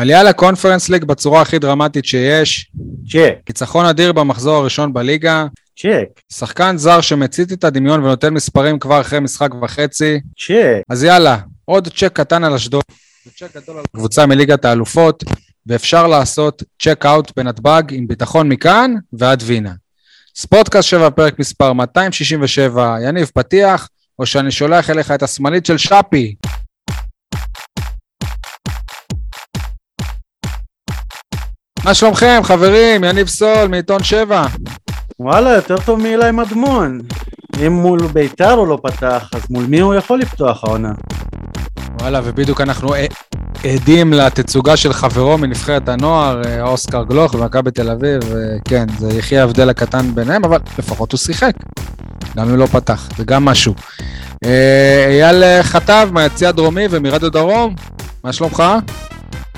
עלייה 0.00 0.22
לקונפרנס 0.22 0.88
ליג 0.88 1.04
בצורה 1.04 1.42
הכי 1.42 1.58
דרמטית 1.58 2.04
שיש. 2.04 2.70
צ'ק. 3.10 3.34
ניצחון 3.48 3.86
אדיר 3.86 4.12
במחזור 4.12 4.56
הראשון 4.56 4.92
בליגה. 4.92 5.46
צ'ק. 5.78 6.20
שחקן 6.32 6.76
זר 6.76 7.00
שמצית 7.00 7.52
את 7.52 7.64
הדמיון 7.64 8.04
ונותן 8.04 8.34
מספרים 8.34 8.78
כבר 8.78 9.00
אחרי 9.00 9.20
משחק 9.20 9.54
וחצי. 9.62 10.20
צ'ק. 10.46 10.82
אז 10.88 11.04
יאללה, 11.04 11.38
עוד 11.64 11.88
צ'ק 11.88 12.12
קטן 12.12 12.44
על 12.44 12.54
אשדוד. 12.54 12.82
צ'ק 13.38 13.56
גדול 13.56 13.78
על 13.78 13.84
קבוצה 13.96 14.26
מליגת 14.26 14.64
האלופות, 14.64 15.24
ואפשר 15.66 16.06
לעשות 16.06 16.62
check 16.82 17.06
out 17.06 17.32
בנתב"ג 17.36 17.82
עם 17.90 18.06
ביטחון 18.06 18.48
מכאן 18.48 18.94
ועד 19.12 19.42
וינה. 19.46 19.72
ספורטקאסט 20.36 20.88
7, 20.88 21.10
פרק 21.10 21.38
מספר 21.38 21.72
267, 21.72 22.96
יניב 23.08 23.30
פתיח, 23.34 23.88
או 24.18 24.26
שאני 24.26 24.50
שולח 24.50 24.90
אליך 24.90 25.10
את 25.10 25.22
השמאלית 25.22 25.66
של 25.66 25.78
שפי. 25.78 26.34
מה 31.84 31.94
שלומכם, 31.94 32.40
חברים? 32.44 33.04
יניב 33.04 33.28
סול 33.28 33.68
מעיתון 33.68 34.02
7. 34.02 34.46
וואלה, 35.20 35.50
יותר 35.50 35.76
טוב 35.84 36.00
מאילי 36.00 36.30
מדמון. 36.32 37.00
אם 37.66 37.72
מול 37.72 38.06
ביתר 38.12 38.52
הוא 38.52 38.66
לא 38.66 38.78
פתח, 38.82 39.30
אז 39.34 39.40
מול 39.50 39.64
מי 39.64 39.80
הוא 39.80 39.94
יכול 39.94 40.18
לפתוח 40.18 40.64
העונה? 40.64 40.92
וואלה, 42.00 42.20
ובדיוק 42.24 42.60
אנחנו 42.60 42.94
עדים 43.64 44.12
לתצוגה 44.12 44.76
של 44.76 44.92
חברו 44.92 45.38
מנבחרת 45.38 45.88
הנוער, 45.88 46.42
אה, 46.46 46.62
אוסקר 46.62 47.04
גלוך 47.04 47.34
במכבי 47.34 47.70
תל 47.70 47.90
אביב, 47.90 48.20
כן, 48.64 48.86
זה 48.98 49.18
יחי 49.18 49.38
ההבדל 49.38 49.70
הקטן 49.70 50.14
ביניהם, 50.14 50.44
אבל 50.44 50.58
לפחות 50.78 51.12
הוא 51.12 51.18
שיחק. 51.18 51.52
גם 52.36 52.50
אם 52.50 52.56
לא 52.56 52.66
פתח, 52.66 53.08
זה 53.16 53.24
גם 53.24 53.44
משהו. 53.44 53.74
אה, 54.44 55.06
אייל 55.08 55.62
חטב 55.62 56.08
מהיציא 56.12 56.48
הדרומי 56.48 56.86
ומרדיו 56.90 57.30
דרום, 57.30 57.74
מה 58.24 58.32
שלומך? 58.32 58.62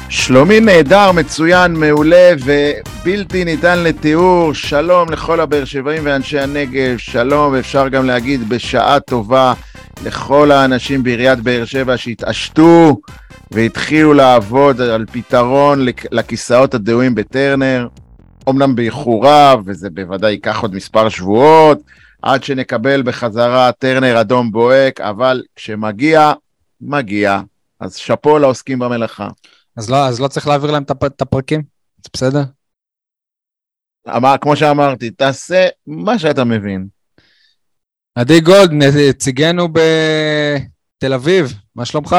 שלומי 0.09 0.61
נהדר, 0.61 1.12
מצוין, 1.12 1.73
מעולה 1.75 2.33
ובלתי 2.45 3.45
ניתן 3.45 3.79
לתיאור. 3.79 4.55
שלום 4.55 5.11
לכל 5.11 5.41
הבאר 5.41 5.65
שבעים 5.65 6.03
ואנשי 6.05 6.39
הנגב, 6.39 6.97
שלום, 6.98 7.55
אפשר 7.55 7.89
גם 7.89 8.06
להגיד 8.06 8.48
בשעה 8.48 9.00
טובה 9.00 9.55
לכל 10.05 10.50
האנשים 10.50 11.03
בעיריית 11.03 11.39
באר 11.39 11.65
שבע 11.65 11.97
שהתעשתו 11.97 13.00
והתחילו 13.50 14.15
לעבוד 14.15 14.81
על 14.81 15.06
פתרון 15.12 15.87
לכיסאות 16.12 16.75
הדהויים 16.75 17.15
בטרנר. 17.15 17.89
אמנם 18.48 18.75
באיחורה, 18.75 19.55
וזה 19.65 19.91
בוודאי 19.91 20.31
ייקח 20.31 20.62
עוד 20.62 20.75
מספר 20.75 21.09
שבועות, 21.09 21.78
עד 22.23 22.45
שנקבל 22.45 23.03
בחזרה 23.03 23.73
טרנר 23.73 24.20
אדום 24.20 24.53
בוהק, 24.53 25.00
אבל 25.00 25.43
כשמגיע, 25.56 26.33
מגיע. 26.81 27.41
אז 27.81 27.97
שאפו 27.97 28.39
לעוסקים 28.39 28.78
במלאכה. 28.78 29.28
אז 29.77 29.91
לא, 29.91 30.06
אז 30.09 30.20
לא 30.20 30.28
צריך 30.28 30.47
להעביר 30.47 30.70
להם 30.70 30.83
את 30.83 31.23
הפרקים? 31.23 31.62
זה 32.05 32.11
בסדר? 32.12 32.42
אמר, 34.09 34.34
כמו 34.41 34.56
שאמרתי, 34.56 35.11
תעשה 35.11 35.67
מה 35.87 36.19
שאתה 36.19 36.45
מבין. 36.45 36.89
עדי 38.15 38.41
גולד, 38.41 38.70
נציגנו 38.73 39.69
בתל 39.69 41.12
אביב, 41.15 41.53
מה 41.75 41.84
שלומך? 41.84 42.17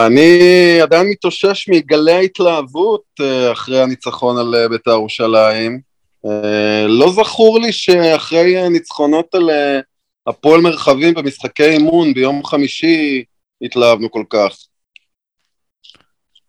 אני 0.00 0.38
עדיין 0.82 1.08
מתאושש 1.08 1.68
מגלי 1.68 2.12
ההתלהבות 2.12 3.02
אה, 3.20 3.52
אחרי 3.52 3.82
הניצחון 3.82 4.38
על 4.38 4.54
אה, 4.54 4.68
בית"ר 4.68 4.90
ירושלים. 4.90 5.80
אה, 6.26 6.86
לא 6.86 7.12
זכור 7.12 7.60
לי 7.60 7.72
שאחרי 7.72 8.68
ניצחונות 8.68 9.34
על 9.34 9.50
הפועל 10.26 10.60
מרחבים 10.60 11.14
במשחקי 11.14 11.64
אימון 11.64 12.14
ביום 12.14 12.44
חמישי 12.44 13.24
התלהבנו 13.62 14.10
כל 14.10 14.24
כך. 14.30 14.56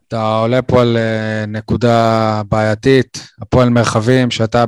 אתה 0.08 0.38
עולה 0.38 0.62
פה 0.62 0.82
על 0.82 0.98
נקודה 1.48 2.42
בעייתית, 2.50 3.28
הפועל 3.42 3.70
מרחבים, 3.70 4.32
שאתה 4.32 4.66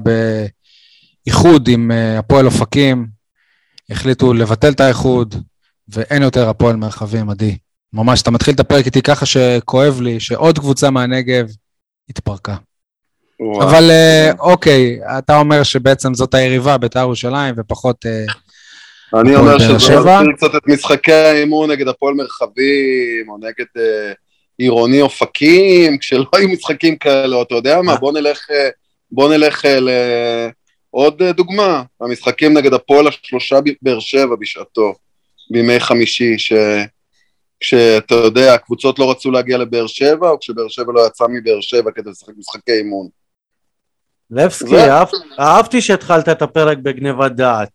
באיחוד 1.25 1.67
עם 1.67 1.91
הפועל 2.19 2.45
אופקים, 2.45 3.07
החליטו 3.89 4.33
לבטל 4.33 4.72
את 4.72 4.79
האיחוד, 4.79 5.35
ואין 5.88 6.23
יותר 6.23 6.49
הפועל 6.49 6.75
מרחבים, 6.75 7.29
עדי. 7.29 7.57
ממש, 7.94 8.22
אתה 8.22 8.31
מתחיל 8.31 8.53
את 8.53 8.59
הפרק 8.59 8.85
איתי 8.85 9.01
ככה 9.01 9.25
שכואב 9.25 10.01
לי 10.01 10.19
שעוד 10.19 10.59
קבוצה 10.59 10.89
מהנגב 10.89 11.47
התפרקה. 12.09 12.55
וואו. 13.39 13.69
אבל 13.69 13.89
אה, 13.89 14.31
אוקיי, 14.39 14.99
אתה 15.17 15.38
אומר 15.38 15.63
שבעצם 15.63 16.13
זאת 16.13 16.33
היריבה, 16.33 16.78
בית"ר 16.78 16.99
ירושלים, 16.99 17.55
ופחות... 17.57 18.05
אה, 18.05 18.25
אני 19.22 19.35
אומר 19.35 19.59
שזה 19.59 19.73
מזכיר 19.73 20.01
קצת 20.38 20.55
את 20.55 20.67
משחקי 20.67 21.11
האימון 21.11 21.72
נגד 21.72 21.88
הפועל 21.88 22.13
מרחבים, 22.13 23.29
או 23.29 23.38
נגד 23.38 23.66
אה, 23.78 24.13
עירוני 24.59 25.02
אופקים, 25.02 25.97
כשלא 25.97 26.25
היו 26.34 26.50
משחקים 26.50 26.97
כאלה, 26.97 27.42
אתה 27.42 27.56
יודע 27.56 27.81
מה, 27.81 27.96
בוא 27.96 28.12
נלך, 28.12 28.47
בוא 29.12 29.34
נלך 29.34 29.66
לעוד 30.94 31.24
דוגמה, 31.24 31.84
המשחקים 32.02 32.58
נגד 32.58 32.74
הפועל 32.74 33.08
השלושה 33.08 33.59
באר 33.81 34.00
שבע 34.00 34.36
בשעתו, 34.40 34.94
בימי 35.52 35.80
חמישי, 35.80 36.38
ש... 36.38 36.53
כשאתה 37.59 38.16
יודע, 38.16 38.53
הקבוצות 38.53 39.00
לא 39.00 39.12
רצו 39.12 39.31
להגיע 39.31 39.58
לבאר 39.58 39.88
שבע, 39.88 40.30
או 40.30 40.40
כשבאר 40.40 40.68
שבע 40.68 40.94
לא 40.94 41.08
יצא 41.08 41.26
מבאר 41.30 41.62
שבע 41.62 41.91
כדי 41.96 42.09
לשחק 42.09 42.34
משחקי 42.38 42.72
אימון. 42.72 43.08
לבסקי, 44.31 44.76
אהבתי 45.40 45.81
שהתחלת 45.81 46.30
את 46.30 46.41
הפרק 46.41 46.78
בגניבת 46.78 47.31
דעת. 47.31 47.70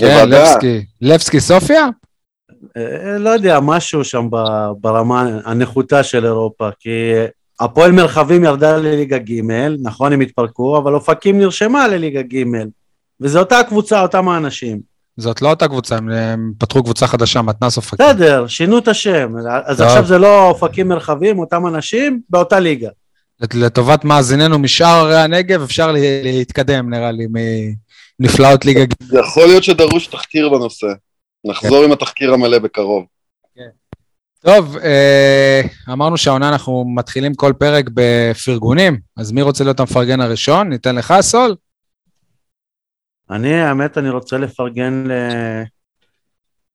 כן, 0.00 0.28
לבסקי. 0.28 0.84
לבסקי 1.00 1.40
סופיה? 1.40 1.86
אה, 2.76 3.18
לא 3.18 3.30
יודע, 3.30 3.60
משהו 3.60 4.04
שם 4.04 4.28
ברמה 4.80 5.28
הנחותה 5.44 6.02
של 6.02 6.26
אירופה, 6.26 6.68
כי 6.80 7.12
הפועל 7.60 7.92
מרחבים 7.92 8.44
ירדה 8.44 8.76
לליגה 8.76 9.18
ג', 9.18 9.40
נכון, 9.82 10.12
הם 10.12 10.20
התפרקו, 10.20 10.78
אבל 10.78 10.94
אופקים 10.94 11.38
נרשמה 11.38 11.88
לליגה 11.88 12.22
ג', 12.22 12.44
וזו 13.20 13.38
אותה 13.38 13.62
קבוצה, 13.68 14.02
אותם 14.02 14.28
האנשים. 14.28 14.80
זאת 15.16 15.42
לא 15.42 15.50
אותה 15.50 15.68
קבוצה, 15.68 15.96
הם 15.96 16.52
פתחו 16.58 16.82
קבוצה 16.82 17.06
חדשה, 17.06 17.42
מתנ"ס 17.42 17.76
אופקים. 17.76 18.06
בסדר, 18.06 18.46
שינו 18.46 18.78
את 18.78 18.88
השם. 18.88 19.32
אז 19.64 19.78
טוב. 19.78 19.86
עכשיו 19.86 20.06
זה 20.06 20.18
לא 20.18 20.48
אופקים 20.48 20.88
מרחבים, 20.88 21.38
אותם 21.38 21.66
אנשים, 21.66 22.20
באותה 22.30 22.60
ליגה. 22.60 22.88
לטובת 23.54 24.04
מאזיננו 24.04 24.58
משאר 24.58 24.86
ערי 24.86 25.16
הנגב, 25.16 25.62
אפשר 25.62 25.92
להתקדם, 26.24 26.90
נראה 26.94 27.12
לי, 27.12 27.26
מנפלאות 28.20 28.64
ליגה. 28.64 28.84
יכול 29.12 29.46
להיות 29.46 29.64
שדרוש 29.64 30.06
תחקיר 30.06 30.48
בנושא. 30.48 30.86
נחזור 31.44 31.84
עם 31.84 31.92
התחקיר 31.92 32.32
המלא 32.32 32.58
בקרוב. 32.58 33.04
כן. 33.54 33.68
טוב, 34.40 34.76
אה, 34.76 35.62
אמרנו 35.92 36.16
שהעונה 36.16 36.48
אנחנו 36.48 36.84
מתחילים 36.94 37.34
כל 37.34 37.52
פרק 37.58 37.84
בפרגונים, 37.94 38.98
אז 39.16 39.32
מי 39.32 39.42
רוצה 39.42 39.64
להיות 39.64 39.80
המפרגן 39.80 40.20
הראשון? 40.20 40.68
ניתן 40.68 40.94
לך, 40.94 41.14
סול? 41.20 41.54
אני, 43.30 43.54
האמת, 43.54 43.98
אני 43.98 44.10
רוצה 44.10 44.38
לפרגן 44.38 45.04
ל... 45.06 45.12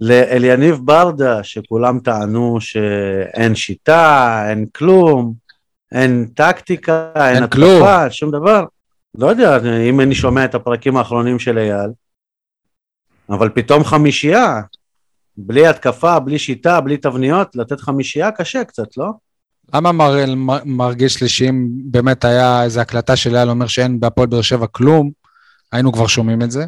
לאליניב 0.02 0.80
ברדה, 0.84 1.44
שכולם 1.44 2.00
טענו 2.00 2.58
שאין 2.62 3.56
שיטה, 3.56 4.46
אין 4.50 4.66
כלום, 4.76 5.34
אין 5.92 6.28
טקטיקה, 6.36 7.12
אין, 7.16 7.36
אין 7.36 7.44
התקפה, 7.44 8.09
שום 8.09 8.32
דבר. 8.32 8.66
לא 9.18 9.28
יודע, 9.28 9.58
אם 9.90 10.02
אני 10.02 10.16
שומע 10.16 10.46
את 10.46 10.56
הפרקים 10.56 10.97
האחרונים 10.97 11.40
של 11.40 11.58
אייל, 11.58 11.90
אבל 13.30 13.50
פתאום 13.50 13.84
חמישייה, 13.84 14.62
בלי 15.38 15.68
התקפה, 15.68 16.19
בלי 16.19 16.40
שיטה, 16.40 16.81
בלי 16.81 16.97
תבניות, 16.97 17.56
לתת 17.56 17.80
חמישייה 17.80 18.31
קשה 18.31 18.63
קצת, 18.63 18.97
לא? 18.97 19.12
למה 19.74 19.91
מר, 19.91 20.16
מרגיש 20.66 21.22
לי 21.22 21.30
שאם 21.30 21.68
באמת 21.69 22.25
היה 22.25 22.64
איזו 22.64 22.81
הקלטה 22.81 23.16
של 23.16 23.35
אייל 23.35 23.50
אומר 23.50 23.68
שאין 23.68 24.00
בהפועל 24.00 24.28
באר 24.28 24.41
שבע 24.41 24.68
כלום, 24.68 25.12
היינו 25.72 25.94
כבר 25.94 26.08
שומעים 26.08 26.41
את 26.41 26.52
זה. 26.52 26.66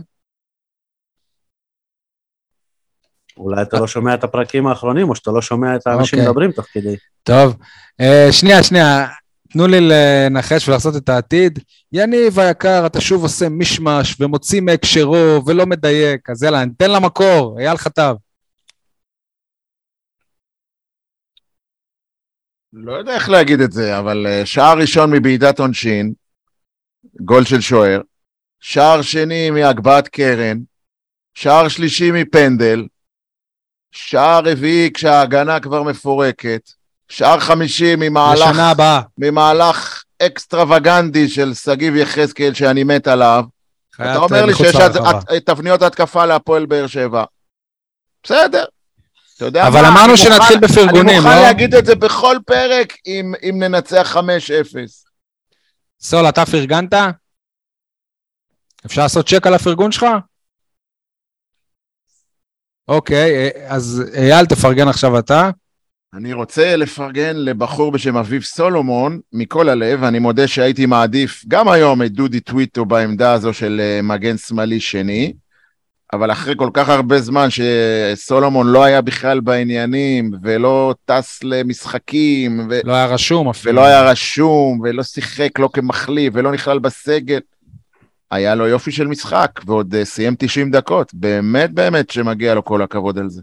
אולי 3.37 3.61
אתה 3.61 3.79
לא 3.79 3.87
שומע 3.87 4.13
את 4.13 4.23
הפרקים 4.23 4.67
האחרונים, 4.67 5.09
או 5.09 5.15
שאתה 5.15 5.31
לא 5.31 5.41
שומע 5.41 5.75
את 5.75 5.87
האנשים 5.87 6.19
אוקיי. 6.19 6.29
מדברים 6.29 6.51
תוך 6.51 6.65
כדי. 6.71 6.95
טוב, 7.23 7.55
uh, 8.01 8.31
שנייה, 8.31 8.63
שנייה, 8.63 9.07
תנו 9.57 9.67
לי 9.67 9.77
לנחש 9.81 10.69
ולעשות 10.69 10.95
את 10.95 11.09
העתיד. 11.09 11.59
יניב 11.91 12.39
היקר, 12.39 12.85
אתה 12.85 13.01
שוב 13.01 13.23
עושה 13.23 13.49
מישמש 13.49 14.21
ומוציא 14.21 14.61
מהקשרו 14.61 15.45
ולא 15.45 15.65
מדייק, 15.65 16.29
אז 16.29 16.43
יאללה, 16.43 16.65
ניתן 16.65 16.91
למקור, 16.91 17.59
אייל 17.59 17.77
חטב. 17.77 18.15
לא 22.73 22.93
יודע 22.93 23.15
איך 23.15 23.29
להגיד 23.29 23.59
את 23.59 23.71
זה, 23.71 23.99
אבל 23.99 24.25
uh, 24.27 24.45
שער 24.45 24.77
ראשון 24.77 25.11
מבעידת 25.11 25.59
עונשין, 25.59 26.13
גול 27.21 27.45
של 27.45 27.61
שוער, 27.61 28.01
שער 28.59 29.01
שני 29.01 29.49
מהגבהת 29.49 30.07
קרן, 30.07 30.57
שער 31.33 31.67
שלישי 31.67 32.11
מפנדל, 32.11 32.87
שער 33.91 34.41
רביעי 34.45 34.93
כשההגנה 34.93 35.59
כבר 35.59 35.83
מפורקת, 35.83 36.76
שער 37.09 37.39
חמישי 37.39 37.95
ממהלך, 37.97 38.49
לשנה 38.49 38.71
הבאה. 38.71 39.01
ממהלך 39.17 40.03
אקסטרווגנדי 40.21 41.29
של 41.29 41.53
שגיב 41.53 41.95
יחזקאל 41.95 42.53
שאני 42.53 42.83
מת 42.83 43.07
עליו. 43.07 43.43
אתה 43.95 44.17
אומר 44.17 44.45
לי 44.45 44.53
שיש 44.55 44.75
תבניות 45.45 45.81
התקפה 45.81 46.25
להפועל 46.25 46.65
באר 46.65 46.87
שבע. 46.87 47.23
בסדר. 48.23 48.65
אתה 49.37 49.45
יודע 49.45 49.67
אבל 49.67 49.81
מה, 49.81 49.89
אמרנו 49.89 50.17
שנתחיל 50.17 50.59
בפרגונים, 50.59 51.09
אני 51.09 51.17
מוכן 51.17 51.35
לא? 51.35 51.41
להגיד 51.41 51.75
את 51.75 51.85
זה 51.85 51.95
בכל 51.95 52.37
פרק 52.45 52.93
אם, 53.05 53.33
אם 53.49 53.63
ננצח 53.63 54.15
5-0. 54.15 54.19
סול, 56.01 56.29
אתה 56.29 56.45
פרגנת? 56.45 56.93
אפשר 58.85 59.01
לעשות 59.01 59.29
צ'ק 59.29 59.47
על 59.47 59.53
הפרגון 59.53 59.91
שלך? 59.91 60.05
אוקיי, 62.87 63.35
אה, 63.35 63.49
אז 63.75 64.03
אייל, 64.17 64.45
תפרגן 64.45 64.87
עכשיו 64.87 65.19
אתה. 65.19 65.49
אני 66.13 66.33
רוצה 66.33 66.75
לפרגן 66.75 67.35
לבחור 67.35 67.91
בשם 67.91 68.17
אביב 68.17 68.43
סולומון, 68.43 69.19
מכל 69.33 69.69
הלב, 69.69 70.03
אני 70.03 70.19
מודה 70.19 70.47
שהייתי 70.47 70.85
מעדיף 70.85 71.43
גם 71.47 71.69
היום 71.69 72.03
את 72.03 72.11
דודי 72.11 72.39
טוויטו 72.39 72.85
בעמדה 72.85 73.33
הזו 73.33 73.53
של 73.53 73.81
אה, 73.83 74.01
מגן 74.01 74.37
שמאלי 74.37 74.79
שני, 74.79 75.33
אבל 76.13 76.31
אחרי 76.31 76.53
כל 76.57 76.69
כך 76.73 76.89
הרבה 76.89 77.19
זמן 77.19 77.47
שסולומון 77.49 78.67
לא 78.67 78.83
היה 78.83 79.01
בכלל 79.01 79.39
בעניינים, 79.39 80.31
ולא 80.43 80.95
טס 81.05 81.43
למשחקים, 81.43 82.67
ו... 82.69 82.79
לא 82.83 82.93
היה 82.93 83.05
רשום 83.05 83.49
אפילו. 83.49 83.73
ולא 83.73 83.85
היה 83.85 84.11
רשום, 84.11 84.79
ולא 84.83 85.03
שיחק 85.03 85.59
לא 85.59 85.69
כמחליף, 85.73 86.33
ולא 86.35 86.51
נכלל 86.51 86.79
בסגל, 86.79 87.39
היה 88.31 88.55
לו 88.55 88.67
יופי 88.67 88.91
של 88.91 89.07
משחק, 89.07 89.59
ועוד 89.65 89.95
אה, 89.95 90.05
סיים 90.05 90.35
90 90.39 90.71
דקות. 90.71 91.13
באמת 91.13 91.71
באמת 91.71 92.09
שמגיע 92.09 92.53
לו 92.53 92.65
כל 92.65 92.81
הכבוד 92.81 93.19
על 93.19 93.29
זה. 93.29 93.41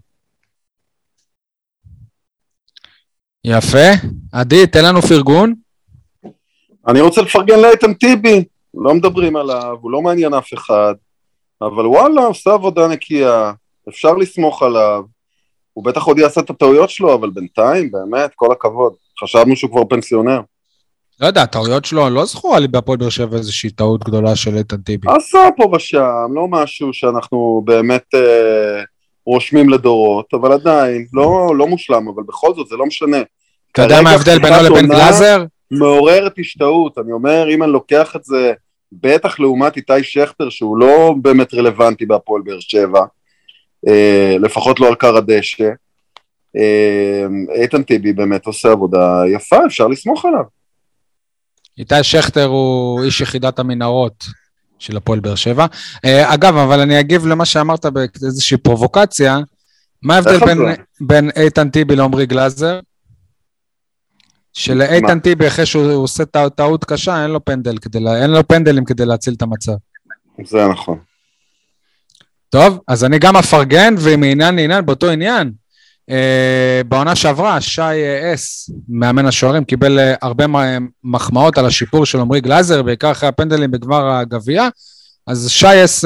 יפה. 3.44 3.88
עדי, 4.32 4.66
תן 4.66 4.84
לנו 4.84 5.02
פרגון. 5.02 5.54
אני 6.86 7.00
רוצה 7.00 7.22
לפרגן 7.22 7.60
לאיתן 7.60 7.94
טיבי, 7.94 8.44
לא 8.74 8.94
מדברים 8.94 9.36
עליו, 9.36 9.76
הוא 9.80 9.90
לא 9.90 10.02
מעניין 10.02 10.34
אף 10.34 10.54
אחד, 10.54 10.94
אבל 11.62 11.86
וואלה, 11.86 12.20
עושה 12.24 12.52
עבודה 12.52 12.88
נקייה, 12.88 13.52
אפשר 13.88 14.14
לסמוך 14.14 14.62
עליו, 14.62 15.02
הוא 15.72 15.84
בטח 15.84 16.02
עוד 16.02 16.18
יעשה 16.18 16.40
את 16.40 16.50
הטעויות 16.50 16.90
שלו, 16.90 17.14
אבל 17.14 17.30
בינתיים, 17.30 17.90
באמת, 17.90 18.30
כל 18.34 18.52
הכבוד. 18.52 18.92
חשבנו 19.20 19.56
שהוא 19.56 19.70
כבר 19.70 19.84
פנסיונר. 19.84 20.40
לא 21.20 21.26
יודע, 21.26 21.42
הטעויות 21.42 21.84
שלו, 21.84 22.10
לא 22.10 22.24
זכורה 22.24 22.58
לי 22.58 22.68
בהפועל 22.68 22.98
באר 22.98 23.08
שבע 23.08 23.36
איזושהי 23.36 23.70
טעות 23.70 24.04
גדולה 24.04 24.36
של 24.36 24.56
איתן 24.56 24.76
טיבי. 24.76 25.08
עשה 25.16 25.48
פה 25.56 25.70
ושם, 25.76 26.26
לא 26.34 26.48
משהו 26.48 26.92
שאנחנו 26.92 27.62
באמת 27.64 28.04
אה, 28.14 28.82
רושמים 29.26 29.68
לדורות, 29.68 30.34
אבל 30.34 30.52
עדיין, 30.52 31.06
לא, 31.12 31.56
לא 31.56 31.66
מושלם, 31.66 32.08
אבל 32.08 32.22
בכל 32.22 32.54
זאת, 32.54 32.66
זה 32.66 32.76
לא 32.76 32.86
משנה. 32.86 33.18
אתה 33.72 33.82
יודע 33.82 34.02
מה 34.02 34.10
ההבדל 34.10 34.38
בינו 34.38 34.56
לבין 34.64 34.86
גלאזר? 34.86 35.44
מעוררת 35.70 36.38
השתאות, 36.38 36.98
אני 36.98 37.12
אומר, 37.12 37.50
אם 37.54 37.62
אני 37.62 37.72
לוקח 37.72 38.16
את 38.16 38.24
זה, 38.24 38.52
בטח 38.92 39.40
לעומת 39.40 39.76
איתי 39.76 40.02
שכטר, 40.02 40.48
שהוא 40.48 40.78
לא 40.78 41.14
באמת 41.22 41.54
רלוונטי 41.54 42.06
בהפועל 42.06 42.42
באר 42.42 42.60
שבע, 42.60 43.00
אה, 43.88 44.36
לפחות 44.40 44.80
לא 44.80 44.88
על 44.88 44.94
קר 44.94 45.16
הדשא, 45.16 45.70
אה, 46.56 47.26
איתן 47.54 47.82
טיבי 47.82 48.12
באמת 48.12 48.46
עושה 48.46 48.70
עבודה 48.72 49.22
יפה, 49.34 49.66
אפשר 49.66 49.88
לסמוך 49.88 50.24
עליו. 50.24 50.44
איתי 51.78 51.94
שכטר 52.02 52.44
הוא 52.44 53.02
איש 53.04 53.20
יחידת 53.20 53.58
המנהרות 53.58 54.24
של 54.78 54.96
הפועל 54.96 55.20
באר 55.20 55.34
שבע. 55.34 55.66
אה, 56.04 56.34
אגב, 56.34 56.56
אבל 56.56 56.80
אני 56.80 57.00
אגיב 57.00 57.26
למה 57.26 57.44
שאמרת 57.44 57.86
באיזושהי 57.86 58.56
פרובוקציה. 58.56 59.38
מה 60.02 60.14
ההבדל 60.14 60.38
בין? 60.46 60.58
בין 61.00 61.30
איתן 61.36 61.70
טיבי 61.70 61.96
לעמרי 61.96 62.26
גלאזר? 62.26 62.80
שלאיתן? 64.52 65.20
טיבי, 65.20 65.48
אחרי 65.48 65.66
שהוא 65.66 65.92
עושה 65.92 66.24
טע- 66.24 66.48
טעות 66.48 66.84
קשה, 66.84 67.22
אין 67.22 67.30
לו 67.30 67.44
פנדל 67.44 67.78
כדי, 67.78 67.98
אין 68.22 68.30
לו 68.30 68.48
פנדלים 68.48 68.84
כדי 68.84 69.06
להציל 69.06 69.34
את 69.34 69.42
המצב. 69.42 69.72
זה 70.44 70.66
נכון. 70.68 70.98
טוב, 72.50 72.78
אז 72.88 73.04
אני 73.04 73.18
גם 73.18 73.36
אפרגן, 73.36 73.94
ומעניין 73.98 74.54
לעניין, 74.56 74.86
באותו 74.86 75.10
עניין. 75.10 75.52
אה, 76.10 76.80
בעונה 76.88 77.16
שעברה, 77.16 77.60
שי 77.60 77.80
אה, 77.82 78.34
אס, 78.34 78.70
מאמן 78.88 79.26
השוערים, 79.26 79.64
קיבל 79.64 79.98
אה, 79.98 80.14
הרבה 80.22 80.44
מחמאות 81.04 81.58
על 81.58 81.66
השיפור 81.66 82.06
של 82.06 82.20
עמרי 82.20 82.40
גלאזר, 82.40 82.82
בעיקר 82.82 83.10
אחרי 83.12 83.28
הפנדלים 83.28 83.70
בגמר 83.70 84.10
הגביע. 84.10 84.68
אז 85.26 85.50
שי 85.50 85.84
אס 85.84 86.04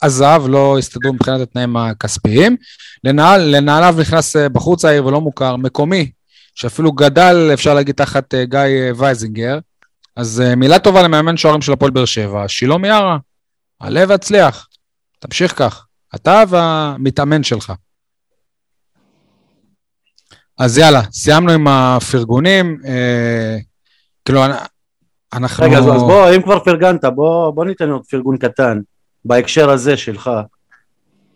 עזב, 0.00 0.42
לא 0.48 0.78
הסתדרו 0.78 1.12
מבחינת 1.12 1.40
התנאים 1.40 1.76
הכספיים. 1.76 2.56
לנעל, 3.04 3.56
לנעליו 3.56 3.96
נכנס 4.00 4.36
בחור 4.36 4.76
צעיר 4.76 5.06
ולא 5.06 5.20
מוכר, 5.20 5.56
מקומי, 5.56 6.10
שאפילו 6.54 6.92
גדל, 6.92 7.50
אפשר 7.54 7.74
להגיד, 7.74 7.94
תחת 7.94 8.34
גיא 8.34 8.60
וייזינגר. 8.96 9.58
אז 10.16 10.42
מילה 10.56 10.78
טובה 10.78 11.02
למאמן 11.02 11.36
שוערים 11.36 11.62
של 11.62 11.72
הפועל 11.72 11.90
באר 11.90 12.04
שבע, 12.04 12.44
שילה 12.48 12.78
מיארה, 12.78 13.18
עלה 13.80 14.04
והצליח. 14.08 14.68
תמשיך 15.18 15.58
כך. 15.58 15.86
אתה 16.14 16.42
והמתאמן 16.48 17.42
שלך. 17.42 17.72
אז 20.58 20.78
יאללה, 20.78 21.02
סיימנו 21.12 21.52
עם 21.52 21.68
הפרגונים. 21.68 22.80
אה, 22.86 23.56
כאילו, 24.24 24.44
אנ- 24.44 24.52
אנחנו... 25.32 25.64
רגע, 25.64 25.78
אז 25.78 25.84
אז 25.84 26.02
בוא, 26.02 26.30
אם 26.36 26.42
כבר 26.42 26.58
פרגנת, 26.58 27.04
בוא, 27.04 27.50
בוא 27.50 27.64
ניתן 27.64 27.90
עוד 27.90 28.06
פרגון 28.06 28.36
קטן, 28.38 28.80
בהקשר 29.24 29.70
הזה 29.70 29.96
שלך. 29.96 30.30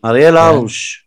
אריאל 0.05 0.31
כן. 0.37 0.37
הרוש, 0.41 1.05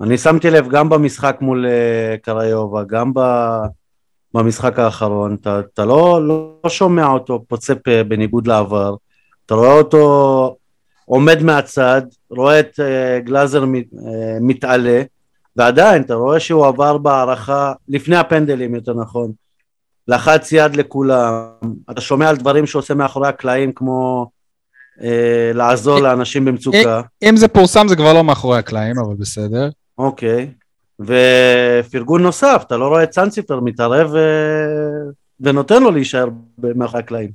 אני 0.00 0.18
שמתי 0.18 0.50
לב 0.50 0.68
גם 0.68 0.88
במשחק 0.88 1.36
מול 1.40 1.66
אה, 1.66 2.16
קריובה, 2.22 2.82
גם 2.84 3.14
ב- 3.14 3.64
במשחק 4.34 4.78
האחרון, 4.78 5.36
אתה, 5.40 5.60
אתה 5.74 5.84
לא, 5.84 6.20
לא 6.28 6.70
שומע 6.70 7.06
אותו 7.06 7.44
פוצה 7.48 7.74
פה 7.74 8.02
בניגוד 8.08 8.46
לעבר, 8.46 8.94
אתה 9.46 9.54
רואה 9.54 9.72
אותו 9.72 10.56
עומד 11.04 11.42
מהצד, 11.42 12.02
רואה 12.30 12.60
את 12.60 12.80
אה, 12.80 13.20
גלאזר 13.20 13.64
מת, 13.64 13.84
אה, 14.06 14.38
מתעלה, 14.40 15.02
ועדיין 15.60 16.02
אתה 16.02 16.14
רואה 16.14 16.40
שהוא 16.40 16.66
עבר 16.66 16.98
בהערכה, 16.98 17.72
לפני 17.88 18.16
הפנדלים 18.16 18.74
יותר 18.74 18.94
נכון, 18.94 19.32
לחץ 20.08 20.52
יד 20.52 20.76
לכולם, 20.76 21.44
אתה 21.90 22.00
שומע 22.00 22.28
על 22.28 22.36
דברים 22.36 22.66
שהוא 22.66 22.80
עושה 22.80 22.94
מאחורי 22.94 23.28
הקלעים 23.28 23.72
כמו 23.72 24.30
אה, 25.02 25.50
לעזור 25.54 25.96
אה, 25.96 26.02
לאנשים 26.02 26.44
במצוקה, 26.44 27.00
אם 27.22 27.36
זה 27.36 27.48
פורסם 27.48 27.88
זה 27.88 27.96
כבר 27.96 28.12
לא 28.12 28.24
מאחורי 28.24 28.58
הקלעים, 28.58 28.98
אבל 28.98 29.14
בסדר. 29.14 29.68
אוקיי, 29.98 30.50
ופרגון 31.00 32.22
נוסף, 32.22 32.62
אתה 32.66 32.76
לא 32.76 32.88
רואה 32.88 33.02
את 33.02 33.12
סנציפר 33.12 33.60
מתערב 33.60 34.10
ו... 34.12 34.18
ונותן 35.40 35.82
לו 35.82 35.90
להישאר 35.90 36.28
מאחורי 36.58 37.02
הקלעים. 37.02 37.30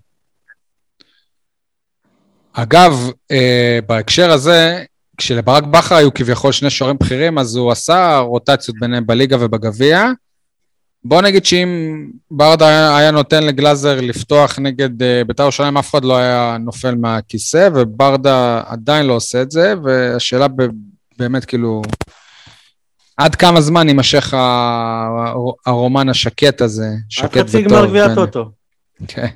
אגב, 2.54 2.92
אה, 3.31 3.80
בהקשר 3.88 4.31
הזה, 4.31 4.83
כשלברק 5.17 5.63
בכר 5.63 5.95
היו 5.95 6.13
כביכול 6.13 6.51
שני 6.51 6.69
שוערים 6.69 6.97
בכירים, 7.00 7.38
אז 7.38 7.56
הוא 7.56 7.71
עשה 7.71 8.17
רוטציות 8.17 8.77
ביניהם 8.79 9.06
בליגה 9.06 9.38
ובגביע. 9.39 10.12
בוא 11.03 11.21
נגיד 11.21 11.45
שאם 11.45 11.67
ברדה 12.31 12.97
היה, 12.97 13.12
נותן 13.12 13.44
לגלאזר 13.44 14.01
לפתוח 14.01 14.59
נגד 14.59 15.04
אה, 15.04 15.21
בית"ר 15.28 15.44
ירושלים, 15.44 15.78
אף 15.78 15.92
אחד 15.92 16.06
לא 16.06 16.18
היה 16.18 16.57
נופל 16.59 16.95
מהכיסא, 16.95 17.69
וברדה 17.75 18.61
עדיין 18.66 19.06
לא 19.06 19.13
עושה 19.13 19.42
את 19.42 19.51
זה, 19.51 19.73
והשאלה 19.83 20.47
ב, 20.47 20.63
באמת 21.18 21.45
כאילו, 21.45 21.81
עד 23.18 23.35
כמה 23.35 23.61
זמן 23.61 23.87
יימשך 23.87 24.33
הרומן 25.66 26.09
השקט 26.09 26.61
הזה, 26.61 26.85
עד 26.87 26.95
שקט 27.09 27.37
חצי 27.37 27.57
וטוב. 27.57 27.71
גמר 27.73 27.85
גביע 27.85 28.07
בין- 28.07 28.16
טוטו. 28.16 28.51
כן, 29.07 29.28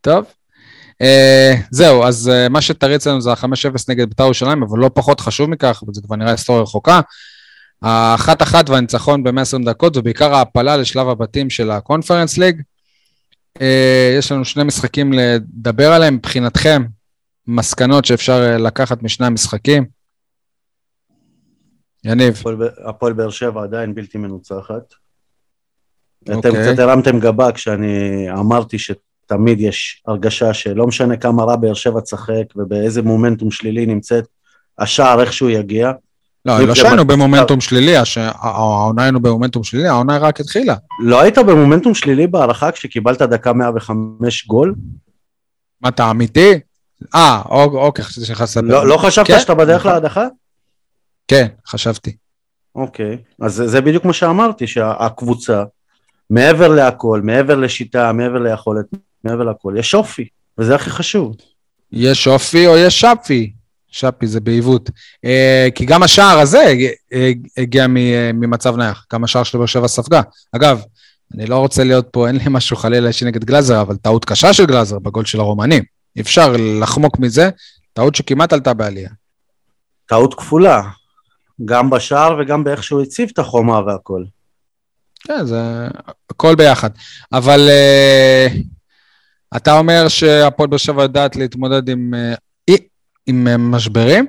טוב. 0.00 0.24
Uh, 1.02 1.56
זהו, 1.70 2.04
אז 2.04 2.30
uh, 2.32 2.48
מה 2.48 2.60
שתריץ 2.60 3.06
לנו 3.06 3.20
זה 3.20 3.30
ה-5-0 3.30 3.84
נגד 3.88 4.08
בית"ר 4.08 4.24
ירושלים, 4.24 4.62
אבל 4.62 4.78
לא 4.78 4.90
פחות 4.94 5.20
חשוב 5.20 5.50
מכך, 5.50 5.82
וזה 5.88 6.00
כבר 6.02 6.16
נראה 6.16 6.30
היסטוריה 6.30 6.62
רחוקה. 6.62 7.00
האחת-אחת 7.82 8.70
והניצחון 8.70 9.22
ב-120 9.22 9.64
דקות, 9.64 9.96
ובעיקר 9.96 10.34
ההעפלה 10.34 10.76
לשלב 10.76 11.08
הבתים 11.08 11.50
של 11.50 11.70
הקונפרנס 11.70 12.38
ליג. 12.38 12.62
Uh, 13.58 13.62
יש 14.18 14.32
לנו 14.32 14.44
שני 14.44 14.64
משחקים 14.64 15.12
לדבר 15.12 15.92
עליהם, 15.92 16.14
מבחינתכם, 16.14 16.82
מסקנות 17.46 18.04
שאפשר 18.04 18.56
לקחת 18.58 19.02
משני 19.02 19.26
המשחקים. 19.26 19.84
יניב, 22.04 22.42
הפועל 22.84 23.12
באר 23.12 23.30
שבע 23.30 23.62
עדיין 23.62 23.94
בלתי 23.94 24.18
מנוצחת. 24.18 24.94
אתם 26.24 26.34
אוקיי. 26.34 26.72
קצת 26.72 26.78
הרמתם 26.78 27.20
גבה 27.20 27.52
כשאני 27.52 28.26
אמרתי 28.32 28.78
שתמיד 29.26 29.60
יש 29.60 30.02
הרגשה 30.06 30.54
שלא 30.54 30.86
משנה 30.86 31.16
כמה 31.16 31.44
רע 31.44 31.56
באר 31.56 31.74
שבע 31.74 32.00
תשחק 32.00 32.44
ובאיזה 32.56 33.02
מומנטום 33.02 33.50
שלילי 33.50 33.86
נמצאת, 33.86 34.24
השער 34.78 35.20
איכשהו 35.20 35.48
יגיע. 35.50 35.92
לא, 36.44 36.60
לא 36.60 36.74
שהיינו 36.74 37.04
במומנטום 37.04 37.60
שלילי, 37.60 37.94
העונה 38.40 39.02
היינו 39.02 39.20
במומנטום 39.20 39.64
שלילי, 39.64 39.88
העונה 39.88 40.18
רק 40.18 40.40
התחילה. 40.40 40.74
לא 41.04 41.20
היית 41.20 41.38
במומנטום 41.38 41.94
שלילי 41.94 42.26
בהערכה 42.26 42.72
כשקיבלת 42.72 43.22
דקה 43.22 43.52
105 43.52 44.46
גול? 44.46 44.74
מה, 45.80 45.88
אתה 45.88 46.10
אמיתי? 46.10 46.52
אה, 47.14 47.42
אוק- 47.48 47.74
אוקיי, 47.74 48.04
חשבתי 48.04 48.26
שנכנסת... 48.26 48.60
לא, 48.64 48.86
לא 48.86 48.96
חשבת 48.96 49.26
כן, 49.26 49.38
שאתה 49.40 49.54
בדרך 49.54 49.80
נכון. 49.80 49.92
להדחה? 49.92 50.26
כן, 51.28 51.46
חשבתי. 51.68 52.16
אוקיי, 52.74 53.16
אז 53.40 53.62
זה 53.66 53.80
בדיוק 53.80 54.04
מה 54.04 54.12
שאמרתי, 54.12 54.66
שהקבוצה, 54.66 55.64
מעבר 56.30 56.68
להכל, 56.68 57.20
מעבר 57.24 57.54
לשיטה, 57.54 58.12
מעבר 58.12 58.38
ליכולת, 58.38 58.84
מעבר 59.26 59.44
לכל, 59.44 59.74
יש 59.78 59.94
אופי, 59.94 60.28
וזה 60.58 60.74
הכי 60.74 60.90
חשוב. 60.90 61.36
יש 61.92 62.28
אופי 62.28 62.66
או 62.66 62.76
יש 62.76 63.00
שפי? 63.00 63.52
שפי 63.88 64.26
זה 64.26 64.40
בעיוות. 64.40 64.90
אה, 65.24 65.68
כי 65.74 65.86
גם 65.86 66.02
השער 66.02 66.38
הזה 66.38 66.74
הגיע 67.56 67.86
ממצב 68.34 68.76
נייח, 68.76 69.06
גם 69.12 69.24
השער 69.24 69.42
של 69.42 69.58
באר 69.58 69.66
שבע 69.66 69.88
ספגה. 69.88 70.20
אגב, 70.52 70.82
אני 71.34 71.46
לא 71.46 71.58
רוצה 71.58 71.84
להיות 71.84 72.06
פה, 72.10 72.28
אין 72.28 72.36
לי 72.36 72.44
משהו 72.50 72.76
חלילה 72.76 73.08
אישי 73.08 73.24
נגד 73.24 73.44
גלאזר, 73.44 73.80
אבל 73.80 73.96
טעות 73.96 74.24
קשה 74.24 74.52
של 74.52 74.66
גלאזר 74.66 74.98
בגול 74.98 75.24
של 75.24 75.40
הרומנים. 75.40 75.82
אפשר 76.20 76.54
לחמוק 76.80 77.18
מזה, 77.18 77.50
טעות 77.92 78.14
שכמעט 78.14 78.52
עלתה 78.52 78.74
בעלייה. 78.74 79.10
טעות 80.06 80.34
כפולה, 80.34 80.82
גם 81.64 81.90
בשער 81.90 82.36
וגם 82.40 82.64
באיך 82.64 82.82
שהוא 82.82 83.02
הציב 83.02 83.28
את 83.32 83.38
החומה 83.38 83.80
והכל. 83.86 84.24
כן, 85.20 85.46
זה 85.46 85.88
הכל 86.30 86.54
ביחד. 86.54 86.90
אבל 87.32 87.68
uh, 87.68 88.52
אתה 89.56 89.78
אומר 89.78 90.08
שהפועל 90.08 90.68
באר 90.68 90.78
שבע 90.78 91.02
יודעת 91.02 91.36
להתמודד 91.36 91.88
עם, 91.88 92.14
uh, 92.70 92.74
עם 93.26 93.46
uh, 93.46 93.58
משברים. 93.58 94.26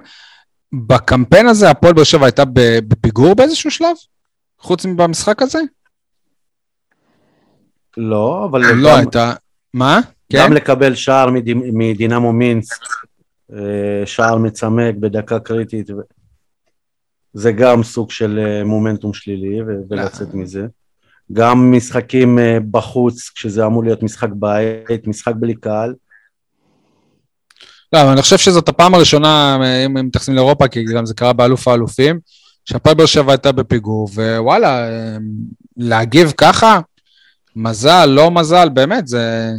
בקמפיין 0.74 1.47
הזה 1.47 1.69
הפועל 1.69 1.93
באר 1.93 2.03
שבע 2.03 2.25
הייתה 2.25 2.43
בפיגור 2.88 3.36
באיזשהו 3.36 3.71
שלב? 3.71 3.95
חוץ 4.59 4.86
מבמשחק 4.86 5.41
הזה? 5.41 5.59
לא, 7.97 8.47
אבל... 8.51 8.62
לא 8.62 8.89
גם, 8.89 8.97
הייתה... 8.97 9.33
מה? 9.74 10.00
גם 10.33 10.47
כן? 10.47 10.53
לקבל 10.53 10.95
שער 10.95 11.29
מדינמו 11.74 12.33
מינסק, 12.33 12.86
שער 14.05 14.38
מצמק 14.38 14.95
בדקה 14.95 15.39
קריטית, 15.39 15.89
זה 17.33 17.51
גם 17.51 17.83
סוג 17.83 18.12
של 18.12 18.39
מומנטום 18.65 19.13
שלילי 19.13 19.62
ולצאת 19.89 20.33
מזה. 20.33 20.67
גם 21.34 21.72
משחקים 21.72 22.39
אה, 22.39 22.57
בחוץ, 22.72 23.29
כשזה 23.36 23.65
אמור 23.65 23.84
להיות 23.84 24.03
משחק 24.03 24.29
בית, 24.34 25.07
משחק 25.07 25.34
בלי 25.39 25.55
קהל. 25.55 25.93
לא, 27.93 28.01
אבל 28.01 28.10
אני 28.10 28.22
חושב 28.22 28.38
שזאת 28.38 28.69
הפעם 28.69 28.93
הראשונה, 28.93 29.57
אה, 29.62 29.86
אם 29.86 30.07
מתייחסים 30.07 30.36
לאירופה, 30.36 30.67
כי 30.67 30.84
גם 30.96 31.05
זה 31.05 31.13
קרה 31.13 31.34
באלוף 31.34 31.67
האלופים, 31.67 32.19
שהפועל 32.65 32.96
באר 32.96 33.05
שבע 33.05 33.31
הייתה 33.31 33.51
בפיגור, 33.51 34.10
ווואלה, 34.13 34.89
אה, 34.89 35.17
להגיב 35.77 36.34
ככה, 36.38 36.79
מזל, 37.55 38.05
לא 38.05 38.31
מזל, 38.31 38.69
באמת, 38.69 39.07
זה, 39.07 39.51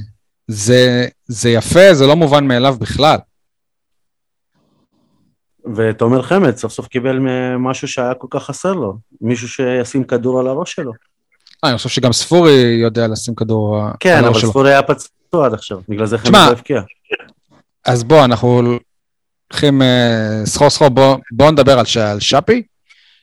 זה, 0.48 1.06
זה 1.26 1.50
יפה, 1.50 1.94
זה 1.94 2.06
לא 2.06 2.16
מובן 2.16 2.46
מאליו 2.46 2.76
בכלל. 2.80 3.18
ותומר 5.76 6.22
חמד 6.22 6.56
סוף 6.56 6.72
סוף 6.72 6.88
קיבל 6.88 7.18
משהו 7.58 7.88
שהיה 7.88 8.14
כל 8.14 8.26
כך 8.30 8.42
חסר 8.42 8.72
לו, 8.72 8.98
מישהו 9.20 9.48
שישים 9.48 10.04
כדור 10.04 10.40
על 10.40 10.46
הראש 10.46 10.72
שלו. 10.72 10.92
אה, 11.64 11.70
אני 11.70 11.76
חושב 11.76 11.88
שגם 11.88 12.12
ספורי 12.12 12.78
יודע 12.82 13.06
לשים 13.06 13.34
כדור 13.34 13.80
כן, 14.00 14.24
אבל 14.24 14.40
ספורי 14.40 14.70
היה 14.70 14.82
פצוע 14.82 15.46
עד 15.46 15.54
עכשיו, 15.54 15.80
בגלל 15.88 16.06
זה 16.06 16.18
חמד 16.18 16.34
לא 16.34 16.52
הבקיע. 16.52 16.80
אז 17.86 18.04
בוא, 18.04 18.24
אנחנו 18.24 18.78
הולכים 19.52 19.82
אה, 19.82 20.42
סחור 20.44 20.70
סחור, 20.70 20.88
בוא 21.32 21.50
נדבר 21.50 21.78
על 21.78 21.84
שפי. 22.20 22.62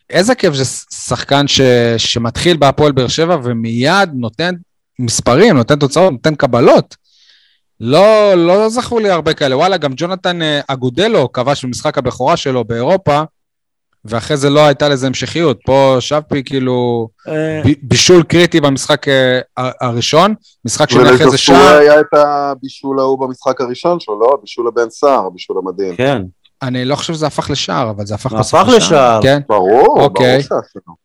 איזה 0.10 0.36
כיף 0.36 0.54
זה 0.54 0.66
שחקן 0.92 1.48
ש, 1.48 1.62
שמתחיל 1.98 2.58
בהפועל 2.58 2.92
באר 2.92 3.08
שבע 3.08 3.38
ומיד 3.44 4.10
נותן 4.14 4.56
מספרים, 5.00 5.58
נותן 5.58 5.80
תוצאות, 5.80 6.12
נותן 6.12 6.36
קבלות. 6.36 6.96
לא, 7.80 8.34
לא 8.36 8.70
זכו 8.70 9.00
לי 9.00 9.10
הרבה 9.10 9.34
כאלה. 9.34 9.58
וואלה, 9.58 9.78
גם 9.78 9.94
ג'ונתן 9.96 10.42
אה, 10.42 10.62
אגודלו 10.68 11.32
כבש 11.32 11.66
במשחק 11.66 11.98
הבכורה 11.98 12.38
שלו 12.38 12.64
באירופה, 12.64 13.24
ואחרי 14.06 14.38
זה 14.38 14.50
לא 14.50 14.66
הייתה 14.66 14.90
לזה 14.90 15.08
המשכיות. 15.08 15.60
פה 15.66 15.98
שבפי 16.00 16.44
כאילו 16.44 17.08
אה. 17.28 17.62
בישול 17.84 18.24
קריטי 18.24 18.62
במשחק 18.62 19.08
אה, 19.08 19.40
הראשון, 19.82 20.34
משחק 20.66 20.90
שני 20.90 21.16
אחרי 21.16 21.30
זה 21.30 21.38
שער. 21.38 21.56
ולזפורי 21.56 21.90
היה 21.90 22.00
את 22.00 22.14
הבישול 22.14 23.00
ההוא 23.00 23.20
במשחק 23.20 23.62
הראשון 23.62 24.00
שלו, 24.00 24.20
לא? 24.20 24.38
בישול 24.42 24.68
הבן 24.68 24.90
סער, 24.90 25.30
בישול 25.30 25.58
המדהים. 25.58 25.96
כן. 25.96 26.22
אני 26.62 26.86
לא 26.86 26.96
חושב 26.96 27.14
שזה 27.14 27.28
הפך 27.28 27.50
לשער, 27.50 27.90
אבל 27.90 28.06
זה 28.06 28.16
הפך 28.16 28.34
בסוף 28.34 28.54
לשער. 28.54 28.62
הפך 28.62 28.76
לשער. 28.76 29.22
כן. 29.22 29.40
ברור, 29.50 29.98
אוקיי. 30.02 30.42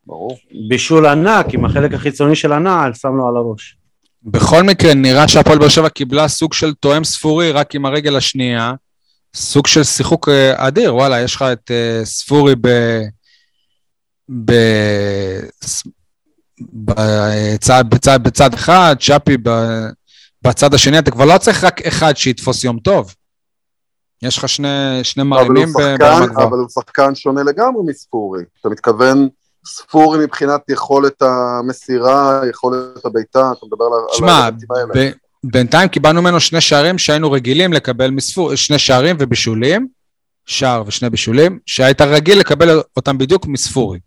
ברור 0.07 0.37
בישול 0.69 1.07
ענק, 1.07 1.55
עם 1.55 1.65
החלק 1.65 1.95
החיצוני 1.95 2.37
של 2.37 2.53
הנעל, 2.53 2.95
שם 2.95 3.17
לו 3.17 3.29
על 3.29 3.37
הראש. 3.37 3.77
בכל 4.23 4.63
מקרה, 4.63 4.95
נראה 4.95 5.29
שהפועל 5.29 5.59
באר 5.59 5.69
שבע 5.69 5.89
קיבלה 5.89 6.29
סוג 6.29 6.53
של 6.55 6.75
תואם 6.75 7.05
ספורי 7.05 7.53
רק 7.53 7.75
עם 7.75 7.87
הרגל 7.87 8.17
השנייה. 8.17 8.73
סוג 9.35 9.67
של 9.67 9.85
שיחוק 9.85 10.29
אה, 10.29 10.69
אדיר, 10.69 10.95
וואלה, 10.95 11.21
יש 11.21 11.35
לך 11.35 11.43
את 11.43 11.71
uh, 11.71 12.05
ספורי 12.05 12.55
ב... 12.61 12.69
ב... 14.45 14.53
בצד, 16.73 17.85
בצד, 17.89 18.21
בצד 18.23 18.55
אחד, 18.55 18.97
צ'אפי 19.01 19.37
בצד 20.43 20.75
השני, 20.75 20.99
אתה 20.99 21.11
כבר 21.11 21.25
לא 21.25 21.39
צריך 21.39 21.65
רק 21.65 21.87
אחד 21.87 22.17
שיתפוס 22.17 22.65
יום 22.65 22.79
טוב. 22.79 23.15
יש 24.23 24.39
לך 24.39 24.49
שני, 24.49 25.01
שני 25.03 25.23
מרימים 25.23 25.69
ברמה 25.99 26.27
גבוהה. 26.27 26.47
אבל 26.47 26.59
הוא 26.59 26.69
שחקן 26.69 27.15
שונה 27.15 27.43
לגמרי 27.43 27.83
מספורי. 27.87 28.43
אתה 28.61 28.69
מתכוון 28.69 29.29
ספורי 29.67 30.25
מבחינת 30.25 30.61
יכולת 30.69 31.23
המסירה, 31.23 32.41
יכולת 32.51 33.05
הביתה, 33.05 33.53
אתה 33.53 33.67
מדבר 33.67 33.85
שמה, 34.13 34.37
על 34.37 34.43
ההיבטים 34.43 34.69
האלה. 34.71 35.11
בינתיים 35.45 35.89
קיבלנו 35.89 36.23
ממנו 36.23 36.41
שני 36.41 36.61
שערים 36.61 36.99
שהיינו 36.99 37.33
רגילים 37.33 37.73
לקבל 37.73 38.11
מספור, 38.11 38.57
שני 38.57 38.79
שערים 38.79 39.17
ובישולים, 39.19 39.89
שער 40.47 40.83
ושני 40.87 41.11
בישולים, 41.11 41.59
שהיית 41.67 42.01
רגיל 42.01 42.39
לקבל 42.39 42.81
אותם 42.97 43.19
בדיוק 43.19 43.47
מספורי. 43.47 43.99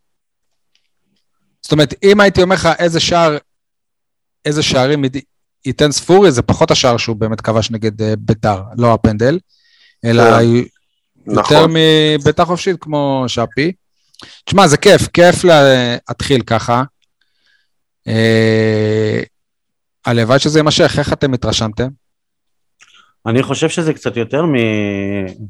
זאת 1.62 1.72
אומרת, 1.72 1.94
אם 2.04 2.20
הייתי 2.20 2.42
אומר 2.42 2.56
לך 2.56 2.70
איזה 2.80 3.00
שער, 3.00 3.38
איזה 4.46 4.64
שערים 4.64 5.04
ייתן 5.66 5.92
ספורי, 5.92 6.32
זה 6.32 6.42
פחות 6.42 6.72
השער 6.72 6.98
שהוא 6.98 7.16
באמת 7.16 7.42
כבש 7.42 7.72
נגד 7.72 8.02
uh, 8.02 8.04
ביתר, 8.18 8.62
לא 8.78 8.94
הפנדל, 8.94 9.40
אלא. 10.06 10.24
יותר 11.28 11.68
נכון. 11.68 11.74
מביתר 12.20 12.46
חופשית 12.46 12.76
כמו 12.80 13.26
שפי. 13.28 13.72
תשמע, 14.46 14.68
זה 14.68 14.78
כיף, 14.78 15.08
כיף 15.08 15.44
להתחיל 15.44 16.42
ככה. 16.42 16.84
אה, 18.08 19.22
הלוואי 20.06 20.40
שזה 20.40 20.60
יימשך, 20.60 20.96
איך 21.00 21.14
אתם 21.14 21.34
התרשמתם? 21.34 21.88
אני 23.26 23.44
חושב 23.44 23.70
שזה 23.70 23.94
קצת 23.94 24.18
יותר 24.18 24.46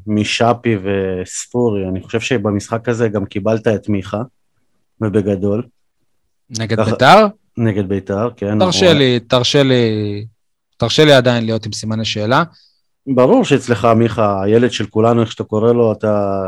משאפי 0.06 0.76
וספורי, 0.76 1.88
אני 1.88 2.00
חושב 2.02 2.20
שבמשחק 2.20 2.88
הזה 2.88 3.08
גם 3.08 3.24
קיבלת 3.24 3.68
את 3.68 3.88
מיכה, 3.88 4.22
ובגדול. 5.00 5.62
נגד 6.50 6.80
כך... 6.80 6.88
ביתר? 6.88 7.26
נגד 7.56 7.88
ביתר, 7.88 8.28
כן. 8.36 8.58
תרשה. 8.58 8.92
לי, 8.92 9.20
תרשה 9.20 9.62
לי, 9.62 10.26
תרשה 10.76 11.04
לי 11.04 11.12
עדיין 11.12 11.44
להיות 11.44 11.66
עם 11.66 11.72
סימני 11.72 12.04
שאלה. 12.04 12.42
ברור 13.06 13.44
שאצלך, 13.44 13.84
מיכה, 13.84 14.42
הילד 14.42 14.72
של 14.72 14.86
כולנו, 14.86 15.20
איך 15.20 15.32
שאתה 15.32 15.44
קורא 15.44 15.72
לו, 15.72 15.92
אתה, 15.92 16.42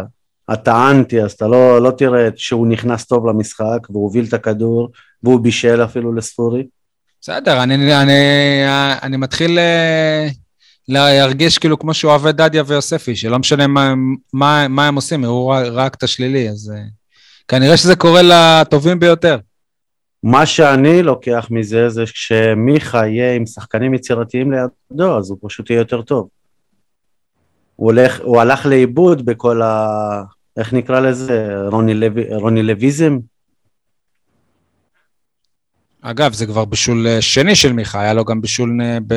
אתה 0.52 0.90
אנטי, 0.90 1.22
אז 1.22 1.32
אתה 1.32 1.46
לא, 1.46 1.82
לא 1.82 1.90
תראה 1.90 2.28
שהוא 2.36 2.66
נכנס 2.66 3.06
טוב 3.06 3.26
למשחק, 3.26 3.90
והוא 3.90 4.02
הוביל 4.02 4.25
את 4.25 4.34
הכדור, 4.34 4.90
והוא 5.22 5.40
בישל 5.40 5.84
אפילו 5.84 6.14
לספורי. 6.14 6.66
בסדר, 7.20 7.62
אני, 7.62 7.75
אני, 7.75 8.02
אני 8.02 8.12
אני 9.02 9.16
מתחיל 9.16 9.58
אה, 9.58 10.28
להרגיש 10.88 11.58
כאילו 11.58 11.78
כמו 11.78 11.94
שהוא 11.94 12.11
אוהב 12.11 12.26
דדיה 12.28 12.62
ויוספי, 12.66 13.16
שלא 13.16 13.38
משנה 13.38 13.66
מה, 13.66 13.94
מה, 14.32 14.68
מה 14.68 14.88
הם 14.88 14.94
עושים, 14.94 15.25
הוא 15.25 15.54
רק 15.73 15.94
את 15.94 16.02
השלילי, 16.02 16.49
אז 16.49 16.73
uh, 16.75 16.90
כנראה 17.49 17.76
שזה 17.76 17.96
קורה 17.96 18.20
לטובים 18.23 19.00
ביותר. 19.00 19.38
מה 20.23 20.46
שאני 20.46 21.02
לוקח 21.02 21.49
מזה, 21.50 21.88
זה 21.88 22.02
שמיכה 22.06 23.06
יהיה 23.06 23.35
עם 23.35 23.46
שחקנים 23.46 23.94
יצירתיים 23.94 24.52
לידו, 24.52 25.18
אז 25.18 25.30
הוא 25.30 25.38
פשוט 25.42 25.70
יהיה 25.70 25.78
יותר 25.78 26.02
טוב. 26.02 26.28
הוא, 27.76 27.87
הולך, 27.87 28.20
הוא 28.23 28.40
הלך 28.40 28.66
לאיבוד 28.66 29.25
בכל 29.25 29.62
ה... 29.62 29.87
איך 30.56 30.73
נקרא 30.73 31.00
לזה? 31.00 31.56
רוני, 31.70 31.94
לב... 31.94 32.18
רוני 32.18 32.62
לויזם? 32.62 33.18
אגב, 36.10 36.32
זה 36.32 36.46
כבר 36.46 36.64
בישול 36.64 37.06
אה, 37.06 37.22
שני 37.22 37.56
של 37.56 37.72
מיכה, 37.72 38.00
היה 38.00 38.14
לו 38.14 38.25
גם 38.25 38.40
בישול 38.40 38.80
אה, 38.82 38.98
ב... 39.06 39.14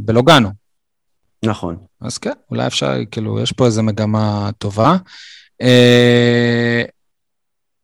בלוגנו. 0.00 0.50
נכון. 1.44 1.76
אז 2.00 2.18
כן, 2.18 2.32
אולי 2.50 2.66
אפשר, 2.66 2.92
כאילו, 3.10 3.40
יש 3.40 3.52
פה 3.52 3.66
איזו 3.66 3.82
מגמה 3.82 4.50
טובה. 4.58 4.96
אה, 5.62 6.82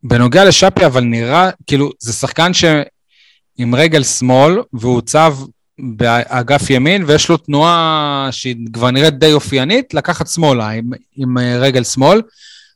בנוגע 0.02 0.44
לשאפי, 0.44 0.86
אבל 0.86 1.04
נראה, 1.04 1.50
כאילו, 1.66 1.90
זה 1.98 2.12
שחקן 2.12 2.54
שעם 2.54 3.74
רגל 3.74 4.02
שמאל, 4.02 4.62
והוא 4.72 5.00
צב 5.00 5.36
באגף 5.78 6.70
ימין, 6.70 7.04
ויש 7.06 7.28
לו 7.28 7.36
תנועה 7.36 8.28
שהיא 8.30 8.56
כבר 8.72 8.90
נראית 8.90 9.18
די 9.18 9.32
אופיינית, 9.32 9.94
לקחת 9.94 10.26
שמאלה 10.26 10.68
עם, 10.68 10.90
עם 11.16 11.38
רגל 11.38 11.84
שמאל. 11.84 12.22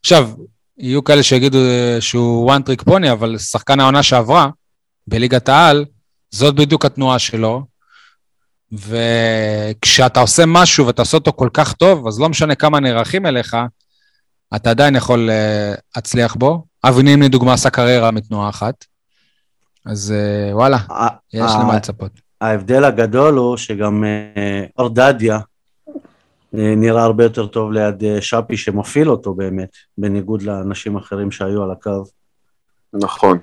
עכשיו, 0.01 0.31
יהיו 0.79 1.05
כאלה 1.05 1.23
שיגידו 1.23 1.59
שהוא 2.01 2.53
one 2.53 2.61
trick 2.61 2.89
pony, 2.89 3.13
אבל 3.13 3.39
שחקן 3.39 3.81
העונה 3.81 4.03
שעברה, 4.03 4.49
בליגת 5.09 5.49
העל, 5.49 5.85
זאת 6.31 6.55
בדיוק 6.55 6.85
התנועה 6.85 7.19
שלו. 7.19 7.63
וכשאתה 8.73 10.21
עושה 10.21 10.43
משהו 10.47 10.87
ואתה 10.87 11.03
עושה 11.03 11.17
אותו 11.17 11.33
כל 11.33 11.49
כך 11.53 11.73
טוב, 11.73 12.07
אז 12.07 12.21
לא 12.21 12.29
משנה 12.29 12.55
כמה 12.55 12.81
נערכים 12.81 13.27
אליך, 13.27 13.57
אתה 14.57 14.71
עדיין 14.71 14.97
יכול 14.97 15.31
uh, 15.31 15.81
להצליח 15.97 16.35
בו. 16.35 16.65
אבי 16.85 17.03
נימני, 17.03 17.27
לדוגמה, 17.27 17.53
עשה 17.53 17.71
קריירה 17.71 18.11
מתנועה 18.11 18.49
אחת. 18.49 18.85
אז 19.87 20.15
uh, 20.15 20.55
וואלה, 20.55 20.79
יש 21.33 21.53
למה 21.61 21.77
לצפות. 21.77 22.11
ההבדל 22.41 22.85
הגדול 22.85 23.35
הוא 23.35 23.57
שגם 23.57 24.05
אורדדיה 24.79 25.39
נראה 26.53 27.03
הרבה 27.03 27.25
יותר 27.25 27.47
טוב 27.47 27.73
ליד 27.73 28.03
שפי 28.21 28.57
שמפעיל 28.57 29.11
אותו 29.11 29.35
באמת, 29.35 29.69
בניגוד 29.99 30.43
לאנשים 30.43 30.97
אחרים 30.97 31.31
שהיו 31.31 31.63
על 31.63 31.71
הקו. 31.71 32.05
נכון. 32.93 33.39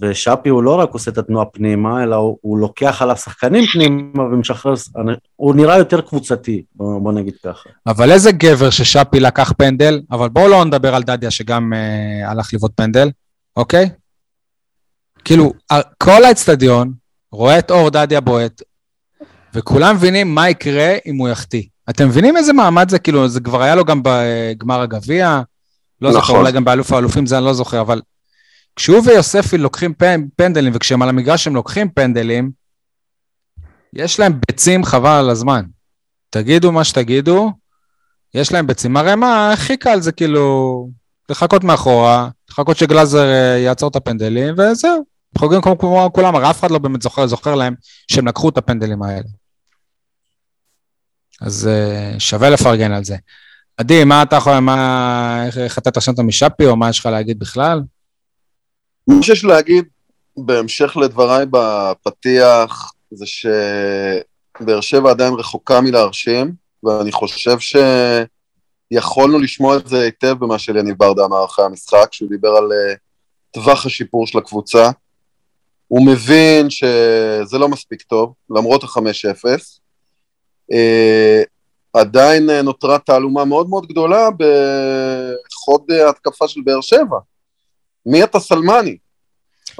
ושאפי 0.00 0.48
הוא 0.48 0.62
לא 0.62 0.74
רק 0.80 0.90
עושה 0.90 1.10
את 1.10 1.18
התנועה 1.18 1.44
פנימה, 1.46 2.02
אלא 2.02 2.16
הוא, 2.16 2.38
הוא 2.40 2.58
לוקח 2.58 3.02
עליו 3.02 3.16
שחקנים 3.16 3.64
פנימה 3.72 4.22
ומשחרר, 4.22 4.74
הוא 5.36 5.54
נראה 5.54 5.78
יותר 5.78 6.00
קבוצתי, 6.00 6.62
בוא, 6.74 7.00
בוא 7.00 7.12
נגיד 7.12 7.34
ככה. 7.44 7.70
אבל 7.86 8.12
איזה 8.12 8.32
גבר 8.32 8.70
ששאפי 8.70 9.20
לקח 9.20 9.52
פנדל, 9.58 10.00
אבל 10.10 10.28
בואו 10.28 10.48
לא 10.48 10.64
נדבר 10.64 10.94
על 10.94 11.02
דדיה 11.02 11.30
שגם 11.30 11.72
אה, 11.72 12.30
הלך 12.30 12.54
לבעוט 12.54 12.72
פנדל, 12.74 13.10
אוקיי? 13.56 13.90
כאילו, 15.24 15.52
כל 15.98 16.24
האצטדיון 16.24 16.92
רואה 17.32 17.58
את 17.58 17.70
אור 17.70 17.90
דדיה 17.90 18.20
בועט, 18.20 18.62
וכולם 19.54 19.96
מבינים 19.96 20.34
מה 20.34 20.50
יקרה 20.50 20.94
אם 21.06 21.16
הוא 21.16 21.28
יחטיא. 21.28 21.62
אתם 21.90 22.08
מבינים 22.08 22.36
איזה 22.36 22.52
מעמד 22.52 22.90
זה? 22.90 22.98
כאילו, 22.98 23.28
זה 23.28 23.40
כבר 23.40 23.62
היה 23.62 23.74
לו 23.74 23.84
גם 23.84 24.00
בגמר 24.04 24.80
הגביע, 24.80 25.42
לא 26.00 26.08
נכון. 26.08 26.20
זוכר, 26.20 26.36
אולי 26.36 26.52
גם 26.52 26.64
באלוף 26.64 26.92
האלופים, 26.92 27.26
זה 27.26 27.38
אני 27.38 27.44
לא 27.44 27.52
זוכר, 27.52 27.80
אבל 27.80 28.00
כשהוא 28.80 29.02
ויוספי 29.04 29.58
לוקחים 29.58 29.94
פנדלים, 30.36 30.72
וכשהם 30.74 31.02
על 31.02 31.08
המגרש 31.08 31.46
הם 31.46 31.54
לוקחים 31.54 31.90
פנדלים, 31.90 32.50
יש 33.92 34.20
להם 34.20 34.40
ביצים 34.46 34.84
חבל 34.84 35.10
על 35.10 35.30
הזמן. 35.30 35.64
תגידו 36.30 36.72
מה 36.72 36.84
שתגידו, 36.84 37.52
יש 38.34 38.52
להם 38.52 38.66
ביצים. 38.66 38.96
הרי 38.96 39.14
מה, 39.14 39.52
הכי 39.52 39.76
קל 39.76 40.00
זה 40.00 40.12
כאילו 40.12 40.88
לחכות 41.28 41.64
מאחורה, 41.64 42.28
לחכות 42.50 42.76
שגלאזר 42.76 43.24
אה, 43.24 43.58
יעצור 43.58 43.90
את 43.90 43.96
הפנדלים, 43.96 44.54
וזהו. 44.58 45.04
חוגגים 45.38 45.60
כמו, 45.60 45.78
כמו 45.78 46.10
כולם, 46.12 46.36
הרי 46.36 46.50
אף 46.50 46.60
אחד 46.60 46.70
לא 46.70 46.78
באמת 46.78 47.02
זוכר, 47.02 47.26
זוכר 47.26 47.54
להם 47.54 47.74
שהם 48.10 48.28
לקחו 48.28 48.48
את 48.48 48.58
הפנדלים 48.58 49.02
האלה. 49.02 49.28
אז 51.40 51.68
uh, 51.68 52.20
שווה 52.20 52.50
לפרגן 52.50 52.92
על 52.92 53.04
זה. 53.04 53.16
עדי, 53.76 54.04
מה 54.04 54.22
אתה 54.22 54.36
יכול, 54.36 54.58
מה, 54.58 55.44
איך 55.56 55.78
אתה 55.78 55.90
תרשמת 55.90 56.18
משאפי, 56.18 56.66
או 56.66 56.76
מה 56.76 56.90
יש 56.90 56.98
לך 56.98 57.06
להגיד 57.06 57.38
בכלל? 57.38 57.80
מה 59.16 59.22
שיש 59.22 59.44
להגיד, 59.44 59.84
בהמשך 60.36 60.96
לדבריי 60.96 61.46
בפתיח, 61.50 62.92
זה 63.10 63.24
שבאר 63.26 64.80
שבע 64.80 65.10
עדיין 65.10 65.34
רחוקה 65.34 65.80
מלהרשים, 65.80 66.52
ואני 66.84 67.12
חושב 67.12 67.56
שיכולנו 68.92 69.38
לשמוע 69.38 69.76
את 69.76 69.88
זה 69.88 70.00
היטב 70.00 70.36
במה 70.38 70.58
שאליניב 70.58 70.96
ברדה 70.98 71.24
אמר 71.24 71.44
אחרי 71.44 71.64
המשחק, 71.64 72.08
כשהוא 72.10 72.28
דיבר 72.28 72.48
על 72.48 72.64
uh, 72.64 72.96
טווח 73.50 73.86
השיפור 73.86 74.26
של 74.26 74.38
הקבוצה. 74.38 74.90
הוא 75.88 76.06
מבין 76.06 76.70
שזה 76.70 77.58
לא 77.58 77.68
מספיק 77.68 78.02
טוב, 78.02 78.32
למרות 78.50 78.84
ה-5-0. 78.84 79.44
Uh, 80.72 81.46
עדיין 81.92 82.50
נותרה 82.50 82.98
תעלומה 82.98 83.44
מאוד 83.44 83.68
מאוד 83.68 83.86
גדולה 83.86 84.28
בחוד 84.30 85.90
ההתקפה 85.90 86.48
של 86.48 86.60
באר 86.64 86.80
שבע. 86.80 87.18
מי 88.06 88.24
אתה 88.24 88.40
סלמני? 88.40 88.96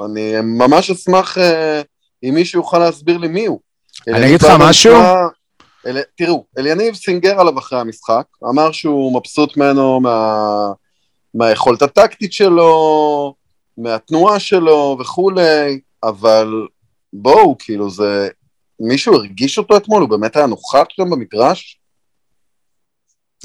אני 0.05 0.33
ממש 0.41 0.91
אשמח 0.91 1.37
אה, 1.37 1.81
אם 2.23 2.33
מישהו 2.33 2.59
יוכל 2.59 2.79
להסביר 2.79 3.17
לי 3.17 3.27
מי 3.27 3.45
הוא. 3.45 3.59
אני 4.07 4.25
אגיד 4.25 4.41
לך 4.41 4.51
משהו? 4.59 4.93
אל, 5.87 6.01
תראו, 6.17 6.45
אליניב 6.57 6.95
סינגר 6.95 7.39
עליו 7.39 7.59
אחרי 7.59 7.79
המשחק, 7.79 8.23
אמר 8.49 8.71
שהוא 8.71 9.19
מבסוט 9.19 9.57
ממנו 9.57 9.99
מה, 9.99 10.37
מהיכולת 11.33 11.81
הטקטית 11.81 12.33
שלו, 12.33 13.33
מהתנועה 13.77 14.39
שלו 14.39 14.97
וכולי, 14.99 15.79
אבל 16.03 16.67
בואו, 17.13 17.55
כאילו 17.59 17.89
זה... 17.89 18.29
מישהו 18.79 19.13
הרגיש 19.13 19.57
אותו 19.57 19.77
אתמול? 19.77 20.01
הוא 20.01 20.09
באמת 20.09 20.35
היה 20.35 20.45
נוכח 20.45 20.83
שם 20.89 21.09
במגרש? 21.09 21.79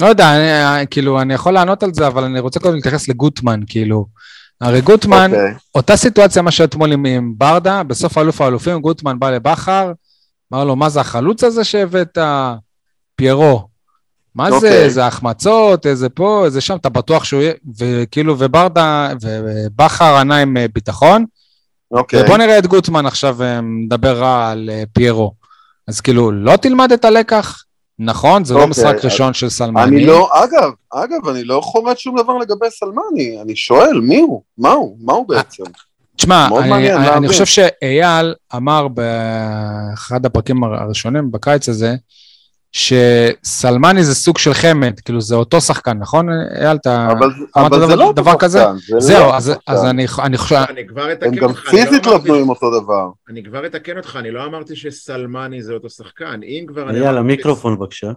לא 0.01 0.07
יודע, 0.07 0.25
אני, 0.37 0.87
כאילו, 0.91 1.21
אני 1.21 1.35
יכול 1.35 1.55
לענות 1.55 1.83
על 1.83 1.95
זה, 1.95 2.07
אבל 2.07 2.25
אני 2.25 2.41
רוצה 2.41 2.61
קודם 2.61 2.75
להתייחס 2.75 3.09
לגוטמן, 3.09 3.61
כאילו. 3.67 4.07
הרי 4.61 4.81
גוטמן, 4.81 5.31
okay. 5.33 5.37
אוקיי. 5.37 5.55
אותה 5.75 5.97
סיטואציה 5.97 6.43
מה 6.43 6.51
שאתמול 6.51 6.93
עם, 6.93 7.07
עם 7.07 7.33
ברדה, 7.37 7.83
בסוף 7.83 8.19
אלוף 8.19 8.41
האלופים, 8.41 8.81
גוטמן 8.81 9.19
בא 9.19 9.31
לבכר, 9.31 9.93
אמר 10.53 10.65
לו, 10.65 10.77
מה 10.77 10.89
זה 10.89 11.01
החלוץ 11.01 11.45
הזה 11.45 11.65
שהבאת? 11.65 12.19
פיירו. 13.17 13.69
מה 14.35 14.47
okay. 14.47 14.51
זה, 14.51 14.57
אוקיי. 14.57 14.85
איזה 14.85 15.07
החמצות, 15.07 15.87
איזה 15.87 16.09
פה, 16.09 16.45
איזה 16.45 16.61
שם, 16.61 16.77
אתה 16.77 16.89
בטוח 16.89 17.25
שהוא 17.25 17.43
יהיה, 17.43 17.53
וכאילו, 17.79 18.39
וברדה, 18.39 19.13
ובכר 19.21 20.17
ענה 20.17 20.37
עם 20.37 20.57
אה, 20.57 20.67
ביטחון. 20.75 21.25
אוקיי. 21.91 22.21
Okay. 22.21 22.25
ובוא 22.25 22.37
נראה 22.37 22.59
את 22.59 22.67
גוטמן 22.67 23.07
עכשיו 23.07 23.43
אה, 23.43 23.61
מדבר 23.61 24.19
רע 24.19 24.51
על 24.51 24.71
אה, 24.73 24.83
פיירו. 24.93 25.35
אז 25.89 26.01
כאילו, 26.01 26.33
לא 26.33 26.57
תלמד 26.57 26.93
את 26.93 27.05
הלקח? 27.05 27.63
נכון, 27.99 28.45
זה 28.45 28.55
לא 28.55 28.59
אוקיי, 28.59 28.71
משחק 28.71 29.05
ראשון 29.05 29.35
של 29.35 29.49
סלמני. 29.49 29.85
אני 29.85 30.07
לא, 30.07 30.31
אגב, 30.45 30.71
אגב, 30.93 31.29
אני 31.29 31.45
לא 31.45 31.61
חורט 31.61 31.99
שום 31.99 32.17
דבר 32.23 32.39
לגבי 32.39 32.71
סלמני, 32.71 33.43
אני 33.43 33.57
שואל, 33.57 34.01
מי 34.01 34.21
הוא? 34.21 34.43
מה 34.59 34.73
הוא? 34.73 34.97
מה 35.01 35.13
הוא 35.13 35.29
בעצם? 35.29 35.65
תשמע, 36.17 36.49
אני, 36.59 36.95
אני 36.95 37.29
חושב 37.29 37.45
שאייל 37.45 38.35
אמר 38.57 38.89
באחד 38.89 40.27
הפרקים 40.27 40.65
הראשונים 40.65 41.31
בקיץ 41.31 41.69
הזה, 41.69 41.95
שסלמני 42.77 44.05
זה 44.05 44.15
סוג 44.15 44.39
של 44.39 44.55
חמד, 44.55 45.01
כאילו 45.01 45.21
זה 45.21 45.35
אותו 45.35 45.61
שחקן, 45.61 45.99
נכון? 45.99 46.29
אייל, 46.61 46.77
אתה 46.77 47.09
אמרת 47.59 47.73
דבר, 47.73 47.95
לא 47.95 48.13
דבר 48.17 48.39
כזה? 48.39 48.65
זה 48.77 49.01
זהו, 49.01 49.27
לא 49.27 49.37
אז, 49.37 49.53
אז 49.67 49.85
אני, 49.85 50.07
אני 50.23 50.37
חושב... 50.39 50.57
אני 50.69 50.87
כבר 50.87 51.13
אתקן 51.13 51.27
אותך. 51.27 51.43
הם 51.43 51.49
גם 51.49 51.53
פיזית 51.55 52.07
לא 52.07 52.19
בנויים 52.19 52.49
אותו 52.49 52.81
דבר. 52.81 53.11
אני 53.29 53.45
כבר 53.45 53.67
אתקן 53.67 53.97
אותך, 53.97 54.17
אני 54.17 54.31
לא 54.31 54.45
אמרתי 54.45 54.77
שסלמני 54.77 55.63
זה 55.63 55.73
אותו 55.73 55.91
שחקן. 55.91 56.41
אם 56.43 56.65
כבר... 56.69 56.91
אייל, 56.91 57.19
המיקרופון 57.19 57.77
בבקשה. 57.77 58.13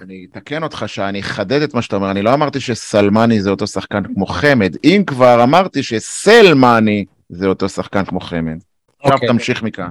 אני 0.00 0.26
אתקן 0.32 0.62
אותך 0.62 0.84
שאני 0.86 1.20
אחדד 1.20 1.62
את 1.62 1.74
מה 1.74 1.82
שאתה 1.82 1.96
אומר, 1.96 2.10
אני 2.10 2.22
לא 2.22 2.34
אמרתי 2.34 2.60
שסלמני 2.60 3.42
זה 3.42 3.50
אותו 3.50 3.66
שחקן 3.66 4.02
כמו 4.14 4.26
חמד, 4.26 4.76
אם 4.84 5.02
כבר 5.06 5.42
אמרתי 5.42 5.82
שסלמני 5.82 7.04
זה 7.28 7.46
אותו 7.46 7.68
שחקן 7.68 8.04
כמו 8.04 8.20
חמד. 8.20 8.58
עכשיו 8.98 9.14
אוקיי. 9.14 9.28
תמשיך 9.28 9.62
מכאן. 9.62 9.90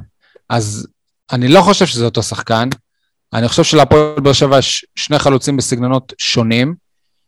אז 0.50 0.88
אני 1.32 1.48
לא 1.48 1.62
חושב 1.62 1.86
שזה 1.86 2.06
אותו 2.06 2.24
שחקן, 2.24 2.70
אני 3.36 3.48
חושב 3.48 3.64
שלהפועל 3.64 4.20
באר 4.20 4.34
שבע 4.34 4.58
יש 4.58 4.86
שני 4.96 5.20
חלוצים 5.20 5.58
בסגנונות 5.58 6.14
שונים, 6.18 6.76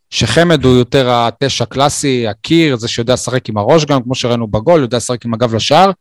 שחמד 0.10 0.66
הוא 0.66 0.78
יותר 0.78 1.10
התשע 1.12 1.66
קלאסי, 1.66 2.28
הקיר, 2.28 2.78
זה 2.78 2.88
שיודע 2.88 3.14
לשחק 3.14 3.50
עם 3.50 3.58
הראש 3.58 3.86
גם, 3.86 4.04
כמו 4.04 4.16
שראינו 4.16 4.48
בגול, 4.48 4.82
יודע 4.82 4.98
לשחק 4.98 5.26
עם 5.26 5.34
הגב 5.34 5.56
לשער, 5.56 5.92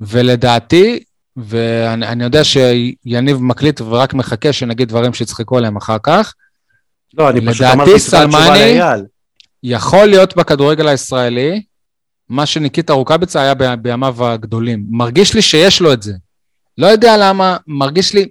ולדעתי, 0.00 1.00
ואני 1.36 2.24
יודע 2.24 2.44
שיניב 2.44 3.36
מקליט 3.42 3.80
ורק 3.80 4.14
מחכה 4.14 4.52
שנגיד 4.52 4.88
דברים 4.88 5.14
שיצחקו 5.14 5.58
עליהם 5.58 5.76
אחר 5.76 5.96
כך. 6.02 6.34
לא, 7.14 7.30
אני 7.30 7.46
פשוט 7.46 7.66
אמרתי 7.66 7.98
סלמני 7.98 8.80
יכול 9.62 10.06
להיות 10.06 10.36
בכדורגל 10.36 10.88
הישראלי, 10.88 11.62
מה 12.28 12.46
שניקיטה 12.46 12.92
רוקאביצה 12.92 13.40
היה 13.40 13.76
בימיו 13.76 14.26
הגדולים. 14.26 14.84
מרגיש 14.90 15.34
לי 15.34 15.42
שיש 15.42 15.80
לו 15.80 15.92
את 15.92 16.02
זה. 16.02 16.12
לא 16.78 16.86
יודע 16.86 17.16
למה, 17.16 17.56
מרגיש 17.66 18.14
לי, 18.14 18.28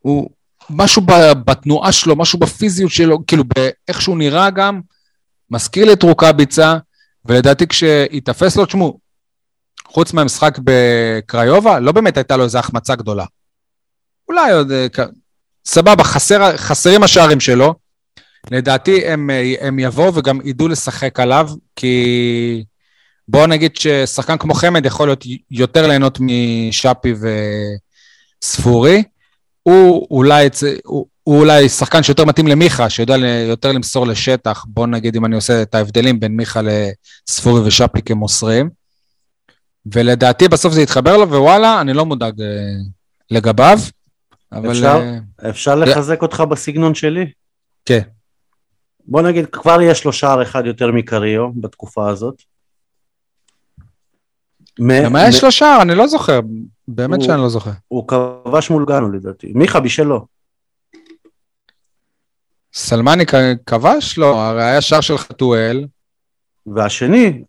הוא 0.00 0.30
משהו 0.70 1.02
בתנועה 1.46 1.92
שלו, 1.92 2.16
משהו 2.16 2.38
בפיזיות 2.38 2.90
שלו, 2.90 3.26
כאילו 3.26 3.44
באיך 3.44 4.02
שהוא 4.02 4.18
נראה 4.18 4.50
גם, 4.50 4.80
מזכיר 5.50 5.86
לי 5.86 5.92
את 5.92 6.02
רוקאביצה, 6.02 6.76
ולדעתי 7.24 7.66
כשייתפס 7.66 8.56
לו, 8.56 8.66
תשמעו, 8.66 8.98
חוץ 9.86 10.12
מהמשחק 10.12 10.58
בקריובה, 10.64 11.80
לא 11.80 11.92
באמת 11.92 12.16
הייתה 12.16 12.36
לו 12.36 12.44
איזו 12.44 12.58
החמצה 12.58 12.94
גדולה. 12.94 13.24
אולי 14.28 14.52
עוד... 14.52 14.72
אה, 14.72 14.86
סבבה, 15.66 16.04
חסר, 16.04 16.56
חסרים 16.56 17.02
השערים 17.02 17.40
שלו. 17.40 17.74
לדעתי 18.50 19.06
הם, 19.06 19.30
הם 19.60 19.78
יבואו 19.78 20.14
וגם 20.14 20.40
ידעו 20.44 20.68
לשחק 20.68 21.20
עליו, 21.20 21.50
כי 21.76 22.64
בואו 23.28 23.46
נגיד 23.46 23.76
ששחקן 23.76 24.38
כמו 24.38 24.54
חמד 24.54 24.86
יכול 24.86 25.08
להיות 25.08 25.24
יותר 25.50 25.86
ליהנות 25.86 26.18
משאפי 26.20 27.14
וספורי. 28.42 29.02
הוא 29.62 30.06
אולי, 30.10 30.48
הוא, 30.84 31.06
הוא 31.22 31.38
אולי 31.38 31.68
שחקן 31.68 32.02
שיותר 32.02 32.24
מתאים 32.24 32.46
למיכה, 32.46 32.90
שיודע 32.90 33.16
יותר 33.48 33.72
למסור 33.72 34.06
לשטח, 34.06 34.64
בוא 34.68 34.86
נגיד 34.86 35.16
אם 35.16 35.24
אני 35.24 35.34
עושה 35.34 35.62
את 35.62 35.74
ההבדלים 35.74 36.20
בין 36.20 36.36
מיכה 36.36 36.60
לספורי 36.62 37.60
ושאפי 37.60 38.02
כמוסרים. 38.02 38.70
ולדעתי 39.94 40.48
בסוף 40.48 40.72
זה 40.72 40.82
יתחבר 40.82 41.16
לו, 41.16 41.28
ווואלה, 41.28 41.80
אני 41.80 41.92
לא 41.92 42.06
מודאג 42.06 42.40
אה, 42.40 42.46
לגביו. 43.30 43.78
אבל... 44.52 44.70
אפשר, 44.70 45.00
אה, 45.44 45.50
אפשר 45.50 45.74
לחזק 45.74 46.22
אותך 46.22 46.40
בסגנון 46.40 46.94
שלי? 46.94 47.30
כן. 47.84 48.00
בוא 49.04 49.22
נגיד, 49.22 49.46
כבר 49.46 49.82
יש 49.82 50.04
לו 50.04 50.12
שער 50.12 50.42
אחד 50.42 50.66
יותר 50.66 50.92
מקריו 50.92 51.52
בתקופה 51.52 52.10
הזאת. 52.10 52.42
למה 54.78 55.28
יש 55.28 55.44
לו 55.44 55.52
שער? 55.52 55.82
אני 55.82 55.94
לא 55.94 56.06
זוכר. 56.06 56.40
באמת 56.94 57.22
שאני 57.22 57.40
לא 57.40 57.48
זוכר. 57.48 57.70
הוא 57.88 58.08
כבש 58.08 58.70
מול 58.70 58.84
גאנו 58.88 59.12
לדעתי. 59.12 59.52
מיכה 59.54 59.80
בישלו. 59.80 60.26
סלמני 62.74 63.24
כבש? 63.66 64.18
לא, 64.18 64.40
הרי 64.40 64.64
היה 64.64 64.80
שער 64.80 65.00
של 65.00 65.18
חתואל. 65.18 65.86
והשני... 66.66 67.42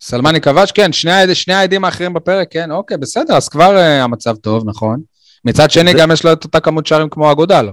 סלמני 0.00 0.40
כבש? 0.40 0.72
כן, 0.72 0.92
שני, 0.92 1.34
שני 1.34 1.54
העדים 1.54 1.84
האחרים 1.84 2.14
בפרק, 2.14 2.48
כן, 2.50 2.70
אוקיי, 2.70 2.96
בסדר, 2.96 3.36
אז 3.36 3.48
כבר 3.48 3.76
uh, 3.76 4.02
המצב 4.02 4.36
טוב, 4.36 4.68
נכון. 4.68 5.00
מצד 5.44 5.70
שני, 5.70 5.92
גם 5.98 6.10
יש 6.10 6.24
לו 6.24 6.32
את 6.32 6.44
אותה 6.44 6.60
כמות 6.60 6.86
שערים 6.86 7.08
כמו 7.08 7.32
אגודלו. 7.32 7.72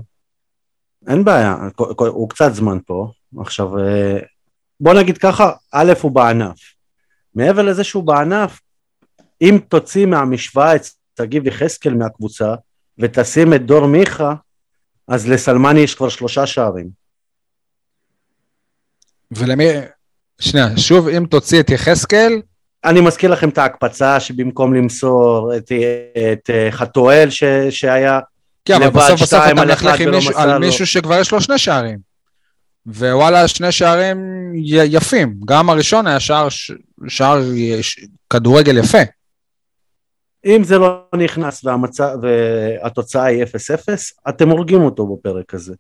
אין 1.08 1.24
בעיה, 1.24 1.56
הוא 1.98 2.30
קצת 2.30 2.54
זמן 2.54 2.78
פה. 2.86 3.12
עכשיו, 3.40 3.80
אה, 3.80 4.20
בוא 4.80 4.94
נגיד 4.94 5.18
ככה, 5.18 5.52
א', 5.72 5.94
הוא 6.02 6.12
בענף. 6.12 6.58
מעבר 7.36 7.62
לזה 7.62 7.84
שהוא 7.84 8.04
בענף, 8.04 8.60
אם 9.42 9.60
תוציא 9.68 10.06
מהמשוואה 10.06 10.76
את 10.76 10.82
שגיב 11.18 11.48
יחזקאל 11.48 11.94
מהקבוצה, 11.94 12.56
ותשים 13.00 13.54
את 13.54 13.66
דור 13.66 13.88
מיכה, 13.88 14.34
אז 15.08 15.28
לסלמני 15.28 15.80
יש 15.80 15.96
כבר 15.96 16.10
שלושה 16.10 16.46
שערים. 16.46 16.90
ולמי... 19.32 19.66
שנייה, 20.42 20.78
שוב, 20.78 21.08
אם 21.08 21.26
תוציא 21.30 21.60
את 21.60 21.70
יחזקאל... 21.70 22.42
אני 22.86 23.02
מזכיר 23.02 23.32
לכם 23.32 23.50
את 23.50 23.58
ההקפצה 23.58 24.20
שבמקום 24.20 24.74
למסור 24.74 25.52
את, 25.58 25.72
את 26.34 26.50
אה, 26.50 26.68
חתואל 26.72 27.30
ש, 27.30 27.44
שהיה 27.70 28.20
כן, 28.66 28.76
אבל 28.76 28.90
בסוף 28.90 29.22
בסוף 29.22 29.44
אתה 29.46 29.54
מלכלך 29.54 30.02
מישהו, 30.02 30.38
על 30.38 30.58
מישהו 30.58 30.88
שכבר 30.88 31.20
יש 31.20 31.32
לו 31.32 31.42
שני 31.42 31.58
שערים. 31.58 32.00
ווואלה, 32.86 33.48
שני 33.48 33.72
שערים 33.72 34.52
יפים. 34.66 35.36
גם 35.46 35.70
הראשון 35.70 36.08
היה 36.08 36.20
שער, 36.20 36.48
שער 37.08 37.42
כדורגל 38.30 38.78
יפה. 38.78 39.02
אם 40.46 40.64
זה 40.64 40.78
לא 40.78 41.04
נכנס 41.16 41.66
והמצא, 41.66 42.16
והתוצאה 42.22 43.24
היא 43.24 43.44
0-0, 43.44 43.48
אתם 44.30 44.50
הורגים 44.50 44.82
אותו 44.82 45.16
בפרק 45.16 45.54
הזה. 45.54 45.74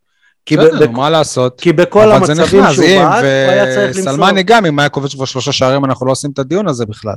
בסדר, 0.51 0.85
נו, 0.85 0.91
מה 0.91 1.09
לעשות? 1.09 1.61
כי 1.61 1.73
בכל 1.73 2.11
המצבים 2.11 2.63
שהוא 2.73 2.85
בעט, 2.85 3.23
הוא 3.23 3.51
היה 3.51 3.65
צריך 3.65 3.97
למסור. 3.97 4.13
וסלמני 4.13 4.43
גם, 4.43 4.65
אם 4.65 4.79
היה 4.79 4.89
כובש 4.89 5.15
כבר 5.15 5.25
שלושה 5.25 5.51
שערים, 5.51 5.85
אנחנו 5.85 6.05
לא 6.05 6.11
עושים 6.11 6.31
את 6.31 6.39
הדיון 6.39 6.67
הזה 6.67 6.85
בכלל. 6.85 7.15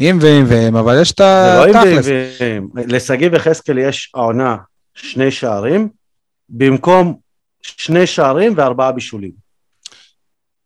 אם 0.00 0.18
ואם 0.20 0.44
ואם, 0.48 0.76
אבל 0.76 1.00
יש 1.00 1.12
את 1.12 1.20
התכלס. 1.20 2.04
זה 2.04 2.28
לא 2.40 2.56
אם 2.58 2.68
ואם. 2.74 2.86
לשגיב 2.86 3.34
יחזקאל 3.34 3.78
יש 3.78 4.12
העונה 4.14 4.56
שני 4.94 5.30
שערים, 5.30 5.88
במקום 6.48 7.16
שני 7.62 8.06
שערים 8.06 8.54
וארבעה 8.56 8.92
בישולים. 8.92 9.32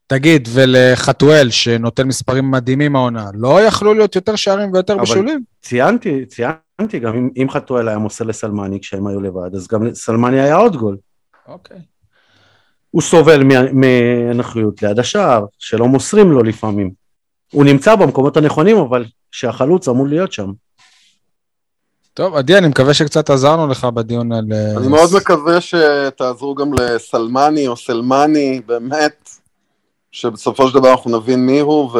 תגיד, 0.07 0.49
ולחתואל, 0.53 1.51
שנותן 1.51 2.07
מספרים 2.07 2.51
מדהימים 2.51 2.97
העונה, 2.97 3.31
לא 3.35 3.63
יכלו 3.63 3.95
להיות 3.95 4.17
יותר 4.17 4.37
שערים 4.37 4.73
ויותר 4.73 4.99
בישולים? 4.99 5.54
ציינתי, 5.65 6.27
ציינתי, 6.27 6.99
גם 7.01 7.15
אם, 7.15 7.31
אם 7.37 7.51
חתואל 7.51 7.89
היה 7.89 7.99
מוסר 7.99 8.25
לסלמני 8.25 8.81
כשהם 8.81 9.07
היו 9.07 9.21
לבד, 9.21 9.55
אז 9.55 9.69
גם 9.69 9.87
לסלמני 9.87 10.41
היה 10.41 10.57
עוד 10.57 10.77
גול. 10.77 10.97
אוקיי. 11.49 11.79
הוא 12.91 13.03
סובל 13.03 13.43
מאנכיות 13.73 14.83
ליד 14.83 14.99
השער, 14.99 15.45
שלא 15.59 15.87
מוסרים 15.89 16.33
לו 16.33 16.43
לפעמים. 16.43 16.91
הוא 17.53 17.65
נמצא 17.65 17.97
במקומות 17.97 18.37
הנכונים, 18.37 18.77
אבל 18.77 19.05
שהחלוץ 19.31 19.89
אמור 19.89 20.07
להיות 20.07 20.33
שם. 20.33 20.53
טוב, 22.15 22.35
עדי, 22.35 22.59
אני 22.59 22.69
מקווה 22.69 22.95
שקצת 22.95 23.31
עזרנו 23.31 23.67
לך 23.67 23.85
בדיון 23.85 24.33
על... 24.33 24.45
אה, 24.53 24.77
אני 24.77 24.89
מאוד 24.89 25.11
מקווה 25.17 25.61
שתעזרו 25.61 26.55
גם 26.55 26.75
לסלמני 26.75 27.69
או 27.69 27.77
סלמני, 27.77 28.61
באמת, 28.67 29.31
שבסופו 30.13 30.69
של 30.69 30.79
דבר 30.79 30.91
אנחנו 30.91 31.19
נבין 31.19 31.47
מי 31.47 31.61
הוא 31.61 31.91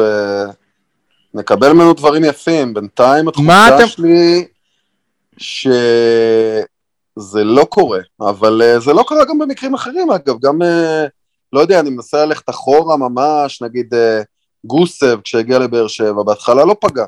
ונקבל 1.35 1.73
ממנו 1.73 1.93
דברים 1.93 2.23
יפים. 2.23 2.73
בינתיים 2.73 3.27
התחושה 3.27 3.77
אתם... 3.77 3.87
שלי 3.87 4.47
שזה 5.37 6.63
לא 7.43 7.63
קורה, 7.69 7.99
אבל 8.21 8.61
אה, 8.61 8.79
זה 8.79 8.93
לא 8.93 9.05
קרה 9.07 9.25
גם 9.25 9.39
במקרים 9.39 9.73
אחרים, 9.73 10.11
אגב, 10.11 10.39
גם, 10.39 10.61
אה, 10.61 11.05
לא 11.53 11.59
יודע, 11.59 11.79
אני 11.79 11.89
מנסה 11.89 12.25
ללכת 12.25 12.49
אחורה 12.49 12.97
ממש, 12.97 13.61
נגיד 13.61 13.93
גוסב 14.65 15.21
כשהגיע 15.21 15.59
לבאר 15.59 15.87
שבע, 15.87 16.23
בהתחלה 16.23 16.65
לא 16.65 16.75
פגע. 16.81 17.05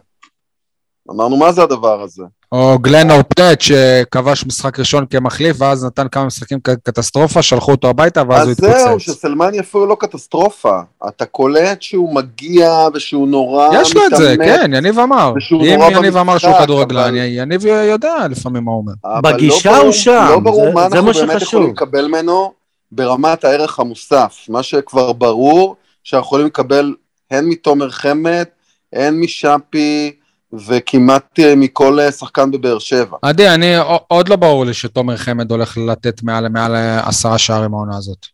אמרנו, 1.12 1.38
מה 1.38 1.52
זה 1.52 1.64
הדבר 1.64 2.02
הזה? 2.02 2.24
או 2.52 2.80
גלן 2.80 3.12
אורפט 3.12 3.62
שכבש 3.62 4.46
משחק 4.46 4.80
ראשון 4.80 5.06
כמחליף, 5.06 5.56
ואז 5.60 5.86
נתן 5.86 6.08
כמה 6.08 6.26
משחקים 6.26 6.60
כקטסטרופה, 6.60 7.42
שלחו 7.42 7.72
אותו 7.72 7.88
הביתה, 7.90 8.24
ואז 8.30 8.44
הוא 8.44 8.52
התפוצץ. 8.52 8.74
אז 8.74 8.84
זהו, 8.84 9.00
שסלמני 9.00 9.60
אפילו 9.60 9.86
לא 9.86 9.98
קטסטרופה. 10.00 10.80
אתה 11.08 11.26
קולט 11.26 11.82
שהוא 11.82 12.16
מגיע 12.16 12.88
ושהוא 12.94 13.28
נורא 13.28 13.68
מתאמץ. 13.68 13.88
יש 13.88 13.96
לו 13.96 14.02
את 14.06 14.18
זה, 14.18 14.36
כן, 14.38 14.72
יניב 14.74 15.00
אמר. 15.00 15.34
אם 15.52 15.80
יניב 15.92 16.18
אמר 16.18 16.38
שהוא 16.38 16.54
כדורגלן, 16.62 17.16
יניב 17.16 17.66
יודע 17.66 18.16
לפעמים 18.30 18.64
מה 18.64 18.72
הוא 18.72 18.84
אומר. 19.04 19.22
בגישה 19.22 19.72
לא 19.72 19.78
הוא 19.78 19.92
שם, 19.92 20.28
לא 20.30 20.40
ברור 20.40 20.74
מה 20.74 20.86
אנחנו 20.86 21.14
באמת 21.14 21.42
יכולים 21.42 21.70
לקבל 21.70 22.08
ממנו 22.08 22.54
ברמת 22.92 23.44
הערך 23.44 23.80
המוסף. 23.80 24.38
מה 24.50 24.64
שכבר 24.64 25.14
ברור, 25.14 25.76
שאנחנו 26.04 26.28
יכולים 26.28 26.46
לקבל 26.46 26.94
הן 27.32 27.46
מתומר 27.46 27.90
חמד, 27.90 28.46
הן 28.94 29.20
משאפי, 29.20 30.12
וכמעט 30.54 31.40
אה, 31.40 31.56
מכל 31.56 32.00
אה, 32.00 32.12
שחקן 32.12 32.52
בבאר 32.52 32.80
שבע. 32.80 33.18
עדי, 33.22 33.50
אני, 33.50 33.74
עוד 34.08 34.30
לא 34.30 34.36
ברור 34.36 34.66
לי 34.66 34.74
שתומר 34.74 35.18
חמד 35.18 35.52
הולך 35.52 35.78
לתת 35.78 36.24
מעל, 36.24 36.50
מעל 36.50 36.76
אה, 36.76 37.08
עשרה 37.08 37.38
שערים 37.38 37.74
העונה 37.74 37.98
הזאת. 37.98 38.26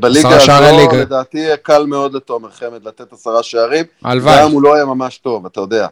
בליגה 0.00 0.28
הזו, 0.36 0.96
לדעתי 0.96 1.46
קל 1.62 1.86
מאוד 1.86 2.14
לתומר 2.14 2.50
חמד 2.50 2.84
לתת 2.84 3.12
עשרה 3.12 3.42
שערים. 3.42 3.84
הלוואי. 4.04 4.42
גם 4.42 4.50
הוא 4.50 4.62
לא 4.62 4.74
היה 4.74 4.84
ממש 4.84 5.18
טוב, 5.18 5.46
אתה 5.46 5.60
יודע. 5.60 5.86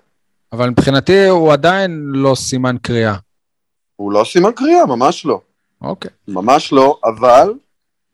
אבל 0.52 0.70
מבחינתי 0.70 1.28
הוא 1.28 1.52
עדיין 1.52 2.02
לא 2.12 2.34
סימן 2.34 2.76
קריאה. 2.82 3.14
הוא 3.96 4.12
לא 4.12 4.24
סימן 4.24 4.52
קריאה, 4.52 4.86
ממש 4.86 5.26
לא. 5.26 5.40
אוקיי. 5.82 6.10
ממש 6.28 6.72
לא, 6.72 6.98
אבל 7.04 7.52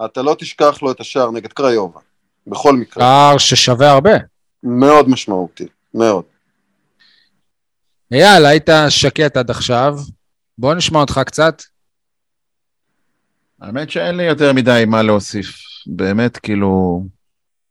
אתה 0.05 0.23
לא 0.23 0.37
תשכח 0.39 0.83
לו 0.83 0.91
את 0.91 1.01
השער 1.01 1.31
נגד 1.31 1.53
קריובה, 1.53 2.01
בכל 2.47 2.73
מקרה. 2.73 3.03
שער 3.03 3.39
ששווה 3.39 3.91
הרבה. 3.91 4.13
מאוד 4.63 5.09
משמעותי, 5.09 5.67
מאוד. 5.95 6.25
אייל, 8.13 8.47
היית 8.47 8.69
שקט 8.89 9.37
עד 9.37 9.51
עכשיו, 9.51 9.99
בוא 10.59 10.75
נשמע 10.75 11.01
אותך 11.01 11.21
קצת. 11.27 11.63
האמת 13.61 13.91
שאין 13.91 14.17
לי 14.17 14.23
יותר 14.23 14.53
מדי 14.53 14.85
מה 14.87 15.03
להוסיף. 15.03 15.57
באמת, 15.87 16.37
כאילו, 16.37 17.03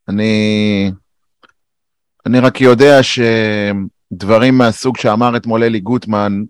אני... 0.09 0.91
אני 2.25 2.39
רק 2.39 2.61
יודע 2.61 2.99
שדברים 3.03 4.57
מהסוג 4.57 4.97
שאמר 4.97 5.37
אתמול 5.37 5.63
אלי 5.63 5.79
גוטמן, 5.79 6.43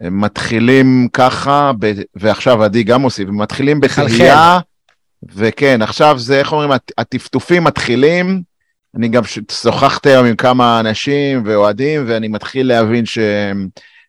הם 0.00 0.20
מתחילים 0.20 1.08
ככה, 1.12 1.72
ב... 1.78 1.92
ועכשיו 2.14 2.62
עדי 2.62 2.82
גם 2.82 3.00
מוסיף, 3.00 3.28
הם 3.28 3.40
מתחילים 3.40 3.80
בתחייה, 3.80 4.58
וכן, 5.34 5.82
עכשיו 5.82 6.18
זה, 6.18 6.38
איך 6.38 6.52
אומרים, 6.52 6.70
הטפטופים 6.98 7.64
מתחילים, 7.64 8.42
אני 8.96 9.08
גם 9.08 9.22
שוחחתי 9.62 10.08
היום 10.10 10.26
עם 10.26 10.36
כמה 10.36 10.80
אנשים 10.80 11.42
ואוהדים, 11.46 12.04
ואני 12.06 12.28
מתחיל 12.28 12.68
להבין 12.68 13.06
ש... 13.06 13.18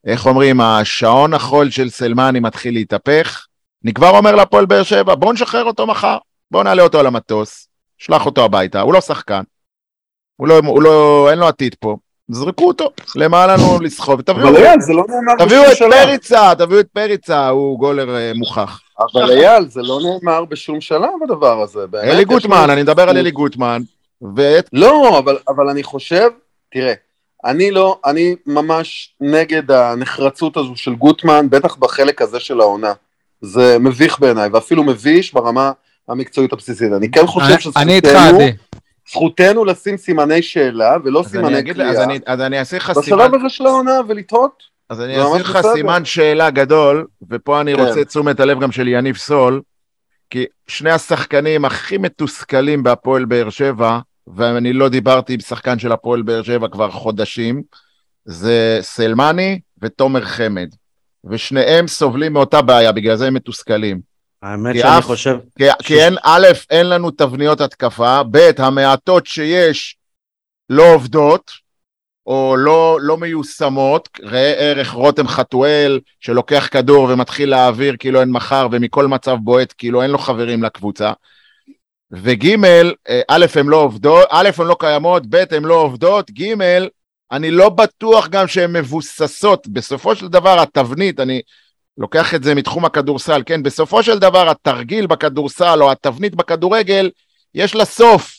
איך 0.06 0.26
אומרים, 0.26 0.62
השעון 0.62 1.34
החול 1.34 1.70
של 1.70 1.90
סלמני 1.90 2.40
מתחיל 2.40 2.74
להתהפך. 2.74 3.46
אני 3.84 3.94
כבר 3.94 4.18
אומר 4.18 4.36
לפועל 4.36 4.66
באר 4.66 4.84
שבע, 4.84 5.16
בואו 5.16 5.34
נשחרר 5.34 5.64
אותו 5.64 5.88
מחר, 5.88 6.18
בואו 6.52 6.64
נעלה 6.64 6.84
אותו 6.84 7.00
על 7.00 7.08
המטוס, 7.08 7.68
שלח 7.98 8.26
אותו 8.26 8.46
הביתה, 8.46 8.82
הוא 8.82 8.94
לא 8.94 9.02
שחקן, 9.02 9.42
הוא 10.36 10.48
לא, 10.48 10.60
הוא 10.66 10.84
לא, 10.84 11.28
אין 11.32 11.40
לו 11.40 11.48
עתיד 11.48 11.76
פה, 11.80 11.98
זרקו 12.28 12.68
אותו, 12.68 12.92
למה 13.16 13.48
לנו 13.48 13.80
לסחוב, 13.82 14.22
תביאו, 14.22 14.50
אבל 14.50 14.58
אייל, 14.58 14.82
זה 14.82 14.94
לא 14.94 15.04
נאמר 15.10 15.46
תביאו 15.46 15.72
את 15.72 15.78
שלב. 15.78 15.92
פריצה, 15.92 16.52
תביאו 16.58 16.80
את 16.80 16.88
פריצה, 16.94 17.48
הוא 17.48 17.80
גולר 17.80 18.16
אה, 18.16 18.32
מוכח. 18.36 18.82
אבל 19.00 19.32
אייל, 19.32 19.68
זה 19.68 19.82
לא 19.82 20.00
נאמר 20.04 20.46
בשום 20.46 20.82
שלב 20.82 21.10
הדבר 21.24 21.62
הזה. 21.62 21.80
אלי 22.04 22.26
גוטמן, 22.26 22.70
אני 22.70 22.82
מדבר 22.84 23.10
על 23.10 23.18
אלי 23.18 23.32
גוטמן. 23.32 23.82
ואת... 24.36 24.70
לא, 24.74 25.20
אבל, 25.20 25.38
אבל 25.48 25.70
אני 25.70 25.84
חושב, 25.84 26.30
תראה, 26.72 26.94
אני 27.46 27.72
לא, 27.72 28.00
אני 28.06 28.36
ממש 28.46 29.16
נגד 29.22 29.72
הנחרצות 29.72 30.58
הזו 30.58 30.76
של 30.76 30.96
גוטמן, 30.96 31.50
בטח 31.50 31.76
בחלק 31.76 32.22
הזה 32.22 32.40
של 32.40 32.60
העונה. 32.60 32.94
זה 33.42 33.78
מביך 33.80 34.20
בעיניי, 34.20 34.50
ואפילו 34.54 34.84
מביש 34.84 35.34
ברמה 35.34 35.72
המקצועית 36.10 36.54
הבסיסית. 36.54 36.92
אני 36.92 37.12
כן 37.12 37.28
חושב 37.28 37.60
שזכותנו, 37.60 38.40
זכותנו 39.10 39.66
לשים 39.66 39.98
סימני 39.98 40.42
שאלה 40.42 40.98
ולא 41.04 41.24
סימני 41.28 41.74
קריאה. 41.74 41.90
אז 41.90 41.98
אני, 41.98 42.20
אז 42.26 42.42
אני 42.42 42.60
אעשה 42.60 42.78
לך 42.78 42.92
סימן... 42.92 43.18
בשלב 43.18 43.36
הזה 43.36 43.50
של 43.50 43.66
העונה 43.66 44.00
ולתהות. 44.08 44.64
אז 44.90 45.02
אני 45.02 45.18
אעשה 45.18 45.38
לך 45.38 45.60
סימן 45.74 46.06
שאלה 46.06 46.50
גדול, 46.50 47.06
ופה 47.30 47.62
אני 47.62 47.76
כן. 47.76 47.82
רוצה 47.82 48.06
תשומת 48.06 48.40
הלב 48.40 48.60
גם 48.60 48.72
של 48.72 48.88
יניב 48.88 49.18
סול, 49.18 49.62
כי 50.36 50.46
שני 50.68 50.92
השחקנים 50.92 51.66
הכי 51.66 51.98
מתוסכלים 51.98 52.84
בהפועל 52.84 53.26
באר 53.26 53.50
שבע, 53.50 54.00
ואני 54.36 54.74
לא 54.74 54.90
דיברתי 54.90 55.34
עם 55.34 55.40
שחקן 55.40 55.80
של 55.80 55.92
הפועל 55.92 56.22
באר 56.22 56.44
שבע 56.44 56.68
כבר 56.68 56.92
חודשים, 56.92 57.64
זה 58.26 58.80
סלמני 58.82 59.60
ותומר 59.82 60.26
חמד. 60.26 60.70
ושניהם 61.30 61.88
סובלים 61.88 62.34
מאותה 62.34 62.62
בעיה, 62.62 62.92
בגלל 62.92 63.16
זה 63.16 63.28
הם 63.28 63.34
מתוסכלים. 63.34 64.00
האמת 64.42 64.76
שאני 64.76 64.98
אף, 64.98 65.06
חושב... 65.06 65.38
כי, 65.58 65.66
ש... 65.66 65.86
כי 65.86 66.02
אין, 66.02 66.16
א', 66.24 66.48
אין 66.70 66.90
לנו 66.90 67.12
תבניות 67.12 67.62
התקפה, 67.62 68.22
ב', 68.32 68.50
המעטות 68.58 69.26
שיש 69.26 69.98
לא 70.70 70.94
עובדות, 70.94 71.52
או 72.28 72.56
לא, 72.58 72.98
לא 73.02 73.18
מיושמות, 73.18 74.10
ראה 74.24 74.54
ערך 74.54 74.92
רותם 74.92 75.28
חתואל, 75.28 76.00
שלוקח 76.20 76.68
כדור 76.72 77.04
ומתחיל 77.10 77.50
להעביר 77.50 77.96
כאילו 78.00 78.22
אין 78.22 78.30
מחר, 78.30 78.68
ומכל 78.72 79.08
מצב 79.08 79.38
בועט 79.40 79.74
כאילו 79.78 80.02
אין 80.02 80.12
לו 80.12 80.18
חברים 80.18 80.64
לקבוצה. 80.64 81.12
וג', 82.12 82.66
אה, 82.66 83.22
א', 83.28 83.46
הן 83.56 83.68
לא 83.68 83.78
עובדות, 83.78 84.28
א', 84.30 84.50
הן 84.58 84.68
לא 84.68 84.76
קיימות, 84.80 85.24
ב', 85.30 85.44
הן 85.52 85.64
לא 85.64 85.74
עובדות, 85.74 86.32
ג', 86.32 86.54
אני 87.32 87.52
לא 87.52 87.70
בטוח 87.70 88.28
גם 88.28 88.48
שהן 88.48 88.74
מבוססות. 88.74 89.68
בסופו 89.68 90.16
של 90.16 90.28
דבר 90.28 90.60
התבנית, 90.60 91.20
אני 91.20 91.42
לוקח 91.98 92.36
את 92.36 92.44
זה 92.44 92.56
מתחום 92.56 92.86
הכדורסל, 92.86 93.42
כן? 93.46 93.64
בסופו 93.64 94.04
של 94.04 94.20
דבר 94.20 94.50
התרגיל 94.50 95.08
בכדורסל 95.08 95.84
או 95.84 95.92
התבנית 95.92 96.36
בכדורגל, 96.36 97.10
יש 97.56 97.76
לה 97.76 97.86
סוף. 97.86 98.36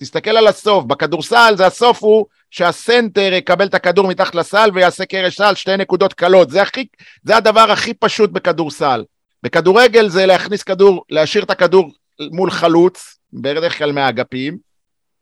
תסתכל 0.00 0.30
על 0.30 0.46
הסוף. 0.46 0.84
בכדורסל 0.84 1.54
זה 1.56 1.66
הסוף 1.66 2.02
הוא 2.02 2.26
שהסנטר 2.50 3.32
יקבל 3.32 3.66
את 3.66 3.74
הכדור 3.74 4.08
מתחת 4.08 4.34
לסל 4.34 4.70
ויעשה 4.74 5.04
קרש 5.04 5.36
סל, 5.36 5.54
שתי 5.54 5.76
נקודות 5.76 6.12
קלות. 6.12 6.50
זה, 6.50 6.62
הכי, 6.62 6.86
זה 7.24 7.36
הדבר 7.36 7.70
הכי 7.70 7.94
פשוט 7.94 8.30
בכדורסל. 8.30 9.04
בכדורגל 9.42 10.08
זה 10.08 10.26
להכניס 10.26 10.62
כדור, 10.62 11.04
להשאיר 11.10 11.44
את 11.44 11.50
הכדור 11.50 11.90
מול 12.32 12.50
חלוץ, 12.50 13.18
בדרך 13.32 13.78
כלל 13.78 13.92
מהאגפים, 13.92 14.58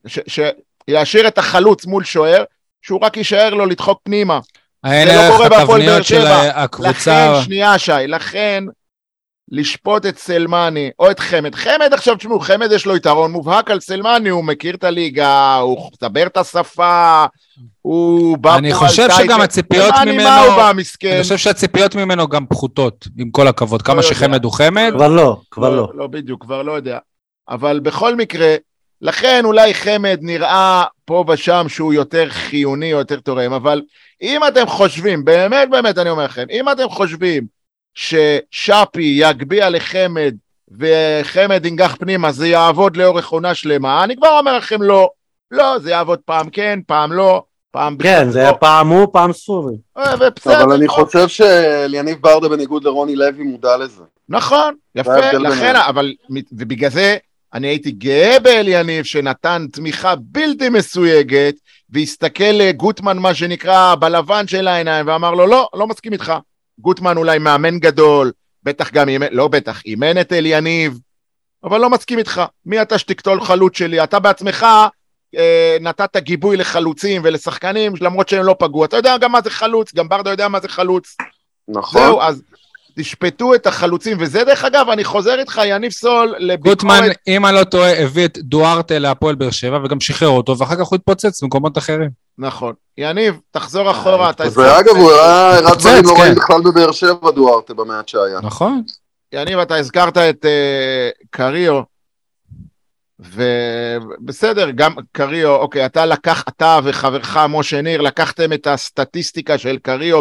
ש, 0.07 0.19
ש, 0.27 0.41
להשאיר 0.89 1.29
את 1.29 1.39
החלוץ 1.39 1.87
מול 1.87 2.05
שוער, 2.05 2.45
שהוא 2.83 3.01
רק 3.03 3.17
יישאר 3.17 3.55
לו 3.55 3.67
לדחוק 3.67 4.01
פנימה. 4.03 4.41
אין 4.87 5.09
ערך 5.09 5.41
התבניות 5.41 6.05
של 6.05 6.27
הקבוצה. 6.27 6.91
לכן, 6.91 7.45
שנייה 7.45 7.79
שי, 7.79 7.93
לכן 7.93 8.65
לשפוט 9.51 10.07
את 10.07 10.19
סלמני 10.19 10.91
או 10.99 11.11
את 11.11 11.21
חמד. 11.21 11.55
חמד 11.55 11.91
עכשיו, 11.93 12.17
תשמעו, 12.17 12.41
חמד 12.41 12.73
יש 12.73 12.87
לו 12.87 12.97
יתרון 12.97 13.33
מובהק 13.33 13.71
על 13.71 13.81
סלמני, 13.81 14.29
הוא 14.29 14.45
מכיר 14.45 14.75
את 14.75 14.85
הליגה, 14.85 15.57
הוא 15.57 15.91
מדבר 16.03 16.27
את 16.27 16.37
השפה, 16.37 17.27
הוא 17.83 18.39
בא 18.39 18.57
אני 18.57 18.75
חושב 18.75 19.09
שגם 19.19 19.41
הציפיות 19.41 19.95
ממנו, 20.07 20.23
מה 20.23 20.45
הוא 20.45 20.57
בא, 20.57 20.73
מסכן? 20.77 21.13
אני 21.13 21.23
חושב 21.23 21.37
שהציפיות 21.37 21.95
ממנו 21.95 22.29
גם 22.29 22.47
פחותות, 22.47 23.09
עם 23.19 23.31
כל 23.31 23.49
הכבוד. 23.49 23.83
כמה 23.83 23.97
לא 23.97 24.03
שחמד 24.03 24.45
הוא 24.45 24.53
חמד. 24.53 24.91
כבר 24.95 25.09
לא, 25.09 25.41
כבר 25.51 25.71
לא. 25.71 25.77
לא. 25.77 25.89
לא 25.95 26.07
בדיוק, 26.07 26.43
כבר 26.43 26.63
לא 26.63 26.73
יודע. 26.73 26.99
אבל 27.49 27.81
בכל 27.81 28.17
מקרה, 28.17 28.57
לכן 29.03 29.45
אולי 29.45 29.75
חמד 29.75 30.19
נראה 30.23 30.85
פה 31.05 31.25
ושם 31.29 31.67
שהוא 31.69 31.93
יותר 31.93 32.29
חיוני 32.31 32.93
או 32.93 32.99
יותר 32.99 33.21
תורם, 33.21 33.53
אבל 33.53 33.83
אם 34.23 34.41
אתם 34.49 34.67
חושבים, 34.67 35.25
באמת 35.25 35.71
באמת 35.71 35.99
אני 35.99 36.11
אומר 36.11 36.25
לכם, 36.25 36.45
אם 36.51 36.69
אתם 36.73 36.89
חושבים 36.89 37.58
ששאפי 37.99 39.17
יגביה 39.21 39.71
לחמד 39.71 40.35
וחמד 40.79 41.67
ינגח 41.67 41.97
פנימה, 41.99 42.33
זה 42.33 42.49
יעבוד 42.49 42.97
לאורך 42.97 43.29
עונה 43.29 43.55
שלמה, 43.55 44.05
אני 44.05 44.17
כבר 44.17 44.39
אומר 44.39 44.57
לכם 44.57 44.83
לא, 44.83 45.11
לא, 45.51 45.79
זה 45.79 45.91
יעבוד 45.91 46.19
פעם 46.25 46.51
כן, 46.51 46.81
פעם 46.87 47.13
לא, 47.13 47.43
פעם 47.71 47.97
כן, 47.97 48.31
זה 48.31 48.41
היה 48.41 48.51
לא. 48.51 48.57
פעם 48.57 48.89
הוא, 48.89 49.07
פעם 49.13 49.33
סורי. 49.33 49.77
אה, 49.97 50.15
אבל 50.15 50.73
אני 50.73 50.89
חושב 50.89 51.29
שאליניב 51.29 52.19
ברדה 52.21 52.49
בניגוד 52.49 52.85
לרוני 52.85 53.17
לוי 53.17 53.45
מודע 53.45 53.77
לזה. 53.77 54.03
נכון, 54.29 54.75
יפה, 54.95 55.33
לכן, 55.33 55.77
אבל, 55.77 56.13
ובגלל 56.53 56.91
זה 56.91 57.17
אני 57.55 57.67
הייתי 57.67 57.91
גאה 57.91 58.37
באליניב 58.43 59.05
שנתן 59.05 59.67
תמיכה 59.73 60.15
בלתי 60.21 60.69
מסויגת 60.69 61.55
והסתכל 61.91 62.45
לגוטמן 62.45 63.19
מה 63.19 63.35
שנקרא 63.35 63.95
בלבן 63.95 64.47
של 64.47 64.69
העיניים 64.69 65.09
ואמר 65.09 65.35
לו 65.35 65.47
לא, 65.47 65.69
לא 65.75 65.87
מסכים 65.87 66.13
איתך. 66.13 66.33
גוטמן 66.79 67.17
אולי 67.17 67.39
מאמן 67.39 67.79
גדול, 67.79 68.33
בטח 68.63 68.93
גם 68.93 69.09
אימן, 69.09 69.27
לא 69.31 69.49
בטח, 69.49 69.83
אימן 69.85 70.21
את 70.21 70.33
אליניב, 70.33 70.99
אבל 71.65 71.81
לא 71.81 71.91
מסכים 71.91 72.19
איתך. 72.19 72.43
מי 72.67 72.83
אתה 72.83 72.99
שתקטול 72.99 73.41
חלוץ 73.41 73.79
שלי? 73.79 74.05
אתה 74.05 74.19
בעצמך 74.19 74.67
אה, 75.37 75.77
נתת 75.81 76.17
גיבוי 76.17 76.57
לחלוצים 76.57 77.23
ולשחקנים 77.25 77.93
למרות 78.01 78.29
שהם 78.29 78.45
לא 78.45 78.57
פגעו. 78.59 78.85
אתה 78.85 78.97
יודע 78.97 79.19
גם 79.19 79.33
מה 79.33 79.41
זה 79.45 79.51
חלוץ, 79.51 79.95
גם 79.95 80.09
ברדה 80.09 80.31
יודע 80.31 80.49
מה 80.49 80.61
זה 80.61 80.69
חלוץ. 80.69 81.17
נכון. 81.69 82.03
זהו, 82.03 82.21
אז 82.21 82.43
תשפטו 82.97 83.55
את 83.55 83.67
החלוצים, 83.67 84.17
וזה 84.21 84.45
דרך 84.45 84.65
אגב, 84.65 84.89
אני 84.89 85.05
חוזר 85.05 85.39
איתך, 85.39 85.61
יניב 85.65 85.93
סול, 85.93 86.35
לביקורת... 86.39 86.77
גוטמן, 86.77 87.09
אם 87.29 87.47
אני 87.47 87.55
לא 87.55 87.65
טועה, 87.65 88.03
הביא 88.03 88.25
את 88.25 88.39
דוארטה 88.39 88.99
להפועל 88.99 89.35
באר 89.35 89.51
שבע, 89.51 89.79
וגם 89.85 90.01
שחרר 90.01 90.29
אותו, 90.29 90.59
ואחר 90.59 90.77
כך 90.77 90.87
הוא 90.87 90.97
התפוצץ 90.97 91.43
במקומות 91.43 91.79
אחרים. 91.79 92.28
נכון. 92.39 92.75
יניב, 92.99 93.41
תחזור 93.51 93.91
אחורה, 93.91 94.31
אתה... 94.31 94.45
ואגב, 94.55 94.97
הוא 94.97 95.11
היה 95.13 95.59
הראה 95.59 95.75
דברים 95.75 96.05
לא 96.05 96.11
רואים 96.11 96.35
בכלל 96.35 96.61
בבאר 96.63 96.93
שבע, 96.93 97.31
דוארטה, 97.31 97.75
במעט 97.75 98.09
שהיה. 98.09 98.41
נכון. 98.43 98.83
יניב, 99.33 99.59
אתה 99.59 99.77
הזכרת 99.77 100.17
את 100.19 100.45
אה, 100.45 101.11
קריו, 101.31 101.83
ובסדר, 103.21 104.71
גם 104.71 104.95
קריו, 105.13 105.55
אוקיי, 105.55 105.87
אתה 105.87 106.07
לקח, 106.07 106.45
אתה 106.49 106.79
וחברך 106.85 107.37
משה 107.49 107.83
ניר, 107.83 108.01
לקחתם 108.01 108.53
את 108.53 108.67
הסטטיסטיקה 108.67 109.59
של 109.59 109.79
קריו 109.83 110.21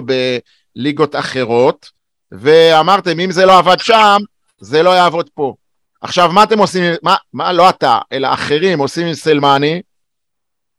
בליגות 0.76 1.16
אחרות, 1.16 1.90
ואמרתם, 2.32 3.20
אם 3.20 3.32
זה 3.32 3.46
לא 3.46 3.58
עבד 3.58 3.80
שם, 3.80 4.18
זה 4.60 4.84
לא 4.84 4.90
יעבוד 4.90 5.30
פה. 5.34 5.54
עכשיו, 6.02 6.32
מה 6.32 6.44
אתם 6.44 6.60
עושים, 6.60 6.84
מה, 7.04 7.16
מה 7.34 7.54
לא 7.54 7.70
אתה, 7.70 8.00
אלא 8.12 8.34
אחרים 8.34 8.80
עושים 8.80 9.08
עם 9.08 9.14
סלמני, 9.14 9.82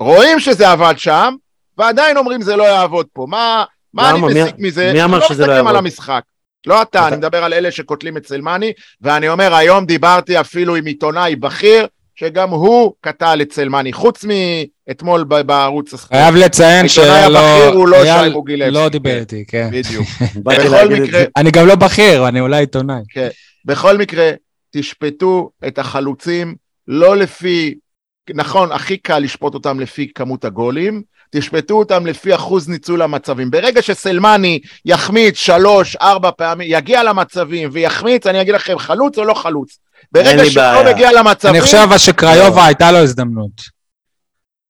רואים 0.00 0.40
שזה 0.40 0.70
עבד 0.70 0.94
שם, 0.96 1.34
ועדיין 1.78 2.16
אומרים 2.16 2.42
זה 2.42 2.56
לא 2.56 2.62
יעבוד 2.62 3.06
פה. 3.12 3.26
מה, 3.28 3.64
מה 3.94 4.10
אני 4.10 4.20
מסיק 4.20 4.54
מזה? 4.58 4.92
מי 4.92 5.04
אמר 5.04 5.20
שזה 5.28 5.46
לא 5.46 5.52
יעבוד? 5.52 5.70
על 5.70 5.76
המשחק. 5.76 6.22
לא 6.66 6.82
אתה, 6.82 6.98
אתה, 6.98 7.08
אני 7.08 7.16
מדבר 7.16 7.44
על 7.44 7.54
אלה 7.54 7.70
שקוטלים 7.70 8.16
את 8.16 8.26
סלמני, 8.26 8.72
ואני 9.00 9.28
אומר, 9.28 9.54
היום 9.54 9.86
דיברתי 9.86 10.40
אפילו 10.40 10.76
עם 10.76 10.86
עיתונאי 10.86 11.36
בכיר, 11.36 11.86
שגם 12.14 12.50
הוא 12.50 12.92
קטע 13.00 13.34
את 13.42 13.52
סלמני, 13.52 13.92
חוץ 13.92 14.24
מאתמול 14.24 15.24
בערוץ 15.24 15.94
הספורט. 15.94 16.20
חייב 16.20 16.34
לציין 16.34 16.88
שלא... 16.88 17.04
העיתונאי 17.04 17.40
הבכיר 17.40 17.78
הוא 17.78 17.88
לא 17.88 18.04
שי 18.04 18.28
מוגילבסקי. 18.32 18.74
לא 18.74 18.88
דיבר 18.88 19.18
איתי, 19.18 19.44
כן. 19.48 19.68
בדיוק. 19.72 20.06
בכל 20.44 20.88
מקרה... 20.88 21.24
אני 21.36 21.50
גם 21.50 21.66
לא 21.66 21.74
בכיר, 21.74 22.28
אני 22.28 22.40
אולי 22.40 22.60
עיתונאי. 22.60 23.02
כן. 23.08 23.28
בכל 23.64 23.98
מקרה, 23.98 24.30
תשפטו 24.70 25.50
את 25.66 25.78
החלוצים 25.78 26.54
לא 26.88 27.16
לפי... 27.16 27.74
נכון, 28.34 28.72
הכי 28.72 28.96
קל 28.96 29.18
לשפוט 29.18 29.54
אותם 29.54 29.80
לפי 29.80 30.08
כמות 30.14 30.44
הגולים, 30.44 31.02
תשפטו 31.30 31.74
אותם 31.74 32.06
לפי 32.06 32.34
אחוז 32.34 32.68
ניצול 32.68 33.02
המצבים. 33.02 33.50
ברגע 33.50 33.82
שסלמני 33.82 34.58
יחמיץ 34.84 35.36
שלוש, 35.36 35.96
ארבע 35.96 36.30
פעמים, 36.36 36.68
יגיע 36.70 37.02
למצבים 37.02 37.68
ויחמיץ, 37.72 38.26
אני 38.26 38.40
אגיד 38.40 38.54
לכם, 38.54 38.78
חלוץ 38.78 39.18
או 39.18 39.24
לא 39.24 39.34
חלוץ? 39.34 39.78
ברגע 40.12 40.50
שהוא 40.50 40.84
מגיע 40.86 41.12
למצבים... 41.12 41.54
אני 41.54 41.60
חושב 41.60 41.88
שקריובה 41.98 42.66
הייתה 42.66 42.92
לו 42.92 42.98
הזדמנות. 42.98 43.78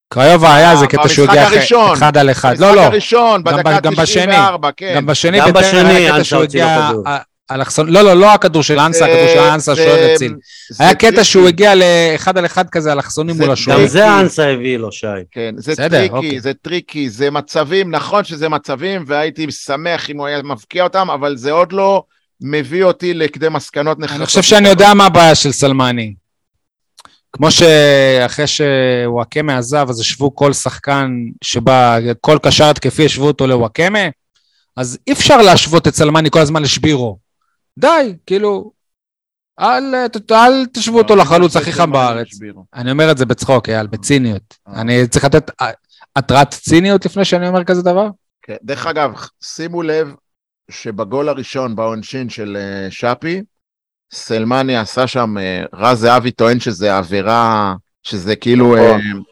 קריובה 0.08 0.54
היה 0.54 0.76
זה 0.76 0.86
קטע 0.86 1.08
שהוא 1.08 1.28
הגיע 1.28 1.48
אחד 1.92 2.16
על 2.16 2.30
אחד. 2.30 2.58
לא, 2.58 2.66
לא. 2.66 2.72
במשחק 2.72 2.92
הראשון, 2.92 3.44
בדקה 3.44 3.90
94, 3.90 4.70
כן. 4.76 4.94
גם 4.96 5.06
בשני, 5.06 5.38
גם 5.40 5.52
בשני. 5.52 6.08
אלכסון, 7.50 7.88
לא, 7.88 8.02
לא, 8.02 8.14
לא 8.14 8.34
הכדור 8.34 8.62
של 8.62 8.78
אנסה, 8.78 9.04
הכדור 9.04 9.28
של 9.34 9.38
אנסה 9.38 9.76
שוער 9.76 10.12
הציל. 10.12 10.34
היה 10.78 10.94
קטע 10.94 11.24
שהוא 11.24 11.48
הגיע 11.48 11.72
לאחד 11.74 12.38
על 12.38 12.46
אחד 12.46 12.70
כזה, 12.70 12.92
אלכסונים 12.92 13.36
מול 13.36 13.50
השוער. 13.50 13.80
גם 13.80 13.86
זה 13.86 14.20
אנסה 14.20 14.48
הביא 14.48 14.76
לו, 14.76 14.92
שי. 14.92 15.06
כן, 15.30 15.54
זה 15.56 15.76
טריקי, 15.76 16.14
אוקיי. 16.14 16.40
זה 16.40 16.52
טריקי, 16.62 17.10
זה 17.10 17.30
מצבים, 17.30 17.90
נכון 17.90 18.24
שזה 18.24 18.48
מצבים, 18.48 19.04
והייתי 19.06 19.46
שמח 19.50 20.10
אם 20.10 20.18
הוא 20.18 20.26
היה 20.26 20.42
מבקיע 20.42 20.84
אותם, 20.84 21.10
אבל 21.10 21.36
זה 21.36 21.50
עוד 21.50 21.72
לא 21.72 22.02
מביא 22.40 22.84
אותי 22.84 23.14
לכדי 23.14 23.48
מסקנות 23.48 23.98
נחרצות. 23.98 24.16
אני 24.20 24.26
חושב 24.26 24.42
שאני 24.42 24.68
יודע 24.68 24.94
מה 24.94 25.06
הבעיה 25.06 25.34
של 25.34 25.52
סלמני. 25.52 26.14
כמו 27.32 27.50
שאחרי 27.50 28.44
שוואקמה 28.46 29.58
עזב, 29.58 29.86
אז 29.88 30.00
השוו 30.00 30.34
כל 30.34 30.52
שחקן 30.52 31.10
שבא, 31.44 31.98
כל 32.20 32.38
קשר 32.42 32.64
התקפי 32.64 33.02
השוו 33.02 33.26
אותו 33.26 33.46
לוואקמה, 33.46 34.08
אז 34.76 34.98
אי 35.06 35.12
אפשר 35.12 35.36
להשוות 35.36 35.88
את 35.88 35.94
סלמני 35.94 36.30
כל 36.30 36.40
הזמן 36.40 36.62
לשבירו. 36.62 37.27
די, 37.78 38.16
כאילו, 38.26 38.72
אל, 39.60 39.94
אל 40.30 40.66
תשוו 40.66 40.98
אותו 40.98 41.16
לא, 41.16 41.22
לחלוץ 41.22 41.56
הכי 41.56 41.72
חם 41.72 41.92
בארץ. 41.92 42.28
אני 42.74 42.90
אומר 42.90 43.10
את 43.10 43.18
זה 43.18 43.26
בצחוק, 43.26 43.68
אייל, 43.68 43.86
בציניות. 43.86 44.56
אה. 44.68 44.80
אני 44.80 45.06
צריך 45.06 45.24
לתת 45.24 45.50
התראת 46.16 46.50
ציניות 46.50 47.06
לפני 47.06 47.24
שאני 47.24 47.48
אומר 47.48 47.64
כזה 47.64 47.82
דבר? 47.82 48.08
כן, 48.42 48.56
דרך 48.62 48.86
אגב, 48.86 49.14
שימו 49.42 49.82
לב 49.82 50.14
שבגול 50.70 51.28
הראשון 51.28 51.76
בעונשין 51.76 52.28
של 52.28 52.56
אה, 52.60 52.90
שפי, 52.90 53.42
סלמני 54.12 54.76
עשה 54.76 55.06
שם, 55.06 55.38
אה, 55.38 55.64
רז 55.74 55.98
זהבי 55.98 56.30
טוען 56.30 56.60
שזה 56.60 56.96
עבירה, 56.96 57.74
שזה 58.02 58.36
כאילו... 58.36 58.76
נכון. 58.76 59.22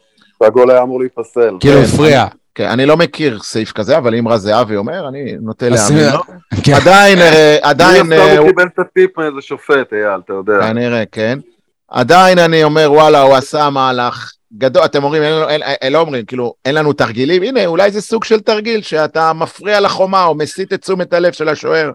והגול 0.41 0.71
היה 0.71 0.81
אמור 0.81 0.99
להיפסל. 0.99 1.57
כאילו 1.59 1.79
הפריע. 1.79 2.25
כן, 2.57 2.69
אני 2.69 2.85
לא 2.85 2.97
מכיר 2.97 3.39
סעיף 3.39 3.71
כזה, 3.71 3.97
אבל 3.97 4.15
אם 4.15 4.27
רז 4.27 4.41
זהבי 4.41 4.75
אומר, 4.75 5.07
אני 5.07 5.35
נוטה 5.41 5.69
להאמין 5.69 6.13
לו. 6.13 6.23
כן. 6.63 6.73
עדיין, 6.73 7.17
אה, 7.17 7.57
עדיין... 7.61 8.13
אני 8.13 8.37
הוא 8.37 8.47
קיבל 8.47 8.67
את 8.73 8.79
הטיפ 8.79 9.17
מאיזה 9.17 9.41
שופט, 9.41 9.93
אייל, 9.93 10.19
אתה 10.25 10.33
יודע. 10.33 10.61
כנראה, 10.61 11.03
כן. 11.11 11.39
עדיין 11.87 12.39
אני 12.39 12.63
אומר, 12.63 12.91
וואלה, 12.91 13.21
הוא 13.21 13.35
עשה 13.35 13.69
מהלך 13.69 14.31
גדול, 14.53 14.85
אתם 14.85 15.03
אומרים, 15.03 15.23
אין, 15.23 15.93
לא 15.93 15.99
אומרים, 15.99 16.25
כאילו, 16.25 16.53
אין 16.65 16.75
לנו 16.75 16.93
תרגילים, 16.93 17.43
הנה, 17.43 17.65
אולי 17.65 17.91
זה 17.91 18.01
סוג 18.01 18.23
של 18.23 18.39
תרגיל, 18.39 18.81
שאתה 18.81 19.33
מפריע 19.33 19.79
לחומה 19.79 20.25
או 20.25 20.35
מסיט 20.35 20.73
את 20.73 20.81
תשומת 20.81 21.13
הלב 21.13 21.31
של 21.33 21.49
השוער 21.49 21.91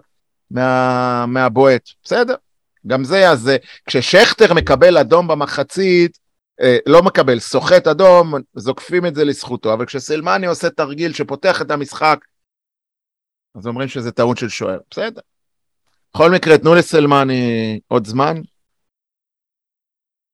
מה, 0.51 1.25
מהבועט. 1.27 1.89
בסדר, 2.03 2.35
גם 2.87 3.03
זה, 3.03 3.29
אז 3.29 3.51
כששכטר 3.85 4.53
מקבל 4.53 4.97
אדום 4.97 5.27
במחצית, 5.27 6.11
אה, 6.17 6.22
לא 6.85 7.03
מקבל, 7.03 7.39
סוחט 7.39 7.87
אדום, 7.87 8.33
זוקפים 8.55 9.05
את 9.05 9.15
זה 9.15 9.23
לזכותו, 9.23 9.73
אבל 9.73 9.85
כשסלמני 9.85 10.47
עושה 10.47 10.69
תרגיל 10.69 11.13
שפותח 11.13 11.61
את 11.61 11.71
המשחק, 11.71 12.25
אז 13.55 13.67
אומרים 13.67 13.87
שזה 13.87 14.11
טעות 14.11 14.37
של 14.37 14.49
שוער, 14.49 14.79
בסדר. 14.91 15.21
בכל 16.13 16.31
מקרה, 16.31 16.57
תנו 16.57 16.75
לסלמני 16.75 17.79
עוד 17.87 18.07
זמן. 18.07 18.41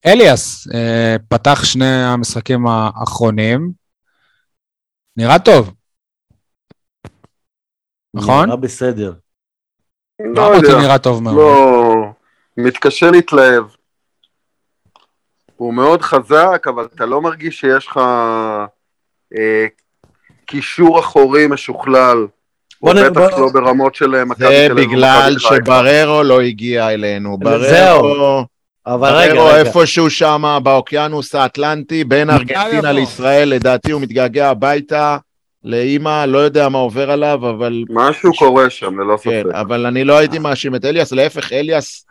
אליאס 0.06 0.68
אה, 0.74 1.16
פתח 1.30 1.64
שני 1.64 2.04
המשחקים 2.04 2.68
האחרונים, 2.68 3.72
נראה 5.18 5.40
טוב. 5.40 5.74
נכון? 8.14 8.46
נראה 8.46 8.58
בסדר. 8.58 9.14
לא 10.20 10.48
אמרתי 10.48 10.68
נראה 10.82 11.00
טוב 11.00 11.24
מאוד. 11.24 11.36
לא, 11.36 11.94
מתקשה 12.58 13.12
להתלהב. 13.12 13.64
הוא 15.60 15.74
מאוד 15.74 16.02
חזק, 16.02 16.66
אבל 16.70 16.88
אתה 16.96 17.06
לא 17.06 17.22
מרגיש 17.22 17.60
שיש 17.60 17.88
לך 17.88 17.98
אה, 19.38 19.66
קישור 20.46 21.00
אחורי 21.00 21.48
משוכלל. 21.48 22.28
בוא 22.82 22.92
הוא 22.92 23.00
נ- 23.00 23.10
בטח 23.10 23.20
בוא- 23.20 23.40
לא 23.40 23.50
ברמות 23.54 23.96
של 23.96 24.24
מכבי 24.24 24.46
זה 24.46 24.66
תל 24.68 24.72
אביב 24.72 24.88
בגלל 24.88 25.30
ומכבי 25.34 25.50
חיפה. 25.50 25.56
שבררו 25.56 26.24
לא 26.24 26.42
הגיע 26.42 26.90
אלינו. 26.90 27.38
זהו. 27.60 28.02
בררו, 28.02 28.46
אבל 28.88 29.10
רגע, 29.16 29.34
רגע. 29.44 29.56
איפשהו 29.58 30.10
שם 30.10 30.60
באוקיינוס 30.64 31.36
האטלנטי, 31.36 32.04
בין 32.04 32.30
ארגנטינה. 32.30 32.92
לישראל, 32.92 33.50
לדעתי 33.50 33.92
הוא 33.92 34.02
מתגעגע 34.02 34.50
הביתה 34.50 35.18
לאימא, 35.64 36.26
לא 36.26 36.38
יודע 36.38 36.70
מה 36.70 36.78
עובר 36.78 37.12
עליו, 37.12 37.50
אבל 37.50 37.84
משהו 37.90 38.32
קורה 38.34 38.70
שם, 38.70 39.00
ללא 39.00 39.18
כן, 39.24 39.42
ספק. 39.44 39.56
אבל 39.56 39.86
אני 39.86 40.04
לא 40.04 40.18
הייתי 40.18 40.40
מאשים 40.40 40.76
את 40.76 40.86
אליאס, 40.86 41.12
להפך, 41.12 41.54
אליאס, 41.54 42.06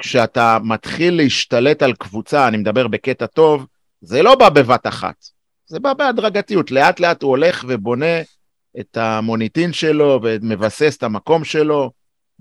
כשאתה 0.00 0.58
מתחיל 0.64 1.16
להשתלט 1.16 1.82
על 1.82 1.92
קבוצה, 1.92 2.48
אני 2.48 2.56
מדבר 2.56 2.88
בקטע 2.88 3.26
טוב, 3.26 3.66
זה 4.00 4.22
לא 4.22 4.34
בא 4.34 4.48
בבת 4.48 4.86
אחת, 4.86 5.24
זה 5.66 5.80
בא 5.80 5.92
בהדרגתיות, 5.92 6.70
לאט 6.70 7.00
לאט 7.00 7.22
הוא 7.22 7.30
הולך 7.30 7.64
ובונה 7.68 8.20
את 8.80 8.96
המוניטין 8.96 9.72
שלו 9.72 10.20
ומבסס 10.22 10.96
את 10.96 11.02
המקום 11.02 11.44
שלו, 11.44 11.90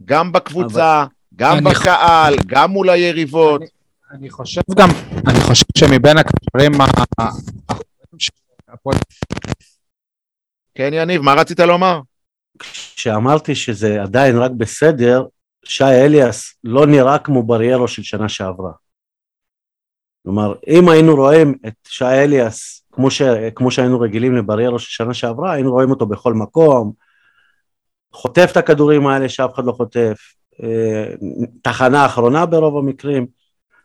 גם 0.06 0.32
בקבוצה, 0.32 1.06
גם 1.36 1.58
אני- 1.58 1.70
בקהל, 1.70 2.36
גם 2.48 2.72
מול 2.72 2.90
היריבות. 2.90 3.62
אני 4.12 4.30
חושב 4.30 4.62
גם, 4.76 4.90
אני 5.28 5.40
חושב 5.40 5.66
שמבין 5.78 6.18
הקשרים 6.18 6.72
כן, 10.76 10.90
יניב, 10.94 11.22
מה 11.22 11.34
רצית 11.34 11.60
לומר? 11.60 12.02
כשאמרתי 12.60 13.56
שזה 13.56 14.02
עדיין 14.02 14.38
רק 14.38 14.52
בסדר, 14.52 15.26
שי 15.66 15.84
אליאס 15.84 16.54
לא 16.64 16.88
נראה 16.88 17.20
כמו 17.20 17.44
בריירו 17.44 17.88
של 17.88 18.04
שנה 18.04 18.30
שעברה. 18.30 18.72
כלומר, 20.24 20.54
אם 20.68 20.90
היינו 20.90 21.16
רואים 21.16 21.56
את 21.68 21.74
שי 21.88 22.06
אליאס 22.06 22.84
כמו, 22.92 23.12
ש... 23.12 23.22
כמו 23.56 23.72
שהיינו 23.72 24.00
רגילים 24.00 24.36
לבריירו 24.36 24.80
של 24.80 24.90
שנה 24.90 25.14
שעברה, 25.14 25.54
היינו 25.54 25.72
רואים 25.72 25.90
אותו 25.90 26.06
בכל 26.06 26.34
מקום, 26.34 26.92
חוטף 28.14 28.50
את 28.52 28.58
הכדורים 28.58 29.08
האלה 29.08 29.30
שאף 29.30 29.54
אחד 29.54 29.66
לא 29.66 29.72
חוטף, 29.72 30.34
אה, 30.64 31.14
תחנה 31.62 32.06
אחרונה 32.06 32.46
ברוב 32.46 32.78
המקרים. 32.78 33.28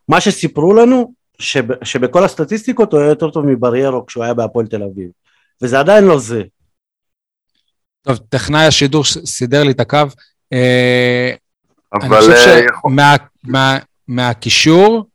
מה 0.09 0.21
שסיפרו 0.21 0.75
לנו, 0.75 1.15
שב... 1.39 1.85
שבכל 1.85 2.25
הסטטיסטיקות 2.25 2.93
הוא 2.93 3.01
היה 3.01 3.09
יותר 3.09 3.31
טוב 3.31 3.47
מבריירו 3.47 4.07
כשהוא 4.07 4.25
היה 4.25 4.35
בהפועל 4.35 4.67
תל 4.67 4.83
אביב, 4.83 5.11
וזה 5.63 5.81
עדיין 5.81 6.05
לא 6.05 6.19
זה. 6.19 6.43
טוב, 8.03 8.17
טכנאי 8.29 8.67
השידור 8.67 9.05
סידר 9.05 9.63
לי 9.63 9.71
את 9.71 9.81
הקו. 9.81 9.99
אה, 11.95 12.07
אני 12.07 12.09
אבל 12.09 12.21
חושב 12.21 12.33
אה, 12.49 12.61
יכול- 12.71 12.93
שמהקישור, 14.09 15.07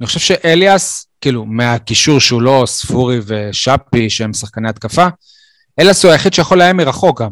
אני 0.00 0.06
חושב 0.06 0.20
שאליאס, 0.20 1.06
כאילו, 1.20 1.44
מהקישור 1.46 2.20
שהוא 2.20 2.42
לא 2.42 2.62
ספורי 2.66 3.20
ושאפי, 3.26 4.10
שהם 4.10 4.32
שחקני 4.32 4.68
התקפה, 4.68 5.06
אליאס 5.80 6.04
הוא 6.04 6.12
היחיד 6.12 6.34
שיכול 6.34 6.58
לאיים 6.58 6.76
מרחוק 6.76 7.22
גם. 7.22 7.30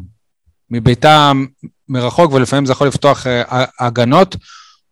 מביתה 0.71 1.33
מרחוק, 1.89 2.33
ולפעמים 2.33 2.67
זה 2.67 2.73
יכול 2.73 2.87
לפתוח 2.87 3.27
אה, 3.27 3.65
הגנות. 3.81 4.37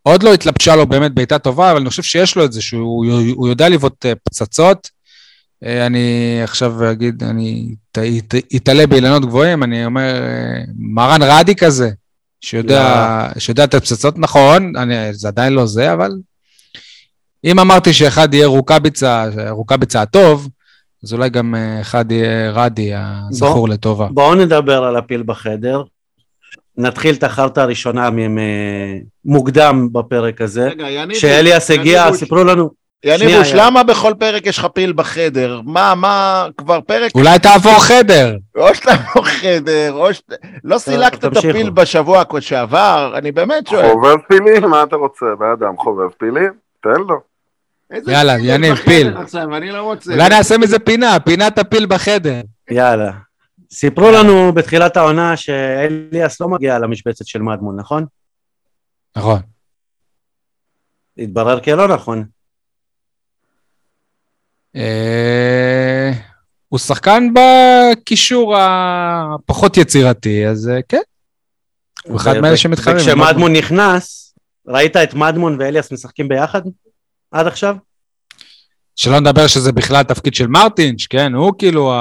עוד 0.02 0.22
לא 0.22 0.34
התלבשה 0.34 0.76
לו 0.76 0.86
באמת 0.86 1.12
בעיטה 1.14 1.38
טובה, 1.38 1.70
אבל 1.70 1.80
אני 1.80 1.88
חושב 1.90 2.02
שיש 2.02 2.36
לו 2.36 2.44
את 2.44 2.52
זה, 2.52 2.62
שהוא 2.62 3.06
הוא 3.34 3.48
יודע 3.48 3.68
לבעוט 3.68 4.06
אה, 4.06 4.12
פצצות. 4.24 4.88
אני 5.86 6.00
עכשיו 6.44 6.90
אגיד, 6.90 7.22
אני 7.22 7.74
את- 7.92 7.98
את- 7.98 8.34
אתעלה 8.56 8.86
באילנות 8.86 9.22
גבוהים, 9.22 9.62
אני 9.62 9.84
אומר, 9.86 10.14
מרן 10.78 11.22
רדי 11.22 11.54
כזה, 11.54 11.90
שיודע, 12.40 13.29
שיודע 13.38 13.62
לתת 13.62 13.83
פצצות, 13.83 14.18
נכון, 14.18 14.76
אני, 14.76 14.94
זה 15.14 15.29
עדיין 15.29 15.53
לא 15.53 15.66
זה, 15.66 15.92
אבל 15.92 16.11
אם 17.44 17.59
אמרתי 17.59 17.92
שאחד 17.92 18.35
יהיה 18.35 18.46
רוקאביצה, 18.46 19.24
רוקאביצה 19.50 20.03
הטוב, 20.03 20.48
אז 21.05 21.12
אולי 21.12 21.31
גם 21.31 21.55
אה, 21.55 21.81
אחד 21.81 22.12
יהיה 22.12 22.50
רדי 22.50 22.90
הזכור 22.94 23.68
לטובה. 23.68 24.07
בואו 24.11 24.35
נדבר 24.35 24.85
על 24.85 24.96
הפיל 24.96 25.22
בחדר. 25.22 25.83
נתחיל 26.76 27.14
את 27.14 27.24
החרטא 27.24 27.61
הראשונה 27.61 28.11
מ- 28.11 28.35
מ- 28.35 29.00
מוקדם 29.24 29.88
בפרק 29.92 30.40
הזה. 30.40 30.68
רגע, 30.68 30.90
יניב, 30.90 31.16
כשאליאס 31.16 31.70
הגיע, 31.70 32.03
יניב, 32.07 32.16
סיפרו 32.16 32.44
לנו, 32.44 32.70
יניבוש, 33.04 33.52
למה 33.54 33.82
בכל 33.82 34.14
פרק 34.18 34.46
יש 34.46 34.58
לך 34.58 34.66
פיל 34.66 34.92
בחדר? 34.92 35.60
מה, 35.64 35.94
מה, 35.94 36.46
כבר 36.56 36.80
פרק 36.80 37.14
אולי 37.14 37.38
תעבור 37.38 37.78
חדר. 37.78 38.36
או 38.56 38.68
לא 39.16 39.22
חדר, 39.22 39.92
או 39.92 40.14
שאתה... 40.14 40.34
לא 40.64 40.78
סילקת 40.78 41.24
את. 41.24 41.36
הפיל 41.36 41.70
בשבוע 41.70 42.22
שעבר, 42.40 43.12
אני 43.18 43.32
באמת 43.32 43.66
שואל. 43.66 43.92
חובב 43.92 44.16
פילים? 44.28 44.70
מה 44.70 44.82
אתה 44.82 44.96
רוצה? 44.96 45.26
בן 45.38 45.50
אדם 45.50 45.76
חובב 45.76 46.08
פילים? 46.18 46.52
תן 46.82 47.00
לו. 47.08 47.20
יאללה, 48.06 48.38
יניב, 48.38 48.74
פיל. 48.74 49.14
לא 49.62 49.82
רוצה. 49.82 50.12
אולי 50.12 50.28
נעשה 50.28 50.58
מזה 50.58 50.78
פינה, 50.78 51.20
פינת 51.20 51.58
הפיל 51.58 51.86
בחדר. 51.86 52.40
יאללה. 52.70 53.12
סיפרו 53.72 54.10
לנו 54.10 54.52
בתחילת 54.52 54.96
העונה 54.96 55.36
שאליאס 55.36 56.40
לא 56.40 56.48
מגיע 56.48 56.78
למשבצת 56.78 57.26
של 57.26 57.42
מדמון, 57.42 57.76
נכון? 57.80 58.06
נכון. 59.16 59.40
התברר 61.18 61.60
כלא 61.60 61.88
נכון. 61.88 62.24
אה, 64.76 66.12
הוא 66.68 66.78
שחקן 66.78 67.28
בקישור 67.35 68.56
הפחות 68.59 69.76
יצירתי, 69.76 70.46
אז 70.46 70.68
אה, 70.68 70.83
כן. 70.88 71.00
הוא 72.04 72.16
אחד 72.16 72.38
מאלה 72.38 72.56
שמתחרים. 72.56 72.96
וכשמדמון 72.96 73.52
נכנס, 73.56 74.35
ראית 74.66 74.96
את 74.96 75.14
מדמון 75.14 75.56
ואליאס 75.61 75.92
משחקים 75.92 76.28
ביחד 76.28 76.62
עד 77.30 77.46
עכשיו? 77.46 77.76
שלא 78.96 79.20
נדבר 79.20 79.46
שזה 79.46 79.72
בכלל 79.72 80.02
תפקיד 80.02 80.35
של 80.35 80.46
מרטינש, 80.46 81.06
כן? 81.06 81.35
הוא 81.35 81.52
כאילו 81.59 81.92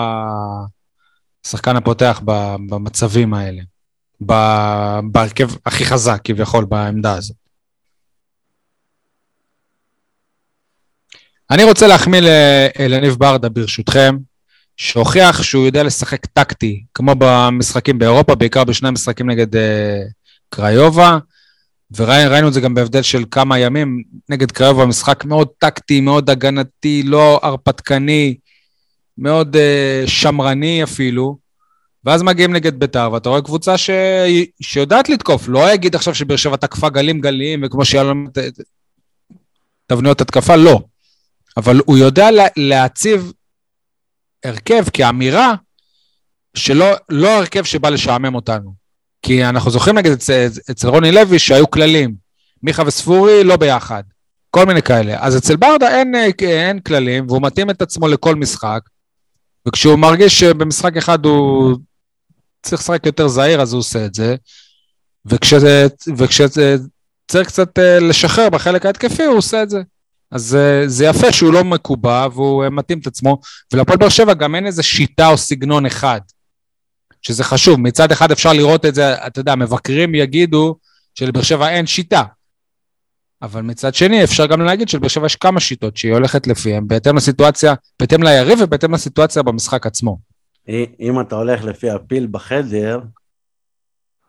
השחקן 1.45 1.75
הפותח 1.75 2.21
במצבים 2.69 3.33
האלה. 3.33 3.61
בהרכב 5.11 5.49
הכי 5.65 5.85
חזק 5.85 6.21
כביכול 6.23 6.65
בעמדה 6.65 7.13
הזאת. 7.13 7.37
אני 11.51 11.63
רוצה 11.63 11.87
להחמיא 11.87 12.19
לאליניב 12.21 13.15
ברדה 13.15 13.49
ברשותכם, 13.49 14.17
שהוכיח 14.77 15.43
שהוא 15.43 15.65
יודע 15.65 15.83
לשחק 15.83 16.25
טקטי, 16.25 16.83
כמו 16.93 17.15
במשחקים 17.17 17.99
באירופה, 17.99 18.35
בעיקר 18.35 18.63
בשני 18.63 18.87
המשחקים 18.87 19.29
נגד 19.29 19.55
אה, 19.55 20.01
קריובה, 20.49 21.17
וראינו 21.97 22.47
את 22.47 22.53
זה 22.53 22.61
גם 22.61 22.73
בהבדל 22.73 23.01
של 23.01 23.23
כמה 23.31 23.59
ימים 23.59 24.03
נגד 24.29 24.51
קריובה, 24.51 24.85
משחק 24.85 25.25
מאוד 25.25 25.47
טקטי, 25.57 26.01
מאוד 26.01 26.29
הגנתי, 26.29 27.03
לא 27.05 27.39
הרפתקני, 27.43 28.35
מאוד 29.17 29.55
אה, 29.55 30.03
שמרני 30.05 30.83
אפילו. 30.83 31.37
ואז 32.05 32.21
מגיעים 32.23 32.53
נגד 32.53 32.79
ביתר, 32.79 33.09
ואתה 33.13 33.29
רואה 33.29 33.41
קבוצה 33.41 33.77
ש... 33.77 33.89
שיודעת 34.61 35.09
לתקוף, 35.09 35.47
לא 35.47 35.73
יגיד 35.73 35.95
עכשיו 35.95 36.15
שבאר 36.15 36.37
שבע 36.37 36.55
תקפה 36.55 36.89
גלים 36.89 37.21
גלים, 37.21 37.61
וכמו 37.65 37.85
שהיה 37.85 38.03
לנו 38.03 38.29
ת- 38.33 38.37
תבניות 39.87 40.21
התקפה, 40.21 40.55
לא. 40.55 40.81
אבל 41.59 41.79
הוא 41.85 41.97
יודע 41.97 42.31
לה... 42.31 42.43
להציב 42.57 43.31
הרכב 44.45 44.83
כאמירה 44.93 45.55
שלא 46.53 46.85
לא 47.09 47.37
הרכב 47.37 47.63
שבא 47.63 47.89
לשעמם 47.89 48.35
אותנו. 48.35 48.73
כי 49.21 49.45
אנחנו 49.45 49.71
זוכרים 49.71 49.97
נגיד 49.97 50.11
אצל, 50.11 50.47
אצל 50.71 50.87
רוני 50.87 51.11
לוי 51.11 51.39
שהיו 51.39 51.71
כללים, 51.71 52.15
מיכה 52.63 52.83
וספורי 52.85 53.43
לא 53.43 53.57
ביחד, 53.57 54.03
כל 54.51 54.65
מיני 54.65 54.81
כאלה. 54.81 55.17
אז 55.19 55.37
אצל 55.37 55.55
ברדה 55.55 55.99
אין, 55.99 56.15
אין 56.41 56.79
כללים, 56.79 57.25
והוא 57.27 57.41
מתאים 57.41 57.69
את 57.69 57.81
עצמו 57.81 58.07
לכל 58.07 58.35
משחק, 58.35 58.79
וכשהוא 59.67 59.95
מרגיש 59.95 60.39
שבמשחק 60.39 60.97
אחד 60.97 61.25
הוא 61.25 61.77
צריך 62.63 62.81
לשחק 62.81 63.05
יותר 63.05 63.27
זהיר, 63.27 63.61
אז 63.61 63.73
הוא 63.73 63.79
עושה 63.79 64.05
את 64.05 64.13
זה, 64.13 64.35
וכשזה, 65.25 65.87
וכשזה 66.17 66.75
צריך 67.27 67.47
קצת 67.47 67.79
אה, 67.79 67.99
לשחרר 67.99 68.49
בחלק 68.49 68.85
ההתקפי, 68.85 69.23
הוא 69.23 69.37
עושה 69.37 69.63
את 69.63 69.69
זה. 69.69 69.81
אז 70.31 70.55
אה, 70.55 70.87
זה 70.87 71.05
יפה 71.05 71.31
שהוא 71.31 71.53
לא 71.53 71.63
מקובע 71.63 72.27
והוא 72.33 72.63
אה, 72.63 72.69
מתאים 72.69 72.99
את 72.99 73.07
עצמו, 73.07 73.39
ולפועל 73.73 73.97
באר 73.97 74.09
שבע 74.09 74.33
גם 74.33 74.55
אין 74.55 74.65
איזה 74.65 74.83
שיטה 74.83 75.27
או 75.27 75.37
סגנון 75.37 75.85
אחד. 75.85 76.21
שזה 77.21 77.43
חשוב, 77.43 77.79
מצד 77.79 78.11
אחד 78.11 78.31
אפשר 78.31 78.53
לראות 78.53 78.85
את 78.85 78.95
זה, 78.95 79.27
אתה 79.27 79.39
יודע, 79.39 79.55
מבקרים 79.55 80.15
יגידו 80.15 80.75
שלבאר 81.15 81.43
שבע 81.43 81.69
אין 81.69 81.85
שיטה. 81.85 82.23
אבל 83.41 83.61
מצד 83.61 83.95
שני, 83.95 84.23
אפשר 84.23 84.45
גם 84.45 84.61
להגיד 84.61 84.89
שלבאר 84.89 85.07
שבע 85.07 85.25
יש 85.25 85.35
כמה 85.35 85.59
שיטות 85.59 85.97
שהיא 85.97 86.13
הולכת 86.13 86.47
לפיהן, 86.47 86.87
בהתאם 86.87 87.15
לסיטואציה, 87.15 87.73
בהתאם 87.99 88.23
ליריב 88.23 88.59
ובהתאם 88.61 88.93
לסיטואציה 88.93 89.43
במשחק 89.43 89.85
עצמו. 89.85 90.17
אם 90.99 91.21
אתה 91.21 91.35
הולך 91.35 91.63
לפי 91.63 91.89
הפיל 91.89 92.27
בחדר, 92.31 92.99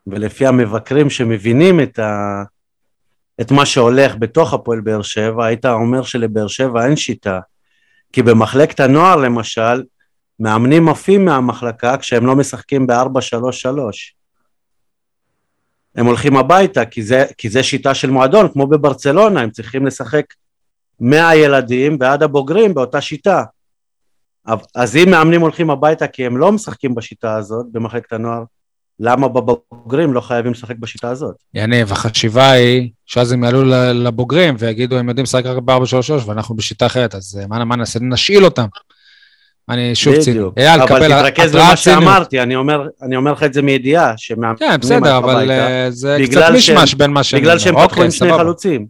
ולפי 0.07 0.47
המבקרים 0.47 1.09
שמבינים 1.09 1.79
את, 1.79 1.99
ה... 1.99 2.43
את 3.41 3.51
מה 3.51 3.65
שהולך 3.65 4.15
בתוך 4.19 4.53
הפועל 4.53 4.81
באר 4.81 5.01
שבע, 5.01 5.45
היית 5.45 5.65
אומר 5.65 6.03
שלבאר 6.03 6.47
שבע 6.47 6.85
אין 6.85 6.95
שיטה. 6.95 7.39
כי 8.13 8.21
במחלקת 8.21 8.79
הנוער 8.79 9.15
למשל, 9.15 9.83
מאמנים 10.39 10.89
עפים 10.89 11.25
מהמחלקה 11.25 11.97
כשהם 11.97 12.25
לא 12.25 12.35
משחקים 12.35 12.87
ב-4-3-3. 12.87 13.67
הם 15.95 16.05
הולכים 16.05 16.37
הביתה, 16.37 16.85
כי 16.85 17.03
זה, 17.03 17.25
כי 17.37 17.49
זה 17.49 17.63
שיטה 17.63 17.93
של 17.93 18.09
מועדון, 18.09 18.47
כמו 18.53 18.67
בברצלונה, 18.67 19.41
הם 19.41 19.49
צריכים 19.49 19.85
לשחק 19.85 20.25
מהילדים 20.99 21.97
ועד 21.99 22.23
הבוגרים 22.23 22.73
באותה 22.73 23.01
שיטה. 23.01 23.43
אז 24.75 24.95
אם 24.95 25.11
מאמנים 25.11 25.41
הולכים 25.41 25.69
הביתה 25.69 26.07
כי 26.07 26.25
הם 26.25 26.37
לא 26.37 26.51
משחקים 26.51 26.95
בשיטה 26.95 27.35
הזאת 27.35 27.65
במחלקת 27.71 28.13
הנוער, 28.13 28.43
למה 29.01 29.27
בבוגרים 29.27 30.13
לא 30.13 30.21
חייבים 30.21 30.51
לשחק 30.51 30.75
בשיטה 30.79 31.09
הזאת? 31.09 31.35
יניב, 31.53 31.91
החשיבה 31.91 32.51
היא 32.51 32.89
שאז 33.05 33.31
הם 33.31 33.43
יעלו 33.43 33.63
לבוגרים 33.93 34.55
ויגידו 34.59 34.97
הם 34.97 35.09
יודעים 35.09 35.23
לשחק 35.23 35.45
רק 35.45 35.57
ב-433 35.57 36.25
ואנחנו 36.25 36.55
בשיטה 36.55 36.85
אחרת, 36.85 37.15
אז 37.15 37.39
אה, 37.41 37.47
מה, 37.47 37.65
מה 37.65 37.75
נעשה? 37.75 37.99
נשאיל 38.01 38.45
אותם. 38.45 38.65
אני 39.69 39.95
שוב 39.95 40.15
ציני. 40.19 40.39
קבל 40.87 41.13
אבל 41.13 41.29
תתרכז 41.29 41.55
במה 41.55 41.75
שאמרתי, 41.75 42.41
אני 42.41 42.55
אומר, 42.55 42.87
אני 43.01 43.15
אומר 43.15 43.31
לך 43.31 43.43
את 43.43 43.53
זה 43.53 43.61
מידיעה, 43.61 44.13
שמאמנים 44.17 44.57
כן, 44.57 44.77
בסדר, 44.81 45.17
אבל 45.17 45.51
אה, 45.51 45.91
זה 45.91 46.17
קצת 46.25 46.49
מישמש 46.51 46.93
בין 46.93 47.11
מה 47.11 47.23
שהם... 47.23 47.41
בגלל 47.41 47.59
שהם 47.59 47.75
פתחו 47.83 48.11
שני 48.11 48.33
חלוצים. 48.33 48.87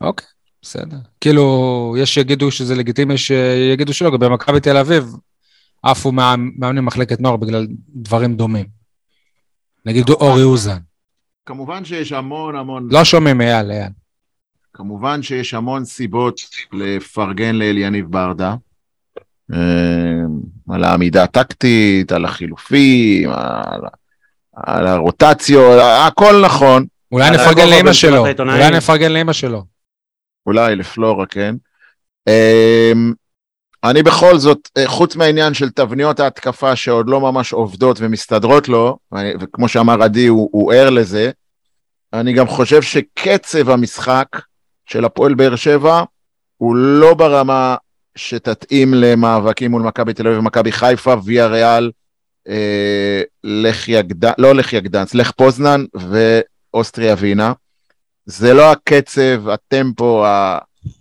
אוקיי, 0.00 0.26
בסדר. 0.62 0.96
כאילו, 1.20 1.96
יש 1.98 2.14
שיגידו 2.14 2.50
שזה 2.50 2.74
לגיטימי, 2.74 3.14
יש 3.14 3.26
שיגידו 3.26 3.94
שלא, 3.94 4.10
גם 4.10 4.18
במכבי 4.18 4.60
תל 4.60 4.76
אביב 4.76 5.12
עפו 5.82 6.12
מאמנים 6.12 6.84
מחלקת 6.84 7.20
נוער 7.20 7.36
בגלל 7.36 7.66
דברים 7.96 8.34
דומים. 8.34 8.77
נגיד 9.88 10.08
אורי 10.10 10.42
אוזן. 10.42 10.78
כמובן 11.46 11.84
שיש 11.84 12.12
המון 12.12 12.56
המון... 12.56 12.88
לא 12.90 13.04
שומעים 13.04 13.40
אייל, 13.40 13.70
אייל. 13.70 13.92
כמובן 14.74 15.22
שיש 15.22 15.54
המון 15.54 15.84
סיבות 15.84 16.40
לפרגן 16.72 17.54
לאליניב 17.54 18.06
ברדה. 18.10 18.54
אה, 19.52 19.58
על 20.70 20.84
העמידה 20.84 21.22
הטקטית, 21.22 22.12
על 22.12 22.24
החילופים, 22.24 23.30
על, 23.30 23.80
על 24.56 24.86
הרוטציות, 24.86 25.80
הכל 26.06 26.42
נכון. 26.44 26.86
אולי 27.12 27.30
נפרגן 27.30 27.68
לאמא 27.68 27.92
שלו, 27.92 28.26
אולי 28.38 28.70
נפרגן 28.76 29.12
לאמא 29.12 29.32
שלו. 29.32 29.64
אולי 30.46 30.76
לפלורה, 30.76 31.26
כן. 31.26 31.54
אני 33.84 34.02
בכל 34.02 34.38
זאת, 34.38 34.68
אה, 34.76 34.88
חוץ 34.88 35.16
מהעניין 35.16 35.54
של 35.54 35.70
תבניות 35.70 36.20
ההתקפה 36.20 36.76
שעוד 36.76 37.08
לא 37.08 37.20
ממש 37.20 37.52
עובדות 37.52 37.96
ומסתדרות 38.00 38.68
לו, 38.68 38.98
וכמו 39.40 39.68
שאמר 39.68 40.02
עדי, 40.02 40.26
הוא, 40.26 40.48
הוא 40.52 40.72
ער 40.72 40.90
לזה, 40.90 41.30
אני 42.12 42.32
גם 42.32 42.46
חושב 42.46 42.82
שקצב 42.82 43.70
המשחק 43.70 44.26
של 44.86 45.04
הפועל 45.04 45.34
באר 45.34 45.56
שבע 45.56 46.02
הוא 46.56 46.76
לא 46.76 47.14
ברמה 47.14 47.76
שתתאים 48.16 48.94
למאבקים 48.94 49.70
מול 49.70 49.82
מכבי 49.82 50.14
תל 50.14 50.26
אביב 50.26 50.38
ומכבי 50.38 50.72
חיפה, 50.72 51.14
ויה 51.24 51.46
ריאל, 51.46 51.90
אה, 52.48 53.22
לחיה 53.44 54.02
גדנס, 54.02 54.34
לא 54.38 54.54
לחיה 54.54 54.80
גדנס, 54.80 55.14
לך 55.14 55.30
פוזנן 55.30 55.84
ואוסטריה 55.94 57.14
וינה. 57.18 57.52
זה 58.26 58.54
לא 58.54 58.72
הקצב, 58.72 59.48
הטמפו, 59.48 60.24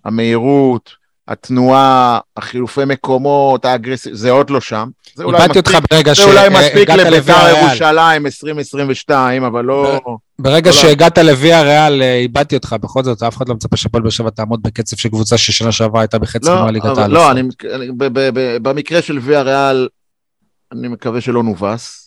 המהירות, 0.06 0.97
התנועה, 1.28 2.20
החילופי 2.38 2.86
מקומות, 2.86 3.66
האגרסיב, 3.66 4.14
זה 4.14 4.32
עוד 4.32 4.50
לא 4.50 4.62
שם. 4.62 4.90
זה 5.16 5.24
אולי 5.24 5.48
מספיק, 5.48 5.92
ברגע 5.92 6.14
זה 6.14 6.24
אולי 6.24 6.50
מספיק 6.50 6.90
לביתר 6.90 7.58
ירושלים 7.58 8.26
2022, 8.26 9.44
אבל 9.44 9.66
לא... 9.66 10.00
ברגע 10.40 10.72
לא 10.72 10.76
שהגעת 10.76 11.18
לוויה 11.18 11.62
ריאל, 11.62 12.02
אה, 12.02 12.16
איבדתי 12.16 12.56
אותך, 12.56 12.76
בכל 12.82 13.04
זאת, 13.04 13.24
אף 13.24 13.38
אחד 13.38 13.50
לא 13.50 13.56
מצפה 13.56 13.78
שהפועל 13.78 14.04
באר 14.04 14.10
שבע 14.10 14.30
תעמוד 14.30 14.62
בקצב 14.64 14.98
של 14.98 15.10
קבוצה 15.10 15.38
ששנה 15.38 15.72
שעברה 15.72 16.02
הייתה 16.02 16.20
בחצי 16.20 16.50
גמר 16.50 16.72
ליגת 16.72 16.98
העל. 16.98 17.12
לא, 17.12 17.32
אני, 17.32 17.44
במקרה 18.62 19.02
של 19.02 19.18
וויה 19.18 19.42
ריאל, 19.42 19.88
אני 20.72 20.88
מקווה 20.88 21.22
שלא 21.22 21.44
נובס. 21.44 22.07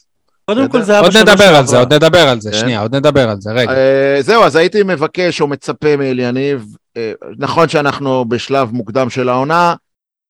קודם 0.54 0.68
כל 0.68 0.82
זה 0.82 0.92
היה 0.92 1.00
עוד 1.00 1.16
נדבר 1.16 1.56
על 1.56 1.66
זה, 1.66 1.78
עוד 1.78 1.94
נדבר 1.94 2.28
על 2.28 2.40
זה. 2.40 2.52
שנייה, 2.52 2.80
עוד 2.80 2.94
נדבר 2.96 3.28
על 3.30 3.40
זה, 3.40 3.52
רגע. 3.52 3.72
אה, 3.72 4.22
זהו, 4.22 4.44
אז 4.44 4.56
הייתי 4.56 4.82
מבקש 4.82 5.40
או 5.40 5.46
מצפה 5.46 5.96
מאליניב, 5.96 6.66
אה, 6.96 7.12
נכון 7.38 7.68
שאנחנו 7.68 8.24
בשלב 8.24 8.72
מוקדם 8.72 9.10
של 9.10 9.28
העונה, 9.28 9.74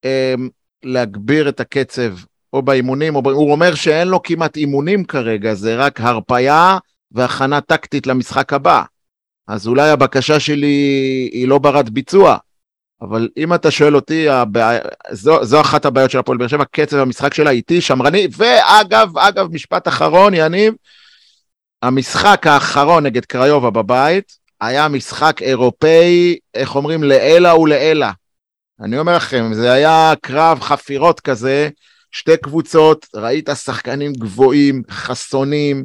אה, 0.04 0.34
להגביר 0.84 1.48
את 1.48 1.60
הקצב 1.60 2.12
או 2.52 2.62
באימונים, 2.62 3.16
או 3.16 3.22
הוא 3.24 3.52
אומר 3.52 3.74
שאין 3.74 4.08
לו 4.08 4.22
כמעט 4.22 4.56
אימונים 4.56 5.04
כרגע, 5.04 5.54
זה 5.54 5.76
רק 5.76 6.00
הרפייה 6.00 6.78
והכנה 7.12 7.60
טקטית 7.60 8.06
למשחק 8.06 8.52
הבא. 8.52 8.82
אז 9.48 9.66
אולי 9.66 9.90
הבקשה 9.90 10.40
שלי 10.40 11.28
היא 11.32 11.48
לא 11.48 11.58
ברת 11.58 11.90
ביצוע, 11.90 12.36
אבל 13.02 13.28
אם 13.36 13.54
אתה 13.54 13.70
שואל 13.70 13.96
אותי, 13.96 14.28
הבע... 14.28 14.78
זו, 15.10 15.44
זו 15.44 15.60
אחת 15.60 15.84
הבעיות 15.84 16.10
של 16.10 16.18
הפועל 16.18 16.38
באר 16.38 16.48
שבע, 16.48 16.64
קצב 16.64 16.96
המשחק 16.96 17.34
שלה 17.34 17.50
איטי, 17.50 17.80
שמרני, 17.80 18.28
ואגב, 18.36 19.18
אגב, 19.18 19.48
משפט 19.52 19.88
אחרון, 19.88 20.34
יניב, 20.34 20.74
המשחק 21.82 22.46
האחרון 22.46 23.06
נגד 23.06 23.24
קריובה 23.24 23.70
בבית, 23.70 24.32
היה 24.60 24.88
משחק 24.88 25.42
אירופאי, 25.42 26.38
איך 26.54 26.76
אומרים, 26.76 27.04
לעילא 27.04 27.54
ולעילא. 27.54 28.06
אני 28.80 28.98
אומר 28.98 29.16
לכם, 29.16 29.54
זה 29.54 29.72
היה 29.72 30.12
קרב 30.22 30.60
חפירות 30.60 31.20
כזה, 31.20 31.68
שתי 32.12 32.36
קבוצות, 32.36 33.06
ראית 33.14 33.48
שחקנים 33.64 34.12
גבוהים, 34.12 34.82
חסונים, 34.90 35.84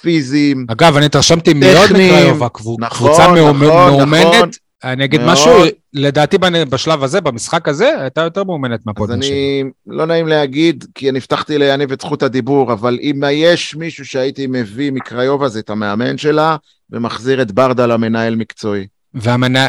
פיזיים, 0.00 0.66
אגב, 0.70 0.96
אני 0.96 1.06
התרשמתי 1.06 1.54
מאוד 1.54 1.90
מקריובה, 1.92 2.48
קבוצה 2.48 2.78
נכון, 2.78 3.38
נכון, 3.38 3.58
מאומנת, 3.60 4.26
נכון. 4.26 4.50
אני 4.84 5.04
אגיד 5.04 5.20
משהו, 5.24 5.52
לדעתי 5.92 6.38
בשלב 6.70 7.02
הזה, 7.02 7.20
במשחק 7.20 7.68
הזה, 7.68 8.00
הייתה 8.00 8.20
יותר 8.20 8.44
מאומנת 8.44 8.86
מהפועל 8.86 9.10
אז 9.10 9.16
אני, 9.16 9.64
לא 9.86 10.06
נעים 10.06 10.28
להגיד, 10.28 10.84
כי 10.94 11.10
אני 11.10 11.18
הבטחתי 11.18 11.58
ליניב 11.58 11.92
את 11.92 12.00
זכות 12.00 12.22
הדיבור, 12.22 12.72
אבל 12.72 12.98
אם 13.02 13.22
יש 13.32 13.74
מישהו 13.74 14.06
שהייתי 14.06 14.46
מביא 14.46 14.92
מקריובה, 14.92 15.48
זה 15.48 15.58
את 15.58 15.70
המאמן 15.70 16.18
שלה, 16.18 16.56
ומחזיר 16.90 17.42
את 17.42 17.52
ברדה 17.52 17.86
למנהל 17.86 18.36
מקצועי. 18.36 18.86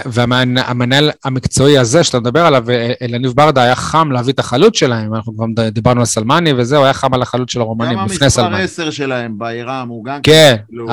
והמנהל 0.06 1.12
המקצועי 1.24 1.78
הזה 1.78 2.04
שאתה 2.04 2.20
מדבר 2.20 2.46
עליו, 2.46 2.66
אלניב 3.02 3.32
ברדה, 3.32 3.64
היה 3.64 3.76
חם 3.76 4.12
להביא 4.12 4.34
את 4.34 4.40
החלוץ 4.40 4.78
שלהם, 4.78 5.16
אנחנו 5.16 5.34
כבר 5.36 5.46
דיברנו 5.72 6.00
על 6.00 6.06
סלמני 6.06 6.54
וזהו, 6.54 6.84
היה 6.84 6.94
חם 6.94 7.14
על 7.14 7.22
החלוץ 7.22 7.52
של 7.52 7.62
הרומנים 7.62 8.00
לפני 8.06 8.30
סלמני. 8.30 8.56
גם 8.56 8.62
המספר 8.62 8.84
10 8.84 8.92
שלהם 8.92 9.38
בעירם 9.38 9.88
הוא 9.90 10.06
גם... 10.06 10.22
כן, 10.22 10.56
כאילו... 10.68 10.88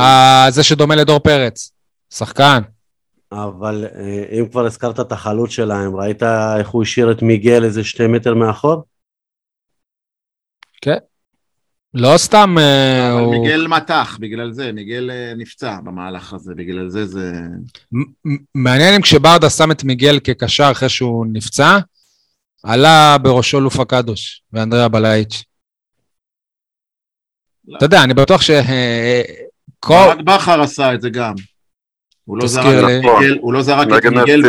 זה 0.50 0.62
שדומה 0.62 0.94
לדור 0.94 1.18
פרץ, 1.18 1.72
שחקן. 2.14 2.60
אבל 3.32 3.86
אה, 3.94 4.38
אם 4.38 4.48
כבר 4.48 4.66
הזכרת 4.66 5.00
את 5.00 5.12
החלוץ 5.12 5.50
שלהם, 5.50 5.96
ראית 5.96 6.22
איך 6.58 6.68
הוא 6.68 6.82
השאיר 6.82 7.10
את 7.12 7.22
מיגל 7.22 7.64
איזה 7.64 7.84
שתי 7.84 8.06
מטר 8.06 8.34
מאחור? 8.34 8.84
כן. 10.82 10.96
לא 11.94 12.12
סתם... 12.16 12.54
אה, 12.58 13.12
אבל 13.12 13.20
הוא... 13.20 13.34
מיגל 13.34 13.66
מתח, 13.66 14.18
בגלל 14.20 14.52
זה, 14.52 14.72
מיגל 14.72 15.10
אה, 15.10 15.32
נפצע 15.36 15.80
במהלך 15.84 16.32
הזה, 16.32 16.54
בגלל 16.54 16.88
זה 16.88 17.06
זה... 17.06 17.32
מעניין 18.54 18.94
אם 18.94 19.02
כשברדה 19.02 19.50
שם 19.50 19.70
את 19.70 19.84
מיגל 19.84 20.20
כקשר 20.24 20.68
אחרי 20.70 20.88
שהוא 20.88 21.26
נפצע, 21.32 21.78
עלה 22.62 23.16
בראשו 23.22 23.60
לופה 23.60 23.84
קדוש 23.84 24.42
ואנדריה 24.52 24.88
בלאיץ'. 24.88 25.42
לא. 27.68 27.76
אתה 27.76 27.84
יודע, 27.84 28.04
אני 28.04 28.14
בטוח 28.14 28.42
ש... 28.42 28.50
ברק 29.88 30.18
בכר 30.20 30.60
עשה 30.60 30.94
את 30.94 31.00
זה 31.00 31.10
גם. 31.10 31.34
הוא 32.24 32.38
לא 32.38 32.46
זרק 32.46 32.66
את 32.66 32.84
מיגל, 32.84 33.38
הוא 33.40 33.52
לא 33.52 33.62
זרק 33.62 33.88
את 33.98 34.04
מיגל 34.04 34.42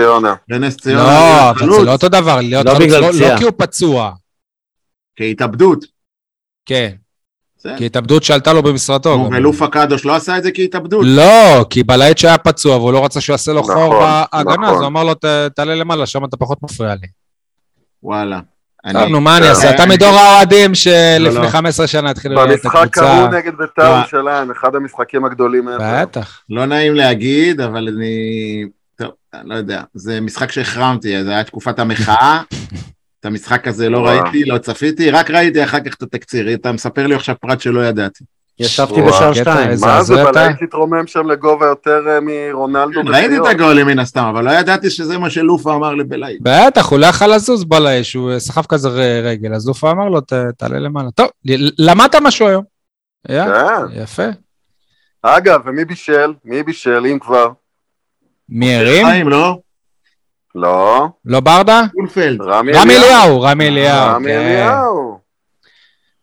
בנס 0.47 0.77
ציונה. 0.77 1.51
לא, 1.61 1.77
זה 1.77 1.85
לא 1.85 1.91
אותו 1.91 2.09
דבר, 2.09 2.39
לא 2.41 2.61
לא, 2.63 2.73
לא 3.19 3.37
כי 3.37 3.43
הוא 3.43 3.51
פצוע. 3.57 4.11
כהתאבדות. 5.15 5.85
כן. 6.65 6.95
כהתאבדות 7.77 8.23
שעלתה 8.23 8.53
לו 8.53 8.63
במשרתו. 8.63 9.27
ולופה 9.31 9.67
קדוש 9.67 10.05
לא 10.05 10.15
עשה 10.15 10.37
את 10.37 10.43
זה 10.43 10.51
כהתאבדות. 10.51 11.05
לא, 11.07 11.65
כי 11.69 11.83
בלהט 11.83 12.17
שהיה 12.17 12.37
פצוע 12.37 12.77
והוא 12.77 12.93
לא 12.93 13.05
רצה 13.05 13.21
שהוא 13.21 13.33
יעשה 13.33 13.53
לו 13.53 13.63
חור 13.63 13.73
נכון, 13.73 13.99
בהגנה, 13.99 14.53
אז 14.53 14.57
נכון. 14.57 14.77
הוא 14.77 14.87
אמר 14.87 15.03
לו 15.03 15.13
תעלה 15.55 15.75
למעלה, 15.75 16.05
שם 16.05 16.25
אתה 16.25 16.37
פחות 16.37 16.63
מפריע 16.63 16.95
לי. 16.95 17.07
וואלה. 18.03 18.39
נו, 18.85 19.21
מה 19.21 19.37
אני 19.37 19.49
אעשה? 19.49 19.69
אתה 19.69 19.85
מדור 19.85 20.09
האוהדים 20.09 20.75
שלפני 20.75 21.49
15 21.49 21.87
שנה 21.87 22.09
התחילו 22.09 22.35
לראות 22.35 22.49
את 22.59 22.65
הקבוצה. 22.65 22.81
במשחק 22.81 22.97
ההוא 22.97 23.29
נגד 23.29 23.51
בית"ר 23.57 23.97
ירושלים, 23.97 24.51
אחד 24.51 24.75
המשחקים 24.75 25.25
הגדולים. 25.25 25.67
בטח. 25.79 26.41
לא 26.49 26.65
נעים 26.65 26.95
להגיד, 26.95 27.61
אבל 27.61 27.87
אני... 27.87 28.65
טוב, 28.97 29.11
אני 29.33 29.49
לא 29.49 29.55
יודע. 29.55 29.81
זה 29.93 30.21
משחק 30.21 30.51
שהחרמתי, 30.51 31.23
זה 31.23 31.29
היה 31.29 31.43
תקופת 31.43 31.79
המחאה. 31.79 32.41
את 33.19 33.25
המשחק 33.25 33.67
הזה 33.67 33.89
לא 33.89 34.07
ראיתי, 34.07 34.45
לא 34.45 34.57
צפיתי, 34.57 35.11
רק 35.11 35.31
ראיתי 35.31 35.63
אחר 35.63 35.79
כך 35.79 35.93
את 35.93 36.01
התקציר. 36.01 36.53
אתה 36.53 36.71
מספר 36.71 37.07
לי 37.07 37.15
עכשיו 37.15 37.35
פרט 37.41 37.61
שלא 37.61 37.85
ידעתי. 37.85 38.23
ישבתי 38.59 39.01
בשער 39.01 39.33
שתיים. 39.33 39.69
מה 39.81 40.03
זה 40.03 40.23
בלייט 40.25 40.61
התרומם 40.61 41.07
שם 41.07 41.29
לגובה 41.29 41.65
יותר 41.65 42.01
אה, 42.07 42.19
מרונלדו. 42.21 43.01
כן, 43.01 43.07
ראיתי 43.07 43.37
את 43.37 43.45
הגולים 43.45 43.87
מן 43.87 43.99
הסתם, 43.99 44.23
אבל 44.23 44.45
לא 44.45 44.51
ידעתי 44.51 44.89
שזה 44.89 45.17
מה 45.17 45.29
שלופה 45.29 45.75
אמר 45.75 45.93
לי 45.93 46.03
בלייט. 46.03 46.41
בטח, 46.41 46.91
הוא 46.91 46.99
לא 46.99 47.05
יכול 47.05 47.27
לזוז 47.27 47.63
בלייט, 47.63 48.07
הוא 48.15 48.39
סחב 48.39 48.65
כזה 48.65 48.89
רגל, 49.23 49.53
אז 49.53 49.67
לופה 49.67 49.91
אמר 49.91 50.09
לו, 50.09 50.21
תעלה 50.57 50.79
למעלה. 50.79 51.11
טוב, 51.11 51.27
למדת 51.77 52.15
משהו 52.15 52.47
היום. 52.47 52.63
כן. 53.27 53.47
יפה. 53.93 54.27
אגב, 55.21 55.61
ומי 55.65 55.85
בישל? 55.85 56.33
מי 56.45 56.63
בישל, 56.63 57.05
אם 57.05 57.19
כבר? 57.19 57.47
מי 58.49 58.75
הרים? 58.75 59.07
חיים, 59.07 59.29
לא? 59.29 59.59
לא. 60.55 61.07
לא 61.25 61.39
ברדה? 61.39 61.81
אולפלד. 61.97 62.41
רמי 62.41 62.71
אליהו, 62.71 63.41
רמי 63.41 63.67
אליהו. 63.67 64.15
רמי 64.15 64.29
כן. 64.31 64.39
אליהו. 64.39 65.22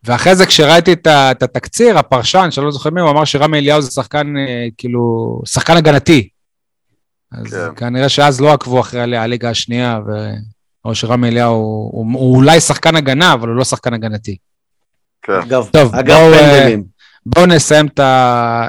ואחרי 0.05 0.36
זה 0.36 0.46
כשראיתי 0.46 0.92
את, 0.92 1.07
את 1.07 1.42
התקציר, 1.42 1.98
הפרשן, 1.98 2.51
שאני 2.51 2.66
לא 2.66 2.72
זוכר 2.72 2.90
מי, 2.90 3.01
הוא 3.01 3.11
אמר 3.11 3.24
שרמי 3.24 3.59
אליהו 3.59 3.82
זה 3.82 3.90
שחקן, 3.90 4.36
אה, 4.36 4.66
כאילו, 4.78 5.42
שחקן 5.46 5.76
הגנתי. 5.76 6.28
אז 7.32 7.46
כן. 7.46 7.74
כנראה 7.76 8.09
שאז 8.09 8.40
לא 8.40 8.53
עקבו 8.53 8.80
אחרי 8.80 9.16
הליגה 9.16 9.51
השנייה, 9.51 10.01
ו... 10.07 10.11
או 10.84 10.94
שרמי 10.94 11.28
אליהו 11.28 11.55
הוא, 11.55 11.90
הוא, 11.92 12.12
הוא 12.12 12.36
אולי 12.36 12.61
שחקן 12.61 12.96
הגנה, 12.96 13.32
אבל 13.32 13.48
הוא 13.48 13.57
לא 13.57 13.64
שחקן 13.64 13.94
הגנתי. 13.94 14.36
כן. 15.22 15.32
אגב, 15.32 15.68
טוב, 15.72 15.94
אגב 15.94 16.16
בואו, 16.16 16.32
אה, 16.32 16.74
בואו 17.26 17.46
נסיים 17.46 17.86
את, 17.86 17.98
ה, 17.98 18.68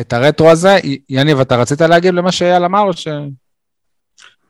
את 0.00 0.12
הרטרו 0.12 0.50
הזה. 0.50 0.78
יניב, 1.08 1.40
אתה 1.40 1.56
רצית 1.56 1.80
להגיב 1.80 2.14
למה 2.14 2.32
שאייל 2.32 2.64
אמר 2.64 2.80
או 2.80 2.92
ש... 2.92 3.08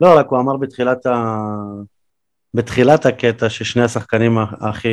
לא, 0.00 0.18
רק 0.18 0.26
הוא 0.28 0.40
אמר 0.40 0.56
בתחילת, 0.56 1.06
ה... 1.06 1.36
בתחילת 2.54 3.06
הקטע 3.06 3.48
ששני 3.48 3.82
השחקנים 3.82 4.38
הכי 4.60 4.88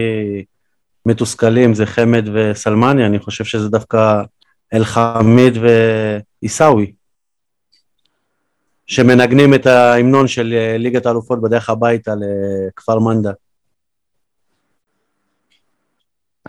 מתוסכלים 1.07 1.73
זה 1.73 1.85
חמד 1.85 2.25
וסלמני, 2.33 3.05
אני 3.05 3.19
חושב 3.19 3.43
שזה 3.43 3.69
דווקא 3.69 4.21
אלחמיד 4.73 5.53
ועיסאווי, 6.41 6.93
שמנגנים 8.87 9.53
את 9.53 9.65
ההמנון 9.65 10.27
של 10.27 10.75
ליגת 10.77 11.05
האלופות 11.05 11.41
בדרך 11.41 11.69
הביתה 11.69 12.11
לכפר 12.15 12.99
מנדה. 12.99 13.31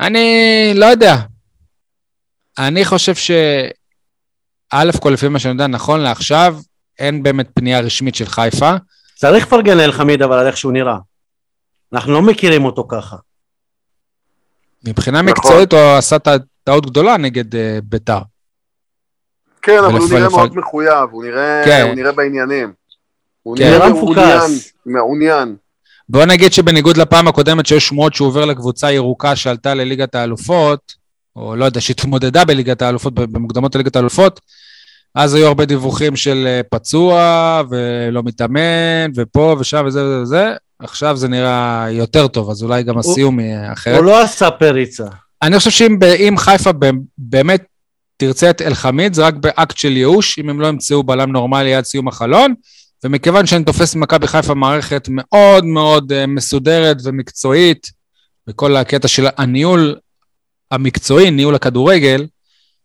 אני 0.00 0.28
לא 0.74 0.86
יודע. 0.86 1.14
אני 2.58 2.84
חושב 2.84 3.14
ש... 3.14 3.30
א' 4.70 4.90
כל 5.02 5.10
לפי 5.10 5.28
מה 5.28 5.38
שאני 5.38 5.52
יודע, 5.52 5.66
נכון 5.66 6.00
לעכשיו, 6.00 6.56
אין 6.98 7.22
באמת 7.22 7.48
פנייה 7.54 7.80
רשמית 7.80 8.14
של 8.14 8.26
חיפה. 8.26 8.70
צריך 9.14 9.46
לפרגן 9.46 9.76
לאלחמיד 9.76 10.22
אבל 10.22 10.38
על 10.38 10.46
איך 10.46 10.56
שהוא 10.56 10.72
נראה. 10.72 10.96
אנחנו 11.92 12.12
לא 12.12 12.22
מכירים 12.22 12.64
אותו 12.64 12.86
ככה. 12.88 13.16
מבחינה 14.84 15.22
נכון. 15.22 15.32
מקצועית 15.32 15.72
הוא 15.72 15.80
עשה 15.80 16.16
טעות 16.64 16.86
גדולה 16.86 17.16
נגד 17.16 17.54
uh, 17.54 17.58
ביתר. 17.82 18.18
כן, 19.62 19.78
אבל 19.84 19.98
הוא 19.98 20.08
נראה 20.10 20.28
מאוד 20.28 20.56
מחויב, 20.56 21.10
הוא 21.10 21.24
נראה, 21.24 21.62
כן. 21.64 21.84
הוא 21.86 21.94
נראה 21.94 22.12
בעניינים. 22.12 22.72
הוא 23.42 23.56
כן. 23.56 23.70
נראה 23.70 23.88
מפוקס. 23.92 24.72
מעוניין. 24.86 25.56
בוא 26.08 26.24
נגיד 26.24 26.52
שבניגוד 26.52 26.96
לפעם 26.96 27.28
הקודמת 27.28 27.66
שיש 27.66 27.88
שמועות 27.88 28.14
שהוא 28.14 28.28
עובר 28.28 28.44
לקבוצה 28.44 28.92
ירוקה 28.92 29.36
שעלתה 29.36 29.74
לליגת 29.74 30.14
האלופות, 30.14 30.94
או 31.36 31.56
לא 31.56 31.64
יודע, 31.64 31.80
שהתמודדה 31.80 32.44
בליגת 32.44 32.82
האלופות, 32.82 33.14
במוקדמות 33.14 33.74
לליגת 33.74 33.96
האלופות, 33.96 34.40
אז 35.14 35.34
היו 35.34 35.46
הרבה 35.46 35.64
דיווחים 35.64 36.16
של 36.16 36.44
אה, 36.46 36.60
פצוע 36.70 37.62
ולא 37.70 38.22
מתאמן, 38.22 39.10
ופה 39.16 39.56
ושם 39.58 39.84
וזה 39.86 40.04
וזה 40.04 40.22
וזה. 40.22 40.56
עכשיו 40.78 41.16
זה 41.16 41.28
נראה 41.28 41.86
יותר 41.90 42.28
טוב, 42.28 42.50
אז 42.50 42.62
אולי 42.62 42.82
גם 42.82 42.98
הסיום 42.98 43.40
יהיה 43.40 43.72
אחרת. 43.72 43.96
הוא 43.96 44.04
לא 44.04 44.22
עשה 44.22 44.50
פריצה. 44.50 45.06
אני 45.42 45.58
חושב 45.58 45.70
שאם 45.70 46.34
חיפה 46.38 46.70
באמת 47.18 47.64
תרצה 48.16 48.50
את 48.50 48.62
אלחמיד, 48.62 49.14
זה 49.14 49.26
רק 49.26 49.34
באקט 49.34 49.76
של 49.76 49.96
ייאוש, 49.96 50.38
אם 50.38 50.48
הם 50.48 50.60
לא 50.60 50.66
ימצאו 50.66 51.02
בלם 51.02 51.32
נורמלי 51.32 51.74
עד 51.74 51.84
סיום 51.84 52.08
החלון, 52.08 52.54
ומכיוון 53.04 53.46
שאני 53.46 53.64
תופס 53.64 53.94
ממכבי 53.94 54.26
חיפה 54.26 54.54
מערכת 54.54 55.08
מאוד 55.10 55.64
מאוד 55.64 56.12
אה, 56.12 56.26
מסודרת 56.26 56.96
ומקצועית, 57.04 57.90
בכל 58.46 58.76
הקטע 58.76 59.08
של 59.08 59.26
הניהול 59.36 59.96
המקצועי, 60.70 61.30
ניהול 61.30 61.54
הכדורגל, 61.54 62.26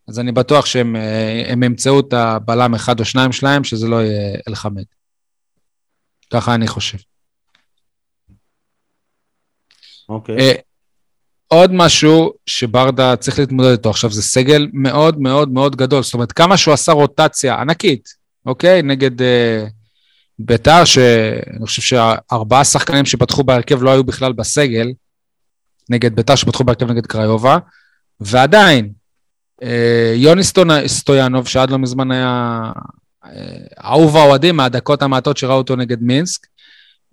אז 0.08 0.20
אני 0.20 0.32
בטוח 0.32 0.66
שהם 0.66 0.96
אה, 0.96 1.66
ימצאו 1.66 2.00
את 2.00 2.14
הבלם 2.14 2.76
אחד 2.76 3.00
או 3.00 3.06
שניים 3.06 3.32
שלהם, 3.32 3.64
שזה 3.64 3.88
לא 3.88 3.96
יהיה 3.96 4.38
אלחמד. 4.48 4.84
ככה 6.34 6.56
אני 6.56 6.68
חושב. 6.68 6.98
אוקיי. 10.10 10.38
Okay. 10.38 10.42
אה, 10.42 10.54
עוד 11.54 11.74
משהו 11.74 12.34
שברדה 12.46 13.16
צריך 13.16 13.40
להתמודד 13.40 13.70
איתו 13.72 13.90
עכשיו, 13.90 14.12
זה 14.12 14.22
סגל 14.22 14.68
מאוד 14.74 15.22
מאוד 15.22 15.50
מאוד 15.50 15.76
גדול. 15.76 16.04
זאת 16.04 16.14
אומרת, 16.14 16.32
כמה 16.32 16.58
שהוא 16.58 16.74
עשה 16.74 16.92
רוטציה 16.92 17.56
ענקית, 17.56 18.10
אוקיי? 18.46 18.82
נגד 18.82 19.22
uh, 19.22 19.24
ביתר, 20.40 20.86
שאני 20.86 21.66
חושב 21.66 21.82
שארבעה 21.82 22.64
שחקנים 22.64 23.06
שפתחו 23.06 23.44
בהרכב 23.44 23.84
לא 23.84 23.92
היו 23.92 24.04
בכלל 24.04 24.34
בסגל, 24.34 24.92
נגד 25.90 26.16
ביתר 26.16 26.36
שפתחו 26.36 26.64
בהרכב 26.64 26.92
נגד 26.92 27.06
קריובה, 27.06 27.58
ועדיין, 28.20 28.92
uh, 29.62 29.66
יוני 30.16 30.44
סטויאנוב, 30.88 31.48
שעד 31.48 31.70
לא 31.70 31.78
מזמן 31.78 32.12
היה 32.12 32.62
uh, 33.26 33.30
אהוב 33.86 34.18
האוהדים 34.18 34.58
מהדקות 34.58 35.02
המעטות 35.02 35.38
שראו 35.38 35.58
אותו 35.58 35.76
נגד 35.76 36.02
מינסק, 36.02 36.48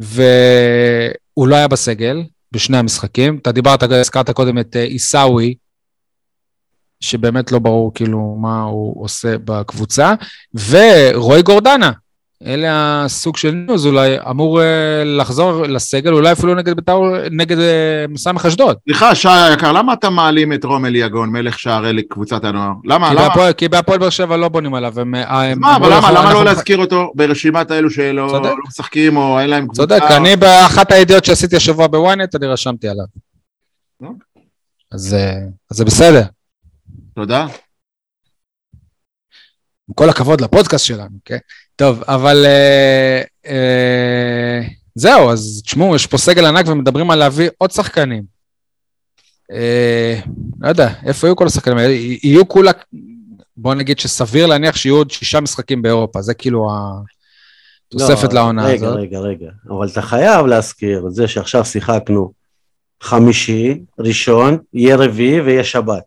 והוא 0.01 1.49
לא 1.49 1.57
היה 1.57 1.69
בסגל, 1.69 2.23
בשני 2.53 2.77
המשחקים. 2.77 3.39
אתה 3.43 3.53
דיברת, 3.53 3.83
הזכרת 3.83 4.31
קודם 4.31 4.59
את 4.59 4.77
אה, 4.77 4.83
עיסאווי, 4.83 5.55
שבאמת 7.01 7.53
לא 7.53 7.59
ברור 7.59 7.95
כאילו 7.95 8.37
מה 8.41 8.63
הוא 8.63 9.05
עושה 9.05 9.39
בקבוצה, 9.39 10.15
ורועי 10.69 11.43
גורדנה, 11.43 11.93
אלה 12.47 13.05
הסוג 13.05 13.37
של 13.37 13.51
ניוז, 13.51 13.87
אולי 13.87 14.17
אמור 14.31 14.61
uh, 14.61 14.65
לחזור 15.05 15.63
לסגל, 15.63 16.13
אולי 16.13 16.33
אפילו 16.33 16.55
נגד 16.55 16.77
בית"ר, 16.77 17.01
נגד 17.31 17.57
uh, 17.57 18.19
סמך 18.19 18.47
אשדוד. 18.47 18.77
סליחה, 18.85 19.15
שי 19.15 19.29
היקר, 19.29 19.73
למה 19.73 19.93
אתה 19.93 20.11
מעלים 20.11 20.53
את 20.53 20.65
רומל 20.65 20.97
יגון, 20.97 21.31
מלך 21.31 21.59
שערי 21.59 21.93
לקבוצת 21.93 22.45
הנוער? 22.45 22.73
למה? 22.85 23.09
כי 23.09 23.15
למה? 23.15 23.53
כי 23.53 23.69
בהפועל 23.69 23.99
באר 23.99 24.11
שבע 24.11 24.37
לא 24.37 24.49
בונים 24.49 24.75
עליו. 24.75 25.01
הם, 25.01 25.15
הם, 25.15 25.61
מה, 25.61 25.77
אבל 25.77 25.93
למה, 25.93 26.11
למה 26.11 26.35
לא 26.35 26.45
להזכיר 26.45 26.79
אותו 26.79 27.13
ברשימת 27.15 27.71
האלו 27.71 27.91
שלא 27.91 28.43
לא 28.43 28.55
משחקים 28.69 29.17
או 29.17 29.41
אין 29.41 29.51
להם 29.51 29.65
קבוצה? 29.65 29.83
צודק, 29.83 30.03
אני 30.17 30.37
באחת 30.37 30.93
הידיעות 30.93 31.25
שעשיתי 31.25 31.57
השבוע 31.57 31.87
בוויינט, 31.87 32.35
אני 32.35 32.47
רשמתי 32.47 32.89
עליו. 32.89 33.05
אז, 34.93 35.17
אז 35.71 35.77
זה 35.77 35.85
בסדר. 35.85 36.23
תודה. 37.15 37.47
עם 39.89 39.95
כל 39.95 40.09
הכבוד 40.09 40.41
לפודקאסט 40.41 40.85
שלנו, 40.85 41.19
כן? 41.25 41.39
טוב, 41.81 42.03
אבל 42.09 42.45
אה, 42.47 43.23
אה, 43.47 44.61
זהו, 44.95 45.31
אז 45.31 45.63
תשמעו, 45.65 45.97
יש 45.97 46.07
פה 46.07 46.19
סגל 46.19 46.47
ענק 46.47 46.67
ומדברים 46.69 47.11
על 47.11 47.19
להביא 47.19 47.51
עוד 47.59 47.71
שחקנים. 47.71 48.23
אה, 49.53 50.21
לא 50.61 50.69
יודע, 50.69 50.95
איפה 51.07 51.27
יהיו 51.27 51.37
כל 51.37 51.47
השחקנים 51.47 51.79
האלה? 51.79 51.95
יהיו 52.23 52.49
כולה, 52.49 52.71
בוא 53.57 53.75
נגיד 53.75 53.99
שסביר 53.99 54.47
להניח 54.47 54.77
שיהיו 54.77 54.97
עוד 54.97 55.11
שישה 55.11 55.41
משחקים 55.41 55.83
באירופה, 55.83 56.23
זה 56.23 56.35
כאילו 56.35 56.71
התוספת 57.89 58.33
לא, 58.33 58.41
לעונה 58.41 58.65
רגע, 58.65 58.87
הזאת. 58.87 58.99
רגע, 58.99 59.19
רגע, 59.19 59.47
רגע, 59.47 59.51
אבל 59.69 59.89
אתה 59.89 60.03
חייב 60.03 60.47
להזכיר 60.47 61.07
את 61.07 61.15
זה 61.15 61.29
שעכשיו 61.29 61.65
שיחקנו 61.65 62.33
חמישי, 63.03 63.81
ראשון, 63.99 64.59
יהיה 64.75 64.97
רביעי 64.97 65.41
ויהיה 65.41 65.65
שבת. 65.65 66.05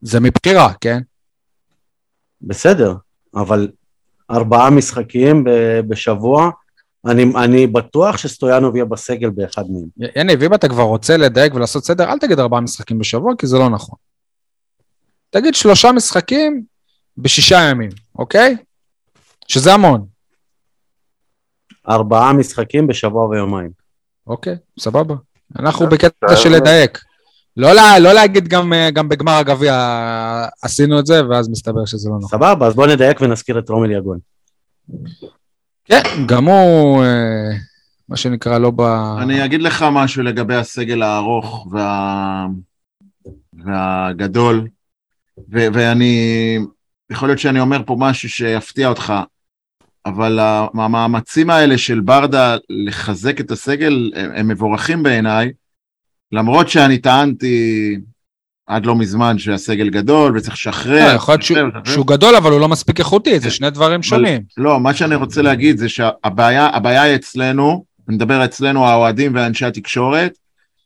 זה 0.00 0.20
מבחירה, 0.20 0.72
כן? 0.80 1.00
בסדר, 2.42 2.94
אבל 3.34 3.68
ארבעה 4.30 4.70
משחקים 4.70 5.44
בשבוע, 5.88 6.50
אני, 7.06 7.32
אני 7.44 7.66
בטוח 7.66 8.16
שסטויאנוב 8.16 8.76
יהיה 8.76 8.84
בסגל 8.84 9.30
באחד 9.30 9.64
מהם. 9.70 10.10
יניב, 10.16 10.42
אם 10.42 10.54
אתה 10.54 10.68
כבר 10.68 10.82
רוצה 10.82 11.16
לדייק 11.16 11.54
ולעשות 11.54 11.84
סדר, 11.84 12.04
אל 12.04 12.18
תגיד 12.18 12.38
ארבעה 12.38 12.60
משחקים 12.60 12.98
בשבוע, 12.98 13.32
כי 13.38 13.46
זה 13.46 13.58
לא 13.58 13.70
נכון. 13.70 13.98
תגיד 15.30 15.54
שלושה 15.54 15.92
משחקים 15.92 16.62
בשישה 17.18 17.58
ימים, 17.70 17.90
אוקיי? 18.18 18.56
שזה 19.48 19.74
המון. 19.74 20.06
ארבעה 21.88 22.32
משחקים 22.32 22.86
בשבוע 22.86 23.28
ויומיים. 23.28 23.70
אוקיי, 24.26 24.56
סבבה. 24.78 25.14
אנחנו 25.58 25.86
בקטע 25.86 26.36
של 26.36 26.48
לדייק. 26.48 26.98
לא, 27.56 27.72
לה, 27.72 27.98
לא 27.98 28.12
להגיד 28.12 28.48
גם, 28.48 28.72
אה, 28.72 28.90
גם 28.90 29.08
בגמר 29.08 29.32
הגביע 29.32 29.74
עשינו 30.62 30.98
את 30.98 31.06
זה, 31.06 31.28
ואז 31.28 31.48
מסתבר 31.48 31.84
שזה 31.84 32.08
לא 32.08 32.16
נכון. 32.16 32.28
סבבה, 32.28 32.66
אז 32.66 32.74
בוא 32.74 32.86
נדייק 32.86 33.20
ונזכיר 33.20 33.58
את 33.58 33.68
רומל 33.68 33.90
יגון. 33.90 34.18
כן, 35.84 36.02
גם 36.26 36.48
הוא, 36.48 37.04
אה, 37.04 37.50
מה 38.08 38.16
שנקרא, 38.16 38.58
לא 38.58 38.70
ב... 38.70 38.80
אני 39.18 39.44
אגיד 39.44 39.62
לך 39.62 39.84
משהו 39.92 40.22
לגבי 40.22 40.54
הסגל 40.54 41.02
הארוך 41.02 41.66
וה... 41.70 42.46
והגדול, 43.64 44.68
ו- 45.38 45.66
ואני, 45.72 46.58
יכול 47.10 47.28
להיות 47.28 47.38
שאני 47.38 47.60
אומר 47.60 47.82
פה 47.86 47.96
משהו 47.98 48.28
שיפתיע 48.28 48.88
אותך, 48.88 49.12
אבל 50.06 50.38
המאמצים 50.74 51.50
האלה 51.50 51.78
של 51.78 52.00
ברדה 52.00 52.56
לחזק 52.70 53.40
את 53.40 53.50
הסגל 53.50 54.12
הם, 54.14 54.30
הם 54.34 54.48
מבורכים 54.48 55.02
בעיניי, 55.02 55.52
למרות 56.32 56.68
שאני 56.68 56.98
טענתי 56.98 57.96
עד 58.66 58.86
לא 58.86 58.96
מזמן 58.96 59.38
שהסגל 59.38 59.90
גדול 59.90 60.36
וצריך 60.36 60.54
לשחרר. 60.54 61.06
לא, 61.06 61.12
יכול 61.12 61.34
להיות 61.50 61.72
שהוא 61.84 62.06
גדול, 62.06 62.36
אבל 62.36 62.52
הוא 62.52 62.60
לא 62.60 62.68
מספיק 62.68 62.98
איכותי, 62.98 63.40
זה 63.40 63.50
שני 63.50 63.70
דברים 63.70 64.02
שונים. 64.02 64.42
לא, 64.56 64.80
מה 64.80 64.94
שאני 64.94 65.14
רוצה 65.14 65.42
להגיד 65.42 65.78
זה 65.78 65.88
שהבעיה 65.88 67.02
היא 67.02 67.14
אצלנו, 67.14 67.84
אני 68.08 68.16
מדבר 68.16 68.44
אצלנו 68.44 68.86
האוהדים 68.86 69.34
ואנשי 69.34 69.64
התקשורת, 69.64 70.38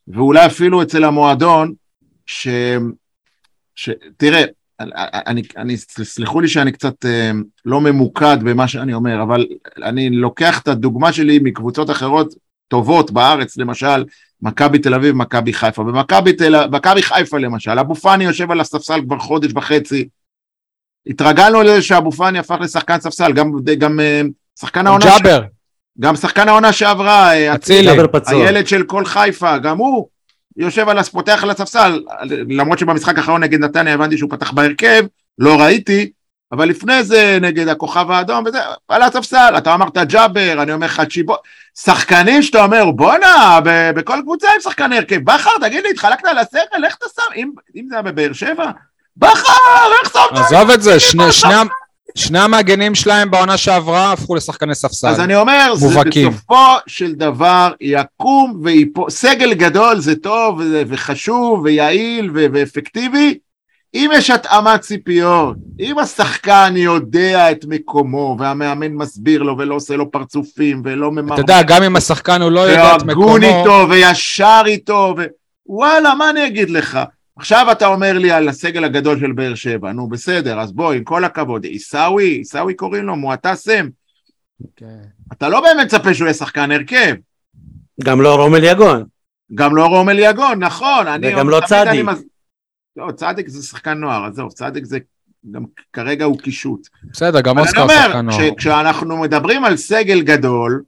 ואולי 0.09 0.47
אפילו 0.47 0.83
אצל 0.83 1.05
המועדון, 1.05 1.73
ש... 2.27 2.49
ש... 3.75 3.91
תראה, 4.17 4.45
אני, 5.27 5.43
אני, 5.57 5.77
סלחו 5.77 6.41
לי 6.41 6.49
שאני 6.49 6.73
קצת 6.73 7.05
אה, 7.05 7.31
לא 7.65 7.81
ממוקד 7.81 8.39
במה 8.43 8.69
שאני 8.69 8.95
אומר, 8.95 9.23
אבל 9.23 9.47
אני 9.83 10.11
לוקח 10.11 10.61
את 10.61 10.69
הדוגמה 10.69 11.13
שלי 11.13 11.39
מקבוצות 11.43 11.91
אחרות 11.91 12.35
טובות 12.71 13.11
בארץ, 13.11 13.57
למשל, 13.57 14.05
מכבי 14.43 14.79
תל 14.79 14.95
אביב, 14.95 15.17
מכבי 15.17 15.53
חיפה. 15.53 15.85
במכבי 15.85 16.33
תל... 16.33 16.55
חיפה 17.01 17.39
למשל, 17.39 17.79
אבו 17.79 17.95
פאני 17.95 18.25
יושב 18.25 18.51
על 18.51 18.61
הספסל 18.61 19.01
כבר 19.07 19.19
חודש 19.19 19.53
וחצי. 19.55 20.09
התרגלנו 21.07 21.63
לזה 21.63 21.83
שאבו 21.83 22.13
פאני 22.13 22.39
הפך 22.39 22.57
לשחקן 22.61 23.01
ספסל, 23.01 23.33
גם, 23.33 23.53
גם 23.79 24.01
אה, 24.01 24.23
שחקן 24.61 24.87
העונה... 24.87 25.05
ג'אבר. 25.05 25.43
גם 26.01 26.17
שחקן 26.17 26.49
העונה 26.49 26.73
שעברה, 26.73 27.35
אה, 27.35 27.55
אצילי, 27.55 27.91
הילד 28.27 28.67
של 28.67 28.83
כל 28.83 29.05
חיפה, 29.05 29.59
גם 29.59 29.79
הוא 29.79 30.09
יושב 30.57 30.89
על, 30.89 31.03
פותח 31.03 31.41
על 31.43 31.51
הספסל, 31.51 32.03
למרות 32.49 32.79
שבמשחק 32.79 33.19
האחרון 33.19 33.43
נגד 33.43 33.61
נתניה 33.61 33.95
הבנתי 33.95 34.19
שהוא 34.19 34.31
פתח 34.31 34.53
בהרכב, 34.53 35.05
לא 35.39 35.61
ראיתי, 35.61 36.11
אבל 36.53 36.69
לפני 36.69 37.05
זה 37.05 37.39
נגד 37.41 37.69
הכוכב 37.69 38.11
האדום 38.11 38.45
וזה, 38.47 38.59
על 38.89 39.03
הספסל, 39.03 39.55
אתה 39.59 39.75
אמרת 39.75 39.99
ג'אבר, 39.99 40.63
אני 40.63 40.73
אומר 40.73 40.87
לך 40.87 41.03
צ'יבו, 41.11 41.37
שחקנים 41.79 42.43
שאתה 42.43 42.65
אומר 42.65 42.91
בואנה, 42.91 43.59
בכל 43.95 44.19
קבוצה 44.23 44.49
עם 44.55 44.61
שחקן 44.61 44.93
הרכב, 44.93 45.25
בכר 45.25 45.51
תגיד 45.61 45.85
לי, 45.85 45.91
התחלקת 45.91 46.25
על 46.25 46.39
השכל, 46.39 46.85
איך 46.85 46.97
אתה 46.99 47.07
שם, 47.17 47.33
אם, 47.37 47.51
אם 47.77 47.87
זה 47.89 47.95
היה 47.95 48.03
בבאר 48.03 48.33
שבע, 48.33 48.71
בכר, 49.17 49.53
איך 50.03 50.13
שמת? 50.13 50.39
עזוב 50.39 50.71
את 50.71 50.83
זה, 50.83 51.01
שני, 51.01 51.33
שני, 51.33 51.55
שני 52.15 52.39
המגנים 52.39 52.95
שלהם 52.95 53.31
בעונה 53.31 53.57
שעברה 53.57 54.13
הפכו 54.13 54.35
לשחקני 54.35 54.75
ספסל. 54.75 55.09
אז 55.09 55.21
אני 55.21 55.37
אומר, 55.37 55.73
מובהקים. 55.81 56.31
זה 56.31 56.37
בסופו 56.37 56.77
של 56.87 57.13
דבר 57.13 57.73
יקום 57.81 58.61
ויפול, 58.63 59.11
סגל 59.11 59.55
גדול 59.55 60.01
זה 60.01 60.17
טוב 60.17 60.61
וחשוב 60.89 61.61
ויעיל 61.65 62.31
ואפקטיבי, 62.35 63.39
אם 63.95 64.11
יש 64.15 64.31
התאמת 64.31 64.81
ציפיות, 64.81 65.57
אם 65.81 65.99
השחקן 65.99 66.75
יודע 66.77 67.51
את 67.51 67.65
מקומו 67.69 68.37
והמאמן 68.39 68.93
מסביר 68.93 69.43
לו 69.43 69.59
ולא 69.59 69.75
עושה 69.75 69.97
לו 69.97 70.11
פרצופים 70.11 70.83
ולא 70.85 71.13
ממרמר. 71.13 71.35
אתה 71.35 71.43
יודע, 71.43 71.63
גם 71.63 71.83
אם 71.83 71.97
השחקן 71.97 72.43
הוא 72.43 72.51
לא 72.51 72.61
יודע 72.61 72.97
את 72.97 73.03
מקומו... 73.03 73.27
והגון 73.27 73.43
איתו 73.43 73.87
וישר 73.91 74.63
איתו, 74.67 75.15
ו... 75.19 75.23
וואלה, 75.67 76.15
מה 76.15 76.31
אני 76.31 76.47
אגיד 76.47 76.71
לך? 76.71 76.99
עכשיו 77.37 77.67
אתה 77.73 77.87
אומר 77.87 78.19
לי 78.19 78.31
על 78.31 78.49
הסגל 78.49 78.85
הגדול 78.85 79.21
של 79.21 79.33
באר 79.33 79.55
שבע, 79.55 79.93
נו 79.93 80.09
בסדר, 80.09 80.61
אז 80.61 80.73
בוא, 80.73 80.93
עם 80.93 81.05
כל 81.05 81.25
הכבוד, 81.25 81.65
עיסאווי, 81.65 82.25
עיסאווי 82.25 82.75
קוראים 82.75 83.05
לו, 83.05 83.17
מועטסם. 83.17 83.89
Okay. 84.63 84.67
אוקיי. 84.67 84.89
אתה 85.33 85.49
לא 85.49 85.61
באמת 85.61 85.87
מצפה 85.87 86.15
שהוא 86.15 86.27
יהיה 86.27 86.35
שחקן 86.35 86.71
הרכב. 86.71 87.15
גם 88.05 88.21
לא 88.21 88.35
רומל 88.35 88.65
יגון. 88.65 89.05
גם 89.55 89.77
לא 89.77 89.87
רומל 89.87 90.19
יגון, 90.19 90.65
נכון. 90.65 91.07
וגם 91.23 91.49
לא 91.49 91.61
צדיק. 91.67 92.05
מז... 92.05 92.25
לא, 92.97 93.13
צדיק 93.13 93.49
זה 93.49 93.63
שחקן 93.63 93.99
נוער, 93.99 94.25
עזוב, 94.25 94.53
צדיק 94.53 94.85
זה 94.85 94.99
גם 95.51 95.65
כרגע 95.93 96.25
הוא 96.25 96.39
קישוט. 96.39 96.89
בסדר, 97.05 97.41
גם 97.41 97.59
אוסקר 97.59 97.89
שחקן 97.89 98.27
נוער. 98.27 98.55
כשאנחנו 98.57 99.17
מדברים 99.17 99.65
על 99.65 99.77
סגל 99.77 100.21
גדול, 100.21 100.83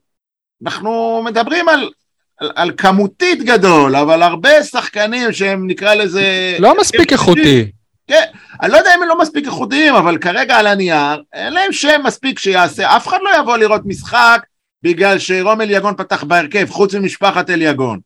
אנחנו 0.63 1.21
מדברים 1.25 1.69
על 1.69 1.89
על, 2.37 2.51
על 2.55 2.71
כמותית 2.77 3.43
גדול, 3.43 3.95
אבל 3.95 4.23
הרבה 4.23 4.63
שחקנים 4.63 5.33
שהם 5.33 5.67
נקרא 5.67 5.93
לזה... 5.93 6.55
לא 6.59 6.79
מספיק 6.79 7.11
איכותי. 7.11 7.71
כן, 8.07 8.23
אני 8.61 8.71
לא 8.71 8.77
יודע 8.77 8.95
אם 8.95 9.03
הם 9.03 9.09
לא 9.09 9.19
מספיק 9.19 9.45
איכותיים, 9.45 9.95
אבל 9.95 10.17
כרגע 10.17 10.57
על 10.57 10.67
הנייר, 10.67 11.23
אין 11.33 11.53
להם 11.53 11.71
שם 11.71 12.01
מספיק 12.03 12.39
שיעשה, 12.39 12.97
אף 12.97 13.07
אחד 13.07 13.17
לא 13.23 13.29
יבוא 13.39 13.57
לראות 13.57 13.81
משחק 13.85 14.45
בגלל 14.83 15.19
שרום 15.19 15.61
אליגון 15.61 15.95
פתח 15.97 16.23
בהרכב, 16.23 16.69
חוץ 16.69 16.95
ממשפחת 16.95 17.49
אליגון. 17.49 17.99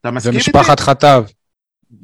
אתה 0.00 0.10
מסכים 0.10 0.32
איתי? 0.32 0.50
ומשפחת 0.50 0.80
חטב, 0.80 1.24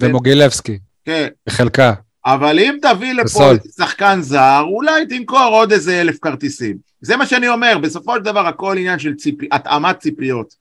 ומוגילבסקי, 0.00 0.78
כן. 1.08 1.28
בחלקה. 1.46 1.92
אבל 2.26 2.58
אם 2.58 2.76
תביא 2.82 3.12
לפה 3.12 3.24
בסול. 3.24 3.58
שחקן 3.76 4.18
זר, 4.20 4.62
אולי 4.66 5.06
תמכור 5.06 5.50
עוד 5.50 5.72
איזה 5.72 6.00
אלף 6.00 6.18
כרטיסים. 6.18 6.76
זה 7.00 7.16
מה 7.16 7.26
שאני 7.26 7.48
אומר, 7.48 7.78
בסופו 7.82 8.14
של 8.14 8.22
דבר 8.22 8.46
הכל 8.46 8.78
עניין 8.78 8.98
של 8.98 9.14
ציפ... 9.14 9.34
התאמת 9.52 9.98
ציפיות. 9.98 10.54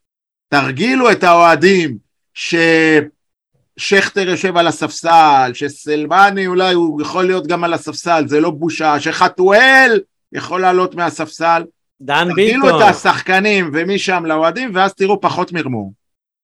תרגילו 0.50 1.12
את 1.12 1.24
האוהדים 1.24 1.98
ששכטר 2.34 4.30
יושב 4.30 4.58
על 4.58 4.68
הספסל, 4.68 5.52
שסלמני 5.54 6.48
אולי 6.48 6.74
הוא 6.74 7.02
יכול 7.02 7.26
להיות 7.26 7.48
גם 7.48 7.64
על 7.64 7.74
הספסל, 7.74 8.24
זה 8.28 8.40
לא 8.40 8.50
בושה, 8.50 9.00
שחתואל 9.00 10.00
יכול 10.34 10.62
לעלות 10.62 10.96
מהספסל. 10.96 11.64
דן 12.02 12.28
ביטון. 12.36 12.36
תרגילו 12.36 12.70
את 12.70 12.84
השחקנים 12.90 13.72
ומשם 13.74 14.26
לאוהדים, 14.26 14.72
ואז 14.74 14.94
תראו 14.94 15.22
פחות 15.22 15.52
מרמור. 15.52 15.94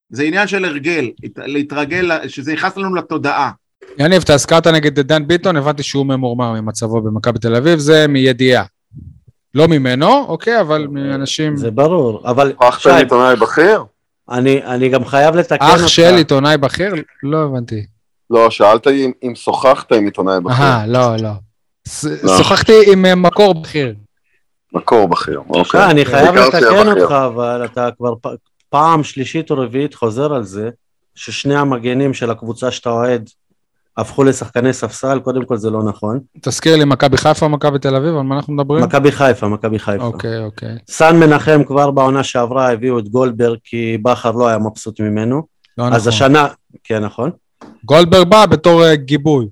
זה 0.10 0.24
עניין 0.24 0.48
של 0.48 0.66
הרגל, 0.66 1.12
להתרגל, 1.38 2.28
שזה 2.28 2.54
יכנס 2.54 2.78
לנו 2.78 2.96
לתודעה. 2.96 3.52
יניב, 3.98 4.22
אתה 4.22 4.34
הזכרת 4.34 4.68
נגד 4.68 5.00
דן 5.00 5.28
ביטון, 5.28 5.58
הבנתי 5.58 5.84
שהוא 5.84 6.06
ממורמר 6.06 6.52
ממצבו 6.52 7.02
במכבי 7.02 7.40
תל 7.40 7.56
אביב, 7.56 7.80
זה 7.80 8.08
מידיעה. 8.08 8.64
לא 9.56 9.68
ממנו, 9.68 10.26
אוקיי, 10.28 10.62
אבל 10.62 10.88
מאנשים... 10.88 11.58
זה 11.58 11.72
ברור, 11.72 12.30
אבל... 12.30 12.54
הפכת 12.62 12.92
עיתונאי 12.92 13.36
בכיר? 13.36 13.84
אני, 14.30 14.64
אני 14.64 14.90
גם 14.90 15.06
חייב 15.06 15.36
לתקן 15.36 15.66
אותך. 15.66 15.82
אח 15.82 15.88
של 15.88 16.16
עיתונאי 16.16 16.58
בכיר? 16.58 16.94
לא 17.24 17.44
הבנתי. 17.44 17.86
לא, 18.30 18.50
שאלת 18.50 18.88
אם, 18.88 19.12
אם 19.24 19.36
שוחחת 19.36 19.92
עם 19.92 20.06
עיתונאי 20.06 20.40
בכיר. 20.40 20.66
אה, 20.66 20.88
לא, 20.88 21.16
לא. 21.16 21.30
לא. 22.04 22.38
שוחחתי 22.38 22.92
עם 22.92 23.06
אה, 23.06 23.16
מקור 23.16 23.62
בכיר. 23.62 23.96
מקור 24.74 25.08
בכיר, 25.08 25.42
אוקיי. 25.50 25.86
אני 25.86 26.06
חייב 26.06 26.36
לתקן 26.36 26.88
אותך, 26.88 27.12
אבל 27.12 27.66
אתה 27.66 27.90
כבר 27.98 28.14
פעם 28.70 29.04
שלישית 29.04 29.52
או 29.52 29.58
רביעית 29.58 29.94
חוזר 29.94 30.34
על 30.34 30.44
זה, 30.44 30.70
ששני 31.16 31.56
המגנים 31.56 32.14
של 32.14 32.32
הקבוצה 32.32 32.72
שאתה 32.72 32.90
אוהד 32.90 33.30
הפכו 33.98 34.24
לשחקני 34.24 34.74
ספסל, 34.74 35.20
קודם 35.20 35.46
כל 35.46 35.58
זה 35.58 35.70
לא 35.70 35.84
נכון. 35.84 36.20
תזכיר 36.42 36.76
לי, 36.76 36.86
מכבי 36.86 37.18
חיפה 37.18 37.46
או 37.46 37.52
מכבי 37.52 37.80
תל 37.80 37.96
אביב, 37.96 38.16
על 38.16 38.22
מה 38.22 38.36
אנחנו 38.36 38.54
מדברים? 38.54 38.84
מכבי 38.84 39.12
חיפה, 39.12 39.48
מכבי 39.48 39.80
חיפה. 39.80 40.04
אוקיי, 40.04 40.44
אוקיי. 40.44 40.76
סן 40.90 41.20
מנחם 41.20 41.64
כבר 41.64 41.92
בעונה 41.92 42.24
שעברה 42.24 42.72
הביאו 42.72 43.00
את 43.00 43.10
גולדברג, 43.10 43.58
כי 43.64 43.98
בכר 44.02 44.32
לא 44.32 44.48
היה 44.48 44.58
מבסוט 44.58 45.00
ממנו. 45.00 45.44
לא 45.78 45.84
נכון. 45.84 45.96
אז 45.96 46.08
השנה, 46.08 46.48
כן, 46.84 47.04
נכון. 47.04 47.32
גולדברג 47.86 48.28
בא 48.28 48.46
בתור 48.46 48.84
uh, 48.84 48.96
גיבוי. 48.96 49.48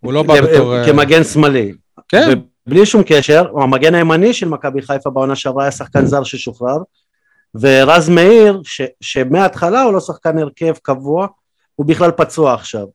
הוא 0.00 0.12
לא 0.12 0.22
בא 0.22 0.40
בתור... 0.40 0.82
Uh... 0.82 0.86
כמגן 0.86 1.24
שמאלי. 1.24 1.72
כן. 2.08 2.38
בלי 2.66 2.86
שום 2.86 3.02
קשר, 3.06 3.46
המגן 3.62 3.94
הימני 3.94 4.34
של 4.34 4.48
מכבי 4.48 4.82
חיפה 4.82 5.10
בעונה 5.10 5.36
שעברה 5.36 5.64
היה 5.64 5.70
שחקן 5.70 6.06
זר 6.06 6.22
ששוחרר. 6.22 6.78
ורז 7.54 8.08
מאיר, 8.08 8.60
ש, 8.64 8.82
שמההתחלה 9.00 9.82
הוא 9.82 9.92
לא 9.92 10.00
שחקן 10.00 10.38
הרכב 10.38 10.74
קבוע, 10.82 11.26
הוא 11.74 11.86
בכלל 11.86 12.10
פצוע 12.10 12.54
עכשיו. 12.54 12.86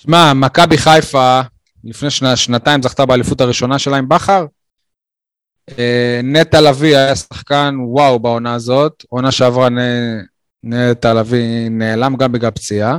תשמע, 0.00 0.32
מכבי 0.34 0.78
חיפה 0.78 1.40
לפני 1.84 2.10
שנה, 2.10 2.36
שנתיים 2.36 2.82
זכתה 2.82 3.06
באליפות 3.06 3.40
הראשונה 3.40 3.78
שלה 3.78 3.96
עם 3.96 4.08
בכר. 4.08 4.46
אה, 5.78 6.20
נטע 6.24 6.60
לביא 6.60 6.96
היה 6.96 7.16
שחקן 7.16 7.74
וואו 7.78 8.18
בעונה 8.18 8.54
הזאת, 8.54 9.04
עונה 9.08 9.32
שעברה 9.32 9.68
נטע 10.64 11.14
לביא 11.14 11.68
נעלם 11.70 12.16
גם 12.16 12.32
בגלל 12.32 12.50
פציעה. 12.50 12.98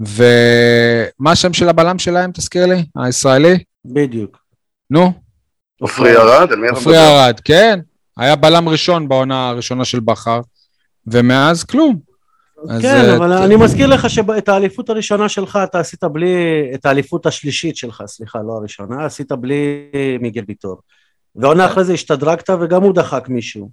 ומה 0.00 1.30
השם 1.32 1.52
של 1.52 1.68
הבלם 1.68 1.98
שלהם, 1.98 2.30
תזכיר 2.34 2.66
לי? 2.66 2.84
הישראלי? 2.96 3.64
בדיוק. 3.84 4.38
נו? 4.90 5.12
עופרי 5.80 6.16
ארד? 6.16 6.48
עופרי 6.70 6.98
ארד, 6.98 7.40
כן. 7.44 7.80
היה 8.16 8.36
בלם 8.36 8.68
ראשון 8.68 9.08
בעונה 9.08 9.48
הראשונה 9.48 9.84
של 9.84 10.00
בכר, 10.00 10.40
ומאז 11.06 11.64
כלום. 11.64 12.09
כן, 12.82 13.12
uh, 13.12 13.16
אבל 13.16 13.32
אני 13.32 13.56
מזכיר 13.56 13.86
לך 13.86 14.10
שאת 14.10 14.48
האליפות 14.48 14.90
הראשונה 14.90 15.28
שלך 15.28 15.58
אתה 15.64 15.80
עשית 15.80 16.04
בלי, 16.04 16.34
את 16.74 16.86
האליפות 16.86 17.26
השלישית 17.26 17.76
שלך, 17.76 18.02
סליחה, 18.06 18.38
לא 18.42 18.52
הראשונה, 18.52 19.04
עשית 19.04 19.32
בלי 19.32 19.90
מיגל 20.20 20.42
ויטור. 20.48 20.76
ועונה 21.36 21.66
אחרי 21.66 21.84
זה 21.84 21.92
השתדרגת 21.92 22.50
וגם 22.50 22.82
הוא 22.82 22.94
דחק 22.94 23.28
מישהו. 23.28 23.70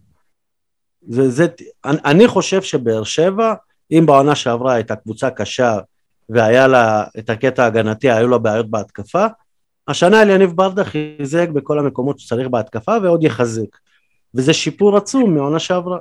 וזה, 1.09 1.47
אני, 1.85 1.97
אני 2.05 2.27
חושב 2.27 2.61
שבאר 2.61 3.03
שבע, 3.03 3.53
אם 3.91 4.03
בעונה 4.05 4.35
שעברה 4.35 4.73
הייתה 4.73 4.95
קבוצה 4.95 5.29
קשה 5.29 5.77
והיה 6.29 6.67
לה 6.67 7.03
את 7.19 7.29
הקטע 7.29 7.63
ההגנתי, 7.63 8.11
היו 8.11 8.27
לה 8.27 8.37
בעיות 8.37 8.69
בהתקפה, 8.69 9.25
השנה 9.87 10.21
אליניב 10.21 10.51
ברדה 10.51 10.83
חיזק 10.83 11.49
בכל 11.49 11.79
המקומות 11.79 12.19
שצריך 12.19 12.47
בהתקפה 12.47 12.95
ועוד 13.03 13.23
יחזק. 13.23 13.77
וזה 14.35 14.53
שיפור 14.53 14.97
עצום 14.97 15.35
מעונה 15.35 15.59
שעברה. 15.59 15.97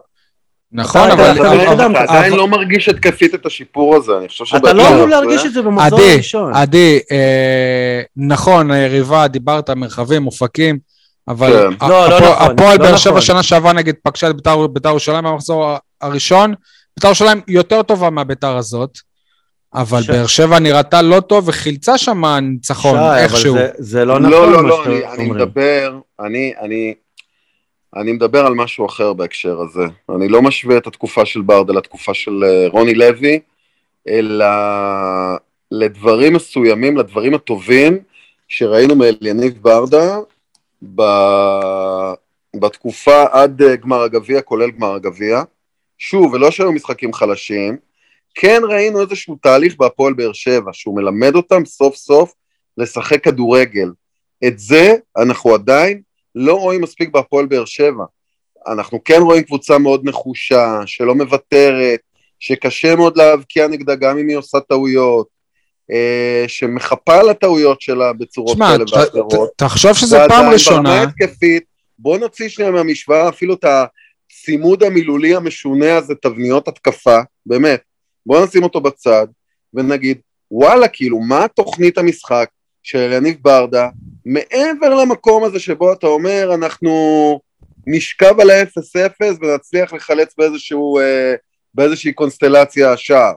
נכון, 0.72 1.10
אבל... 1.10 1.32
אתה 1.72 1.86
עדיין 2.02 2.32
לא 2.32 2.48
מרגיש 2.48 2.88
התקפית 2.88 3.34
את 3.34 3.46
השיפור 3.46 3.96
הזה, 3.96 4.12
אני 4.18 4.28
חושב 4.28 4.44
שבטוח... 4.44 4.70
אתה 4.70 4.72
לא 4.72 4.88
אמור 4.88 5.06
להרגיש 5.06 5.46
את 5.46 5.52
זה 5.52 5.62
במחזור 5.62 6.00
הראשון. 6.00 6.54
עדי, 6.54 7.00
אה, 7.12 8.02
נכון, 8.16 8.70
היריבה, 8.70 9.28
דיברת, 9.28 9.70
מרחבים, 9.70 10.26
אופקים, 10.26 10.78
אבל 11.28 11.52
כן. 11.80 11.88
לא, 11.88 12.08
לא 12.08 12.20
נכון, 12.20 12.36
הפועל 12.38 12.78
לא 12.78 12.84
באר 12.84 12.96
שבע 12.96 13.10
נכון. 13.10 13.22
שנה 13.22 13.42
שעברה 13.42 13.72
נגיד 13.72 13.94
פגשה 14.02 14.30
את 14.30 14.36
בית"ר 14.72 14.88
ירושלים 14.88 15.24
במחזור 15.24 15.76
הראשון, 16.00 16.54
בית"ר 16.96 17.06
ירושלים 17.06 17.40
יותר 17.48 17.82
טובה 17.82 18.10
מהבית"ר 18.10 18.56
הזאת. 18.56 18.98
אבל 19.74 20.02
באר 20.08 20.26
שבע 20.26 20.58
נראתה 20.58 21.02
לא 21.02 21.20
טוב 21.20 21.48
וחילצה 21.48 21.98
שם 21.98 22.24
ניצחון 22.24 22.98
איכשהו. 23.16 23.54
שי, 23.54 23.60
אבל 23.60 23.68
זה 23.78 24.04
לא 24.04 24.18
נכון 24.18 24.30
לא, 24.30 24.52
לא, 24.52 24.68
לא, 24.68 24.84
אני 25.14 25.30
מדבר, 25.30 25.98
אני 26.20 26.52
אני 26.60 26.94
מדבר 28.12 28.46
על 28.46 28.54
משהו 28.54 28.86
אחר 28.86 29.12
בהקשר 29.12 29.60
הזה. 29.60 29.84
אני 30.16 30.28
לא 30.28 30.42
משווה 30.42 30.76
את 30.76 30.86
התקופה 30.86 31.26
של 31.26 31.40
ברדה 31.40 31.72
לתקופה 31.72 32.14
של 32.14 32.44
אה, 32.44 32.68
רוני 32.68 32.94
לוי, 32.94 33.40
אלא 34.08 34.46
לדברים 35.70 36.34
מסוימים, 36.34 36.96
לדברים 36.96 37.34
הטובים 37.34 37.98
שראינו 38.48 38.96
מאליניב 38.96 39.58
ברדה 39.62 40.18
ב... 40.94 41.02
בתקופה 42.56 43.24
עד 43.30 43.62
אה, 43.62 43.76
גמר 43.76 44.02
הגביע, 44.02 44.42
כולל 44.42 44.70
גמר 44.70 44.94
הגביע. 44.94 45.42
שוב, 45.98 46.32
ולא 46.32 46.50
שהיו 46.50 46.72
משחקים 46.72 47.12
חלשים, 47.12 47.76
כן 48.34 48.62
ראינו 48.68 49.00
איזשהו 49.00 49.36
תהליך 49.42 49.76
בהפועל 49.76 50.14
באר 50.14 50.32
שבע, 50.32 50.70
שהוא 50.72 50.96
מלמד 50.96 51.34
אותם 51.34 51.64
סוף 51.64 51.96
סוף 51.96 52.34
לשחק 52.78 53.24
כדורגל. 53.24 53.88
את 54.46 54.58
זה 54.58 54.94
אנחנו 55.16 55.54
עדיין 55.54 56.02
לא 56.36 56.54
רואים 56.54 56.80
מספיק 56.80 57.10
בהפועל 57.10 57.46
באר 57.46 57.64
שבע. 57.64 58.04
אנחנו 58.68 59.04
כן 59.04 59.22
רואים 59.22 59.42
קבוצה 59.42 59.78
מאוד 59.78 60.00
נחושה, 60.04 60.80
שלא 60.86 61.14
מוותרת, 61.14 62.00
שקשה 62.40 62.96
מאוד 62.96 63.16
להבקיע 63.16 63.68
נגדה 63.68 63.94
גם 63.94 64.18
אם 64.18 64.28
היא 64.28 64.36
עושה 64.36 64.60
טעויות, 64.60 65.26
אה, 65.90 66.44
שמחפה 66.48 67.14
על 67.20 67.28
הטעויות 67.28 67.80
שלה 67.80 68.12
בצורות 68.12 68.58
כאלה 68.58 68.84
ואחרות. 68.92 69.50
תחשוב 69.56 69.92
שזה 69.92 70.18
פעם 70.28 70.52
ראשונה. 70.52 70.82
ברמה 70.82 71.02
התקפית, 71.02 71.64
בוא 71.98 72.18
נוציא 72.18 72.48
שנייה 72.48 72.70
מהמשוואה 72.70 73.28
אפילו 73.28 73.54
את 73.54 73.64
הצימוד 73.64 74.82
המילולי 74.82 75.34
המשונה 75.34 75.96
הזה, 75.96 76.14
תבניות 76.14 76.68
התקפה, 76.68 77.18
באמת. 77.46 77.80
בוא 78.26 78.44
נשים 78.44 78.62
אותו 78.62 78.80
בצד, 78.80 79.26
ונגיד, 79.74 80.18
וואלה, 80.50 80.88
כאילו, 80.88 81.18
מה 81.20 81.46
תוכנית 81.48 81.98
המשחק 81.98 82.48
של 82.86 83.12
יניב 83.12 83.38
ברדה, 83.42 83.88
מעבר 84.24 84.94
למקום 84.94 85.44
הזה 85.44 85.60
שבו 85.60 85.92
אתה 85.92 86.06
אומר, 86.06 86.50
אנחנו 86.54 86.90
נשכב 87.86 88.40
על 88.40 88.50
ה-0-0 88.50 89.20
ונצליח 89.40 89.92
לחלץ 89.92 90.34
באיזשהו, 90.38 90.98
אה, 90.98 91.34
באיזושהי 91.74 92.12
קונסטלציה 92.12 92.96
שער. 92.96 93.32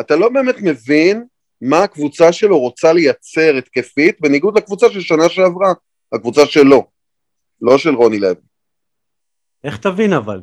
אתה 0.00 0.16
לא 0.16 0.28
באמת 0.28 0.54
מבין 0.62 1.24
מה 1.60 1.82
הקבוצה 1.82 2.32
שלו 2.32 2.58
רוצה 2.58 2.92
לייצר 2.92 3.56
התקפית, 3.58 4.20
בניגוד 4.20 4.58
לקבוצה 4.58 4.90
של 4.90 5.00
שנה 5.00 5.28
שעברה, 5.28 5.72
הקבוצה 6.12 6.46
שלו, 6.46 6.86
לא 7.60 7.78
של 7.78 7.94
רוני 7.94 8.18
לוי. 8.18 8.42
איך 9.64 9.76
תבין 9.76 10.12
אבל? 10.12 10.42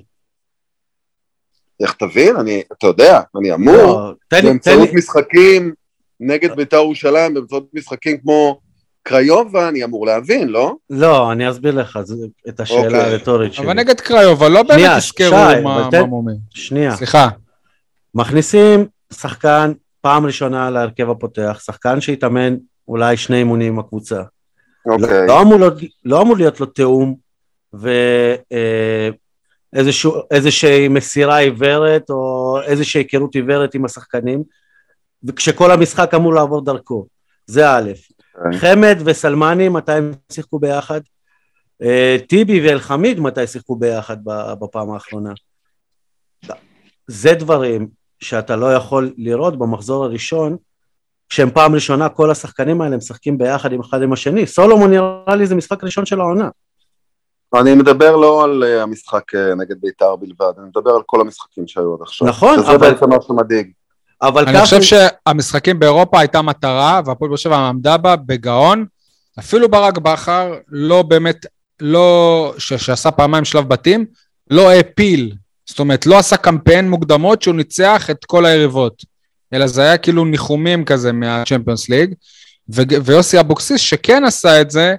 איך 1.79 1.93
תבין? 1.93 2.35
אני, 2.35 2.63
אתה 2.77 2.87
יודע, 2.87 3.21
אני 3.39 3.53
אמור, 3.53 3.75
לא, 3.75 4.13
באמצעות 4.31 4.89
משחקים 4.93 5.73
נגד 6.19 6.55
בית"ר 6.55 6.77
ירושלים, 6.77 7.33
באמצעות 7.33 7.69
משחקים 7.73 8.17
כמו 8.17 8.59
קריובה, 9.03 9.69
אני 9.69 9.83
אמור 9.83 10.05
להבין, 10.05 10.47
לא? 10.47 10.75
לא, 10.89 11.31
אני 11.31 11.49
אסביר 11.49 11.75
לך 11.75 11.99
את 12.49 12.59
השאלה 12.59 12.85
אוקיי. 12.85 12.99
הרטורית 12.99 13.53
שלי. 13.53 13.65
אבל 13.65 13.73
נגד 13.73 14.01
קריובה, 14.01 14.49
לא 14.49 14.63
באמת 14.63 14.97
תזכרו 14.97 15.37
מה 15.63 15.89
מומי. 16.07 16.33
שנייה. 16.49 16.95
סליחה. 16.95 17.27
מכניסים 18.15 18.85
שחקן 19.13 19.71
פעם 20.01 20.25
ראשונה 20.25 20.69
להרכב 20.69 21.09
הפותח, 21.09 21.61
שחקן 21.65 22.01
שהתאמן 22.01 22.55
אולי 22.87 23.17
שני 23.17 23.37
אימונים 23.37 23.73
עם 23.73 23.79
הקבוצה. 23.79 24.21
אוקיי. 24.85 25.27
לא, 25.27 25.41
אמור, 25.41 25.59
לא 26.05 26.21
אמור 26.21 26.37
להיות 26.37 26.59
לו 26.59 26.65
תיאום 26.65 27.15
ואיזושהי 29.73 30.83
אה, 30.83 30.89
מסירה 30.89 31.37
עיוורת 31.37 32.09
או 32.09 32.57
איזושהי 32.65 33.01
היכרות 33.01 33.35
עיוורת 33.35 33.75
עם 33.75 33.85
השחקנים, 33.85 34.43
וכשכל 35.27 35.71
המשחק 35.71 36.13
אמור 36.13 36.33
לעבור 36.33 36.61
דרכו. 36.65 37.05
זה 37.47 37.69
א'. 37.69 37.91
כן. 38.33 38.57
חמד 38.57 38.97
וסלמני, 39.05 39.69
מתי 39.69 39.91
הם 39.91 40.11
שיחקו 40.31 40.59
ביחד? 40.59 41.01
אה, 41.81 42.17
טיבי 42.27 42.67
ואלחמיד, 42.67 43.19
מתי 43.19 43.47
שיחקו 43.47 43.75
ביחד 43.75 44.17
בפעם 44.59 44.91
האחרונה? 44.91 45.33
זה 47.07 47.33
דברים 47.33 47.87
שאתה 48.19 48.55
לא 48.55 48.73
יכול 48.73 49.13
לראות 49.17 49.59
במחזור 49.59 50.03
הראשון, 50.03 50.57
כשהם 51.29 51.51
פעם 51.51 51.75
ראשונה 51.75 52.09
כל 52.09 52.31
השחקנים 52.31 52.81
האלה 52.81 52.97
משחקים 52.97 53.37
ביחד 53.37 53.71
עם 53.71 53.79
אחד 53.79 54.01
עם 54.01 54.13
השני. 54.13 54.47
סולומון 54.47 54.89
נראה 54.89 55.35
לי 55.35 55.47
זה 55.47 55.55
משחק 55.55 55.83
ראשון 55.83 56.05
של 56.05 56.19
העונה. 56.19 56.49
אני 57.55 57.75
מדבר 57.75 58.15
לא 58.15 58.43
על 58.43 58.63
אה, 58.63 58.83
המשחק 58.83 59.35
אה, 59.35 59.55
נגד 59.55 59.81
בית"ר 59.81 60.15
בלבד, 60.15 60.53
אני 60.57 60.67
מדבר 60.67 60.91
על 60.91 61.01
כל 61.05 61.21
המשחקים 61.21 61.67
שהיו 61.67 61.93
עד 61.93 62.01
עכשיו. 62.01 62.27
נכון, 62.27 62.59
אבל... 62.59 62.71
זה 62.71 62.77
בעצם 62.77 63.09
מה 63.09 63.15
שמדאיג. 63.27 63.71
אבל 64.21 64.47
אני 64.47 64.61
חושב 64.61 64.81
שהמשחקים 64.81 65.79
באירופה 65.79 66.19
הייתה 66.19 66.41
מטרה, 66.41 67.01
והפועל 67.05 67.29
באר 67.29 67.37
שבע 67.37 67.57
עמדה 67.57 67.97
בה 67.97 68.15
בגאון. 68.15 68.85
אפילו 69.39 69.69
ברק 69.69 69.97
בכר 69.97 70.53
לא 70.67 71.01
באמת, 71.01 71.45
לא, 71.79 72.53
ש, 72.57 72.73
שעשה 72.73 73.11
פעמיים 73.11 73.45
שלב 73.45 73.69
בתים, 73.69 74.05
לא 74.49 74.69
העפיל. 74.69 75.35
זאת 75.65 75.79
אומרת, 75.79 76.05
לא 76.05 76.19
עשה 76.19 76.37
קמפיין 76.37 76.89
מוקדמות 76.89 77.41
שהוא 77.41 77.55
ניצח 77.55 78.09
את 78.09 78.25
כל 78.25 78.45
היריבות. 78.45 79.03
אלא 79.53 79.67
זה 79.67 79.81
היה 79.81 79.97
כאילו 79.97 80.25
ניחומים 80.25 80.85
כזה 80.85 81.11
מהצ'מפיונס 81.11 81.89
ליג. 81.89 82.13
ו- 82.75 83.03
ויוסי 83.05 83.39
אבוקסיס, 83.39 83.81
שכן 83.81 84.23
עשה 84.25 84.61
את 84.61 84.71
זה, 84.71 84.95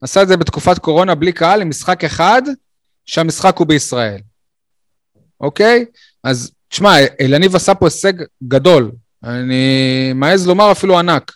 עשה 0.00 0.22
את 0.22 0.28
זה 0.28 0.36
בתקופת 0.36 0.78
קורונה 0.78 1.14
בלי 1.14 1.32
קהל, 1.32 1.62
עם 1.62 1.68
משחק 1.68 2.04
אחד, 2.04 2.42
שהמשחק 3.06 3.56
הוא 3.56 3.66
בישראל. 3.66 4.20
אוקיי? 5.40 5.84
אז 6.24 6.50
תשמע, 6.68 6.94
אלניב 7.20 7.56
עשה 7.56 7.74
פה 7.74 7.86
הישג 7.86 8.12
גדול. 8.44 8.90
אני 9.24 10.12
מעז 10.14 10.48
לומר 10.48 10.72
אפילו 10.72 10.98
ענק. 10.98 11.32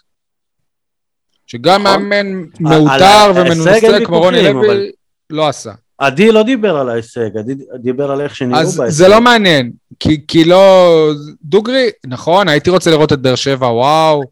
שגם 1.47 1.83
נכון. 1.83 2.09
מאמן 2.09 2.45
מעוטר 2.61 3.33
ומנוסה 3.37 4.05
כמו 4.05 4.18
רוני 4.18 4.43
לוי, 4.43 4.91
לא 5.30 5.49
עשה. 5.49 5.72
עדי 5.99 6.33
לא 6.33 6.43
דיבר 6.43 6.76
על 6.76 6.89
ההישג, 6.89 7.37
עדי 7.39 7.55
דיבר 7.83 8.11
על 8.11 8.20
איך 8.20 8.37
שנראו 8.37 8.62
בהישג. 8.62 8.83
אז 8.83 8.97
זה 8.97 9.09
לא 9.09 9.20
מעניין, 9.20 9.72
כי, 10.01 10.26
כי 10.28 10.45
לא... 10.45 11.11
דוגרי, 11.45 11.91
נכון, 12.07 12.49
הייתי 12.49 12.70
רוצה 12.70 12.91
לראות 12.91 13.12
את 13.12 13.18
באר 13.20 13.35
שבע, 13.35 13.66
וואו, 13.66 14.22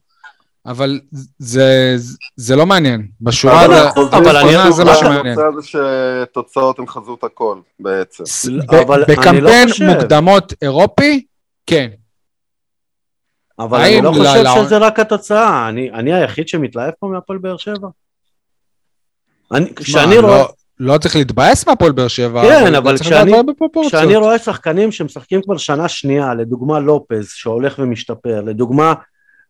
אבל 0.66 1.00
זה, 1.38 1.96
זה 2.36 2.56
לא 2.56 2.66
מעניין. 2.66 3.08
בשורה 3.20 3.64
אבל, 3.66 3.86
אבל 4.12 4.36
אני 4.36 4.72
זה 4.72 4.84
מה 4.84 4.94
שמעניין. 4.94 5.38
אני 5.38 5.56
רוצה 5.56 5.78
שתוצאות 6.26 6.78
הן 6.78 6.86
חזות 6.86 7.24
הכל 7.24 7.60
בעצם. 7.80 8.24
אבל 8.82 9.04
בקמפיין 9.08 9.68
לא 9.80 9.94
מוקדמות 9.94 10.52
אירופי, 10.62 11.26
כן. 11.66 11.88
אבל 13.58 13.80
אני 13.80 14.00
לא 14.00 14.12
חושב. 14.12 14.64
שזה 14.64 14.78
רק 14.78 14.98
התוצאה, 14.98 15.68
אני, 15.68 15.90
אני 15.90 16.14
היחיד 16.14 16.48
שמתלהב 16.48 16.90
פה 17.00 17.06
מהפועל 17.06 17.38
באר 17.38 17.56
שבע. 17.56 17.88
כשאני 19.76 20.18
רואה... 20.18 20.38
לא, 20.38 20.48
לא 20.80 20.98
צריך 20.98 21.16
להתבאס 21.16 21.66
מהפועל 21.66 21.92
באר 21.92 22.08
שבע. 22.08 22.42
כן, 22.42 22.74
אבל 22.74 22.98
כשאני, 22.98 23.32
כשאני 23.86 24.16
רואה 24.16 24.38
שחקנים 24.38 24.92
שמשחקים 24.92 25.42
כבר 25.42 25.56
שנה 25.56 25.88
שנייה, 25.88 26.34
לדוגמה 26.34 26.78
לופז, 26.78 27.28
שהולך 27.28 27.78
ומשתפר, 27.78 28.40
לדוגמה 28.40 28.94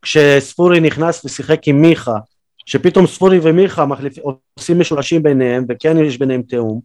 כשספורי 0.02 0.80
נכנס 0.80 1.24
ושיחק 1.24 1.68
עם 1.68 1.82
מיכה, 1.82 2.16
שפתאום 2.66 3.06
ספורי 3.06 3.38
ומיכה 3.42 3.86
מחליפ... 3.86 4.18
עושים 4.58 4.80
משולשים 4.80 5.22
ביניהם, 5.22 5.64
וכן 5.68 5.98
יש 5.98 6.18
ביניהם 6.18 6.42
תיאום. 6.42 6.80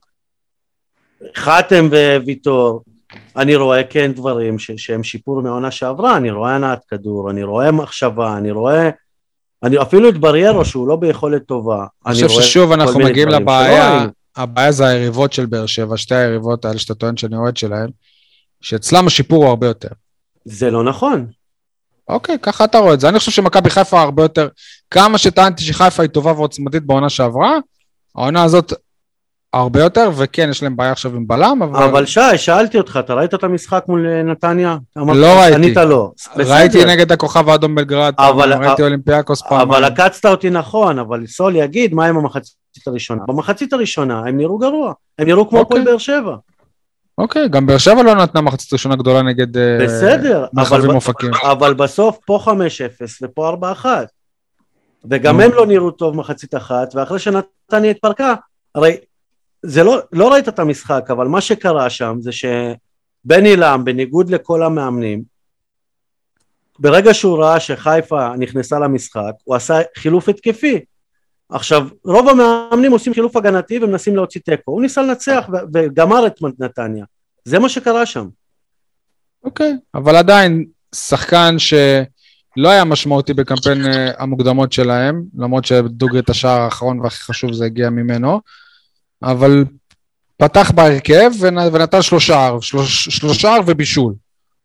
חתם 1.36 1.89
וויטור, 2.24 2.84
אני 3.36 3.55
רואה 3.55 3.84
כן 3.84 4.11
דברים 4.11 4.59
ש... 4.59 4.72
שהם 4.78 5.03
שיפור 5.03 5.41
מהעונה 5.41 5.72
שעברה, 5.72 6.18
אני 6.18 6.32
רואה 6.32 6.55
הנעת 6.55 6.80
כדור, 6.88 7.30
אני 7.32 7.43
רואה 7.43 7.72
מחשבה, 7.72 8.38
אני 8.38 8.51
רואה... 8.51 8.89
אני 9.63 9.82
אפילו 9.82 10.09
את 10.09 10.18
בריירו 10.18 10.66
שהוא 10.66 10.88
לא 10.88 10.95
ביכולת 10.95 11.45
טובה. 11.45 11.86
אני 12.05 12.13
חושב 12.13 12.30
ששוב 12.30 12.72
אנחנו 12.72 12.99
מגיעים 12.99 13.30
לבעיה, 13.30 14.05
הבעיה 14.36 14.72
זה 14.72 14.88
היריבות 14.88 15.34
של 15.34 15.45
באר 15.45 15.66
שבע, 15.66 15.97
שתי 15.97 16.16
היריבות 16.16 16.66
האלה 16.66 16.80
שאתה 16.80 16.95
טוען 16.95 17.18
שאני 17.18 17.36
אוהד 17.36 17.57
שלהן, 17.57 17.89
שאצלם 18.61 19.07
השיפור 19.07 19.43
הוא 19.43 19.49
הרבה 19.49 19.68
יותר. 19.68 19.88
זה 20.45 20.72
לא 20.72 20.84
נכון. 20.84 21.28
אוקיי, 22.10 22.38
ככה 22.41 22.64
אתה 22.64 22.78
רואה 22.78 22.93
את 22.93 22.99
זה. 22.99 23.10
אני 23.10 23.20
חושב 23.20 23.32
שמכבי 23.32 23.70
חיפה 23.70 24.01
הרבה 24.01 24.24
יותר... 24.24 24.47
כמה 24.91 25.18
שטענתי 25.18 25.64
שחיפה 25.64 26.03
היא 26.03 26.10
טובה 26.10 26.32
ועוצמתית 26.32 26.84
בעונה 26.84 27.10
שעברה, 27.10 27.58
העונה 28.16 28.43
הזאת 28.43 28.74
הרבה 29.53 29.84
יותר, 29.84 30.10
וכן, 30.16 30.47
יש 30.49 30.64
להם 30.64 30.76
בעיה 30.76 30.91
עכשיו 30.91 31.16
עם 31.16 31.28
בלם, 31.28 31.60
אבל... 31.64 31.84
אבל 31.84 32.06
שי, 32.06 32.38
שאלתי 32.38 32.78
אותך, 32.78 32.99
אתה 32.99 33.14
ראית 33.14 33.34
את 33.34 33.43
המשחק 33.43 33.84
מול 33.88 34.08
אה, 34.08 34.24
נתניה? 34.24 34.78
לא 34.95 35.39
ראיתי. 35.39 35.56
ענית 35.56 35.78
לא. 35.78 36.12
ראיתי 36.36 36.86
נגד 36.86 37.12
הכוכב 37.12 37.49
האדום 37.49 37.76
בלגרד, 37.76 38.14
אבל... 38.18 38.53
ראיתי 38.53 38.84
אולימפיאקוס 38.84 39.41
פעם. 39.41 39.60
אבל 39.60 39.84
עקצת 39.84 40.26
אותי 40.26 40.49
נכון, 40.49 40.99
אבל 40.99 41.28
סול 41.28 41.56
יגיד 41.56 41.93
מה 41.93 42.06
עם 42.06 42.18
המחצית 42.18 42.88
הראשונה. 42.88 43.24
במחצית 43.28 43.74
הראשונה 43.74 44.20
הם 44.20 44.38
נראו 44.38 44.58
גרוע, 44.58 44.93
הם 45.20 45.28
נראו 45.28 45.49
כמו 45.49 45.60
אוקיי. 45.60 45.80
הפועל 45.80 45.91
באר 45.91 45.97
שבע. 45.97 46.36
אוקיי, 47.18 47.49
גם 47.49 47.66
באר 47.66 47.78
שבע 47.78 48.03
לא 48.03 48.16
נתנה 48.16 48.41
מחצית 48.41 48.74
ראשונה 48.74 48.95
גדולה 48.95 49.22
נגד 49.22 49.57
אה, 49.57 49.78
בסדר, 49.86 50.45
אבל, 50.57 50.91
אופקים. 50.91 51.32
אבל 51.51 51.74
בסוף 51.74 52.18
פה 52.26 52.39
5-0 52.45 52.49
ופה 53.22 53.55
4-1. 53.84 53.86
וגם 55.09 55.39
הם 55.39 55.51
לא 55.53 55.66
נראו 55.66 55.91
טוב 55.91 56.16
מחצית 56.16 56.55
אחת, 56.55 56.95
ואחרי 56.95 57.20
שנתניה 57.20 57.91
התפרקה, 57.91 58.34
הרי 58.76 58.97
זה 59.63 59.84
לא, 59.84 59.99
לא 60.11 60.34
ראית 60.34 60.47
את 60.47 60.59
המשחק, 60.59 61.05
אבל 61.09 61.28
מה 61.28 61.41
שקרה 61.41 61.89
שם 61.89 62.18
זה 62.20 62.32
שבני 62.32 63.55
לם, 63.55 63.86
בניגוד 63.86 64.30
לכל 64.30 64.63
המאמנים, 64.63 65.24
ברגע 66.80 67.13
שהוא 67.13 67.43
ראה 67.43 67.59
שחיפה 67.59 68.36
נכנסה 68.38 68.80
למשחק, 68.80 69.32
הוא 69.43 69.55
עשה 69.55 69.80
חילוף 69.97 70.30
התקפי. 70.30 70.86
עכשיו, 71.50 71.88
רוב 72.06 72.30
המאמנים 72.30 72.91
עושים 72.91 73.14
חילוף 73.14 73.36
הגנתי 73.36 73.80
ומנסים 73.84 74.16
להוציא 74.16 74.41
תיקו. 74.41 74.72
הוא 74.72 74.82
ניסה 74.82 75.02
לנצח 75.02 75.46
וגמר 75.74 76.28
את 76.28 76.36
נתניה. 76.60 77.06
זה 77.46 77.60
מה 77.60 77.70
שקרה 77.70 78.06
שם. 78.06 78.28
אוקיי, 79.43 79.74
okay, 79.74 80.00
אבל 80.00 80.16
עדיין, 80.16 80.66
שחקן 80.96 81.56
שלא 81.60 82.70
היה 82.70 82.84
משמעותי 82.84 83.34
בקמפיין 83.34 83.86
אה, 83.86 84.12
המוקדמות 84.18 84.72
שלהם, 84.74 85.24
למרות 85.38 85.66
שדוגרי 85.66 86.20
את 86.20 86.30
השער 86.30 86.62
האחרון 86.62 87.00
והכי 87.00 87.24
חשוב 87.24 87.54
זה 87.54 87.66
הגיע 87.66 87.89
ממנו, 87.89 88.41
אבל 89.24 89.66
פתח 90.38 90.72
בהרכב 90.72 91.32
ונתן 91.39 92.02
שלושה, 92.02 92.52
שלושה 92.89 93.56
ובישול, 93.66 94.14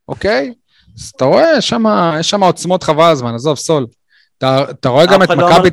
אוקיי? 0.09 0.53
אז 0.99 1.13
אתה 1.17 1.25
רואה, 1.25 1.57
יש 2.21 2.31
שם 2.31 2.43
עוצמות 2.43 2.83
חבל 2.83 3.11
הזמן, 3.11 3.35
עזוב, 3.35 3.57
סול. 3.57 3.87
אתה, 4.39 4.71
אתה 4.71 4.89
רואה 4.89 5.07
גם 5.07 5.23
את 5.23 5.31
לא 5.31 5.51
מכבי 5.51 5.71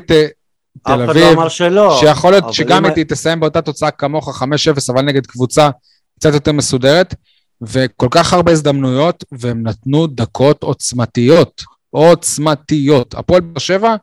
תל 0.84 1.02
אביב, 1.02 1.48
שלא. 1.48 1.96
שיכול 2.00 2.30
להיות 2.30 2.52
שגם 2.52 2.86
אם 2.86 2.92
היא 2.96 3.04
תסיים 3.04 3.40
באותה 3.40 3.62
תוצאה 3.62 3.90
כמוך 3.90 4.42
5-0, 4.42 4.44
אבל 4.92 5.02
נגד 5.02 5.26
קבוצה 5.26 5.70
קצת 6.18 6.34
יותר 6.34 6.52
מסודרת, 6.52 7.14
וכל 7.60 8.08
כך 8.10 8.32
הרבה 8.32 8.52
הזדמנויות, 8.52 9.24
והם 9.32 9.66
נתנו 9.66 10.06
דקות 10.06 10.62
עוצמתיות, 10.62 11.62
עוצמתיות. 11.90 13.14
הפועל 13.14 13.40
באר 13.40 13.58
שבע, 13.58 13.96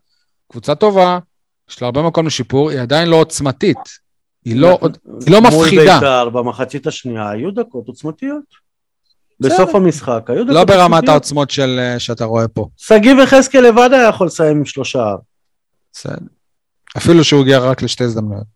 קבוצה 0.51 0.75
טובה, 0.75 1.19
יש 1.69 1.81
לה 1.81 1.85
הרבה 1.85 2.01
מקום 2.01 2.27
לשיפור, 2.27 2.69
היא 2.69 2.79
עדיין 2.79 3.09
לא 3.09 3.15
עוצמתית. 3.15 3.77
היא 4.45 4.55
לא, 4.55 4.79
היא 4.81 5.33
לא 5.33 5.41
מפחידה. 5.41 5.83
מול 5.83 5.93
בית"ר 5.93 6.29
במחצית 6.29 6.87
השנייה 6.87 7.29
היו 7.29 7.51
דקות 7.51 7.87
עוצמתיות. 7.87 8.65
בסוף 9.39 9.75
המשחק, 9.75 10.21
היו 10.27 10.43
דקות 10.43 10.55
לא 10.55 10.63
ברמת 10.65 11.09
העוצמות 11.09 11.49
של, 11.49 11.79
אה, 11.79 11.99
שאתה 11.99 12.25
רואה 12.25 12.47
פה. 12.47 12.67
שגיב 12.77 13.17
יחזקאל 13.23 13.61
לבד 13.67 13.89
היה 13.93 14.09
יכול 14.09 14.27
לסיים 14.27 14.57
עם 14.57 14.65
שלושה. 14.65 15.15
בסדר. 15.93 16.15
אפילו 16.97 17.23
שהוא 17.23 17.41
הגיע 17.41 17.59
רק 17.59 17.81
לשתי 17.81 18.03
הזדמנויות. 18.03 18.55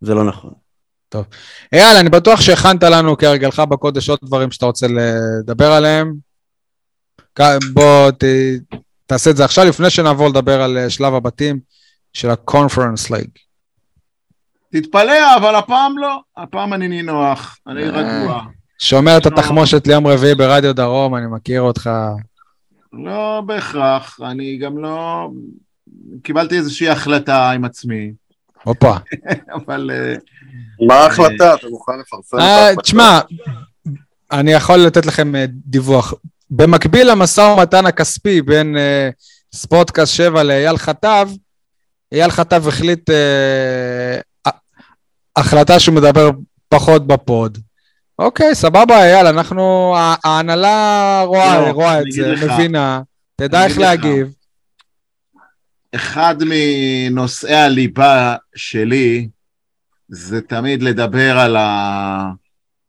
זה 0.00 0.14
לא 0.14 0.24
נכון. 0.24 0.52
טוב. 1.08 1.24
אייל, 1.72 1.96
אני 2.00 2.10
בטוח 2.10 2.40
שהכנת 2.40 2.82
לנו 2.82 3.16
כהרגלך 3.16 3.60
בקודש 3.60 4.10
עוד 4.10 4.18
דברים 4.22 4.50
שאתה 4.50 4.66
רוצה 4.66 4.86
לדבר 4.86 5.72
עליהם. 5.72 6.14
בוא 7.72 8.10
ת, 8.10 8.24
תעשה 9.06 9.30
את 9.30 9.36
זה 9.36 9.44
עכשיו, 9.44 9.64
לפני 9.64 9.90
שנעבור 9.90 10.28
לדבר 10.28 10.62
על 10.62 10.78
אה, 10.78 10.90
שלב 10.90 11.14
הבתים 11.14 11.60
של 12.12 12.30
ה-conference 12.30 13.10
league. 13.10 13.38
תתפלא, 14.72 15.36
אבל 15.36 15.54
הפעם 15.54 15.98
לא. 15.98 16.20
הפעם 16.36 16.74
אני 16.74 16.88
נינוח, 16.88 17.58
אני 17.66 17.82
אה, 17.82 17.88
רגוע. 17.88 18.42
שומע 18.78 19.16
את 19.16 19.26
התחמושת 19.26 19.86
ליום 19.86 20.06
רביעי 20.06 20.34
ברדיו 20.34 20.74
דרום, 20.74 21.16
אני 21.16 21.26
מכיר 21.26 21.60
אותך. 21.60 21.90
לא 22.92 23.42
בהכרח, 23.46 24.20
אני 24.22 24.58
גם 24.58 24.78
לא... 24.78 25.28
קיבלתי 26.22 26.56
איזושהי 26.56 26.88
החלטה 26.88 27.50
עם 27.50 27.64
עצמי. 27.64 28.12
הופה. 28.64 28.94
אבל... 29.56 29.90
אה, 29.94 30.14
מה 30.86 30.94
ההחלטה? 30.94 31.54
אתה 31.54 31.68
מוכן 31.68 31.92
לפרסם 32.00 32.36
את 32.36 32.42
ההחלטה? 32.42 32.82
תשמע, 32.82 33.20
אני 34.32 34.52
יכול 34.52 34.76
לתת 34.76 35.06
לכם 35.06 35.32
דיווח. 35.48 36.14
במקביל 36.50 37.10
למשא 37.10 37.40
ומתן 37.40 37.86
הכספי 37.86 38.42
בין 38.42 38.76
ספורטקאסט 39.54 40.14
7 40.14 40.42
לאייל 40.42 40.76
חטב, 40.76 41.28
אייל 42.12 42.30
חטב 42.30 42.68
החליט 42.68 43.10
החלטה 45.36 45.78
שהוא 45.78 45.94
מדבר 45.94 46.30
פחות 46.68 47.06
בפוד. 47.06 47.58
אוקיי, 48.18 48.54
סבבה, 48.54 49.04
אייל, 49.04 49.26
אנחנו, 49.26 49.94
ההנהלה 50.24 51.22
רואה, 51.26 51.60
לא, 51.60 51.70
רואה 51.70 52.00
את 52.00 52.12
זה, 52.12 52.34
מבינה, 52.46 53.00
תדע 53.36 53.64
איך 53.64 53.78
להגיב. 53.78 54.32
אחד 55.94 56.36
מנושאי 56.46 57.54
הליבה 57.54 58.36
שלי 58.54 59.28
זה 60.08 60.40
תמיד 60.40 60.82
לדבר 60.82 61.38
על 61.38 61.56
ה... 61.56 62.30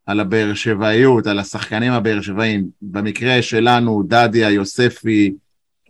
על 0.06 0.20
הבאר 0.20 0.54
שבעיות, 0.54 1.28
על 1.28 1.40
השחקנים 1.40 1.92
הבאר 1.92 2.22
שבעים. 2.22 2.68
במקרה 2.82 3.42
שלנו, 3.42 4.04
דדיה, 4.08 4.50
יוספי, 4.50 5.34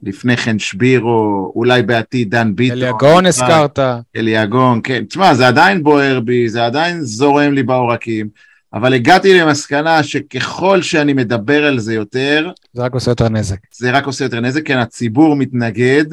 לפני 0.04 0.38
כן 0.38 0.60
שבירו, 0.60 1.52
אולי 1.56 1.84
בעתיד 1.84 2.30
דן 2.30 2.56
ביטון. 2.56 2.78
אליגון 2.78 3.26
הזכרת. 3.26 3.80
אליגון, 4.16 4.82
כן. 4.84 5.04
תשמע, 5.06 5.34
זה 5.34 5.48
עדיין 5.48 5.84
בוער 5.84 6.20
בי, 6.20 6.50
זה 6.50 6.66
עדיין 6.66 7.02
זורם 7.02 7.54
לי 7.54 7.64
בעורקים, 7.64 8.30
אבל 8.74 8.94
הגעתי 8.94 9.40
למסקנה 9.40 10.04
שככל 10.04 10.82
שאני 10.82 11.14
מדבר 11.14 11.66
על 11.66 11.80
זה 11.80 11.94
יותר... 11.94 12.52
זה 12.74 12.84
רק 12.84 12.94
עושה 12.94 13.12
יותר 13.12 13.30
נזק. 13.30 13.58
זה 13.78 13.92
רק 13.92 14.06
עושה 14.06 14.26
יותר 14.26 14.40
נזק, 14.40 14.68
כן, 14.68 14.78
הציבור 14.78 15.36
מתנגד, 15.36 16.06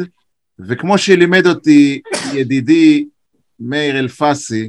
וכמו 0.58 0.98
שלימד 0.98 1.46
אותי 1.46 2.00
ידידי 2.32 3.04
מאיר 3.60 3.98
אלפסי, 3.98 4.68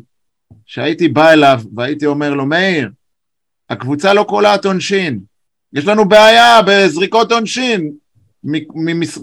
שהייתי 0.66 1.08
בא 1.08 1.32
אליו 1.32 1.62
והייתי 1.76 2.06
אומר 2.06 2.34
לו, 2.34 2.46
מאיר, 2.46 2.90
הקבוצה 3.70 4.14
לא 4.14 4.24
קולעת 4.24 4.66
עונשין. 4.66 5.20
יש 5.74 5.86
לנו 5.86 6.10
בעיה 6.10 6.60
בזריקות 6.68 7.32
עונשין. 7.32 7.92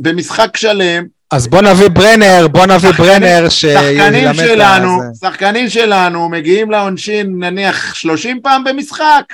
במשחק 0.01 0.57
שלם. 0.57 1.07
אז 1.31 1.47
בוא 1.49 1.63
נביא 1.63 1.89
ברנר, 1.89 2.49
בוא 2.49 2.67
נביא 2.67 2.91
ברנר 2.91 3.49
שחקנים 3.49 4.35
שלנו, 4.35 4.99
שחקנים 5.21 5.69
שלנו 5.69 6.29
מגיעים 6.29 6.71
לעונשין 6.71 7.39
נניח 7.39 7.95
30 7.95 8.41
פעם 8.43 8.65
במשחק, 8.65 9.25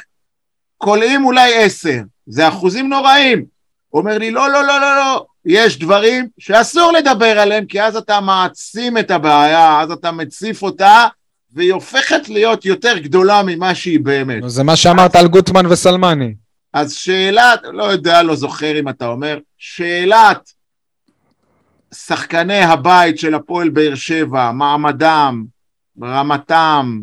קולעים 0.79 1.25
אולי 1.25 1.55
10, 1.55 1.91
זה 2.27 2.49
אחוזים 2.49 2.89
נוראים. 2.89 3.45
הוא 3.91 4.01
אומר 4.01 4.19
לי, 4.19 4.31
לא, 4.31 4.51
לא, 4.51 4.63
לא, 4.67 4.81
לא, 4.81 4.97
לא, 4.97 5.27
יש 5.45 5.79
דברים 5.79 6.29
שאסור 6.39 6.93
לדבר 6.93 7.39
עליהם, 7.39 7.67
כי 7.67 7.83
אז 7.83 7.97
אתה 7.97 8.21
מעצים 8.21 8.99
את 8.99 9.11
הבעיה, 9.11 9.81
אז 9.81 9.91
אתה 9.91 10.13
מציף 10.13 10.63
אותה, 10.63 11.07
והיא 11.53 11.73
הופכת 11.73 12.29
להיות 12.29 12.65
יותר 12.65 12.99
גדולה 12.99 13.43
ממה 13.47 13.75
שהיא 13.75 14.01
באמת. 14.01 14.43
זה 14.47 14.63
מה 14.63 14.77
שאמרת 14.77 15.17
על 15.17 15.29
גוטמן 15.29 15.67
וסלמני. 15.67 16.35
אז 16.73 16.93
שאלת, 16.93 17.61
לא 17.73 17.85
יודע, 17.85 18.23
לא 18.23 18.37
זוכר 18.37 18.81
אם 18.81 18.89
אתה 18.89 19.07
אומר, 19.07 19.39
שאלת 19.59 20.53
שחקני 21.95 22.63
הבית 22.63 23.19
של 23.19 23.35
הפועל 23.35 23.69
באר 23.69 23.95
שבע, 23.95 24.53
מעמדם, 24.53 25.45
רמתם, 26.03 27.01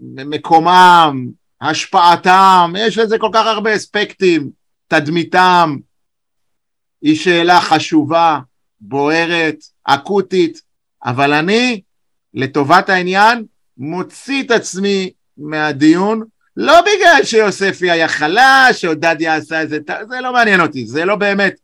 מקומם, 0.00 1.26
השפעתם, 1.60 2.72
יש 2.78 2.98
לזה 2.98 3.18
כל 3.18 3.30
כך 3.32 3.46
הרבה 3.46 3.76
אספקטים, 3.76 4.50
תדמיתם, 4.88 5.76
היא 7.02 7.16
שאלה 7.16 7.60
חשובה, 7.60 8.38
בוערת, 8.80 9.56
אקוטית, 9.84 10.60
אבל 11.04 11.32
אני, 11.32 11.80
לטובת 12.34 12.88
העניין, 12.88 13.44
מוציא 13.78 14.42
את 14.42 14.50
עצמי 14.50 15.10
מהדיון, 15.36 16.22
לא 16.56 16.80
בגלל 16.80 17.24
שיוספי 17.24 17.90
היה 17.90 18.08
חלש, 18.08 18.84
או 18.84 18.94
דדיה 18.94 19.34
עשה 19.34 19.60
איזה... 19.60 19.78
זה 20.08 20.20
לא 20.20 20.32
מעניין 20.32 20.60
אותי, 20.60 20.86
זה 20.86 21.04
לא 21.04 21.16
באמת 21.16 21.54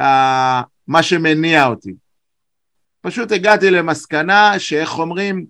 uh, 0.00 0.02
מה 0.86 1.02
שמניע 1.02 1.66
אותי. 1.66 1.94
פשוט 3.00 3.32
הגעתי 3.32 3.70
למסקנה 3.70 4.58
שאיך 4.58 4.98
אומרים, 4.98 5.46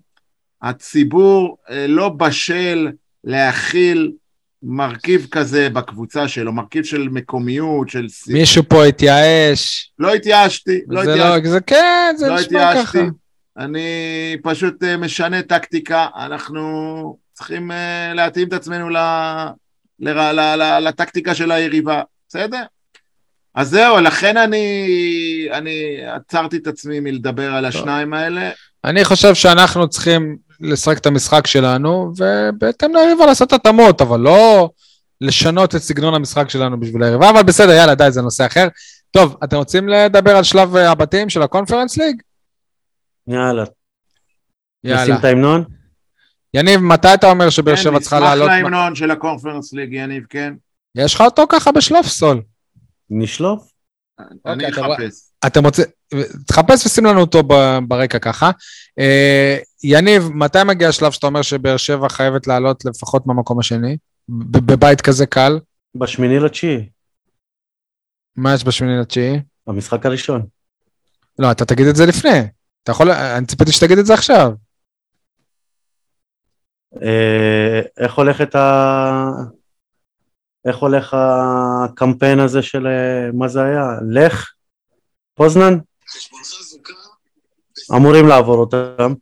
הציבור 0.61 1.57
uh, 1.67 1.71
לא 1.87 2.09
בשל 2.09 2.91
להכיל 3.23 4.11
מרכיב 4.63 5.27
כזה 5.31 5.69
בקבוצה 5.69 6.27
שלו, 6.27 6.53
מרכיב 6.53 6.83
של 6.83 7.09
מקומיות, 7.11 7.89
של... 7.89 8.05
מישהו 8.27 8.63
פה 8.69 8.85
התייאש. 8.85 9.91
לא 9.99 10.13
התייאשתי, 10.13 10.79
לא 10.87 11.01
התייאשתי. 11.01 11.47
לא, 11.47 11.51
זה 11.51 11.61
כן, 11.61 12.13
זה 12.17 12.29
לא 12.29 12.39
נשמע 12.39 12.73
ככה. 12.75 12.99
אני 13.57 14.37
פשוט 14.43 14.83
אה, 14.83 14.97
משנה 14.97 15.41
טקטיקה, 15.41 16.07
אנחנו 16.15 17.17
צריכים 17.33 17.71
אה, 17.71 18.13
להתאים 18.13 18.47
את 18.47 18.53
עצמנו 18.53 18.89
ל, 18.89 18.97
ל, 19.99 20.09
ל, 20.09 20.39
ל, 20.39 20.79
לטקטיקה 20.87 21.35
של 21.35 21.51
היריבה, 21.51 22.01
בסדר? 22.29 22.63
אז 23.55 23.69
זהו, 23.69 23.99
לכן 23.99 24.37
אני, 24.37 25.47
אני 25.51 25.97
עצרתי 26.07 26.57
את 26.57 26.67
עצמי 26.67 26.99
מלדבר 26.99 27.53
על 27.53 27.65
השניים 27.65 28.13
האלה. 28.13 28.49
אני 28.83 29.05
חושב 29.05 29.33
שאנחנו 29.33 29.87
צריכים 29.89 30.37
לשחק 30.61 30.97
את 30.97 31.05
המשחק 31.05 31.47
שלנו, 31.47 32.13
ובהתאם 32.17 32.95
ליריבה 32.95 33.25
לעשות 33.25 33.53
התאמות, 33.53 34.01
אבל 34.01 34.19
לא 34.19 34.69
לשנות 35.21 35.75
את 35.75 35.81
סגנון 35.81 36.13
המשחק 36.13 36.49
שלנו 36.49 36.79
בשביל 36.79 37.03
היריבה, 37.03 37.29
אבל 37.29 37.43
בסדר, 37.43 37.71
יאללה, 37.71 37.95
די, 37.95 38.11
זה 38.11 38.21
נושא 38.21 38.45
אחר. 38.45 38.67
טוב, 39.11 39.37
אתם 39.43 39.57
רוצים 39.57 39.89
לדבר 39.89 40.35
על 40.35 40.43
שלב 40.43 40.75
הבתים 40.75 41.29
של 41.29 41.41
הקונפרנס 41.41 41.97
ליג? 41.97 42.21
יאללה. 43.27 43.63
יאללה. 44.83 45.03
נשים 45.03 45.15
את 45.15 45.25
ההמנון? 45.25 45.63
יניב, 46.53 46.79
מתי 46.79 47.13
אתה 47.13 47.29
אומר 47.29 47.49
שבאר 47.49 47.75
שבע 47.75 47.99
צריכה 47.99 48.19
לעלות? 48.19 48.49
כן, 48.49 48.55
נשמח 48.55 48.71
להמנון 48.71 48.95
של 48.95 49.11
הקונפרנס 49.11 49.73
ליג, 49.73 49.93
יניב, 49.93 50.23
כן. 50.29 50.53
יש 50.95 51.15
לך 51.15 51.21
אותו 51.21 51.43
ככה 51.49 51.71
בשלוף, 51.71 52.07
סול. 52.07 52.41
נשלוף? 53.09 53.71
אני 54.45 54.65
אוקיי, 54.65 54.69
אחפש. 54.69 55.30
אתם 55.47 55.65
רוצים, 55.65 55.85
תחפש 56.47 56.85
ושים 56.85 57.05
לנו 57.05 57.21
אותו 57.21 57.43
ברקע 57.87 58.19
ככה. 58.19 58.51
אה, 58.99 59.57
יניב, 59.83 60.29
מתי 60.33 60.63
מגיע 60.65 60.89
השלב 60.89 61.11
שאתה 61.11 61.27
אומר 61.27 61.41
שבאר 61.41 61.77
שבע 61.77 62.09
חייבת 62.09 62.47
לעלות 62.47 62.85
לפחות 62.85 63.27
מהמקום 63.27 63.59
השני? 63.59 63.97
בבית 64.29 65.01
כזה 65.01 65.25
קל? 65.25 65.59
בשמיני 65.95 66.39
לתשיעי. 66.39 66.89
מה 68.35 68.53
יש 68.53 68.63
בשמיני 68.63 68.99
לתשיעי? 68.99 69.39
במשחק 69.67 70.05
הראשון. 70.05 70.45
לא, 71.39 71.51
אתה 71.51 71.65
תגיד 71.65 71.87
את 71.87 71.95
זה 71.95 72.05
לפני. 72.05 72.39
אתה 72.83 72.91
יכול, 72.91 73.11
אני 73.11 73.45
ציפיתי 73.45 73.71
שתגיד 73.71 73.97
את 73.97 74.05
זה 74.05 74.13
עכשיו. 74.13 74.51
אה, 77.01 77.81
איך 77.97 78.13
הולך 78.13 78.41
את 78.41 78.55
ה... 78.55 79.21
איך 80.65 80.77
הולך 80.77 81.13
הקמפיין 81.13 82.39
הזה 82.39 82.61
של, 82.61 82.87
אה, 82.87 83.31
מה 83.33 83.47
זה 83.47 83.63
היה? 83.63 83.83
לך? 84.09 84.51
פוזנן? 85.35 85.77
אמורים 87.95 88.27
לעבור 88.27 88.57
אותם. 88.57 89.13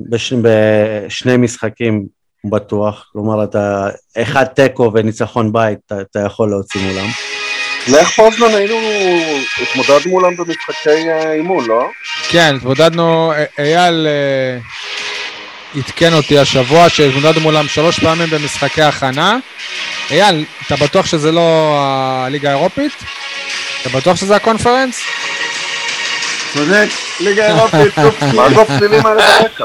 בש... 0.00 0.32
בשני 0.32 1.36
משחקים 1.36 2.06
בטוח, 2.50 3.10
כלומר 3.12 3.44
אתה 3.44 3.88
אחד 4.16 4.44
תיקו 4.44 4.90
וניצחון 4.94 5.52
בית 5.52 5.78
אתה, 5.86 6.00
אתה 6.00 6.20
יכול 6.20 6.50
להוציא 6.50 6.80
מולם. 6.80 7.08
לך 7.88 8.10
פוזנן 8.10 8.54
היינו, 8.54 8.74
התמודדנו 9.62 10.10
מולם 10.10 10.36
במשחקי 10.36 11.10
אה, 11.10 11.32
אימון, 11.32 11.64
לא? 11.66 11.88
כן, 12.28 12.54
התמודדנו, 12.56 13.32
אייל 13.58 14.06
אה, 14.06 14.58
עדכן 15.80 16.12
אותי 16.12 16.38
השבוע 16.38 16.88
שהתמודדנו 16.88 17.40
מולם 17.40 17.68
שלוש 17.68 18.00
פעמים 18.00 18.30
במשחקי 18.30 18.82
הכנה. 18.82 19.38
אייל, 20.10 20.44
אתה 20.66 20.76
בטוח 20.76 21.06
שזה 21.06 21.32
לא 21.32 21.76
הליגה 21.78 22.50
האירופית? 22.50 22.92
אתה 23.86 23.98
בטוח 23.98 24.16
שזה 24.16 24.36
הקונפרנס? 24.36 25.00
צודק. 26.54 26.86
ליגה 27.20 27.46
אירופית, 27.46 27.98
מה 28.36 28.42
האלה 28.42 29.02
ברקע? 29.02 29.64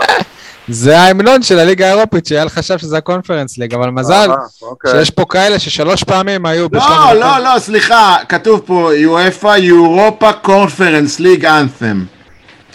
זה 0.68 1.00
ההמנון 1.00 1.44
של 1.44 1.60
הליגה 1.60 1.86
האירופית, 1.88 2.26
שאייל 2.26 2.50
חשב 2.50 2.78
שזה 2.78 2.98
הקונפרנס 2.98 3.58
ליג, 3.58 3.74
אבל 3.74 3.90
מזל 3.90 4.14
אה, 4.32 4.36
אוקיי. 4.62 4.92
שיש 4.92 5.10
פה 5.10 5.26
כאלה 5.30 5.60
ששלוש 5.60 6.04
פעמים 6.04 6.46
היו 6.46 6.70
בשלב... 6.70 6.90
לא, 6.90 7.14
לא, 7.14 7.38
לא, 7.40 7.60
סליחה, 7.60 8.16
כתוב 8.30 8.62
פה 8.66 8.92
UEFA 9.06 9.60
Europa 9.70 10.48
Conference 10.48 11.20
League 11.20 11.44
Anthem. 11.44 11.98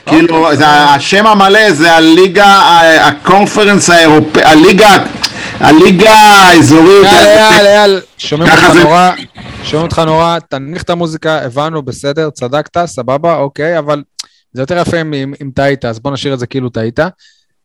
כאילו, 0.06 0.56
זה- 0.56 0.66
השם 0.68 1.26
המלא 1.26 1.72
זה 1.72 1.92
הליגה, 1.92 2.60
הקונפרנס 3.00 3.90
האירופאי, 3.90 4.42
הליגה, 4.44 4.96
הליגה 5.60 6.10
האזורית. 6.12 7.04
אייל, 7.04 7.26
אייל, 7.38 7.66
אייל, 7.66 8.00
שומעים 8.18 8.50
ככה 8.50 8.66
אותך 8.68 8.82
נורא, 8.84 9.10
שומעים 9.64 9.84
אותך 9.86 9.98
נורא, 9.98 10.38
תנמיך 10.50 10.82
את 10.82 10.90
המוזיקה, 10.90 11.42
הבנו, 11.42 11.82
בסדר, 11.82 12.30
צדקת, 12.30 12.84
סבבה, 12.86 13.36
אוקיי, 13.36 13.78
אבל 13.78 14.02
זה 14.52 14.62
יותר 14.62 14.78
יפה 14.78 15.00
אם- 15.00 15.50
טעית, 15.54 15.84
אז 15.84 15.98
בוא 15.98 16.10
נשאיר 16.10 16.34
את 16.34 16.38
זה 16.38 16.46
כאילו 16.46 16.68
טעית. 16.68 17.00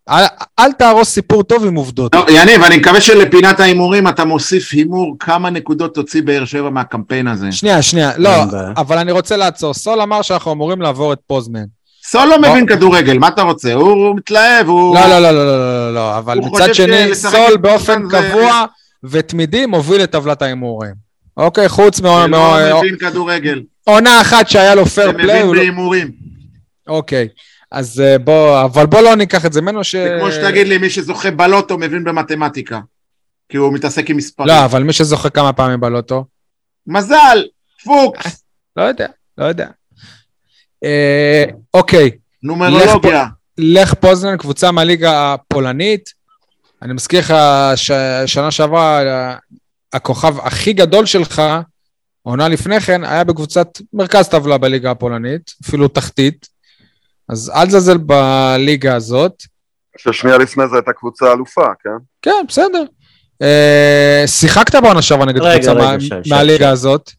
אל- 0.09 0.23
אל 0.59 0.71
תהרוס 0.71 1.09
סיפור 1.09 1.43
טוב 1.43 1.65
עם 1.65 1.75
עובדות. 1.75 2.11
טוב, 2.11 2.25
יניב, 2.29 2.63
אני 2.63 2.77
מקווה 2.77 3.01
שלפינת 3.01 3.59
ההימורים 3.59 4.07
אתה 4.07 4.25
מוסיף 4.25 4.69
הימור 4.73 5.15
כמה 5.19 5.49
נקודות 5.49 5.95
תוציא 5.95 6.21
באר 6.21 6.45
שבע 6.45 6.69
מהקמפיין 6.69 7.27
הזה. 7.27 7.51
שנייה, 7.51 7.81
שנייה, 7.81 8.11
לא. 8.17 8.29
אבל 8.77 8.97
אני 8.97 9.11
רוצה 9.11 9.37
לעצור. 9.37 9.73
סול 9.73 10.01
אמר 10.01 10.21
שאנחנו 10.21 10.51
אמורים 10.51 10.81
לעבור 10.81 11.13
את 11.13 11.19
פוזמן. 11.27 11.63
סול 12.12 12.30
לא 12.30 12.39
מבין 12.39 12.68
כדורגל, 12.68 13.18
מה 13.18 13.28
אתה 13.28 13.41
רוצה? 13.41 13.74
הוא 13.74 14.16
מתלהב, 14.16 14.68
הוא... 14.68 14.95
לא, 14.95 15.07
לא, 15.07 15.20
לא, 15.20 15.32
לא, 15.32 15.45
לא, 15.45 15.57
לא, 15.57 15.93
לא, 15.93 16.18
אבל 16.18 16.39
מצד 16.39 16.74
שני, 16.74 17.16
סול 17.16 17.57
באופן 17.57 18.10
קבוע 18.10 18.66
ותמידי 19.03 19.66
מוביל 19.66 20.03
את 20.03 20.12
טבלת 20.12 20.41
ההימורים. 20.41 20.93
אוקיי, 21.38 21.70
חוץ 21.70 21.99
הוא 21.99 22.26
לא 22.28 22.80
מבין 22.80 22.97
כדורגל, 22.97 23.62
אחת 24.22 24.49
שהיה 24.49 24.76
לו 24.76 24.86
פייר 24.86 25.12
פליי, 25.12 25.26
שמבין 25.26 25.45
הוא 25.45 25.55
לא- 25.55 25.62
בהימורים. 25.62 26.12
אוקיי. 26.88 27.28
אז 27.72 28.01
אה, 28.01 28.18
בוא, 28.18 28.64
אבל 28.64 28.86
בוא 28.86 29.01
לא 29.01 29.16
ניקח 29.16 29.45
את 29.45 29.53
זה 29.53 29.62
ממנו 29.62 29.84
ש... 29.84 29.95
זה 29.95 30.18
כמו 30.20 30.32
שתגיד 30.32 30.68
לי, 30.68 30.78
מי 30.78 30.89
שזוכה 30.89 31.32
בלוטו 31.32 31.78
מבין 31.78 32.03
במתמטיקה. 32.03 32.80
כי 33.49 33.57
הוא 33.57 33.74
מתעסק 33.74 34.10
עם 34.10 34.18
מספרים. 34.18 34.47
לא, 34.47 34.66
אבל 34.66 34.84
מי 34.84 34.93
שזוכה 34.93 35.30
כמה 35.30 35.53
פעמים 35.53 35.80
בלוטו, 35.80 36.26
מזל, 36.88 37.43
פוקס, 37.84 38.43
לא 38.76 38.84
יודע, 38.84 39.07
לא 39.38 39.45
יודע. 39.45 39.68
אה, 40.84 41.43
אוקיי, 41.73 42.11
נומרולוגיה. 42.43 43.25
לך 43.57 43.93
פוזנן, 43.93 44.38
קבוצה 44.38 44.71
מהליגה 44.71 45.34
הפולנית. 45.34 46.09
אני 46.82 46.93
מזכיר 46.93 47.19
לך 47.19 47.34
ששנה 47.75 48.51
שעברה 48.51 49.01
אה, 49.03 49.36
הכוכב 49.93 50.39
הכי 50.39 50.73
גדול 50.73 51.05
שלך, 51.05 51.41
עונה 52.23 52.47
לפני 52.47 52.80
כן, 52.80 53.03
היה 53.03 53.23
בקבוצת 53.23 53.67
מרכז 53.93 54.27
טבלה 54.27 54.57
בליגה 54.57 54.91
הפולנית, 54.91 55.51
אפילו 55.63 55.88
תחתית. 55.88 56.47
אז 57.30 57.51
אל 57.55 57.65
תזלזל 57.65 57.97
בליגה 57.97 58.95
הזאת. 58.95 59.43
ששנייה 59.97 60.38
לפני 60.38 60.63
זה 60.67 60.75
הייתה 60.75 60.93
קבוצה 60.93 61.34
אלופה, 61.34 61.65
כן? 61.84 61.89
כן, 62.21 62.45
בסדר. 62.47 62.84
אה, 63.41 64.23
שיחקת 64.27 64.75
בעונה 64.75 65.01
שעברה 65.01 65.25
נגד 65.25 65.41
קבוצה 65.53 65.73
מהליגה. 66.30 66.69
הזאת, 66.69 67.11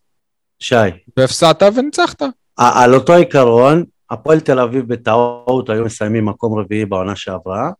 שי, 0.59 0.75
והפסדת 1.17 1.63
וניצחת. 1.75 2.23
על 2.61 2.95
אותו 2.95 3.13
עיקרון, 3.15 3.85
הפועל 4.11 4.41
תל 4.41 4.59
אביב 4.59 4.89
בטעות 4.89 5.71
היו 5.71 5.85
מסיימים 5.85 6.27
מקום 6.27 6.59
רביעי 6.59 6.85
בעונה 6.87 7.17
שעברה, 7.17 7.71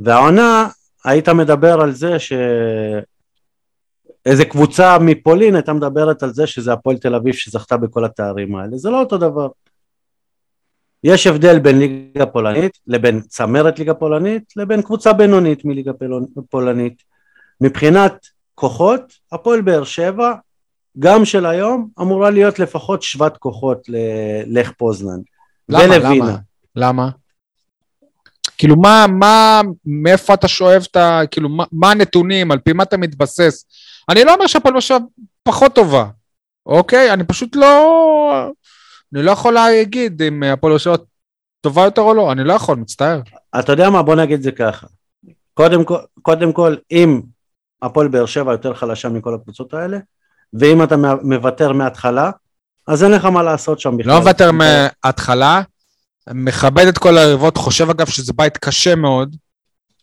והעונה, 0.00 0.68
היית 1.04 1.28
מדבר 1.28 1.80
על 1.80 1.92
זה 1.92 2.18
ש... 2.18 2.32
איזה 4.26 4.44
קבוצה 4.44 4.98
מפולין 4.98 5.54
הייתה 5.54 5.72
מדברת 5.72 6.22
על 6.22 6.32
זה 6.32 6.46
שזה 6.46 6.72
הפועל 6.72 6.98
תל 6.98 7.14
אביב 7.14 7.34
שזכתה 7.34 7.76
בכל 7.76 8.04
התארים 8.04 8.56
האלה, 8.56 8.76
זה 8.78 8.90
לא 8.90 9.00
אותו 9.00 9.18
דבר. 9.18 9.48
יש 11.04 11.26
הבדל 11.26 11.58
בין 11.58 11.78
ליגה 11.78 12.26
פולנית 12.26 12.78
לבין 12.86 13.20
צמרת 13.20 13.78
ליגה 13.78 13.94
פולנית 13.94 14.52
לבין 14.56 14.82
קבוצה 14.82 15.12
בינונית 15.12 15.64
מליגה 15.64 15.92
פולנ- 15.92 16.40
פולנית. 16.50 17.02
מבחינת 17.60 18.26
כוחות, 18.54 19.00
הפועל 19.32 19.60
באר 19.60 19.84
שבע, 19.84 20.34
גם 20.98 21.24
של 21.24 21.46
היום, 21.46 21.88
אמורה 22.00 22.30
להיות 22.30 22.58
לפחות 22.58 23.02
שוות 23.02 23.36
כוחות 23.36 23.86
ללך 23.88 24.72
פוזנן. 24.76 25.20
למה? 25.68 25.82
ולווינה. 25.84 26.24
למה? 26.24 26.38
למה? 26.76 27.10
כאילו, 28.58 28.76
מה, 28.76 29.06
מה, 29.08 29.60
מאיפה 29.86 30.34
אתה 30.34 30.48
שואב 30.48 30.86
את 30.90 30.96
ה... 30.96 31.20
כאילו, 31.30 31.48
מה, 31.48 31.64
מה 31.72 31.90
הנתונים, 31.90 32.50
על 32.50 32.58
פי 32.58 32.72
מה 32.72 32.82
אתה 32.82 32.96
מתבסס? 32.96 33.64
אני 34.08 34.24
לא 34.24 34.34
אומר 34.34 34.46
שהפועל 34.46 34.72
באר 34.74 34.80
שבע 34.80 34.98
פחות 35.42 35.74
טובה, 35.74 36.06
אוקיי? 36.66 37.12
אני 37.12 37.24
פשוט 37.24 37.56
לא... 37.56 38.50
אני 39.14 39.22
לא 39.22 39.30
יכול 39.30 39.54
להגיד 39.54 40.22
אם 40.22 40.42
הפועל 40.42 40.76
באר 40.84 40.96
טובה 41.60 41.84
יותר 41.84 42.02
או 42.02 42.14
לא, 42.14 42.32
אני 42.32 42.44
לא 42.44 42.52
יכול, 42.52 42.76
מצטער. 42.76 43.20
אתה 43.60 43.72
יודע 43.72 43.90
מה? 43.90 44.02
בוא 44.02 44.14
נגיד 44.14 44.36
את 44.36 44.42
זה 44.42 44.52
ככה. 44.52 44.86
קודם 45.54 45.84
כל, 45.84 45.98
קודם 46.22 46.52
כל 46.52 46.76
אם 46.90 47.20
הפועל 47.82 48.08
באר 48.08 48.26
שבע 48.26 48.52
יותר 48.52 48.74
חלשה 48.74 49.08
מכל 49.08 49.34
הקבוצות 49.34 49.74
האלה, 49.74 49.98
ואם 50.52 50.82
אתה 50.82 50.96
מוותר 51.22 51.72
מההתחלה, 51.72 52.30
אז 52.88 53.04
אין 53.04 53.12
לך 53.12 53.24
מה 53.24 53.42
לעשות 53.42 53.80
שם 53.80 53.96
בכלל. 53.96 54.12
לא 54.12 54.18
מוותר 54.18 54.50
מההתחלה, 54.52 55.62
מכבד 56.34 56.86
את 56.86 56.98
כל 56.98 57.18
היריבות, 57.18 57.56
חושב 57.56 57.90
אגב 57.90 58.06
שזה 58.06 58.32
בית 58.36 58.56
קשה 58.56 58.94
מאוד. 58.94 59.36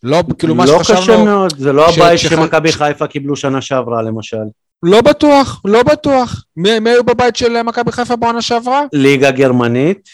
לא, 0.04 0.24
כאילו 0.39 0.56
מה 0.56 0.66
לא 0.66 0.84
שחשבנו... 0.84 1.02
קשה 1.02 1.24
מאוד, 1.24 1.58
זה 1.58 1.74
לא 1.74 1.91
ש- 1.91 1.97
הבית 1.97 2.20
שח- 2.20 2.30
שמכבי 2.30 2.72
חיפה 2.72 3.08
קיבלו 3.08 3.36
שנה 3.36 3.62
שעברה 3.62 4.02
למשל. 4.02 4.38
לא 4.84 5.02
בטוח, 5.02 5.62
לא 5.66 5.84
בטוח. 5.84 6.43
מי, 6.58 6.80
מי 6.80 6.89
היו 6.89 7.04
בבית 7.04 7.36
של 7.36 7.62
מכבי 7.62 7.91
חיפה 7.91 8.16
בעונה 8.16 8.41
שעברה? 8.41 8.82
ליגה 8.93 9.32
גרמנית, 9.32 10.10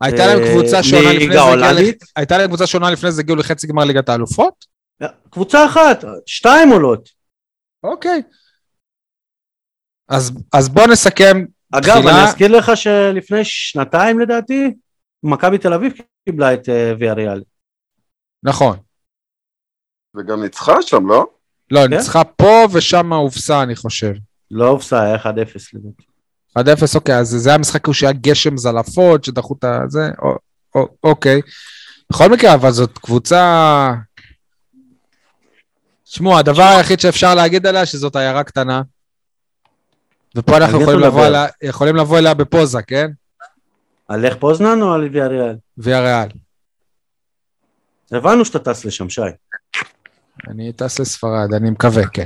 הייתה 0.00 0.26
להם 0.26 0.38
אה, 0.42 0.50
קבוצה 0.52 0.82
שעונה 0.82 1.12
ליגה 1.12 1.24
לפני 1.24 1.34
זה, 1.34 1.40
הגיעה 1.52 1.92
הייתה 2.16 2.38
להם 2.38 2.46
קבוצה 2.48 2.66
שעונה 2.66 2.90
לפני 2.90 3.12
זה, 3.12 3.20
הגיעו 3.22 3.36
לחצי 3.36 3.66
גמר 3.66 3.84
ליגת 3.84 4.08
האלופות? 4.08 4.54
קבוצה 5.30 5.66
אחת, 5.66 6.04
שתיים 6.26 6.70
עולות. 6.70 7.08
אוקיי. 7.84 8.22
אז, 10.10 10.32
אז 10.52 10.68
בוא 10.68 10.86
נסכם, 10.86 11.44
אגב, 11.72 11.94
תחילה- 11.98 12.10
אני 12.10 12.28
אזכיר 12.28 12.56
לך 12.58 12.72
שלפני 12.76 13.44
שנתיים 13.44 14.20
לדעתי, 14.20 14.74
מכבי 15.22 15.58
תל 15.58 15.72
אביב 15.72 15.92
קיבלה 16.28 16.54
את 16.54 16.68
אה, 16.68 16.92
ויאריאל. 16.98 17.42
נכון. 18.42 18.76
וגם 20.16 20.42
ניצחה 20.42 20.82
שם, 20.82 21.06
לא? 21.06 21.26
לא, 21.70 21.80
כן? 21.80 21.94
ניצחה 21.94 22.24
פה 22.24 22.66
ושם 22.72 23.12
הובסה, 23.12 23.62
אני 23.62 23.76
חושב. 23.76 24.12
לא 24.50 24.68
הופסה, 24.68 25.02
היה 25.02 25.16
1-0 25.16 25.26
לדעתי. 25.74 26.02
1-0, 26.58 26.94
אוקיי, 26.94 27.16
אז 27.18 27.28
זה 27.28 27.48
היה 27.48 27.58
משחק 27.58 27.86
הוא 27.86 27.94
שהיה 27.94 28.12
גשם 28.12 28.56
זלעפות, 28.56 29.24
שדחו 29.24 29.54
את 29.58 29.64
או, 30.22 30.36
או, 30.74 30.88
אוקיי. 31.04 31.40
בכל 32.12 32.28
מקרה, 32.28 32.54
אבל 32.54 32.70
זאת 32.70 32.98
קבוצה... 32.98 33.92
תשמעו, 36.04 36.38
הדבר 36.38 36.62
היחיד 36.62 37.00
שאפשר 37.00 37.34
להגיד 37.34 37.66
עליה, 37.66 37.86
שזאת 37.86 38.16
עיירה 38.16 38.44
קטנה. 38.44 38.82
ופה 40.36 40.56
אנחנו 40.56 40.80
יכולים 40.80 41.00
לבוא? 41.00 41.26
אליה, 41.26 41.46
יכולים 41.62 41.96
לבוא 41.96 42.18
אליה 42.18 42.34
בפוזה, 42.34 42.82
כן? 42.82 43.10
על 44.08 44.26
לך 44.26 44.34
פוזנן 44.38 44.82
או 44.82 44.92
על 44.92 45.08
ויאריאל? 45.12 45.56
ויה 45.78 46.00
ריאל. 46.00 46.28
הבנו 48.12 48.44
שאתה 48.44 48.58
טס 48.58 48.84
לשם, 48.84 49.10
שי. 49.10 49.20
אני 50.48 50.72
טס 50.72 50.98
לספרד, 50.98 51.54
אני 51.54 51.70
מקווה, 51.70 52.06
כן. 52.06 52.24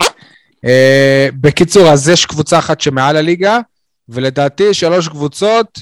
Uh, 0.66 1.34
בקיצור, 1.40 1.88
אז 1.88 2.08
יש 2.08 2.26
קבוצה 2.26 2.58
אחת 2.58 2.80
שמעל 2.80 3.16
הליגה, 3.16 3.58
ולדעתי 4.08 4.74
שלוש 4.74 5.08
קבוצות 5.08 5.78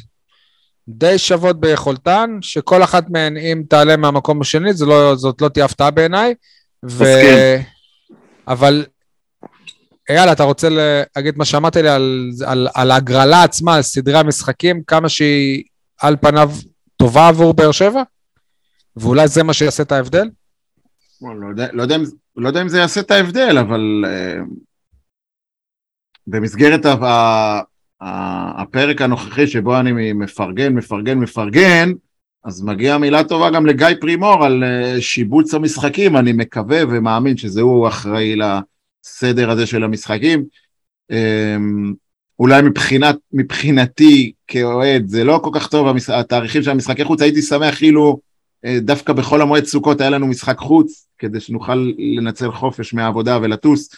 די 0.88 1.18
שוות 1.18 1.60
ביכולתן, 1.60 2.38
שכל 2.40 2.82
אחת 2.82 3.10
מהן, 3.10 3.36
אם 3.36 3.62
תעלה 3.68 3.96
מהמקום 3.96 4.40
השני, 4.40 4.70
לא, 4.86 5.14
זאת 5.16 5.40
לא 5.40 5.48
תהיה 5.48 5.64
הפתעה 5.64 5.90
בעיניי. 5.90 6.34
ו... 6.86 7.04
אבל, 8.48 8.84
אייל, 10.18 10.32
אתה 10.32 10.42
רוצה 10.44 10.68
להגיד 11.16 11.38
מה 11.38 11.44
שאמרת 11.44 11.76
לי 11.76 11.88
על, 11.88 12.30
על, 12.46 12.68
על 12.74 12.90
ההגרלה 12.90 13.42
עצמה, 13.42 13.74
על 13.76 13.82
סדרי 13.82 14.18
המשחקים, 14.18 14.82
כמה 14.86 15.08
שהיא 15.08 15.62
על 16.00 16.16
פניו 16.20 16.50
טובה 16.96 17.28
עבור 17.28 17.54
באר 17.54 17.72
שבע? 17.72 18.02
ואולי 18.96 19.28
זה 19.28 19.42
מה 19.42 19.52
שיעשה 19.52 19.82
את 19.82 19.92
ההבדל? 19.92 20.28
לא 21.22 21.48
יודע- 21.50 21.68
לא 21.72 21.82
יודע 21.82 21.96
אם- 21.96 22.02
לא 22.36 22.48
יודע 22.48 22.62
אם 22.62 22.68
זה 22.68 22.78
יעשה 22.78 23.00
את 23.00 23.10
ההבדל, 23.10 23.58
אבל 23.58 24.04
אה, 24.06 24.36
במסגרת 26.26 26.86
ה- 26.86 26.92
ה- 26.92 27.60
ה- 28.00 28.62
הפרק 28.62 29.02
הנוכחי 29.02 29.46
שבו 29.46 29.80
אני 29.80 30.12
מפרגן, 30.12 30.72
מפרגן, 30.74 31.18
מפרגן, 31.18 31.90
אז 32.44 32.62
מגיעה 32.62 32.98
מילה 32.98 33.24
טובה 33.24 33.50
גם 33.50 33.66
לגיא 33.66 33.86
פרימור 34.00 34.44
על 34.44 34.64
אה, 34.64 35.00
שיבוץ 35.00 35.54
המשחקים, 35.54 36.16
אני 36.16 36.32
מקווה 36.32 36.78
ומאמין 36.90 37.36
שזה 37.36 37.60
הוא 37.60 37.88
אחראי 37.88 38.36
לסדר 39.04 39.50
הזה 39.50 39.66
של 39.66 39.84
המשחקים. 39.84 40.44
אמ, 41.10 41.92
אולי 42.38 42.62
מבחינת, 42.62 43.16
מבחינתי 43.32 44.32
כאוהד 44.46 45.08
זה 45.08 45.24
לא 45.24 45.40
כל 45.42 45.50
כך 45.54 45.68
טוב 45.68 45.96
התאריכים 46.08 46.62
של 46.62 46.70
המשחקי 46.70 47.04
חוץ, 47.04 47.22
הייתי 47.22 47.42
שמח 47.42 47.82
אילו 47.82 48.20
אה, 48.64 48.78
דווקא 48.80 49.12
בחול 49.12 49.42
המועד 49.42 49.64
סוכות 49.64 50.00
היה 50.00 50.10
לנו 50.10 50.26
משחק 50.26 50.58
חוץ, 50.58 51.06
כדי 51.18 51.40
שנוכל 51.40 51.92
לנצל 52.16 52.52
חופש 52.52 52.94
מהעבודה 52.94 53.38
ולטוס, 53.42 53.94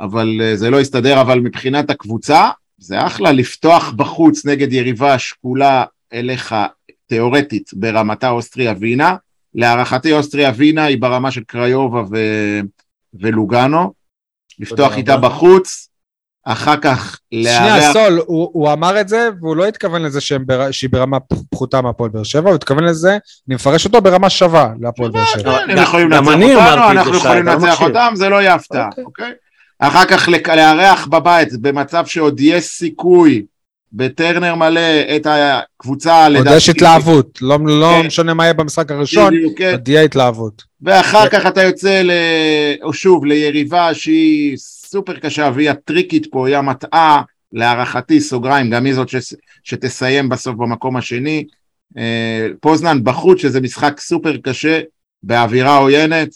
אבל 0.00 0.40
אה, 0.42 0.56
זה 0.56 0.70
לא 0.70 0.80
יסתדר, 0.80 1.20
אבל 1.20 1.40
מבחינת 1.40 1.90
הקבוצה, 1.90 2.48
זה 2.78 3.06
אחלה 3.06 3.32
לפתוח 3.32 3.92
בחוץ 3.92 4.46
נגד 4.46 4.72
יריבה 4.72 5.18
שקולה 5.18 5.84
אליך 6.12 6.54
תיאורטית 7.06 7.70
ברמתה 7.72 8.30
אוסטריה 8.30 8.74
וינה, 8.80 9.16
להערכתי 9.54 10.12
אוסטריה 10.12 10.52
וינה 10.56 10.84
היא 10.84 10.98
ברמה 10.98 11.30
של 11.30 11.42
קריובה 11.44 12.02
ו... 12.10 12.16
ולוגאנו, 13.14 13.92
לפתוח 14.60 14.96
איתה 14.96 15.16
בחוץ, 15.16 15.88
אחר 16.44 16.76
כך 16.76 17.18
לארח... 17.32 17.58
שנייה, 17.58 17.92
סול, 17.92 18.20
הוא, 18.26 18.50
הוא 18.52 18.72
אמר 18.72 19.00
את 19.00 19.08
זה, 19.08 19.28
והוא 19.40 19.56
לא 19.56 19.66
התכוון 19.66 20.02
לזה 20.02 20.20
בר... 20.46 20.70
שהיא 20.70 20.90
ברמה 20.90 21.18
פחותה 21.50 21.82
מהפועל 21.82 22.10
באר 22.10 22.22
שבע, 22.22 22.48
הוא 22.48 22.54
התכוון 22.54 22.84
לזה, 22.84 23.10
אני 23.48 23.54
מפרש 23.54 23.84
אותו 23.84 24.00
ברמה 24.00 24.30
שווה 24.30 24.68
להפועל 24.80 25.10
באר 25.10 25.24
שבע. 25.24 25.58
הם 25.58 25.78
יכולים 25.78 26.10
לנצח 26.10 26.28
אותנו, 26.28 26.90
אנחנו 26.90 27.16
יכולים 27.16 27.46
לנצח 27.46 27.82
אותם, 27.82 28.12
זה 28.14 28.28
לא 28.28 28.36
יהיה 28.36 28.54
הפתעה, 28.54 28.88
אוקיי? 28.88 29.04
אוקיי? 29.04 29.32
אחר 29.78 30.04
כך 30.04 30.28
לארח 30.28 31.06
בבית, 31.06 31.60
במצב 31.60 32.06
שעוד 32.06 32.40
יש 32.40 32.64
סיכוי 32.64 33.44
בטרנר 33.92 34.54
מלא 34.54 34.80
את 35.16 35.26
הקבוצה 35.30 36.28
לדעתי. 36.28 36.48
עוד 36.48 36.56
יש 36.56 36.68
התלהבות, 36.68 37.38
לא, 37.42 37.58
לא 37.66 37.92
כן. 38.00 38.06
משנה 38.06 38.34
מה 38.34 38.44
יהיה 38.44 38.54
במשחק 38.54 38.90
הראשון, 38.90 39.34
כן. 39.56 39.72
עוד 39.72 39.88
יהיה 39.88 40.02
התלהבות. 40.02 40.62
ואחר 40.82 41.28
כך 41.28 41.46
אתה 41.46 41.62
יוצא, 41.62 42.02
ל... 42.02 42.10
או 42.82 42.92
שוב, 42.92 43.24
ליריבה 43.24 43.94
שהיא 43.94 44.56
סופר 44.56 45.16
קשה 45.16 45.50
והיא 45.54 45.70
הטריקית 45.70 46.26
פה, 46.30 46.48
היא 46.48 46.56
המטעה, 46.56 47.22
להערכתי, 47.52 48.20
סוגריים, 48.20 48.70
גם 48.70 48.84
היא 48.84 48.94
זאת 48.94 49.08
ש... 49.08 49.16
שתסיים 49.64 50.28
בסוף 50.28 50.56
במקום 50.56 50.96
השני. 50.96 51.44
אה, 51.98 52.48
פוזנן 52.60 52.98
בחוץ, 53.04 53.38
שזה 53.40 53.60
משחק 53.60 54.00
סופר 54.00 54.36
קשה, 54.36 54.80
באווירה 55.22 55.76
עוינת. 55.76 56.28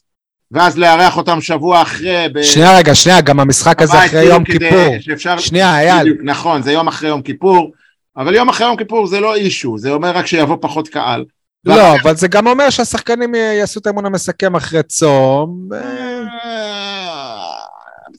ואז 0.54 0.78
לארח 0.78 1.16
אותם 1.16 1.40
שבוע 1.40 1.82
אחרי. 1.82 2.28
ב... 2.32 2.42
שנייה 2.42 2.76
רגע, 2.78 2.94
שנייה, 2.94 3.20
גם 3.20 3.40
המשחק 3.40 3.82
הזה 3.82 3.98
אחרי 3.98 4.08
כאילו 4.08 4.24
יום 4.24 4.44
כיפור. 4.44 4.96
שאפשר... 5.00 5.38
שנייה, 5.38 5.80
אייל. 5.80 6.16
נכון, 6.24 6.62
זה 6.62 6.72
יום 6.72 6.88
אחרי 6.88 7.08
יום 7.08 7.22
כיפור, 7.22 7.72
אבל 8.16 8.34
יום 8.34 8.48
אחרי 8.48 8.66
יום 8.66 8.76
כיפור 8.76 9.06
זה 9.06 9.20
לא 9.20 9.34
אישו, 9.34 9.78
זה 9.78 9.90
אומר 9.90 10.10
רק 10.10 10.26
שיבוא 10.26 10.56
פחות 10.60 10.88
קהל. 10.88 11.24
לא, 11.64 11.94
אבל 12.02 12.16
זה 12.16 12.28
גם 12.28 12.46
אומר 12.46 12.70
שהשחקנים 12.70 13.34
יעשו 13.34 13.80
את 13.80 13.86
האמון 13.86 14.06
המסכם 14.06 14.56
אחרי 14.56 14.82
צום. 14.82 15.68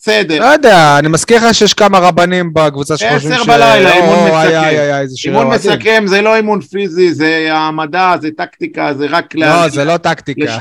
אה, 0.07 0.23
בסדר. 0.23 0.39
לא 0.39 0.45
יודע, 0.45 0.99
אני 0.99 1.07
מזכיר 1.07 1.47
לך 1.47 1.55
שיש 1.55 1.73
כמה 1.73 1.99
רבנים 1.99 2.53
בקבוצה 2.53 2.97
שחושבים 2.97 3.33
ש... 3.33 3.35
עשר 3.35 3.43
בלילה, 3.43 3.93
אימון 3.93 4.17
מסכם. 4.27 5.27
אימון 5.27 5.47
מסכם 5.47 6.03
זה 6.07 6.21
לא 6.21 6.35
אימון 6.35 6.61
פיזי, 6.61 7.13
זה 7.13 7.47
העמדה, 7.51 8.15
זה 8.21 8.29
טקטיקה, 8.37 8.93
זה 8.93 9.05
רק... 9.09 9.35
לא, 9.35 9.69
זה 9.69 9.85
לא 9.85 9.97
טקטיקה. 9.97 10.57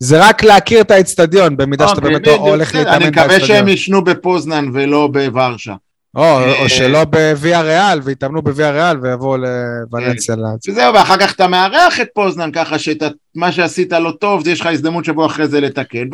זה 0.00 0.20
רק 0.28 0.42
להכיר 0.42 0.80
את 0.80 0.90
האצטדיון, 0.90 1.56
במידה 1.56 1.88
שאתה 1.88 2.00
אוקיי, 2.00 2.12
באמת 2.12 2.28
הולך 2.28 2.74
להתאמן 2.74 2.98
באצטדיון. 2.98 3.02
אני 3.02 3.34
מקווה 3.34 3.46
שהם 3.46 3.68
ישנו 3.68 4.04
בפוזנן 4.04 4.70
ולא 4.72 5.08
בוורשה. 5.12 5.74
או, 6.16 6.54
או 6.62 6.68
שלא 6.68 7.04
בוויה 7.04 7.60
ריאל, 7.60 8.00
ויתאמנו 8.04 8.42
בוויה 8.42 8.70
ריאל 8.70 8.98
ויבואו 9.02 9.36
לוולנסיה. 9.36 10.34
כן. 10.36 10.70
וזהו, 10.70 10.94
ואחר 10.94 11.16
כך 11.18 11.34
אתה 11.34 11.48
מארח 11.48 12.00
את 12.00 12.08
פוזנן 12.14 12.52
ככה 12.52 12.76
שמה 12.78 13.52
שעשית 13.52 13.92
לא 13.92 14.12
טוב, 14.20 14.48
יש 14.48 14.60
לך 14.60 14.66
הזדמנות 14.66 15.04
שבוע 15.04 15.26
אחרי 15.26 15.48
זה 15.48 15.60
לתקן. 15.60 16.08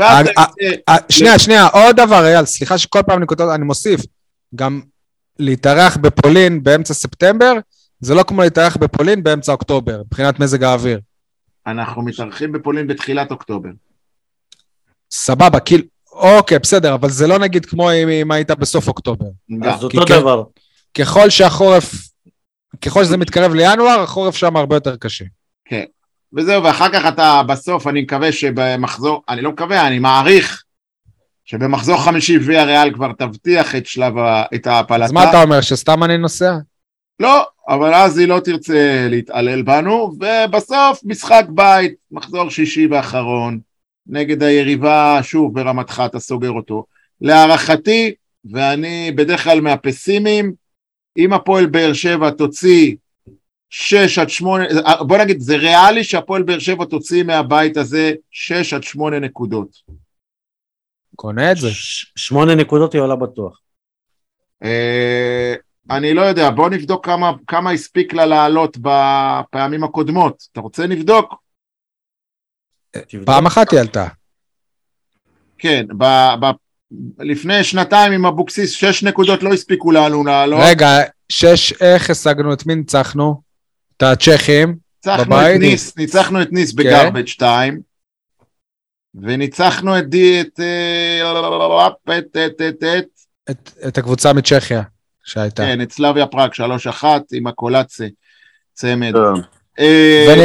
שנייה, 1.09 1.39
שנייה, 1.39 1.67
עוד 1.67 1.97
דבר, 1.97 2.25
אייל, 2.27 2.45
סליחה 2.45 2.79
שכל 2.79 3.03
פעם 3.03 3.23
אני 3.55 3.65
מוסיף, 3.65 4.01
גם 4.55 4.81
להתארח 5.39 5.97
בפולין 5.97 6.63
באמצע 6.63 6.95
ספטמבר, 6.95 7.53
זה 8.01 8.15
לא 8.15 8.23
כמו 8.23 8.43
להתארח 8.43 8.77
בפולין 8.77 9.23
באמצע 9.23 9.53
אוקטובר, 9.53 10.03
מבחינת 10.07 10.41
מזג 10.41 10.63
האוויר. 10.65 11.01
אנחנו 11.67 12.03
מתארחים 12.03 12.53
בפולין 12.53 12.87
בתחילת 12.87 13.31
אוקטובר. 13.31 13.69
סבבה, 15.11 15.61
כאילו... 15.61 15.85
אוקיי, 16.21 16.59
בסדר, 16.59 16.95
אבל 16.95 17.11
זה 17.11 17.27
לא 17.27 17.39
נגיד 17.39 17.67
כמו 17.67 17.91
אם, 17.93 18.31
היית 18.31 18.51
בסוף 18.51 18.89
אוקטובר. 18.89 19.27
אז 19.63 19.85
אותו 19.85 20.05
דבר. 20.05 20.43
ככל 20.99 21.31
שהחורף, 21.31 21.95
ככל 22.81 23.05
שזה 23.05 23.17
מתקרב 23.17 23.55
לינואר, 23.55 24.01
החורף 24.01 24.37
שם 24.37 24.57
הרבה 24.57 24.77
יותר 24.77 24.97
קשה. 24.97 25.25
כן. 25.65 25.85
וזהו, 26.37 26.65
ואחר 26.65 26.89
כך 26.93 27.07
אתה 27.09 27.43
בסוף, 27.47 27.87
אני 27.87 28.03
מקווה 28.03 28.33
שבמחזור, 28.33 29.23
אני 29.29 29.43
לא 29.43 29.51
מקווה, 29.51 29.87
אני 29.87 29.99
מעריך 29.99 30.63
שבמחזור 31.45 32.03
חמישי 32.05 32.39
ויה 32.39 32.65
ריאל 32.65 32.95
כבר 32.95 33.13
תבטיח 33.19 33.77
את 33.77 33.87
שלב, 33.87 34.19
ה, 34.19 34.43
את 34.55 34.67
ההפלתה. 34.67 35.05
אז 35.05 35.13
מה 35.13 35.31
אתה 35.31 35.43
אומר, 35.43 35.61
שסתם 35.61 36.05
אני 36.05 36.19
נוסע? 36.19 36.55
לא, 37.21 37.47
אבל 37.69 37.95
אז 37.95 38.19
היא 38.19 38.29
לא 38.29 38.41
תרצה 38.45 39.07
להתעלל 39.11 39.63
בנו, 39.63 40.13
ובסוף 40.21 41.01
משחק 41.05 41.45
בית, 41.49 41.95
מחזור 42.11 42.51
שישי 42.51 42.87
ואחרון. 42.87 43.59
נגד 44.11 44.43
היריבה, 44.43 45.19
שוב 45.23 45.55
ברמתך 45.55 46.03
אתה 46.07 46.19
סוגר 46.19 46.51
אותו. 46.51 46.85
להערכתי, 47.21 48.15
ואני 48.45 49.13
בדרך 49.15 49.45
כלל 49.45 49.61
מהפסימיים, 49.61 50.53
אם 51.17 51.33
הפועל 51.33 51.67
באר 51.67 51.93
שבע 51.93 52.31
תוציא 52.31 52.95
6 53.71 54.19
עד 54.19 54.29
8, 54.29 54.65
בוא 55.01 55.19
נגיד, 55.19 55.41
זה 55.41 55.57
ריאלי 55.57 56.05
שהפועל 56.05 56.43
באר 56.43 56.59
שבע 56.59 56.85
תוציא 56.85 57.23
מהבית 57.23 57.77
הזה 57.77 58.13
6 58.31 58.75
עד 58.75 58.83
8 58.83 59.19
נקודות. 59.19 59.69
קונה 61.17 61.53
את 61.53 61.57
זה. 61.57 61.69
8 62.17 62.55
נקודות 62.55 62.93
היא 62.93 63.03
עולה 63.03 63.17
בטוח. 63.17 63.61
אה, 64.65 65.55
אני 65.91 66.15
לא 66.15 66.21
יודע, 66.21 66.51
בוא 66.51 66.71
נבדוק 66.71 67.07
כמה, 67.07 67.33
כמה 67.47 67.71
הספיק 67.71 68.15
לה 68.15 68.27
לעלות 68.27 68.77
בפעמים 68.81 69.85
הקודמות. 69.85 70.43
אתה 70.53 70.61
רוצה 70.61 70.87
נבדוק? 70.87 71.35
פעם 73.25 73.47
אחת 73.47 73.71
היא 73.71 73.81
עלתה. 73.81 74.07
כן, 75.59 75.87
ב, 75.99 76.05
ב, 76.41 76.47
לפני 77.19 77.65
שנתיים 77.65 78.13
עם 78.13 78.27
אבוקסיס, 78.27 78.71
שש 78.71 79.03
נקודות 79.03 79.43
לא 79.43 79.53
הספיקו 79.53 79.93
לנו 79.93 80.25
לעלות. 80.25 80.61
רגע, 80.63 80.89
שש, 81.29 81.73
איך 81.83 82.11
השגנו? 82.11 82.53
את 82.53 82.67
מי 82.67 82.75
ניצחנו? 82.75 83.43
את 83.97 84.03
הצ'כים 84.03 84.77
בבית? 85.07 85.57
את 85.57 85.61
ניס, 85.61 85.97
ניצחנו 85.97 86.43
את 86.43 86.53
ניס 86.53 86.73
בגרבג' 86.73 87.27
2, 87.27 87.81
וניצחנו 89.15 89.99
את 89.99 90.09
די, 90.09 90.41
את... 90.41 90.61
את 93.89 93.99
הקבוצה 93.99 94.33
מצ'כיה 94.33 94.83
שהייתה. 95.25 95.63
כן, 95.63 95.83
את 95.83 95.93
סלאביה 95.93 96.27
פראג, 96.27 96.51
3-1 97.03 97.05
עם 97.33 97.47
קולאוטי, 97.47 98.07
צמד. 98.73 99.13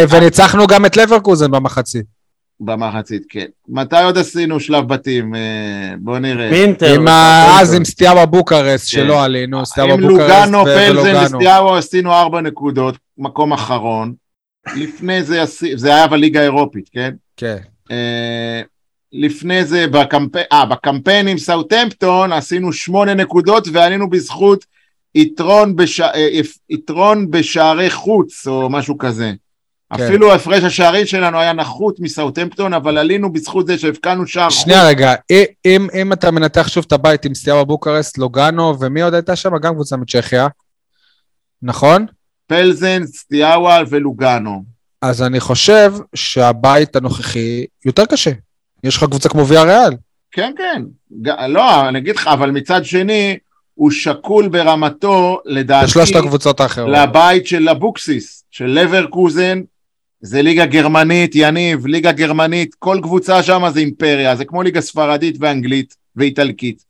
וניצחנו 0.10 0.68
גם 0.68 0.86
את 0.86 0.98
לברקוזן 0.98 1.52
במחצית. 1.52 2.15
במחצית, 2.60 3.24
כן. 3.30 3.46
מתי 3.70 4.04
עוד 4.04 4.18
עשינו 4.18 4.60
שלב 4.60 4.88
בתים? 4.88 5.36
אה, 5.36 5.94
בוא 6.00 6.20
נראה. 6.20 6.50
פינטר. 6.50 6.96
עם 6.96 7.08
אז 7.60 7.74
עם 7.74 7.86
סטיאבה 7.86 8.26
בוקרסט 8.26 8.96
כן. 8.96 9.02
שלא 9.02 9.24
עלינו, 9.24 9.66
סטיאבה 9.66 9.98
בוקרסט 9.98 10.48
ולוגנו. 10.48 10.60
עם 10.60 10.68
לוגנו, 10.68 11.04
פלזן 11.04 11.36
וסטיאבה 11.36 11.78
עשינו 11.78 12.14
ארבע 12.14 12.42
נקודות, 12.42 12.98
מקום 13.18 13.54
אחרון. 13.54 14.14
לפני 14.76 15.24
זה, 15.24 15.44
זה 15.76 15.96
היה 15.96 16.08
בליגה 16.08 16.40
האירופית, 16.40 16.90
כן? 16.92 17.14
כן. 17.38 17.58
אה, 17.92 18.62
לפני 19.14 19.66
זה 19.66 19.88
בקמפ... 19.88 20.36
אה, 20.52 20.66
בקמפיין 20.66 21.28
עם 21.28 21.38
סאוטהמפטון 21.38 22.34
עשינו 22.34 22.74
שמונה 22.74 23.14
נקודות 23.14 23.68
ועלינו 23.72 24.10
בזכות 24.10 24.66
יתרון, 25.16 25.76
בש... 25.76 26.02
אה, 26.02 26.42
יתרון 26.70 27.32
בשערי 27.32 27.90
חוץ 27.90 28.48
או 28.48 28.70
משהו 28.70 28.98
כזה. 28.98 29.34
כן. 29.94 30.04
אפילו 30.04 30.34
הפרש 30.34 30.64
השערים 30.64 31.06
שלנו 31.06 31.40
היה 31.40 31.54
נחות 31.54 32.00
מסאוטהמפטון, 32.00 32.74
אבל 32.74 32.98
עלינו 32.98 33.34
בזכות 33.34 33.68
זה 33.68 33.78
שהבקענו 33.78 34.28
שער. 34.28 34.50
שנייה 34.50 34.88
רגע, 34.88 35.14
אם, 35.66 35.88
אם 35.94 36.14
אתה 36.14 36.32
מנתח 36.32 36.68
שוב 36.68 36.84
את 36.88 36.92
הבית 36.92 37.26
עם 37.26 37.36
סטיאבה 37.36 37.64
בוקרסט, 37.64 38.18
לוגאנו, 38.18 38.80
ומי 38.80 39.02
עוד 39.02 39.14
הייתה 39.14 39.36
שם? 39.36 39.58
גם 39.58 39.74
קבוצה 39.74 39.98
מצ'כיה, 39.98 40.48
נכון? 41.62 42.06
פלזן, 42.48 43.06
סטיאבה 43.06 43.82
ולוגאנו. 43.90 44.64
אז 45.02 45.22
אני 45.24 45.40
חושב 45.40 45.94
שהבית 46.16 46.96
הנוכחי 46.96 47.66
יותר 47.86 48.06
קשה. 48.06 48.32
יש 48.84 48.98
לך 48.98 49.04
קבוצה 49.04 49.30
כמו 49.30 49.48
ויה 49.48 49.64
ריאל. 49.64 49.94
כן, 50.32 50.54
כן. 50.58 50.82
לא, 51.48 51.90
אני 51.90 52.00
אגיד 52.00 52.16
לך, 52.16 52.28
אבל 52.28 52.52
מצד 52.52 52.86
שני, 52.86 53.38
הוא 53.74 53.92
שקול 53.92 54.48
ברמתו, 54.48 55.40
לדעתי, 55.46 55.86
בשלושת 55.86 56.16
הקבוצות 56.16 56.60
האחרות. 56.60 56.90
לבית 56.92 57.48
של 57.48 57.70
אבוקסיס, 57.70 58.44
של 58.52 58.66
לברקוזן, 58.66 59.62
זה 60.26 60.42
ליגה 60.42 60.66
גרמנית, 60.66 61.32
יניב, 61.36 61.86
ליגה 61.86 62.12
גרמנית, 62.12 62.76
כל 62.80 63.00
קבוצה 63.04 63.44
שם 63.44 63.64
זה 63.74 63.80
אימפריה, 63.80 64.36
זה 64.36 64.46
כמו 64.46 64.64
ליגה 64.64 64.82
ספרדית 64.82 65.36
ואנגלית 65.40 65.96
ואיטלקית. 66.16 66.86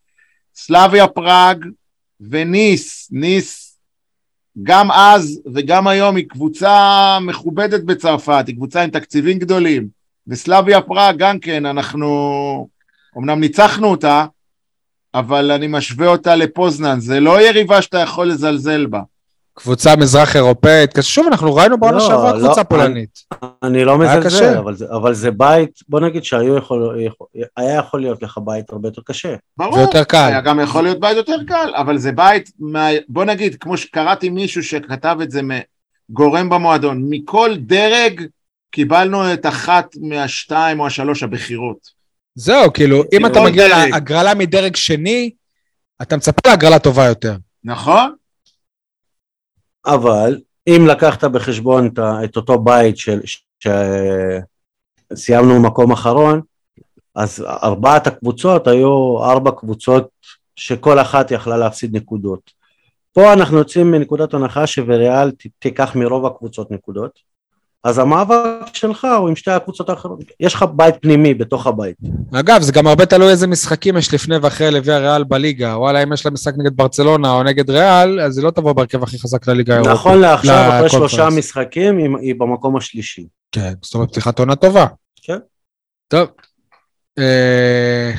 סלאביה 0.55 1.07
פראג 1.07 1.65
וניס, 2.21 3.07
ניס 3.11 3.77
גם 4.63 4.91
אז 4.91 5.41
וגם 5.53 5.87
היום 5.87 6.15
היא 6.15 6.29
קבוצה 6.29 7.17
מכובדת 7.21 7.83
בצרפת, 7.83 8.43
היא 8.47 8.55
קבוצה 8.55 8.81
עם 8.81 8.89
תקציבים 8.89 9.39
גדולים. 9.39 9.87
וסלאביה 10.27 10.81
פראג 10.81 11.17
גם 11.17 11.39
כן, 11.39 11.65
אנחנו 11.65 12.67
אמנם 13.17 13.39
ניצחנו 13.39 13.87
אותה, 13.87 14.25
אבל 15.13 15.51
אני 15.51 15.67
משווה 15.67 16.07
אותה 16.07 16.35
לפוזנן, 16.35 16.99
זה 16.99 17.19
לא 17.19 17.41
יריבה 17.41 17.81
שאתה 17.81 17.99
יכול 17.99 18.27
לזלזל 18.27 18.85
בה. 18.85 19.01
קבוצה 19.59 19.95
מזרח 19.95 20.35
אירופאית, 20.35 20.91
שוב 21.01 21.27
אנחנו 21.27 21.55
ראינו 21.55 21.77
בעונה 21.77 21.97
לא, 21.97 22.07
שעברה 22.07 22.33
לא, 22.33 22.45
קבוצה 22.45 22.63
פולנית. 22.63 23.19
אני 23.63 23.83
לא 23.85 24.01
היה 24.01 24.19
מזלזל. 24.19 24.57
אבל, 24.57 24.75
זה- 24.75 24.85
אבל 24.95 25.13
זה 25.13 25.31
בית, 25.31 25.79
בוא 25.89 25.99
נגיד 25.99 26.23
שהיה 26.23 26.57
יכול, 26.57 26.97
יכול, 27.05 27.27
היה 27.57 27.75
יכול 27.75 28.01
להיות 28.01 28.23
לך 28.23 28.39
בית 28.45 28.69
הרבה 28.69 28.87
יותר 28.87 29.01
קשה. 29.05 29.35
ברור, 29.57 29.77
ויותר 29.77 30.03
קל. 30.03 30.17
היה 30.27 30.41
גם 30.41 30.59
יכול 30.59 30.83
להיות 30.83 30.99
בית 30.99 31.17
יותר 31.17 31.35
קל, 31.47 31.71
אבל 31.75 31.97
זה 31.97 32.11
בית, 32.11 32.51
מה, 32.59 32.87
בוא 33.09 33.25
נגיד, 33.25 33.55
כמו 33.59 33.77
שקראתי 33.77 34.29
מישהו 34.29 34.63
שכתב 34.63 35.17
את 35.23 35.31
זה, 35.31 35.41
מ- 35.41 35.59
גורם 36.09 36.49
במועדון, 36.49 37.05
מכל 37.09 37.51
דרג 37.59 38.21
קיבלנו 38.71 39.33
את 39.33 39.45
אחת 39.45 39.87
מהשתיים 40.01 40.79
או 40.79 40.87
השלוש 40.87 41.23
הבכירות. 41.23 41.77
זהו, 42.35 42.73
כאילו, 42.73 43.03
אם 43.13 43.25
אתה 43.25 43.41
מגיע. 43.41 43.67
להגרלה 43.67 44.33
מדרג 44.33 44.75
שני, 44.75 45.31
אתה 46.01 46.17
מצפה 46.17 46.49
להגרלה 46.49 46.79
טובה 46.79 47.05
יותר. 47.05 47.35
נכון? 47.63 48.13
אבל 49.85 50.39
אם 50.67 50.87
לקחת 50.87 51.23
בחשבון 51.23 51.89
את, 52.23 52.37
אותו 52.37 52.59
בית 52.59 52.97
של, 52.97 53.21
שסיימנו 55.13 55.61
מקום 55.61 55.91
אחרון, 55.91 56.41
אז 57.15 57.45
ארבעת 57.63 58.07
הקבוצות 58.07 58.67
היו 58.67 59.23
ארבע 59.23 59.51
קבוצות 59.51 60.09
שכל 60.55 60.99
אחת 60.99 61.31
יכלה 61.31 61.57
להפסיד 61.57 61.95
נקודות. 61.95 62.51
פה 63.13 63.33
אנחנו 63.33 63.57
יוצאים 63.57 63.91
מנקודת 63.91 64.33
הנחה 64.33 64.67
שווריאל 64.67 65.31
תיקח 65.59 65.95
מרוב 65.95 66.25
הקבוצות 66.25 66.71
נקודות, 66.71 67.19
אז 67.85 67.99
המאבק 67.99 68.35
שלך 68.73 69.07
הוא 69.19 69.29
עם 69.29 69.35
שתי 69.35 69.51
הקבוצות 69.51 69.89
האחרות, 69.89 70.19
יש 70.39 70.53
לך 70.53 70.65
בית 70.75 70.95
פנימי 71.01 71.33
בתוך 71.33 71.67
הבית. 71.67 71.95
אגב, 72.33 72.61
זה 72.61 72.71
גם 72.71 72.87
הרבה 72.87 73.05
תלוי 73.05 73.29
איזה 73.31 73.47
משחקים 73.47 73.97
יש 73.97 74.13
לפני 74.13 74.37
ואחרי 74.37 74.71
לוויה 74.71 74.97
ריאל 74.99 75.23
בליגה. 75.23 75.67
וואלה, 75.77 76.03
אם 76.03 76.13
יש 76.13 76.25
לה 76.25 76.31
משחק 76.31 76.53
נגד 76.57 76.77
ברצלונה 76.77 77.31
או 77.31 77.43
נגד 77.43 77.69
ריאל, 77.69 78.19
אז 78.19 78.37
היא 78.37 78.45
לא 78.45 78.51
תבוא 78.51 78.73
בהרכב 78.73 79.03
הכי 79.03 79.19
חזק 79.19 79.47
לליגה 79.47 79.73
האירופית. 79.73 79.93
נכון 79.95 80.19
לעכשיו, 80.21 80.69
אחרי. 80.77 80.89
שלושה 80.89 81.27
משחקים 81.29 81.97
היא- 81.97 82.09
היא 82.21 82.35
במקום 82.37 82.77
השלישי. 82.77 83.25
כן, 83.51 83.73
זאת 83.81 83.93
אומרת 83.95 84.09
פתיחת 84.09 84.39
עונה 84.39 84.55
טובה. 84.55 84.85
כן. 85.21 85.37
טוב. 86.07 86.27
אה, 87.19 88.11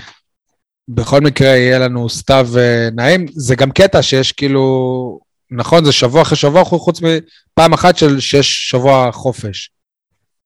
בכל 0.88 1.20
מקרה 1.20 1.48
יהיה 1.48 1.78
לנו 1.78 2.08
סתיו 2.08 2.48
אה, 2.58 2.88
נעים. 2.92 3.26
זה 3.32 3.54
גם 3.56 3.70
קטע 3.70 4.02
שיש 4.02 4.32
כאילו, 4.32 5.20
נכון, 5.50 5.84
זה 5.84 5.92
שבוע 5.92 6.22
אחרי 6.22 6.36
שבוע, 6.36 6.64
חוץ 6.64 7.00
מפעם 7.02 7.72
אחת 7.72 7.96
של 7.96 8.20
שיש 8.20 8.70
שבוע 8.70 9.12
חופש. 9.12 9.70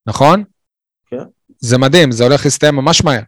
נכון? 0.06 0.44
כן. 1.10 1.16
זה 1.59 1.78
מדהים, 1.78 2.12
זה 2.12 2.24
הולך 2.24 2.44
להסתיים 2.44 2.74
ממש 2.77 3.05
מהר. 3.05 3.20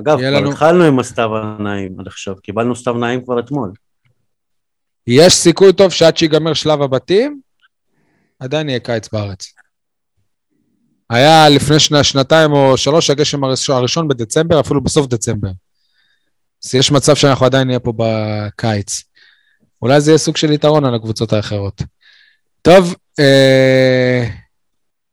אגב, 0.00 0.18
כבר 0.18 0.30
לנו- 0.30 0.50
התחלנו 0.50 0.84
עם 0.84 0.98
הסתיו 0.98 1.36
הנעים 1.36 2.00
עד 2.00 2.06
עכשיו, 2.06 2.34
קיבלנו 2.36 2.76
סתיו 2.76 2.94
נעים 2.94 3.24
כבר 3.24 3.40
אתמול. 3.40 3.72
יש 5.06 5.34
סיכוי 5.34 5.72
טוב 5.72 5.90
שעד 5.90 6.16
שיגמר 6.16 6.54
שלב 6.54 6.82
הבתים, 6.82 7.40
עדיין 8.38 8.68
יהיה 8.68 8.80
קיץ 8.80 9.08
בארץ. 9.12 9.52
היה 11.10 11.48
לפני 11.48 11.80
שנה, 11.80 12.04
שנתיים 12.04 12.52
או 12.52 12.76
שלוש 12.76 13.10
הגשם 13.10 13.40
הראשון 13.68 14.08
בדצמבר, 14.08 14.60
אפילו 14.60 14.80
בסוף 14.80 15.06
דצמבר. 15.06 15.50
אז 16.64 16.74
יש 16.74 16.90
מצב 16.92 17.14
שאנחנו 17.16 17.46
עדיין 17.46 17.66
נהיה 17.66 17.80
פה 17.80 17.92
בקיץ. 17.96 19.02
אולי 19.82 20.00
זה 20.00 20.10
יהיה 20.10 20.18
סוג 20.18 20.36
של 20.36 20.52
יתרון 20.52 20.84
על 20.84 20.94
הקבוצות 20.94 21.32
האחרות. 21.32 21.82
טוב, 22.62 22.94
אה, 23.18 24.28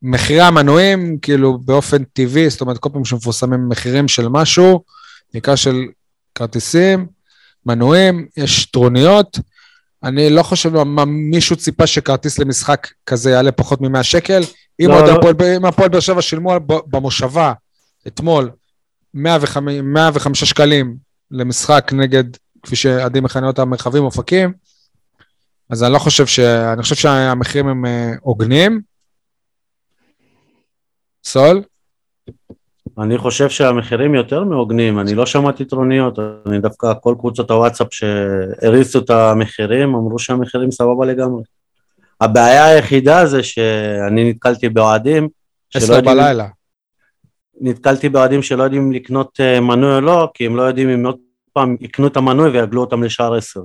מחירי 0.02 0.42
המנויים, 0.42 1.18
כאילו 1.22 1.58
באופן 1.58 2.04
טבעי, 2.04 2.50
זאת 2.50 2.62
אומרת, 2.62 2.78
כל 2.78 2.90
פעם 2.94 3.06
שמפורסמים 3.06 3.70
מחירים 3.70 4.08
של 4.08 4.28
משהו, 4.28 4.84
בעיקר 5.34 5.56
של 5.56 5.76
כרטיסים, 6.36 7.08
מנויים, 7.66 8.28
יש 8.38 8.66
טרוניות. 8.66 9.40
אני 10.04 10.30
לא 10.30 10.44
חושב 10.44 10.84
מה 10.84 11.06
מישהו 11.06 11.56
ציפה 11.56 11.88
שכרטיס 11.88 12.40
למשחק 12.40 12.88
כזה 13.06 13.32
יעלה 13.32 13.52
פחות 13.52 13.82
מ-100 13.82 14.04
שקל. 14.04 14.44
אם 14.82 14.90
לא, 14.90 15.00
עוד 15.00 15.06
לא. 15.10 15.16
הפועל- 15.16 15.56
אם 15.58 15.66
הפועל 15.66 15.90
באר 15.90 16.00
שבע 16.00 16.22
שילמו 16.22 16.54
במושבה 16.68 17.54
אתמול 18.08 18.52
105 19.14 19.74
105 19.84 20.44
שקלים 20.44 20.96
למשחק 21.32 21.92
נגד, 21.94 22.24
כפי 22.64 22.76
שעדי 22.76 23.20
מכנה 23.20 23.48
אותם, 23.48 23.70
מרחבים 23.70 24.04
אופקים, 24.04 24.54
אז 25.70 25.84
אני 25.84 25.94
לא 25.94 26.00
חושב 26.00 26.26
ש... 26.26 26.40
אני 26.40 26.82
חושב 26.82 26.96
שהמחירים 26.96 27.68
הם 27.68 27.86
אה, 27.86 28.12
הוגנים. 28.22 28.82
סול? 31.24 31.62
אני 33.00 33.18
חושב 33.18 33.50
שהמחירים 33.50 34.16
יותר 34.16 34.44
מהוגנים, 34.44 35.00
אני 35.00 35.16
לא 35.16 35.26
שמעתי 35.26 35.66
טרוניות, 35.66 36.20
אני 36.46 36.60
דווקא 36.60 36.94
כל 37.02 37.16
קבוצות 37.20 37.52
הוואטסאפ 37.52 37.88
שהריצו 37.92 39.00
את 39.00 39.10
המחירים 39.10 39.96
אמרו 39.96 40.20
שהמחירים 40.20 40.72
סבבה 40.72 41.06
לגמרי. 41.06 41.44
הבעיה 42.22 42.66
היחידה 42.66 43.26
זה 43.26 43.44
שאני 43.44 44.30
נתקלתי 44.30 44.70
באוהדים 44.70 45.28
שלא 45.70 45.84
עשר 45.84 46.02
בלילה. 46.02 46.48
נתקלתי 47.62 48.10
באוהדים 48.10 48.42
שלא 48.42 48.64
יודעים 48.64 48.92
לקנות 48.92 49.40
אה, 49.40 49.60
מנוי 49.60 49.96
או 49.96 50.02
לא, 50.02 50.32
כי 50.34 50.46
הם 50.46 50.56
לא 50.56 50.62
יודעים 50.62 50.90
אם 50.90 51.06
עוד 51.06 51.18
פעם 51.60 51.76
יקנו 51.80 52.08
את 52.08 52.18
המנוי 52.18 52.50
ויעגלו 52.50 52.82
אותם 52.82 53.04
לשער 53.04 53.34
עשר. 53.34 53.60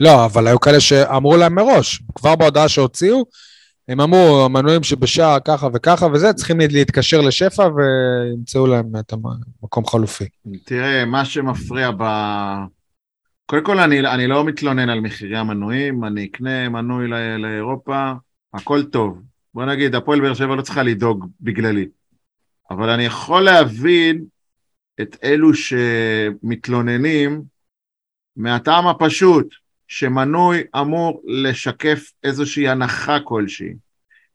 לא, 0.00 0.24
אבל 0.24 0.46
היו 0.46 0.60
כאלה 0.60 0.80
שאמרו 0.80 1.36
להם 1.36 1.54
מראש, 1.54 2.02
כבר 2.14 2.36
בהודעה 2.36 2.68
שהוציאו, 2.68 3.24
הם 3.88 4.00
אמרו, 4.00 4.44
המנויים 4.44 4.82
שבשעה 4.82 5.40
ככה 5.40 5.68
וככה 5.74 6.06
וזה, 6.06 6.32
צריכים 6.32 6.60
להתקשר 6.60 7.20
לשפע 7.20 7.68
וימצאו 7.76 8.66
להם 8.66 8.92
את 9.00 9.12
המקום 9.12 9.86
חלופי. 9.86 10.24
תראה, 10.64 11.04
מה 11.04 11.24
שמפריע 11.24 11.90
ב... 11.98 12.04
קודם 13.46 13.64
כל, 13.64 13.78
אני, 13.78 14.00
אני 14.00 14.26
לא 14.26 14.44
מתלונן 14.44 14.88
על 14.88 15.00
מחירי 15.00 15.36
המנויים, 15.36 16.04
אני 16.04 16.24
אקנה 16.24 16.68
מנוי 16.68 17.08
ל- 17.08 17.36
לאירופה, 17.36 18.12
הכל 18.54 18.82
טוב. 18.82 19.22
בוא 19.54 19.64
נגיד, 19.64 19.94
הפועל 19.94 20.20
באר 20.20 20.34
שבע 20.34 20.54
לא 20.54 20.62
צריכה 20.62 20.82
לדאוג 20.82 21.26
בגללי. 21.40 21.86
אבל 22.70 22.88
אני 22.88 23.04
יכול 23.04 23.42
להבין 23.42 24.24
את 25.00 25.16
אלו 25.24 25.50
שמתלוננים 25.54 27.42
מהטעם 28.36 28.86
הפשוט, 28.86 29.54
שמנוי 29.88 30.62
אמור 30.80 31.22
לשקף 31.26 32.12
איזושהי 32.24 32.68
הנחה 32.68 33.18
כלשהי. 33.24 33.74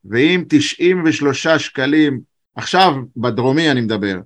ואם 0.06 0.44
93 0.50 1.48
שקלים, 1.48 2.22
עכשיו 2.56 2.94
בדרומי 3.18 3.72
אני 3.72 3.82
מדבר, 3.82 4.20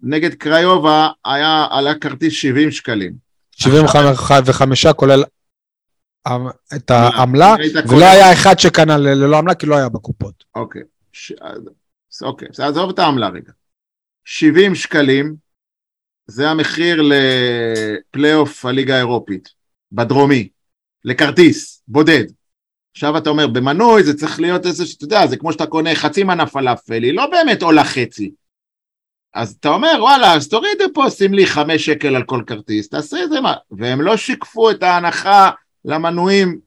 נגד 0.00 0.34
קריובה 0.34 1.08
היה, 1.24 1.66
עלה 1.70 1.94
כרטיס 1.98 2.32
70 2.32 2.70
שקלים. 2.70 3.12
75 3.50 4.86
כולל 4.86 5.24
את 6.76 6.90
העמלה, 6.90 7.54
היית 7.54 7.76
ולא 7.88 8.04
היה 8.04 8.32
אחד 8.32 8.58
שקנה 8.58 8.98
ללא 8.98 9.38
עמלה 9.38 9.54
כי 9.54 9.66
לא 9.66 9.76
היה 9.76 9.88
בקופות. 9.88 10.44
אוקיי, 10.54 10.82
אוקיי, 12.22 12.48
אז 12.50 12.60
עזוב 12.60 12.90
את 12.90 12.98
העמלה 12.98 13.28
רגע. 13.28 13.52
70 14.24 14.74
שקלים 14.74 15.43
זה 16.26 16.50
המחיר 16.50 17.02
לפלייאוף 17.02 18.64
הליגה 18.64 18.94
האירופית, 18.94 19.48
בדרומי, 19.92 20.48
לכרטיס, 21.04 21.82
בודד. 21.88 22.24
עכשיו 22.92 23.18
אתה 23.18 23.30
אומר, 23.30 23.46
במנוי 23.46 24.02
זה 24.02 24.14
צריך 24.14 24.40
להיות 24.40 24.66
איזה, 24.66 24.86
שאתה 24.86 25.04
יודע, 25.04 25.26
זה 25.26 25.36
כמו 25.36 25.52
שאתה 25.52 25.66
קונה 25.66 25.94
חצי 25.94 26.24
מנה 26.24 26.46
פלאפל, 26.46 27.02
היא 27.02 27.14
לא 27.14 27.26
באמת 27.26 27.62
עולה 27.62 27.84
חצי. 27.84 28.30
אז 29.34 29.56
אתה 29.60 29.68
אומר, 29.68 29.96
וואלה, 30.00 30.34
אז 30.34 30.48
תורידו 30.48 30.84
פה, 30.94 31.10
שים 31.10 31.34
לי 31.34 31.46
חמש 31.46 31.86
שקל 31.86 32.16
על 32.16 32.22
כל 32.22 32.42
כרטיס, 32.46 32.88
תעשה 32.88 33.24
את 33.24 33.30
זה 33.30 33.40
מה. 33.40 33.54
והם 33.70 34.02
לא 34.02 34.16
שיקפו 34.16 34.70
את 34.70 34.82
ההנחה 34.82 35.50
למנויים 35.84 36.58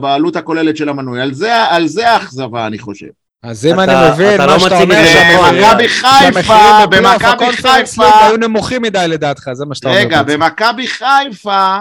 בעלות 0.00 0.36
הכוללת 0.36 0.76
של 0.76 0.88
המנוי. 0.88 1.20
על 1.70 1.86
זה 1.86 2.08
האכזבה, 2.08 2.66
אני 2.66 2.78
חושב. 2.78 3.08
אז 3.42 3.66
אם 3.66 3.80
אני 3.80 3.92
מבין, 4.12 4.36
מה 4.40 4.46
לא 4.46 4.58
שאתה 4.58 4.80
אומר. 4.82 5.02
במכבי 5.52 5.88
חיפה, 5.88 6.86
במכבי 6.90 7.56
חיפה, 7.56 8.24
היו 8.26 8.36
נמוכים 8.36 8.82
מדי 8.82 9.04
לדעתך, 9.08 9.48
זה 9.52 9.64
מה 9.66 9.74
שאתה 9.74 9.88
אומר. 9.88 9.98
רגע. 9.98 10.22
במכבי 10.22 10.86
חיפה, 10.86 11.76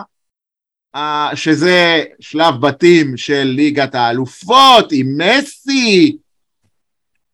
שזה 1.36 2.04
שלב 2.20 2.62
בתים 2.62 3.18
של 3.18 3.44
ליגת 3.44 3.96
האלופות 3.96 4.90
עם 4.92 5.08
מסי, 5.18 6.18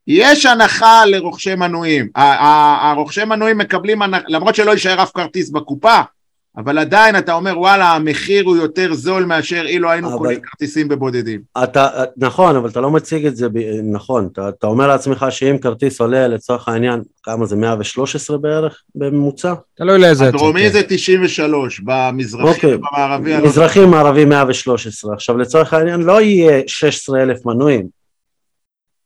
יש 0.07 0.45
הנחה 0.45 1.05
לרוכשי 1.05 1.55
מנויים. 1.55 2.07
ה- 2.15 2.21
ה- 2.21 2.91
הרוכשי 2.91 3.23
מנויים 3.25 3.57
מקבלים 3.57 4.01
למרות 4.27 4.55
שלא 4.55 4.71
יישאר 4.71 5.03
אף 5.03 5.11
כרטיס 5.13 5.49
בקופה, 5.49 5.99
אבל 6.57 6.77
עדיין 6.77 7.17
אתה 7.17 7.33
אומר 7.33 7.59
וואלה 7.59 7.85
המחיר 7.95 8.43
הוא 8.45 8.55
יותר 8.57 8.93
זול 8.93 9.25
מאשר 9.25 9.61
אילו 9.65 9.89
היינו 9.91 10.09
אבל- 10.09 10.17
קונים 10.17 10.39
כרטיסים 10.41 10.87
בבודדים. 10.87 11.41
אתה, 11.63 11.87
נכון, 12.17 12.55
אבל 12.55 12.69
אתה 12.69 12.81
לא 12.81 12.91
מציג 12.91 13.25
את 13.25 13.35
זה, 13.35 13.49
ב, 13.49 13.57
נכון, 13.83 14.29
אתה, 14.31 14.49
אתה 14.49 14.67
אומר 14.67 14.87
לעצמך 14.87 15.25
שאם 15.29 15.57
כרטיס 15.57 16.01
עולה 16.01 16.27
לצורך 16.27 16.67
העניין, 16.67 17.01
כמה 17.23 17.45
זה, 17.45 17.55
113 17.55 18.37
בערך 18.37 18.81
בממוצע? 18.95 19.53
תלוי 19.77 19.99
לאיזה... 19.99 20.27
הדרומי. 20.27 20.69
זה 20.69 20.81
93, 20.87 21.79
במזרחי 21.85 22.47
אוקיי. 22.49 22.75
ובמערבי 22.75 23.33
אני 23.35 23.43
לא 23.43 23.49
מזרחי 23.49 23.85
מערבי 23.85 24.25
113, 24.25 25.13
עכשיו 25.13 25.37
לצורך 25.37 25.73
העניין 25.73 26.01
לא 26.01 26.21
יהיה 26.21 26.61
16 26.67 27.23
אלף 27.23 27.45
מנויים, 27.45 27.87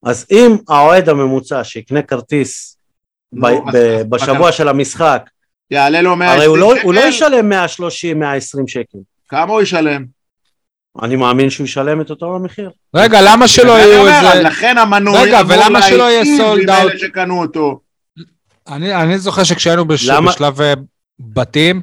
אז 0.03 0.25
אם 0.31 0.55
האוהד 0.69 1.09
הממוצע 1.09 1.63
שיקנה 1.63 2.01
כרטיס 2.01 2.77
ב, 3.33 3.45
נו, 3.45 3.65
ב, 3.65 3.67
אז- 3.69 3.75
אז 3.75 4.05
בשבוע 4.09 4.51
של 4.51 4.67
המשחק, 4.67 5.29
יעלה 5.71 6.01
לו 6.01 6.15
120 6.15 6.39
הרי 6.39 6.47
הוא 6.47 6.57
לא, 6.57 6.73
הוא 6.83 6.93
לא 6.93 7.01
שקל? 7.01 7.09
ישלם 7.09 7.49
130, 7.49 8.19
120 8.19 8.67
שקל, 8.67 8.97
כמה 9.27 9.53
הוא 9.53 9.61
ישלם? 9.61 10.05
אני 11.01 11.15
מאמין 11.15 11.49
שהוא 11.49 11.65
ישלם 11.65 12.01
את 12.01 12.09
אותו 12.09 12.35
המחיר. 12.35 12.69
רגע, 12.93 13.19
למה 13.23 13.47
שלא 13.47 13.71
יהיו 13.71 14.07
את 14.07 14.13
זה? 14.33 14.41
לכן 14.43 14.77
המנוי 14.77 15.17
רגע, 15.17 15.39
אמור 15.41 15.51
ולמה 15.55 15.81
שלא 15.81 16.03
יהיה 16.03 16.21
עם 16.21 16.69
out? 16.69 16.71
אלה 16.71 16.99
שקנו 16.99 17.41
אותו. 17.41 17.79
אני, 18.67 18.95
אני 18.95 19.19
זוכר 19.19 19.43
שכשהיינו 19.43 19.85
בש... 19.85 20.09
למה? 20.09 20.31
בשלב 20.31 20.61
אה, 20.61 20.73
בתים, 21.19 21.81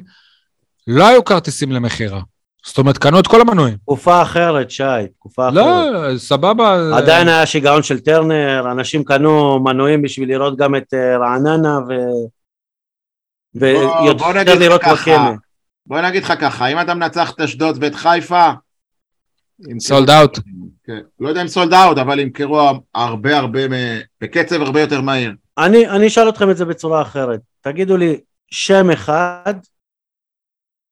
לא 0.87 1.07
היו 1.07 1.25
כרטיסים 1.25 1.71
למכירה. 1.71 2.21
זאת 2.65 2.77
אומרת, 2.77 2.97
קנו 2.97 3.19
את 3.19 3.27
כל 3.27 3.41
המנויים. 3.41 3.77
תקופה 3.77 4.21
אחרת, 4.21 4.71
שי, 4.71 4.83
תקופה 5.19 5.49
אחרת. 5.49 5.55
לא, 5.55 6.17
סבבה. 6.17 6.97
עדיין 6.97 7.27
היה 7.27 7.45
שיגעון 7.45 7.83
של 7.83 7.99
טרנר, 7.99 8.71
אנשים 8.71 9.03
קנו 9.03 9.59
מנויים 9.59 10.01
בשביל 10.01 10.29
לראות 10.29 10.57
גם 10.57 10.75
את 10.75 10.93
אה, 10.93 11.17
רעננה 11.17 11.79
ו... 11.89 11.93
בוא- 13.55 14.13
בוא 14.13 14.33
נגיד 14.33 14.47
ויותר 14.47 14.59
לראות. 14.59 14.81
בקמא. 15.01 15.31
בוא 15.85 16.01
נגיד 16.01 16.23
לך 16.23 16.33
ככה, 16.41 16.67
אם 16.67 16.81
אתה 16.81 16.93
מנצח 16.93 17.31
את 17.31 17.39
אשדוד 17.39 17.77
ואת 17.81 17.95
חיפה... 17.95 18.49
ימכרו- 19.59 19.79
סולד 19.79 20.09
אאוט. 20.09 20.39
כן. 20.85 20.99
לא 21.19 21.29
יודע 21.29 21.41
אם 21.41 21.47
סולד 21.47 21.73
אאוט, 21.73 21.97
אבל 21.97 22.19
ימכרו 22.19 22.61
הרבה 22.95 23.37
הרבה, 23.37 23.59
בקצב 24.21 24.61
הרבה 24.61 24.81
יותר 24.81 25.01
מהיר. 25.01 25.33
אני, 25.57 25.89
אני 25.89 26.07
אשאל 26.07 26.29
אתכם 26.29 26.49
את 26.51 26.57
זה 26.57 26.65
בצורה 26.65 27.01
אחרת. 27.01 27.39
תגידו 27.61 27.97
לי 27.97 28.19
שם 28.51 28.89
אחד 28.89 29.53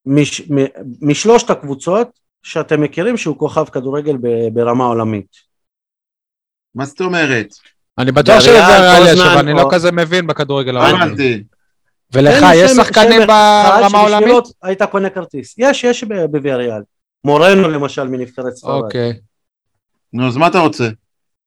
מש, 0.06 0.42
מ, 0.42 0.56
משלושת 1.02 1.50
הקבוצות 1.50 2.08
שאתם 2.44 2.82
מכירים 2.82 3.18
שהוא 3.18 3.38
כוכב 3.38 3.66
כדורגל 3.66 4.18
ב, 4.18 4.28
ברמה 4.54 4.84
עולמית. 4.84 5.28
מה 6.76 6.86
זאת 6.86 7.02
אומרת? 7.02 7.48
אני 7.98 8.12
בטוח 8.12 8.36
יש, 8.40 8.46
פוזנן, 8.48 9.28
אבל 9.32 9.38
אני 9.40 9.54
לא 9.54 9.70
כזה 9.72 9.92
מבין 9.92 10.28
בכדורגל 10.28 10.78
העולמי. 10.78 11.44
ולך 12.14 12.46
יש 12.56 12.72
שחקנים 12.72 13.22
ברמה 13.28 13.90
שבשבילו 13.90 14.16
העולמית? 14.16 14.54
היית 14.64 14.84
קונה 14.84 15.10
כרטיס. 15.10 15.56
יש, 15.58 15.84
יש 15.84 16.04
בוויאריאל. 16.04 16.82
מורנו 17.24 17.70
למשל 17.70 18.08
מנבחרת 18.08 18.56
ספרד. 18.56 18.84
אוקיי. 18.84 19.14
נו, 20.14 20.28
אז 20.28 20.38
מה 20.38 20.48
אתה 20.48 20.60
רוצה? 20.60 20.90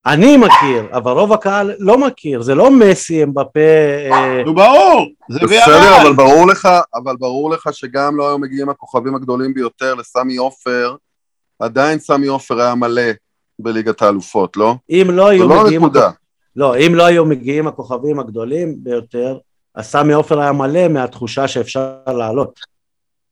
אני 0.07 0.37
מכיר, 0.37 0.87
אבל 0.93 1.13
רוב 1.13 1.33
הקהל 1.33 1.73
לא 1.79 1.99
מכיר, 1.99 2.43
זה 2.43 2.55
לא 2.55 2.71
מסי, 2.71 3.23
אמבפה, 3.23 3.61
אה, 4.11 4.43
נו, 4.45 4.55
ברור! 4.55 5.07
זה 5.29 5.39
בסדר, 5.39 5.51
ויאריאל. 5.51 6.07
אבל 6.07 6.13
ברור 6.13 6.47
לך, 6.47 6.69
אבל 6.95 7.17
ברור 7.19 7.51
לך 7.51 7.69
שגם 7.73 8.17
לא 8.17 8.29
היו 8.29 8.39
מגיעים 8.39 8.69
הכוכבים 8.69 9.15
הגדולים 9.15 9.55
ביותר 9.55 9.95
לסמי 9.95 10.37
עופר, 10.37 10.95
עדיין 11.59 11.99
סמי 11.99 12.27
עופר 12.27 12.61
היה 12.61 12.75
מלא 12.75 13.03
בליגת 13.59 14.03
האלופות, 14.03 14.57
לא? 14.57 14.75
אם 14.91 15.07
לא 15.11 15.29
היו 15.29 15.49
לא 15.49 15.65
מגיעים, 15.65 15.81
נקודה. 15.81 16.11
לא, 16.57 16.77
אם 16.77 16.95
לא 16.95 17.07
היו 17.07 17.25
מגיעים 17.25 17.67
הכוכבים 17.67 18.19
הגדולים 18.19 18.75
ביותר, 18.79 19.39
אז 19.77 19.87
סמי 19.87 20.13
עופר 20.13 20.41
היה 20.41 20.53
מלא 20.53 20.89
מהתחושה 20.89 21.49
שאפשר 21.49 21.93
לעלות. 22.07 22.61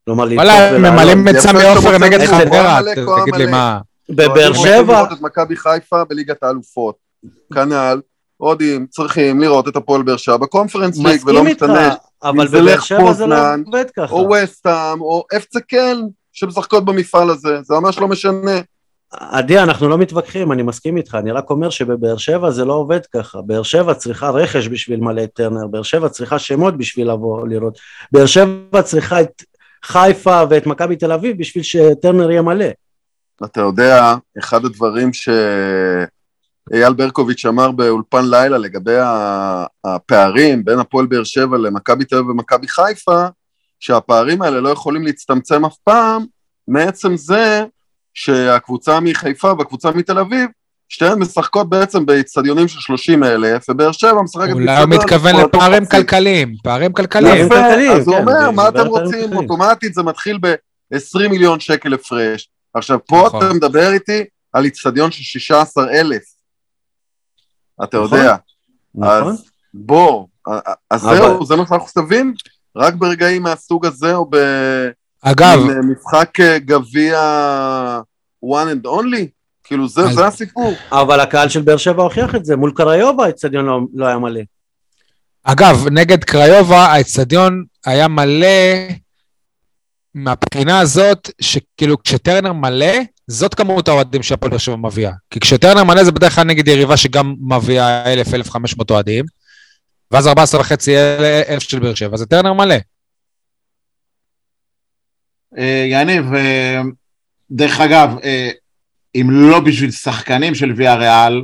כלומר, 0.04 0.24
לדחוף 0.24 0.46
וואלה, 0.46 0.68
ולעלות. 0.72 0.92
ממלאים 0.92 1.28
את 1.28 1.38
סמי 1.38 1.64
עופר 1.64 1.98
נגד. 1.98 2.24
חדרה, 2.26 2.80
תגיד 3.22 3.34
לי. 3.34 3.46
מה. 3.46 3.80
בבאר 4.08 4.52
שבע, 4.52 4.92
לראות 4.92 5.12
את 5.12 5.20
מכבי 5.20 5.56
חיפה 5.56 6.04
בליגת 6.04 6.42
האלופות. 6.42 6.96
כנ"ל, 7.54 8.00
אוהדים 8.40 8.86
צריכים 8.86 9.40
לראות 9.40 9.68
את 9.68 9.76
הפועל 9.76 10.02
באר 10.02 10.16
שבע 10.16 10.36
בקונפרנס 10.36 10.98
ליג, 10.98 11.26
ולא 11.26 11.44
מסכים 11.44 11.46
איתך, 11.46 11.62
משנה, 11.62 11.94
אבל 12.22 12.48
בבאר 12.48 12.80
שבע 12.80 13.12
זה 13.12 13.26
לא 13.26 13.36
עובד 13.66 13.90
ככה. 13.96 14.14
או 14.14 14.30
וסטאם, 14.30 15.00
או 15.00 15.24
אפצה 15.36 15.60
קלן, 15.60 16.00
שמשחקות 16.32 16.84
במפעל 16.84 17.30
הזה, 17.30 17.62
זה 17.62 17.74
ממש 17.74 17.98
לא 17.98 18.08
משנה. 18.08 18.60
עדי, 19.20 19.58
אנחנו 19.58 19.88
לא 19.88 19.98
מתווכחים, 19.98 20.52
אני 20.52 20.62
מסכים 20.62 20.96
איתך, 20.96 21.14
אני 21.14 21.32
רק 21.32 21.50
אומר 21.50 21.70
שבבאר 21.70 22.16
שבע 22.16 22.50
זה 22.50 22.64
לא 22.64 22.72
עובד 22.72 23.06
ככה. 23.06 23.42
באר 23.42 23.62
שבע 23.62 23.94
צריכה 23.94 24.30
רכש 24.30 24.68
בשביל 24.68 25.00
מלא 25.00 25.24
את 25.24 25.30
טרנר, 25.34 25.66
באר 25.66 25.82
שבע 25.82 26.08
צריכה 26.08 26.38
שמות 26.38 26.76
בשביל 26.78 27.10
לבוא 27.10 27.48
לראות. 27.48 27.78
באר 28.12 28.26
שבע 28.26 28.82
צריכה 28.82 29.20
את 29.20 29.42
חיפה 29.84 30.42
ואת 30.50 30.66
מכבי 30.66 30.96
תל 30.96 31.12
אביב 31.12 31.38
בשביל 31.38 31.64
שטרנר 31.64 32.30
יהיה 32.30 32.42
מלא. 32.42 32.66
אתה 33.44 33.60
יודע, 33.60 34.14
אחד 34.38 34.64
הדברים 34.64 35.10
שאייל 35.12 36.92
ברקוביץ' 36.96 37.46
אמר 37.46 37.70
באולפן 37.70 38.24
לילה 38.30 38.58
לגבי 38.58 38.96
הפערים 39.84 40.64
בין 40.64 40.78
הפועל 40.78 41.06
באר 41.06 41.24
שבע 41.24 41.58
למכבי 41.58 42.04
תל 42.04 42.16
אביב 42.16 42.28
ומכבי 42.28 42.68
חיפה, 42.68 43.26
שהפערים 43.80 44.42
האלה 44.42 44.60
לא 44.60 44.68
יכולים 44.68 45.04
להצטמצם 45.04 45.64
אף 45.64 45.76
פעם, 45.84 46.24
מעצם 46.68 47.16
זה 47.16 47.64
שהקבוצה 48.14 49.00
מחיפה 49.00 49.52
והקבוצה 49.58 49.90
מתל 49.90 50.18
אביב, 50.18 50.50
שתיהן 50.88 51.18
משחקות 51.18 51.68
בעצם 51.68 52.06
באיצטדיונים 52.06 52.68
של 52.68 52.80
30 52.80 53.24
אלף, 53.24 53.68
ובאר 53.68 53.92
שבע 53.92 54.22
משחקת 54.22 54.52
אולי 54.52 54.78
הוא 54.80 54.88
מתכוון 54.88 55.34
לפערים. 55.36 55.86
כלכליים, 55.86 56.54
פערים 56.62 56.92
כלכליים. 56.92 57.46
יפה, 57.46 57.56
אז 57.56 58.06
הוא 58.08 58.16
כן, 58.16 58.20
אומר, 58.22 58.40
זה- 58.44 58.50
מה 58.50 58.68
אתם 58.68 58.86
רוצים? 58.86 59.32
אוטומטית 59.36 59.94
זה 59.94 60.02
מתחיל 60.02 60.38
ב-20 60.40 61.28
מיליון 61.30 61.60
שקל 61.60 61.94
הפרש. 61.94 62.48
עכשיו, 62.74 62.98
פה 63.06 63.22
נכון. 63.26 63.44
אתה 63.46 63.54
מדבר 63.54 63.92
איתי 63.92 64.24
על 64.52 64.64
איצטדיון 64.64 65.10
של 65.10 65.22
16 65.22 65.90
אלף. 65.90 66.22
אתה 67.84 67.96
נכון. 68.00 68.18
יודע. 68.18 68.36
נכון? 68.94 69.32
אז 69.32 69.44
בוא, 69.74 70.26
אז 70.90 71.00
זהו, 71.00 71.46
זה 71.46 71.56
מה 71.56 71.64
שאנחנו 71.68 71.86
חושבים? 71.86 72.34
רק 72.76 72.94
ברגעים 72.94 73.42
מהסוג 73.42 73.86
הזה, 73.86 74.14
או 74.14 74.30
אגב, 75.26 75.58
במשחק 75.60 76.40
אה, 76.40 76.58
גביע 76.58 77.18
one 78.44 78.82
and 78.82 78.86
only? 78.86 79.26
כאילו, 79.64 79.88
זה 79.88 80.00
אז- 80.00 80.14
זה 80.14 80.26
הסיפור. 80.26 80.74
אבל 80.92 81.20
הקהל 81.20 81.48
של 81.48 81.62
באר 81.62 81.76
שבע 81.76 82.02
הוכיח 82.02 82.34
את 82.34 82.44
זה, 82.44 82.56
מול 82.56 82.72
קריובה 82.76 83.26
האצטדיון 83.26 83.64
לא- 83.66 83.80
לא 83.94 84.06
היה 84.06 84.18
מלא. 84.18 84.40
אגב, 85.44 85.86
נגד 85.90 86.24
קריובה, 86.24 86.78
האצטדיון 86.86 87.64
היה 87.86 88.08
מלא 88.08 88.46
מהבחינה 90.14 90.80
הזאת, 90.80 91.30
שכאילו 91.40 92.02
כשטרנר 92.02 92.52
מלא, 92.52 92.92
זאת 93.26 93.54
כמות 93.54 93.88
האוהדים 93.88 94.22
שהפועל 94.22 94.50
באר 94.50 94.58
שבע 94.58 94.76
מביאה. 94.76 95.12
כי 95.30 95.40
כשטרנר 95.40 95.84
מלא 95.84 96.04
זה 96.04 96.12
בדרך 96.12 96.34
כלל 96.34 96.44
נגד 96.44 96.68
יריבה 96.68 96.96
שגם 96.96 97.34
מביאה 97.40 98.14
1,000-1,500 98.14 98.90
אוהדים, 98.90 99.24
ואז 100.10 100.26
14 100.28 100.60
וחצי 100.60 100.96
אלף 101.48 101.62
של 101.62 101.78
באר 101.78 101.94
שבע, 101.94 102.16
זה 102.16 102.26
טרנר 102.26 102.52
מלא. 102.52 102.74
אה, 105.58 105.86
יניב, 105.88 106.34
אה, 106.34 106.80
דרך 107.50 107.80
אגב, 107.80 108.18
אה, 108.24 108.50
אם 109.14 109.28
לא 109.30 109.60
בשביל 109.60 109.90
שחקנים 109.90 110.54
של 110.54 110.72
ויה 110.76 110.94
ריאל, 110.94 111.42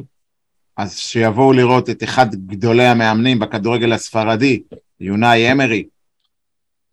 אז 0.76 0.98
שיבואו 0.98 1.52
לראות 1.52 1.90
את 1.90 2.02
אחד 2.02 2.34
גדולי 2.34 2.86
המאמנים 2.86 3.38
בכדורגל 3.38 3.92
הספרדי, 3.92 4.62
יונאי 5.00 5.52
אמרי. 5.52 5.84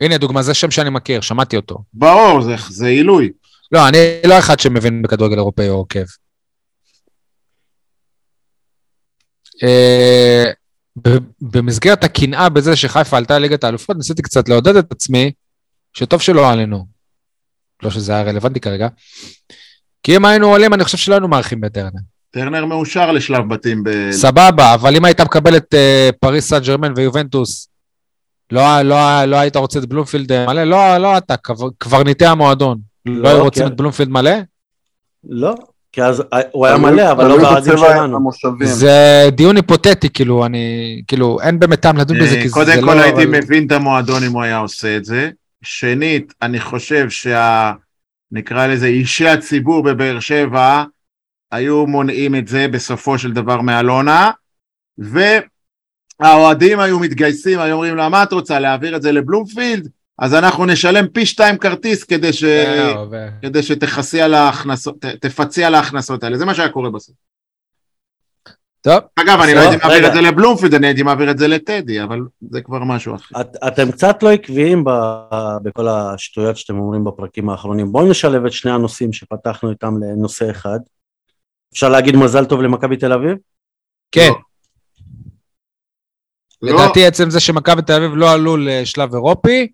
הנה 0.02 0.18
דוגמה, 0.18 0.42
זה 0.42 0.54
שם 0.54 0.72
שאני 0.72 0.90
מכיר, 0.90 1.22
שמעתי 1.22 1.56
אותו. 1.56 1.78
ברור, 1.94 2.42
זה, 2.42 2.56
זה 2.70 2.88
עילוי. 2.88 3.32
לא, 3.72 3.88
אני 3.88 3.98
לא 4.28 4.40
אחד 4.40 4.60
שמבין 4.60 5.02
בכדורגל 5.02 5.36
אירופאי 5.36 5.70
או 5.70 5.74
עוקב. 5.74 6.06
אה, 9.64 10.52
במסגרת 11.42 12.04
הקנאה 12.04 12.50
בזה 12.50 12.76
שחיפה 12.76 13.18
עלתה 13.18 13.40
לליגת 13.40 13.64
האלופות, 13.64 13.98
ניסיתי 13.98 14.22
קצת 14.22 14.50
לעודד 14.50 14.76
את 14.76 14.92
עצמי, 14.92 15.32
שטוב 15.94 16.22
שלא 16.22 16.52
עלינו. 16.52 16.97
לא 17.84 17.90
שזה 17.90 18.12
היה 18.14 18.24
רלוונטי 18.24 18.60
כרגע. 18.60 18.88
כי 20.04 20.16
אם 20.16 20.26
היינו 20.26 20.48
עולים, 20.48 20.74
אני 20.74 20.84
חושב 20.84 20.98
שלא 20.98 21.14
היינו 21.14 21.28
מארחים 21.28 21.62
בטרנר. 21.62 22.00
טרנר 22.32 22.66
מאושר 22.66 23.12
לשלב 23.12 23.50
בתים 23.54 23.84
ב... 23.84 24.12
סבבה, 24.12 24.74
אבל 24.74 24.96
אם 24.96 25.06
היית 25.06 25.22
מקבל 25.22 25.58
את 25.58 25.74
אה, 25.74 26.10
פריס 26.20 26.50
סן 26.50 26.60
ג'רמן 26.60 26.94
ויובנטוס, 26.96 27.68
לא, 28.52 28.82
לא, 28.82 29.24
לא 29.26 29.36
היית 29.38 29.56
רוצה 29.56 29.80
את 29.80 29.86
בלומפילד 29.86 30.32
אה, 30.32 30.46
מלא? 30.48 30.64
לא, 30.64 30.98
לא 30.98 31.18
אתה, 31.18 31.38
קבר- 31.38 31.70
קברניטי 31.78 32.26
המועדון. 32.26 32.78
לא 33.06 33.30
היו 33.30 33.44
רוצים 33.44 33.64
כן. 33.64 33.72
את 33.72 33.76
בלומפילד 33.78 34.10
מלא? 34.10 34.32
לא, 35.30 35.56
כי 35.92 36.04
אז 36.04 36.24
אה, 36.34 36.40
הוא 36.52 36.66
היה 36.66 36.78
מלא, 36.78 37.12
אבל 37.12 37.28
לא 37.28 37.38
באוהדים 37.38 37.78
שלנו. 37.78 38.30
זה 38.64 39.30
דיון 39.32 39.56
היפוטטי, 39.56 40.10
כאילו, 40.10 40.46
אני, 40.46 41.02
כאילו, 41.08 41.38
אין 41.42 41.60
באמת 41.60 41.80
טעם 41.80 41.98
לדון 41.98 42.20
בזה, 42.20 42.36
כי 42.42 42.50
זה 42.50 42.54
קודם 42.54 42.86
לא... 42.86 42.92
כל 42.92 43.00
הייתי 43.00 43.26
מבין 43.26 43.68
את 43.68 43.72
המועדון 43.72 44.24
אם 44.24 44.32
הוא 44.32 44.44
היה 44.44 44.58
עושה 44.58 44.98
את 44.98 45.06
זה. 45.06 45.30
שנית, 45.64 46.34
אני 46.42 46.60
חושב 46.60 47.10
שה... 47.10 47.72
נקרא 48.32 48.68
לזה 48.68 48.88
אישי 48.88 49.28
הציבור 49.28 49.84
בבאר 49.84 50.20
שבע 50.20 50.84
היו 51.52 51.88
מונעים 51.88 52.36
את 52.36 52.48
זה 52.48 52.68
בסופו 52.68 53.18
של 53.20 53.32
דבר 53.32 53.62
מאלונה, 53.62 54.32
והאוהדים 54.98 56.80
היו 56.80 57.00
מתגייסים, 57.00 57.60
היו 57.60 57.74
אומרים 57.74 57.96
לה, 57.96 58.10
מה 58.10 58.24
את 58.24 58.32
רוצה, 58.34 58.60
להעביר 58.60 58.96
את 58.96 59.02
זה 59.02 59.12
לבלומפילד? 59.12 59.90
אז 60.20 60.34
אנחנו 60.34 60.66
נשלם 60.66 61.08
פי 61.08 61.26
שתיים 61.26 61.58
כרטיס 61.58 62.04
כדי, 62.04 62.34
ש... 62.34 62.44
ו- 63.12 63.28
כדי 63.42 63.64
שתכסי 63.64 64.22
על 64.22 64.34
ההכנסות, 64.34 65.06
ת- 65.06 65.26
תפצי 65.26 65.64
על 65.64 65.76
ההכנסות 65.76 66.24
האלה, 66.24 66.38
זה 66.38 66.46
מה 66.46 66.56
שהיה 66.56 66.70
קורה 66.70 66.90
בסוף. 66.90 67.16
טוב, 68.82 69.00
אגב, 69.16 69.40
אני 69.42 69.54
לא 69.54 69.60
הייתי 69.60 69.76
מעביר. 69.88 70.08
את 70.08 70.14
זה 70.14 70.22
לבלומפילד, 70.22 70.74
אני 70.74 70.88
הייתי 70.88 71.04
מעביר 71.04 71.32
את 71.32 71.38
זה 71.38 71.48
לטדי, 71.48 72.04
אבל 72.04 72.20
זה 72.52 72.62
כבר 72.62 72.84
משהו 72.84 73.16
אחר. 73.16 73.42
את, 73.42 73.48
אתם 73.68 73.92
קצת 73.92 74.24
לא 74.24 74.32
עקביים 74.32 74.84
ב, 74.84 74.90
בכל 75.64 75.88
השטויות 75.88 76.58
שאתם 76.58 76.80
אומרים 76.80 77.04
בפרקים 77.04 77.50
האחרונים. 77.50 77.92
בואו 77.92 78.10
נשלב 78.10 78.46
את 78.46 78.52
שני 78.52 78.72
הנושאים 78.72 79.14
שפתחנו 79.14 79.70
איתם 79.70 79.94
לנושא 80.04 80.52
אחד. 80.52 80.80
אפשר 81.74 81.90
להגיד 81.90 82.16
מזל 82.16 82.46
טוב 82.46 82.62
למכבי 82.62 82.98
תל 82.98 83.14
אביב? 83.14 83.38
כן. 84.12 84.32
לא, 86.62 86.74
לדעתי 86.74 87.06
עצם 87.06 87.30
זה 87.30 87.40
שמכבי 87.40 87.82
תל 87.82 87.94
אביב 87.94 88.12
לא 88.16 88.32
עלו 88.32 88.58
לשלב 88.58 89.14
אירופי, 89.14 89.68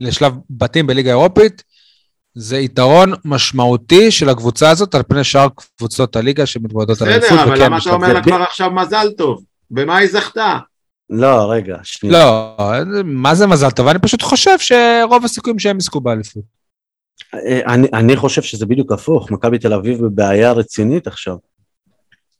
לשלב 0.00 0.32
בתים 0.50 0.86
בליגה 0.86 1.10
האירופית, 1.10 1.62
זה 2.34 2.58
יתרון 2.58 3.12
משמעותי 3.24 4.10
של 4.10 4.28
הקבוצה 4.28 4.70
הזאת 4.70 4.94
על 4.94 5.02
פני 5.08 5.24
שאר 5.24 5.46
קבוצות 5.78 6.16
הליגה 6.16 6.46
שמתמודדות 6.46 7.02
על 7.02 7.08
האליפות. 7.08 7.30
בסדר, 7.30 7.42
אבל 7.44 7.64
למה 7.64 7.78
אתה 7.78 7.90
אומר. 7.90 8.12
לה 8.12 8.22
כבר 8.22 8.42
עכשיו 8.42 8.70
מזל 8.70 9.10
טוב? 9.16 9.42
במה 9.70 9.96
היא 9.96 10.08
זכתה? 10.12 10.58
לא, 11.10 11.52
רגע, 11.52 11.76
שנייה. 11.82 12.18
לא, 12.18 12.56
מה 13.04 13.34
זה 13.34 13.46
מזל 13.46 13.70
טוב? 13.70 13.88
אני 13.88 13.98
פשוט 13.98 14.22
חושב 14.22 14.58
שרוב 14.58 15.24
הסיכויים 15.24 15.58
שהם 15.58 15.76
יזכו 15.76 16.00
באליפות. 16.00 16.42
אה, 17.34 17.60
אני, 17.74 17.88
אני 17.94 18.16
חושב 18.16 18.42
שזה 18.42 18.66
בדיוק 18.66 18.92
הפוך, 18.92 19.30
מכבי 19.30 19.58
תל 19.58 19.72
אביב 19.72 20.04
בבעיה 20.04 20.52
רצינית 20.52 21.06
עכשיו. 21.06 21.36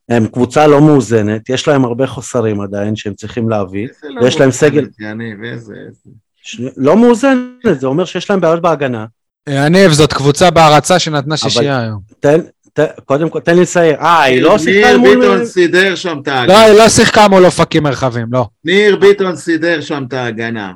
הם 0.08 0.26
קבוצה 0.26 0.66
לא 0.66 0.80
מאוזנת, 0.80 1.48
יש 1.48 1.68
להם 1.68 1.84
הרבה 1.84 2.06
חוסרים 2.06 2.60
עדיין 2.60 2.96
שהם 2.96 3.14
צריכים 3.14 3.48
להביא. 3.48 3.88
לא 4.02 4.22
ויש 4.22 4.40
להם 4.40 4.50
סגל- 4.50 4.80
מאוזנת, 4.82 5.00
יניב, 5.00 5.44
איזה... 5.44 5.74
איזה. 5.88 6.10
שני, 6.36 6.70
לא 6.76 6.96
מאוזנת, 6.96 7.40
זה 7.80 7.86
אומר 7.86 8.04
שיש 8.04 8.30
להם 8.30 8.40
בעיות 8.40 8.62
בהגנה. 8.62 9.06
יניב, 9.48 9.92
זאת 9.92 10.12
קבוצה 10.12 10.50
בהערצה 10.50 10.98
שנתנה 10.98 11.36
שישייה 11.36 11.80
היום. 11.80 12.00
תן, 12.20 12.40
תן, 12.72 12.86
קודם 13.04 13.30
כל, 13.30 13.40
תן 13.40 13.54
לי 13.54 13.62
לצייר. 13.62 13.96
אה, 14.00 14.22
היא 14.22 14.42
לא 14.42 14.58
שיחקה 14.58 14.88
ניר 14.88 14.98
מול... 14.98 15.20
ביטון 15.20 15.44
סידר 15.46 15.94
שם 15.94 16.20
את 16.22 16.28
לא, 16.28 16.32
ההגנה. 16.32 16.62
היא 16.62 16.78
לא 16.78 16.88
שיחקה 16.88 17.28
מול 17.28 17.46
אופקים 17.46 17.82
מרחבים, 17.82 18.26
לא. 18.32 18.46
ניר 18.64 18.96
ביטון 18.96 19.36
סידר 19.36 19.80
שם 19.80 20.04
את 20.08 20.12
ההגנה. 20.12 20.72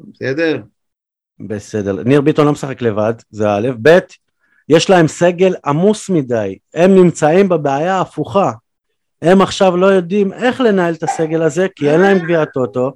בסדר? 0.00 0.58
בסדר. 1.40 2.02
ניר 2.04 2.20
ביטון 2.20 2.46
לא 2.46 2.52
משחק 2.52 2.82
לבד, 2.82 3.14
זה 3.30 3.50
א', 3.50 3.68
ב', 3.82 3.98
יש 4.68 4.90
להם 4.90 5.08
סגל 5.08 5.54
עמוס 5.64 6.10
מדי, 6.10 6.58
הם 6.74 6.94
נמצאים 6.94 7.48
בבעיה 7.48 8.00
הפוכה. 8.00 8.52
הם 9.22 9.42
עכשיו 9.42 9.76
לא 9.76 9.86
יודעים 9.86 10.32
איך 10.32 10.60
לנהל 10.60 10.94
את 10.94 11.02
הסגל 11.02 11.42
הזה, 11.42 11.66
כי 11.76 11.90
אין 11.90 12.00
להם 12.00 12.18
גביע 12.18 12.44
טוטו, 12.44 12.92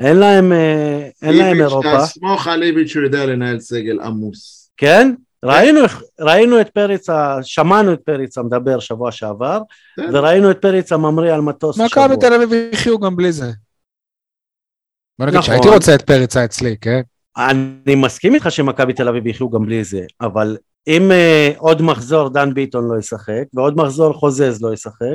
אין 0.00 0.16
להם, 0.16 0.52
אה, 0.52 1.08
אין 1.22 1.36
להם 1.38 1.46
איביץ', 1.46 1.60
אירופה, 1.60 2.00
סמוך 2.06 2.46
על 2.46 2.62
איביץ' 2.62 2.88
שהוא 2.88 3.04
יודע 3.04 3.26
לנהל 3.26 3.60
סגל 3.60 4.00
עמוס. 4.00 4.70
כן? 4.76 5.14
ראינו, 5.44 5.80
ראינו 6.20 6.60
את 6.60 6.68
פריץ, 6.68 7.10
ה- 7.10 7.38
שמענו 7.42 7.92
את 7.92 8.00
פריץ 8.04 8.38
המדבר 8.38 8.80
שבוע 8.80 9.12
שעבר, 9.12 9.60
כן. 9.96 10.10
וראינו 10.12 10.50
את 10.50 10.58
פריץ 10.62 10.92
הממריא 10.92 11.34
על 11.34 11.40
מטוס 11.40 11.80
השבוע. 11.80 12.06
מכבי 12.06 12.20
תל 12.20 12.34
אביב 12.34 12.50
יחיו 12.72 12.98
גם 12.98 13.16
בלי 13.16 13.32
זה. 13.32 13.52
בוא 15.18 15.26
נגיד 15.26 15.38
נכון. 15.38 15.46
שהייתי 15.46 15.68
רוצה 15.68 15.94
את 15.94 16.02
פריצה 16.02 16.44
אצלי, 16.44 16.76
כן? 16.80 17.00
אני 17.36 17.94
מסכים 17.94 18.34
איתך 18.34 18.50
שמכבי 18.50 18.92
תל 18.92 19.08
אביב 19.08 19.26
יחיו 19.26 19.50
גם 19.50 19.66
בלי 19.66 19.84
זה, 19.84 20.00
אבל 20.20 20.56
אם 20.86 21.10
uh, 21.10 21.58
עוד 21.58 21.82
מחזור 21.82 22.28
דן 22.28 22.54
ביטון 22.54 22.88
לא 22.88 22.98
ישחק, 22.98 23.44
ועוד 23.54 23.76
מחזור 23.76 24.12
חוזז 24.12 24.62
לא 24.62 24.72
ישחק, 24.72 25.14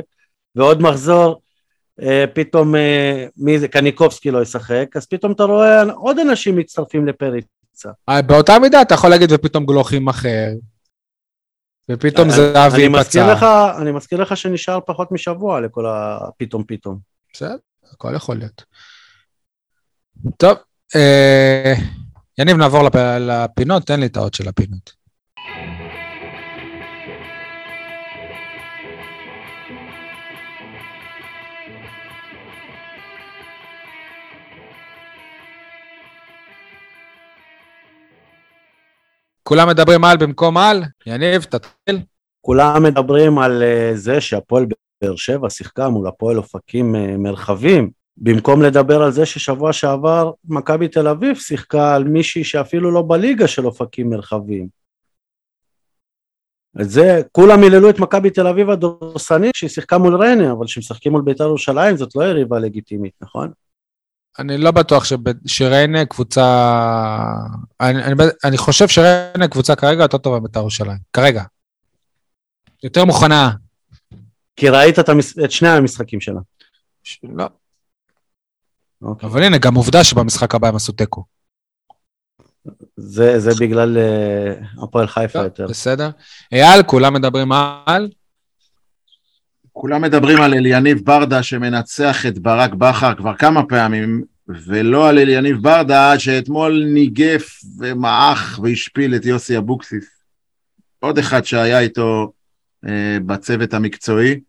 ועוד 0.56 0.82
מחזור 0.82 1.40
פתאום 2.34 2.74
uh, 2.74 2.78
מי 3.36 3.58
זה, 3.58 3.68
קניקובסקי 3.68 4.30
לא 4.30 4.42
ישחק, 4.42 4.86
אז 4.96 5.06
פתאום 5.06 5.32
אתה 5.32 5.42
רואה 5.42 5.82
עוד 5.82 6.18
אנשים 6.18 6.56
מצטרפים 6.56 7.06
לפריצה. 7.06 7.90
אה, 8.08 8.22
באותה 8.22 8.58
מידה 8.58 8.82
אתה 8.82 8.94
יכול 8.94 9.10
להגיד 9.10 9.32
ופתאום 9.32 9.66
גלוחים 9.66 10.08
אחר, 10.08 10.48
ופתאום 11.90 12.30
זהבי 12.30 12.88
פצע. 13.00 13.72
אני 13.82 13.92
מזכיר 13.92 14.22
לך 14.22 14.36
שנשאר 14.36 14.78
פחות 14.86 15.12
משבוע 15.12 15.60
לכל 15.60 15.84
הפתאום 15.88 16.64
פתאום. 16.66 16.98
בסדר, 17.32 17.56
הכל 17.92 18.12
יכול 18.16 18.36
להיות. 18.36 18.64
טוב, 20.36 20.56
אה, 20.96 21.74
יניב 22.38 22.56
נעבור 22.56 22.82
לפ- 22.82 22.96
לפינות, 23.20 23.86
תן 23.86 24.00
לי 24.00 24.06
את 24.06 24.16
האות 24.16 24.34
של 24.34 24.48
הפינות. 24.48 25.05
כולם 39.48 39.68
מדברים 39.68 40.04
על 40.04 40.16
במקום 40.16 40.56
על? 40.58 40.82
יניב, 41.06 41.42
תתחיל. 41.42 42.00
כולם 42.40 42.82
מדברים 42.82 43.38
על 43.38 43.62
אה, 43.62 43.90
זה 43.94 44.20
שהפועל 44.20 44.66
באר 45.02 45.16
שבע 45.16 45.50
שיחקה 45.50 45.88
מול 45.88 46.06
הפועל 46.06 46.36
אופקים 46.36 46.96
אה, 46.96 47.16
מרחבים, 47.16 47.90
במקום 48.16 48.62
לדבר 48.62 49.02
על 49.02 49.12
זה 49.12 49.26
ששבוע 49.26 49.72
שעבר 49.72 50.32
מכבי 50.44 50.88
תל 50.88 51.08
אביב 51.08 51.36
שיחקה 51.36 51.94
על 51.94 52.04
מישהי 52.04 52.44
שאפילו 52.44 52.90
לא 52.90 53.04
בליגה 53.08 53.48
של 53.48 53.66
אופקים 53.66 54.10
מרחבים. 54.10 54.68
את 56.80 56.90
זה, 56.90 57.22
כולם 57.32 57.62
היללו 57.62 57.90
את 57.90 57.98
מכבי 57.98 58.30
תל 58.30 58.46
אביב 58.46 58.70
הדורסנית 58.70 59.54
שהיא 59.54 59.70
שיחקה 59.70 59.98
מול 59.98 60.16
ריינה, 60.16 60.52
אבל 60.52 60.66
כשמשחקים 60.66 61.12
מול 61.12 61.22
בית"ר 61.22 61.44
ירושלים 61.44 61.96
זאת 61.96 62.16
לא 62.16 62.24
יריבה 62.24 62.58
לגיטימית, 62.58 63.12
נכון? 63.20 63.50
אני 64.38 64.58
לא 64.58 64.70
בטוח 64.70 65.04
שב- 65.04 65.46
שריינה 65.46 66.04
קבוצה... 66.04 66.44
אני, 67.80 68.04
אני, 68.04 68.14
אני 68.44 68.58
חושב 68.58 68.88
שריינה 68.88 69.48
קבוצה 69.50 69.76
כרגע 69.76 70.02
יותר 70.02 70.18
טובה 70.18 70.40
מבית"ר 70.40 70.60
ירושלים. 70.60 70.98
כרגע. 71.12 71.42
יותר 72.82 73.04
מוכנה. 73.04 73.50
כי 74.56 74.68
ראית 74.68 74.98
את, 74.98 75.08
המש... 75.08 75.38
את 75.44 75.50
שני 75.50 75.68
המשחקים 75.68 76.20
שלה. 76.20 76.40
ש- 77.02 77.20
לא. 77.36 77.46
אוקיי. 79.02 79.28
אבל 79.28 79.42
הנה, 79.42 79.58
גם 79.58 79.74
עובדה 79.74 80.04
שבמשחק 80.04 80.54
הבא 80.54 80.68
הם 80.68 80.76
עשו 80.76 80.92
תיקו. 80.92 81.24
זה, 82.96 83.40
זה 83.40 83.50
בגלל 83.60 83.98
אה, 83.98 84.54
הפועל 84.82 85.06
חיפה 85.06 85.38
יותר. 85.38 85.62
טוב, 85.62 85.70
בסדר. 85.70 86.10
אייל, 86.52 86.82
כולם 86.82 87.14
מדברים 87.14 87.52
על... 87.86 88.10
כולם 89.78 90.02
מדברים 90.02 90.40
על 90.40 90.54
אליניב 90.54 90.98
ברדה 91.04 91.42
שמנצח 91.42 92.26
את 92.26 92.38
ברק 92.38 92.74
בכר 92.74 93.14
כבר 93.14 93.36
כמה 93.36 93.62
פעמים, 93.66 94.22
ולא 94.48 95.08
על 95.08 95.18
אליניב 95.18 95.56
ברדה 95.62 96.18
שאתמול 96.18 96.84
ניגף 96.94 97.60
ומעך 97.78 98.60
והשפיל 98.62 99.14
את 99.14 99.24
יוסי 99.24 99.58
אבוקסיס. 99.58 100.20
עוד 101.00 101.18
אחד 101.18 101.44
שהיה 101.44 101.80
איתו 101.80 102.32
אה, 102.86 103.18
בצוות 103.26 103.74
המקצועי. 103.74 104.40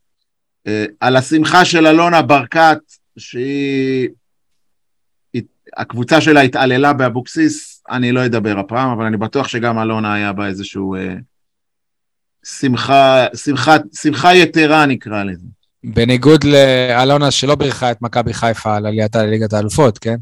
אה, 0.68 0.86
על 1.00 1.16
השמחה 1.16 1.66
של 1.66 1.88
אלונה 1.88 2.22
ברקת, 2.22 2.80
שהיא... 3.18 4.10
היא- 5.34 5.44
הקבוצה 5.78 6.22
שלה 6.22 6.42
התעללה 6.42 6.94
באבוקסיס, 6.94 7.84
אני 7.90 8.12
לא 8.12 8.26
אדבר 8.26 8.60
הפעם, 8.60 8.90
אבל 8.90 9.06
אני 9.06 9.18
בטוח 9.18 9.48
שגם 9.48 9.80
אלונה 9.80 10.14
היה 10.14 10.34
בה 10.34 10.48
איזשהו... 10.48 10.96
אה, 10.96 11.16
שמחה, 12.60 13.26
שמחה, 13.36 13.76
שמחה 14.02 14.36
יתרה 14.36 14.86
נקרא 14.86 15.24
לזה. 15.24 15.48
בניגוד 15.84 16.44
לאלונה 16.44 17.32
שלא 17.32 17.56
בירכה 17.56 17.92
את 17.92 18.02
מכבי 18.02 18.34
חיפה 18.34 18.76
על 18.76 18.86
עלייתה 18.86 19.24
לליגת 19.24 19.54
האלופות, 19.54 19.98
כן? 19.98 20.16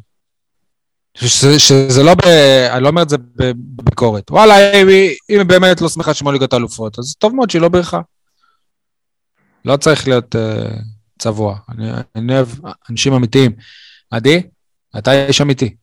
שזה, 1.18 1.60
שזה 1.60 2.03
לא, 2.03 2.15
ב, 2.15 2.27
אני 2.72 2.84
לא 2.84 2.88
אומר 2.88 3.02
את 3.02 3.10
זה 3.10 3.18
בביקורת. 3.35 4.31
וואלה, 4.31 4.81
אם 4.81 4.88
היא, 4.88 5.15
אם 5.30 5.38
היא 5.38 5.45
באמת 5.45 5.81
לא 5.81 5.89
שמחה 5.89 6.14
שמוע 6.14 6.34
ליגת 6.34 6.53
האלופות, 6.53 6.99
אז 6.99 7.15
טוב 7.19 7.35
מאוד 7.35 7.49
שהיא 7.49 7.61
לא 7.61 7.69
בירכה. 7.69 8.02
לא 9.65 9.77
צריך 9.77 10.07
להיות 10.07 10.35
uh, 10.35 10.73
צבוע. 11.19 11.57
אני, 11.69 11.91
אני 12.15 12.35
אוהב 12.35 12.47
אנשים 12.89 13.14
אמיתיים. 13.14 13.52
עדי, 14.11 14.41
אתה 14.97 15.26
איש 15.27 15.41
אמיתי. 15.41 15.76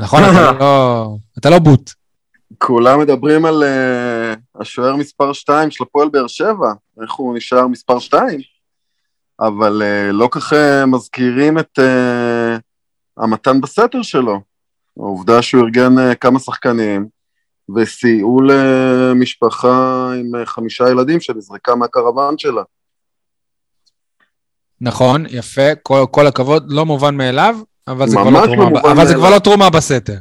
נכון? 0.00 0.22
אתה 0.24 0.52
לא, 0.52 1.16
אתה 1.38 1.50
לא 1.50 1.58
בוט. 1.58 1.90
כולם 2.58 3.00
מדברים 3.00 3.44
על 3.44 3.62
uh, 3.62 3.66
השוער 4.60 4.96
מספר 4.96 5.32
2 5.32 5.70
של 5.70 5.84
הפועל 5.84 6.08
באר 6.08 6.26
שבע, 6.26 6.72
איך 7.02 7.12
הוא 7.12 7.36
נשאר 7.36 7.66
מספר 7.66 7.98
2, 7.98 8.40
אבל 9.40 9.82
uh, 9.82 10.12
לא 10.12 10.28
ככה 10.32 10.86
מזכירים 10.86 11.58
את 11.58 11.78
uh, 11.78 12.60
המתן 13.16 13.60
בסתר 13.60 14.02
שלו. 14.02 14.40
העובדה 14.96 15.42
שהוא 15.42 15.62
ארגן 15.62 15.98
uh, 15.98 16.14
כמה 16.14 16.38
שחקנים 16.38 17.08
וסייעו 17.76 18.40
למשפחה 18.40 20.10
עם 20.20 20.42
uh, 20.42 20.46
חמישה 20.46 20.90
ילדים 20.90 21.20
שנזרקה 21.20 21.74
מהקרוון 21.74 22.38
שלה. 22.38 22.62
נכון, 24.80 25.26
יפה, 25.28 25.74
כל, 25.82 26.04
כל 26.10 26.26
הכבוד, 26.26 26.72
לא 26.72 26.86
מובן 26.86 27.16
מאליו, 27.16 27.58
אבל 27.88 28.08
זה, 28.08 28.16
כבר 28.16 28.30
לא, 28.30 28.40
לא 28.40 28.46
תרומה, 28.46 28.64
מובן 28.64 28.90
אבל 28.90 29.06
זה 29.06 29.12
מאליו. 29.12 29.18
כבר 29.18 29.30
לא 29.34 29.38
תרומה 29.38 29.70
בסתר. 29.70 30.16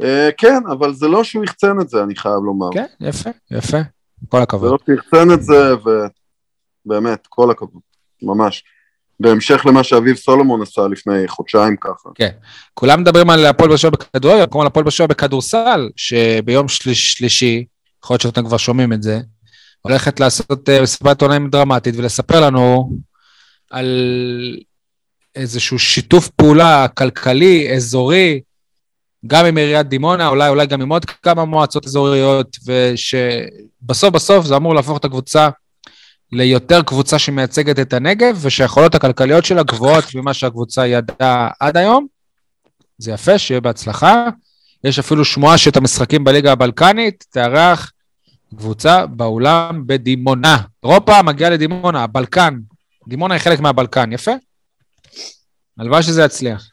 Uh, 0.00 0.04
כן, 0.36 0.62
אבל 0.70 0.94
זה 0.94 1.08
לא 1.08 1.24
שהוא 1.24 1.44
יחצן 1.44 1.80
את 1.80 1.88
זה, 1.88 2.02
אני 2.02 2.16
חייב 2.16 2.38
לומר. 2.44 2.68
כן, 2.72 2.86
יפה, 3.00 3.30
יפה, 3.50 3.78
כל 4.28 4.36
זה 4.36 4.42
הכבוד. 4.42 4.70
לא 4.70 4.78
שהוא 4.86 4.96
יחצן 4.96 5.30
את 5.30 5.42
זה, 5.42 5.74
ובאמת, 6.86 7.26
כל 7.28 7.50
הכבוד, 7.50 7.82
ממש. 8.22 8.64
בהמשך 9.20 9.66
למה 9.66 9.84
שאביב 9.84 10.16
סולומון 10.16 10.62
עשה 10.62 10.88
לפני 10.90 11.28
חודשיים 11.28 11.76
ככה. 11.80 12.08
כן. 12.14 12.30
כולם 12.74 13.00
מדברים 13.00 13.30
על 13.30 13.46
הפועל 13.46 13.68
באר 13.68 13.76
שבע 13.76 13.90
בכדורגל, 13.90 14.46
כמו 14.50 14.60
על 14.60 14.66
הפועל 14.66 14.84
באר 14.84 14.90
שבע 14.90 15.06
בכדורסל, 15.06 15.88
שביום 15.96 16.68
שליש, 16.68 17.12
שלישי, 17.12 17.64
יכול 18.04 18.14
להיות 18.14 18.20
שאתם 18.22 18.44
כבר 18.44 18.56
שומעים 18.56 18.92
את 18.92 19.02
זה, 19.02 19.20
הולכת 19.82 20.20
לעשות 20.20 20.68
אה, 20.68 20.82
מסיבת 20.82 21.22
עונאים 21.22 21.50
דרמטית 21.50 21.94
ולספר 21.96 22.40
לנו 22.40 22.92
על 23.70 23.86
איזשהו 25.34 25.78
שיתוף 25.78 26.28
פעולה 26.28 26.88
כלכלי, 26.88 27.76
אזורי, 27.76 28.40
גם 29.26 29.46
עם 29.46 29.56
עיריית 29.56 29.88
דימונה, 29.88 30.28
אולי, 30.28 30.48
אולי 30.48 30.66
גם 30.66 30.82
עם 30.82 30.88
עוד 30.88 31.04
כמה 31.04 31.44
מועצות 31.44 31.86
אזוריות, 31.86 32.56
ושבסוף 32.66 34.10
בסוף 34.10 34.46
זה 34.46 34.56
אמור 34.56 34.74
להפוך 34.74 34.98
את 34.98 35.04
הקבוצה 35.04 35.48
ליותר 36.32 36.82
קבוצה 36.82 37.18
שמייצגת 37.18 37.78
את 37.78 37.92
הנגב, 37.92 38.38
ושהיכולות 38.42 38.94
הכלכליות 38.94 39.44
שלה 39.44 39.62
גבוהות 39.62 40.04
ממה 40.14 40.34
שהקבוצה 40.34 40.86
ידעה 40.86 41.48
עד 41.60 41.76
היום. 41.76 42.06
זה 42.98 43.12
יפה, 43.12 43.38
שיהיה 43.38 43.60
בהצלחה. 43.60 44.24
יש 44.84 44.98
אפילו 44.98 45.24
שמועה 45.24 45.58
שאת 45.58 45.76
המשחקים 45.76 46.24
בליגה 46.24 46.52
הבלקנית 46.52 47.24
תארח 47.30 47.92
קבוצה 48.56 49.06
באולם 49.06 49.82
בדימונה. 49.86 50.56
אירופה 50.82 51.22
מגיעה 51.22 51.50
לדימונה, 51.50 52.02
הבלקן. 52.02 52.58
דימונה 53.08 53.34
היא 53.34 53.40
חלק 53.40 53.60
מהבלקן, 53.60 54.12
יפה? 54.12 54.32
הלוואי 55.78 56.02
שזה 56.02 56.24
יצליח. 56.24 56.68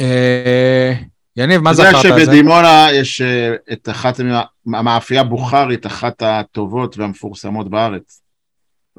אה, 0.00 0.92
יניב, 1.36 1.60
מה 1.60 1.74
זכרת 1.74 1.86
על 1.86 1.92
זה? 1.92 2.00
אתה 2.00 2.08
יודע 2.08 2.24
שבדימונה 2.24 2.86
יש 2.92 3.20
אה, 3.20 3.54
את 3.72 3.88
אחת, 3.88 4.20
המאפייה 4.66 5.24
בוכרית, 5.24 5.86
אחת 5.86 6.22
הטובות 6.22 6.98
והמפורסמות 6.98 7.70
בארץ. 7.70 8.20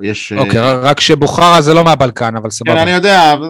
יש... 0.02 0.32
אה, 0.32 0.40
אוקיי, 0.40 0.62
רק 0.62 1.00
שבוכרה 1.00 1.62
זה 1.62 1.74
לא 1.74 1.84
מהבלקן, 1.84 2.36
אבל 2.36 2.50
סבבה. 2.50 2.74
כן, 2.74 2.78
אני 2.78 2.92
יודע, 2.92 3.34
אבל... 3.34 3.50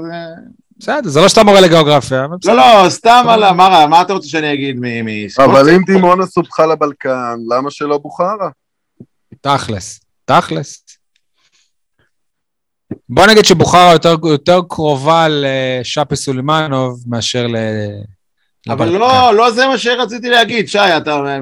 בסדר, 0.78 1.10
זה 1.10 1.22
לא 1.22 1.30
שאתה 1.30 1.44
מורה 1.44 1.62
לגיאוגרפיה. 1.62 2.28
לא, 2.46 2.56
לא, 2.56 2.90
סתם 2.90 3.26
על 3.30 3.52
מה, 3.52 3.88
מה 3.88 4.02
אתה 4.02 4.14
רוצה 4.14 4.28
שאני 4.28 4.54
אגיד 4.54 4.76
מ... 4.80 4.84
אבל 5.44 5.70
אם 5.70 5.82
דימונה 5.86 6.26
סופחה 6.26 6.66
לבלקן, 6.66 7.36
למה 7.50 7.72
שלא 7.72 7.98
בוכרה? 7.98 8.50
תכלס, 9.42 10.00
תכלס. 10.26 10.84
בוא 13.10 13.26
נגיד 13.26 13.46
שבוכרה 13.46 13.92
יותר, 13.92 14.16
יותר 14.24 14.60
קרובה 14.70 15.28
לשאפי 15.30 16.16
סולימנוב 16.16 17.04
מאשר 17.08 17.48
ל... 17.48 17.56
אבל 18.70 18.90
לא, 18.90 19.34
לא 19.36 19.52
זה 19.52 19.68
מה 19.68 19.78
שרציתי 19.78 20.30
להגיד, 20.30 20.68
שי, 20.68 20.80
אתה 20.80 21.40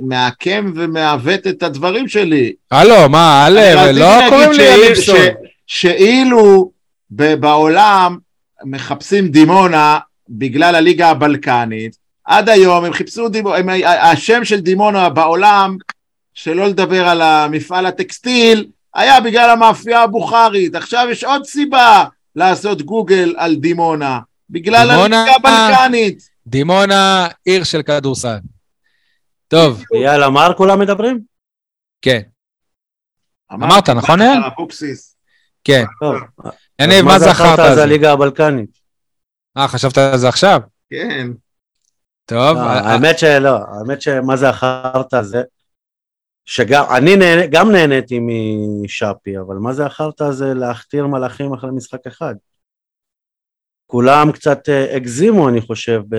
מעקם 0.00 0.72
ומעוות 0.76 1.46
את 1.46 1.62
הדברים 1.62 2.08
שלי. 2.08 2.52
הלו, 2.70 3.08
מה, 3.08 3.44
הלו, 3.44 3.60
לא 3.92 4.28
קוראים 4.28 4.52
לי 4.52 4.74
אליפסון. 4.74 5.16
שאילו 5.66 6.70
בעולם 7.10 8.16
מחפשים 8.64 9.28
דימונה 9.28 9.98
בגלל 10.28 10.74
הליגה 10.74 11.10
הבלקנית, 11.10 11.96
עד 12.24 12.48
היום 12.48 12.84
הם 12.84 12.92
חיפשו 12.92 13.28
דימונה, 13.28 13.72
השם 14.10 14.44
של 14.44 14.60
דימונה 14.60 15.08
בעולם, 15.08 15.76
שלא 16.34 16.66
לדבר 16.66 17.08
על 17.08 17.22
המפעל 17.22 17.86
הטקסטיל, 17.86 18.66
היה 18.96 19.20
בגלל 19.20 19.50
המאפייה 19.50 20.02
הבוכרית. 20.02 20.74
עכשיו 20.74 21.06
יש 21.10 21.24
עוד 21.24 21.44
סיבה 21.44 22.04
לעשות 22.36 22.82
גוגל 22.82 23.34
על 23.38 23.54
דימונה, 23.54 24.20
בגלל 24.50 24.88
דימונה, 24.90 25.22
הליגה 25.22 25.36
הבלקנית. 25.36 26.28
דימונה, 26.46 27.28
עיר 27.44 27.64
של 27.64 27.82
כדורסל. 27.82 28.38
טוב. 29.48 29.82
יאללה, 30.02 30.30
מה 30.30 30.52
כולם 30.56 30.78
מדברים? 30.78 31.20
כן. 32.02 32.20
אמרת, 33.52 33.88
נכון, 33.88 34.22
אייל? 34.22 34.40
כן. 35.64 35.84
יניב, 36.80 37.04
מה 37.04 37.18
זכרת 37.18 37.58
על 37.58 37.74
זה? 37.74 37.82
הליגה 37.82 38.12
הבלקנית. 38.12 38.78
אה, 39.56 39.68
חשבת 39.68 39.98
על 39.98 40.18
זה 40.18 40.28
עכשיו? 40.28 40.60
כן. 40.90 41.28
טוב. 42.24 42.56
לא, 42.56 42.62
האמת 42.62 43.18
שלא, 43.18 43.58
האמת 43.68 44.02
שמה 44.02 44.36
זה 44.36 44.48
החרטא 44.48 45.16
הזה, 45.16 45.42
שגם 46.46 46.84
אני 46.96 47.16
נהנה, 47.16 47.46
גם 47.46 47.72
נהניתי 47.72 48.18
משאפי, 48.82 49.38
אבל 49.38 49.56
מה 49.56 49.72
זה 49.72 49.86
החרטא 49.86 50.24
הזה 50.24 50.54
להכתיר 50.54 51.06
מלאכים 51.06 51.52
אחרי 51.52 51.70
משחק 51.70 52.06
אחד? 52.06 52.34
כולם 53.86 54.32
קצת 54.32 54.68
אה, 54.68 54.96
הגזימו, 54.96 55.48
אני 55.48 55.60
חושב. 55.60 56.02
ב... 56.08 56.16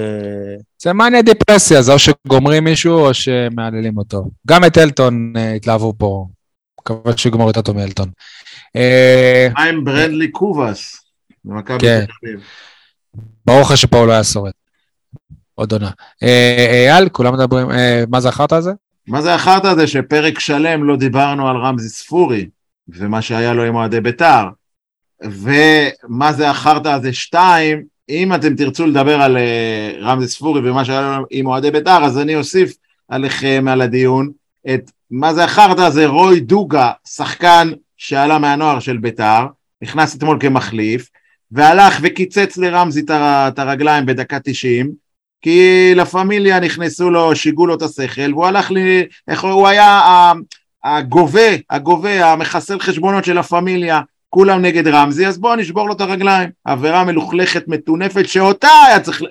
זה 0.81 0.93
מניה 0.93 1.21
דיפרסיה, 1.21 1.81
זה 1.81 1.93
או 1.93 1.99
שגומרים 1.99 2.63
מישהו 2.63 2.93
או 2.93 3.13
שמהללים 3.13 3.97
אותו. 3.97 4.25
גם 4.47 4.65
את 4.65 4.77
אלטון 4.77 5.33
uh, 5.35 5.39
התלהבו 5.55 5.93
פה, 5.97 6.27
מקווה 6.79 7.17
שיגמור 7.17 7.47
יותר 7.47 7.61
טוב 7.61 7.75
מאלטון. 7.75 8.09
אה, 8.75 9.47
מה 9.53 9.63
עם 9.63 9.83
ברנדלי 9.83 10.31
קובאס? 10.31 11.05
במכבי 11.45 11.79
כן. 11.79 12.05
תל 12.05 12.11
אביב. 12.23 12.39
ברוך 13.45 13.71
השם 13.71 13.87
פה 13.87 13.97
הוא 13.97 14.07
לא 14.07 14.11
היה 14.11 14.23
שורד. 14.23 14.51
עוד 15.55 15.71
עונה. 15.71 15.91
אייל, 16.21 17.09
כולם 17.09 17.33
מדברים, 17.33 17.67
מה 18.09 18.19
זה 18.19 18.29
החרטא 18.29 18.55
הזה? 18.55 18.71
מה 19.07 19.21
זה 19.21 19.33
החרטא 19.33 19.67
הזה 19.67 19.87
שפרק 19.87 20.39
שלם 20.39 20.83
לא 20.83 20.95
דיברנו 20.95 21.49
על 21.49 21.57
רמזי 21.57 21.89
ספורי, 21.89 22.47
ומה 22.87 23.21
שהיה 23.21 23.53
לו 23.53 23.63
עם 23.63 23.75
אוהדי 23.75 24.01
בית"ר. 24.01 24.47
ומה 25.23 26.33
זה 26.33 26.49
החרטא 26.49 26.89
הזה 26.89 27.13
שתיים, 27.13 27.83
אם 28.09 28.33
אתם 28.33 28.55
תרצו 28.55 28.85
לדבר 28.85 29.21
על 29.21 29.37
אה, 29.37 29.91
רמזי 30.01 30.27
ספורי 30.27 30.69
ומה 30.69 30.85
שהיה 30.85 31.19
עם 31.31 31.47
אוהדי 31.47 31.71
בית"ר, 31.71 32.03
אז 32.03 32.17
אני 32.17 32.35
אוסיף 32.35 32.73
עליכם 33.07 33.65
על 33.69 33.81
הדיון 33.81 34.29
את 34.73 34.91
מה 35.11 35.33
זה 35.33 35.43
החרטא 35.43 35.81
הזה, 35.81 36.07
רוי 36.07 36.39
דוגה, 36.39 36.91
שחקן 37.07 37.71
שעלה 37.97 38.39
מהנוער 38.39 38.79
של 38.79 38.97
בית"ר, 38.97 39.45
נכנס 39.81 40.15
אתמול 40.15 40.37
כמחליף, 40.39 41.09
והלך 41.51 41.99
וקיצץ 42.01 42.57
לרמזי 42.57 43.01
את 43.09 43.59
הרגליים 43.59 44.05
בדקה 44.05 44.39
90, 44.43 45.06
כי 45.47 45.91
לה 45.95 46.05
פמיליה 46.05 46.59
נכנסו 46.59 47.09
לו, 47.09 47.35
שיגעו 47.35 47.67
לו 47.67 47.75
את 47.75 47.81
השכל, 47.81 48.33
והוא 48.33 48.45
הלך 48.45 48.71
לי, 48.71 49.05
איך 49.27 49.43
הוא 49.43 49.67
היה 49.67 50.01
הגובה, 50.83 51.49
הגובה, 51.69 52.31
המחסל 52.31 52.79
חשבונות 52.79 53.25
של 53.25 53.37
הפמיליה, 53.37 54.01
כולם 54.29 54.61
נגד 54.61 54.87
רמזי, 54.87 55.27
אז 55.27 55.37
בואו 55.37 55.55
נשבור 55.55 55.87
לו 55.87 55.93
את 55.93 56.01
הרגליים. 56.01 56.49
עבירה 56.65 57.03
מלוכלכת, 57.03 57.63
מטונפת, 57.67 58.27
שאותה 58.27 58.67
היה 58.87 58.99
צריך, 58.99 59.21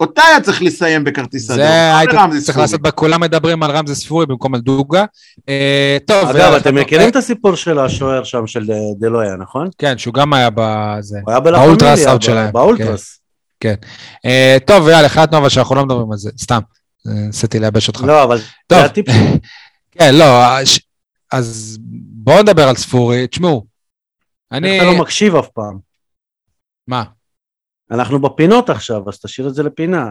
אותה 0.00 0.22
היה 0.22 0.40
צריך 0.40 0.62
לסיים 0.62 1.04
בכרטיס 1.04 1.50
אדום. 1.50 1.64
זה 1.64 1.96
היית 1.98 2.10
צריך 2.44 2.58
לעשות, 2.58 2.80
כולם 2.94 3.20
מדברים 3.20 3.62
על 3.62 3.70
רמזי 3.70 3.94
ספורי 3.94 4.26
במקום 4.26 4.54
על 4.54 4.60
דוגה. 4.60 5.04
אה, 5.48 5.96
טוב. 6.04 6.28
אגב, 6.28 6.52
אתם 6.52 6.74
מכירים 6.74 7.08
את 7.08 7.16
הסיפור 7.16 7.54
של 7.54 7.78
השוער 7.78 8.24
שם, 8.24 8.46
של 8.46 8.70
דלויה, 8.98 9.36
נכון? 9.36 9.68
כן, 9.78 9.98
שהוא 9.98 10.14
גם 10.14 10.32
היה 10.32 10.48
בזה. 10.54 11.18
הוא 11.24 11.32
היה 11.32 12.10
אאוט 12.10 12.22
שלהם. 12.22 12.52
באולטרס. 12.52 13.19
כן. 13.60 13.74
אה, 14.24 14.56
טוב, 14.66 14.88
יאללה, 14.88 15.06
החלטנו 15.06 15.38
אבל 15.38 15.48
שאנחנו 15.48 15.74
לא 15.74 15.84
מדברים 15.84 16.12
על 16.12 16.18
זה, 16.18 16.30
סתם. 16.38 16.60
ניסיתי 17.04 17.58
לייבש 17.58 17.88
אותך. 17.88 18.02
לא, 18.02 18.22
אבל 18.22 18.38
זה 18.72 18.84
הטיפ. 18.84 19.06
כן, 19.98 20.14
לא, 20.14 20.58
אז 21.32 21.78
בואו 22.12 22.42
נדבר 22.42 22.68
על 22.68 22.76
ספורי. 22.76 23.26
תשמעו, 23.26 23.66
אני... 24.52 24.76
אתה 24.76 24.86
לא 24.86 24.98
מקשיב 24.98 25.36
אף 25.36 25.48
פעם? 25.48 25.78
מה? 26.86 27.04
אנחנו 27.90 28.20
בפינות 28.20 28.70
עכשיו, 28.70 29.08
אז 29.08 29.20
תשאיר 29.20 29.48
את 29.48 29.54
זה 29.54 29.62
לפינה. 29.62 30.10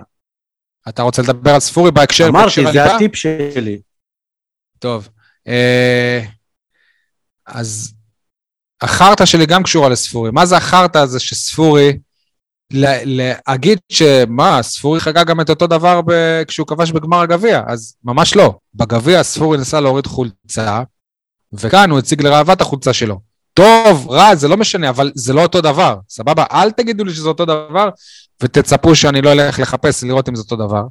אתה 0.89 1.01
רוצה 1.01 1.21
לדבר 1.21 1.51
על 1.53 1.59
ספורי 1.59 1.91
בהקשר... 1.91 2.27
אמרתי, 2.27 2.71
זה 2.73 2.95
הטיפ 2.95 3.15
שלי. 3.15 3.81
טוב. 4.80 5.09
אה, 5.47 6.26
אז 7.45 7.93
החרטא 8.81 9.26
שלי 9.26 9.45
גם 9.45 9.63
קשורה 9.63 9.89
לספורי. 9.89 10.31
מה 10.31 10.45
זה 10.45 10.57
החרטא 10.57 10.97
הזה 10.97 11.19
שספורי, 11.19 11.97
להגיד 12.73 13.79
שמה, 13.89 14.63
ספורי 14.63 14.99
חגג 14.99 15.25
גם 15.25 15.41
את 15.41 15.49
אותו 15.49 15.67
דבר 15.67 16.01
ב... 16.05 16.11
כשהוא 16.47 16.67
כבש 16.67 16.91
בגמר 16.91 17.21
הגביע, 17.21 17.61
אז 17.67 17.95
ממש 18.03 18.35
לא. 18.35 18.53
בגביע 18.75 19.23
ספורי 19.23 19.57
ניסה 19.57 19.79
להוריד 19.79 20.07
חולצה, 20.07 20.83
וכאן 21.53 21.89
הוא 21.89 21.99
הציג 21.99 22.21
לראוות 22.21 22.61
החולצה 22.61 22.93
שלו. 22.93 23.19
טוב, 23.53 24.09
רע, 24.09 24.35
זה 24.35 24.47
לא 24.47 24.57
משנה, 24.57 24.89
אבל 24.89 25.11
זה 25.15 25.33
לא 25.33 25.41
אותו 25.41 25.61
דבר, 25.61 25.97
סבבה? 26.09 26.43
אל 26.51 26.71
תגידו 26.71 27.03
לי 27.03 27.13
שזה 27.13 27.27
אותו 27.27 27.45
דבר, 27.45 27.89
ותצפו 28.43 28.95
שאני 28.95 29.21
לא 29.21 29.31
אלך 29.31 29.59
לחפש 29.59 30.03
לראות 30.03 30.29
אם 30.29 30.35
זה 30.35 30.41
אותו 30.41 30.55
דבר. 30.55 30.83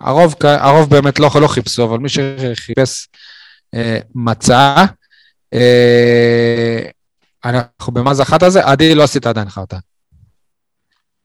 הרוב, 0.00 0.34
הרוב 0.42 0.90
באמת 0.90 1.18
לא, 1.18 1.30
לא 1.40 1.48
חיפשו, 1.48 1.84
אבל 1.84 1.98
מי 1.98 2.08
שחיפש 2.08 3.08
אה, 3.74 3.98
מצא. 4.14 4.84
אה, 5.54 6.78
אנחנו 7.44 7.92
במה 7.92 8.14
זה 8.14 8.22
החרטא 8.22 8.44
הזה? 8.44 8.64
עדי, 8.64 8.94
לא 8.94 9.02
עשית 9.02 9.26
עדיין 9.26 9.48
חרטא. 9.48 9.76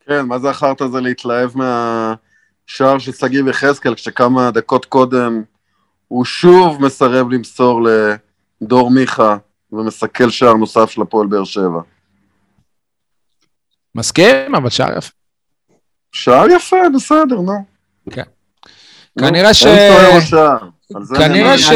כן, 0.07 0.25
מה 0.25 0.39
זה 0.39 0.49
החרטא 0.49 0.83
הזה 0.83 1.01
להתלהב 1.01 1.51
מהשער 1.55 2.99
של 2.99 3.11
שגיב 3.11 3.47
יחזקאל, 3.47 3.95
כשכמה 3.95 4.51
דקות 4.51 4.85
קודם 4.85 5.43
הוא 6.07 6.25
שוב 6.25 6.81
מסרב 6.81 7.31
למסור 7.31 7.87
לדור 8.61 8.91
מיכה 8.91 9.37
ומסכל 9.71 10.29
שער 10.29 10.53
נוסף 10.53 10.89
של 10.89 11.01
הפועל 11.01 11.27
באר 11.27 11.43
שבע. 11.43 11.81
מסכים, 13.95 14.55
אבל 14.55 14.69
שער 14.69 14.97
יפה. 14.97 15.11
שער 16.11 16.49
יפה, 16.49 16.77
בסדר, 16.95 17.41
נו. 17.41 17.65
כן. 18.09 18.23
כנראה 19.19 19.53
ש... 19.53 19.63
כנראה 21.17 21.57
ש... 21.57 21.69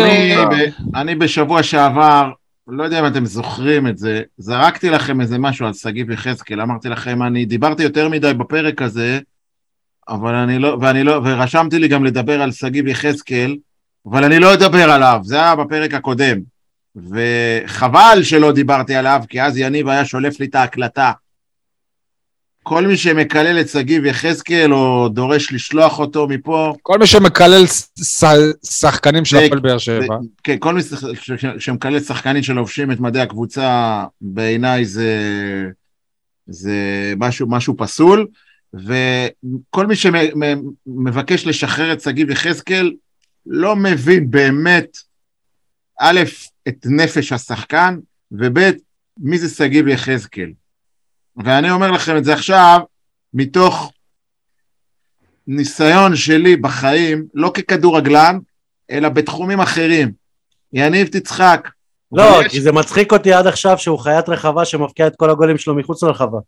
אני 0.95 1.15
בשבוע 1.15 1.63
שעבר 1.63 2.31
לא 2.71 2.83
יודע 2.83 2.99
אם 2.99 3.07
אתם 3.07 3.25
זוכרים 3.25 3.87
את 3.87 3.97
זה, 3.97 4.21
זרקתי 4.37 4.89
לכם 4.89 5.21
איזה 5.21 5.37
משהו 5.37 5.65
על 5.65 5.73
שגיב 5.73 6.11
יחזקאל, 6.11 6.61
אמרתי 6.61 6.89
לכם, 6.89 7.23
אני 7.23 7.45
דיברתי 7.45 7.83
יותר 7.83 8.09
מדי 8.09 8.33
בפרק 8.33 8.81
הזה, 8.81 9.19
אבל 10.09 10.35
אני 10.35 10.59
לא, 10.59 10.77
ואני 10.81 11.03
לא, 11.03 11.21
ורשמתי 11.23 11.79
לי 11.79 11.87
גם 11.87 12.05
לדבר 12.05 12.41
על 12.41 12.51
שגיב 12.51 12.87
יחזקאל, 12.87 13.57
אבל 14.05 14.23
אני 14.23 14.39
לא 14.39 14.53
אדבר 14.53 14.91
עליו, 14.91 15.19
זה 15.23 15.35
היה 15.35 15.55
בפרק 15.55 15.93
הקודם. 15.93 16.37
וחבל 16.95 18.19
שלא 18.23 18.51
דיברתי 18.51 18.95
עליו, 18.95 19.23
כי 19.29 19.41
אז 19.41 19.57
יניב 19.57 19.87
היה 19.87 20.05
שולף 20.05 20.39
לי 20.39 20.45
את 20.45 20.55
ההקלטה. 20.55 21.11
כל 22.63 22.87
מי 22.87 22.97
שמקלל 22.97 23.61
את 23.61 23.69
שגיב 23.69 24.05
יחזקאל 24.05 24.73
או 24.73 25.09
דורש 25.09 25.53
לשלוח 25.53 25.99
אותו 25.99 26.27
מפה... 26.27 26.73
כל 26.81 26.99
מי 26.99 27.07
שמקלל 27.07 27.63
שחקנים 28.63 29.25
של 29.25 29.37
הפועל 29.37 29.59
באר 29.59 29.77
שבע. 29.77 30.17
כן, 30.43 30.55
כל 30.59 30.73
מי 30.73 30.81
שמקלל 31.59 31.99
שחקנים 31.99 32.43
שלובשים 32.43 32.91
את 32.91 32.99
מדי 32.99 33.19
הקבוצה, 33.19 34.03
בעיניי 34.21 34.85
זה, 34.85 35.17
זה 36.47 36.73
משהו, 37.17 37.49
משהו 37.49 37.75
פסול. 37.77 38.27
וכל 38.73 39.87
מי 39.87 39.95
שמבקש 39.95 41.47
לשחרר 41.47 41.93
את 41.93 42.01
שגיב 42.01 42.29
יחזקאל 42.29 42.93
לא 43.45 43.75
מבין 43.75 44.31
באמת, 44.31 44.97
א', 45.99 46.21
את 46.67 46.85
נפש 46.85 47.31
השחקן, 47.31 47.97
וב', 48.31 48.59
מי 49.17 49.37
זה 49.37 49.49
שגיב 49.49 49.87
יחזקאל. 49.87 50.51
ואני 51.37 51.71
אומר 51.71 51.91
לכם 51.91 52.17
את 52.17 52.23
זה 52.23 52.33
עכשיו, 52.33 52.79
מתוך 53.33 53.91
ניסיון 55.47 56.15
שלי 56.15 56.55
בחיים, 56.55 57.25
לא 57.33 57.51
ככדורגלן, 57.53 58.39
אלא 58.91 59.09
בתחומים 59.09 59.59
אחרים. 59.59 60.11
יניב 60.73 61.07
תצחק. 61.07 61.69
לא, 62.11 62.41
יש... 62.45 62.51
כי 62.51 62.61
זה 62.61 62.71
מצחיק 62.71 63.13
אותי 63.13 63.33
עד 63.33 63.47
עכשיו 63.47 63.77
שהוא 63.77 63.99
חיית 63.99 64.29
רחבה 64.29 64.65
שמבקיע 64.65 65.07
את 65.07 65.15
כל 65.15 65.29
הגולים 65.29 65.57
שלו 65.57 65.75
מחוץ 65.75 66.03
לרחבה. 66.03 66.39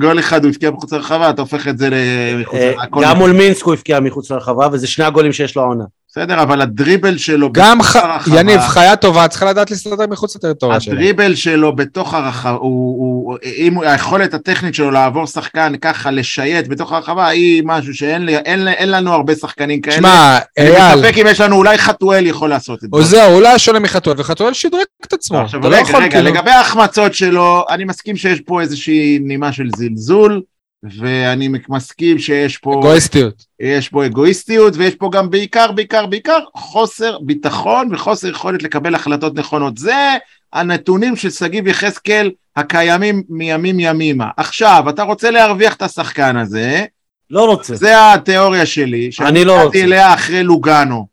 גול 0.00 0.18
אחד 0.18 0.44
הוא 0.44 0.50
הבקיע 0.50 0.70
מחוץ 0.70 0.92
לרחבה, 0.92 1.30
אתה 1.30 1.40
הופך 1.40 1.68
את 1.68 1.78
זה 1.78 1.88
למחוץ 1.90 2.54
אה, 2.54 2.70
לרחבה. 2.70 3.02
גם 3.02 3.16
מול 3.16 3.32
מינסק 3.32 3.64
הוא 3.64 3.74
הבקיע 3.74 4.00
מחוץ 4.00 4.30
לרחבה, 4.30 4.68
וזה 4.72 4.86
שני 4.86 5.04
הגולים 5.04 5.32
שיש 5.32 5.56
לו 5.56 5.62
העונה. 5.62 5.84
בסדר, 6.18 6.42
אבל 6.42 6.60
הדריבל 6.60 7.18
שלו 7.18 7.52
גם 7.52 7.82
ח... 7.82 7.96
הרחבה... 7.96 8.40
יניב, 8.40 8.60
חיה 8.60 8.96
טובה, 8.96 9.28
צריכה 9.28 9.46
לדעת 9.46 9.70
להסתדר 9.70 10.06
מחוץ 10.10 10.36
לטריטוריה 10.36 10.80
שלו. 10.80 10.92
הדריבל 10.94 11.34
שלו 11.34 11.76
בתוך 11.76 12.14
הרחבה, 12.14 12.50
הוא, 12.50 12.60
הוא, 12.60 13.38
אם 13.56 13.80
היכולת 13.80 14.34
הטכנית 14.34 14.74
שלו 14.74 14.90
לעבור 14.90 15.26
שחקן 15.26 15.72
ככה, 15.80 16.10
לשייט 16.10 16.68
בתוך 16.68 16.92
הרחבה, 16.92 17.28
היא 17.28 17.62
משהו 17.66 17.94
שאין 17.94 18.24
לי, 18.24 18.36
אין, 18.36 18.68
אין 18.68 18.90
לנו 18.90 19.12
הרבה 19.12 19.34
שחקנים 19.34 19.80
כאלה. 19.80 19.96
שמע, 19.96 20.38
אייל... 20.58 20.76
אני 20.76 21.00
מספק 21.00 21.18
אם 21.18 21.26
יש 21.26 21.40
לנו, 21.40 21.56
אולי 21.56 21.78
חתואל 21.78 22.26
יכול 22.26 22.50
לעשות 22.50 22.84
את 22.84 22.90
זה. 22.90 22.96
או 22.96 23.02
זהו, 23.02 23.34
אולי 23.34 23.58
שונה 23.58 23.78
מחתואל, 23.78 24.14
וחתואל 24.18 24.52
שדרג 24.52 24.80
את 25.06 25.12
עצמו. 25.12 25.38
עכשיו, 25.38 25.60
רגע, 25.60 25.68
לא 25.92 25.98
רגע, 25.98 26.10
כאילו... 26.10 26.30
לגבי 26.30 26.50
ההחמצות 26.50 27.14
שלו, 27.14 27.64
אני 27.70 27.84
מסכים 27.84 28.16
שיש 28.16 28.40
פה 28.40 28.60
איזושהי 28.60 29.18
נימה 29.22 29.52
של 29.52 29.68
זלזול. 29.76 30.42
ואני 30.82 31.48
מסכים 31.68 32.18
שיש 32.18 32.56
פה... 32.56 32.80
אגואיסטיות. 32.80 33.44
יש 33.60 33.88
פה 33.88 34.06
אגואיסטיות, 34.06 34.76
ויש 34.76 34.94
פה 34.94 35.10
גם 35.12 35.30
בעיקר, 35.30 35.72
בעיקר, 35.72 36.06
בעיקר 36.06 36.38
חוסר 36.54 37.18
ביטחון 37.18 37.94
וחוסר 37.94 38.28
יכולת 38.28 38.62
לקבל 38.62 38.94
החלטות 38.94 39.34
נכונות. 39.34 39.78
זה 39.78 40.16
הנתונים 40.52 41.16
של 41.16 41.30
שגיב 41.30 41.66
יחזקאל 41.66 42.30
הקיימים 42.56 43.22
מימים 43.28 43.80
ימימה. 43.80 44.28
עכשיו, 44.36 44.84
אתה 44.88 45.02
רוצה 45.02 45.30
להרוויח 45.30 45.74
את 45.74 45.82
השחקן 45.82 46.36
הזה, 46.36 46.84
לא 47.30 47.46
רוצה. 47.46 47.76
זה 47.76 48.12
התיאוריה 48.12 48.66
שלי, 48.66 49.12
שאני 49.12 49.44
לא 49.44 49.62
רוצה. 49.62 49.78
אליה 49.78 50.14
אחרי 50.14 50.42
לוגאנו. 50.42 51.06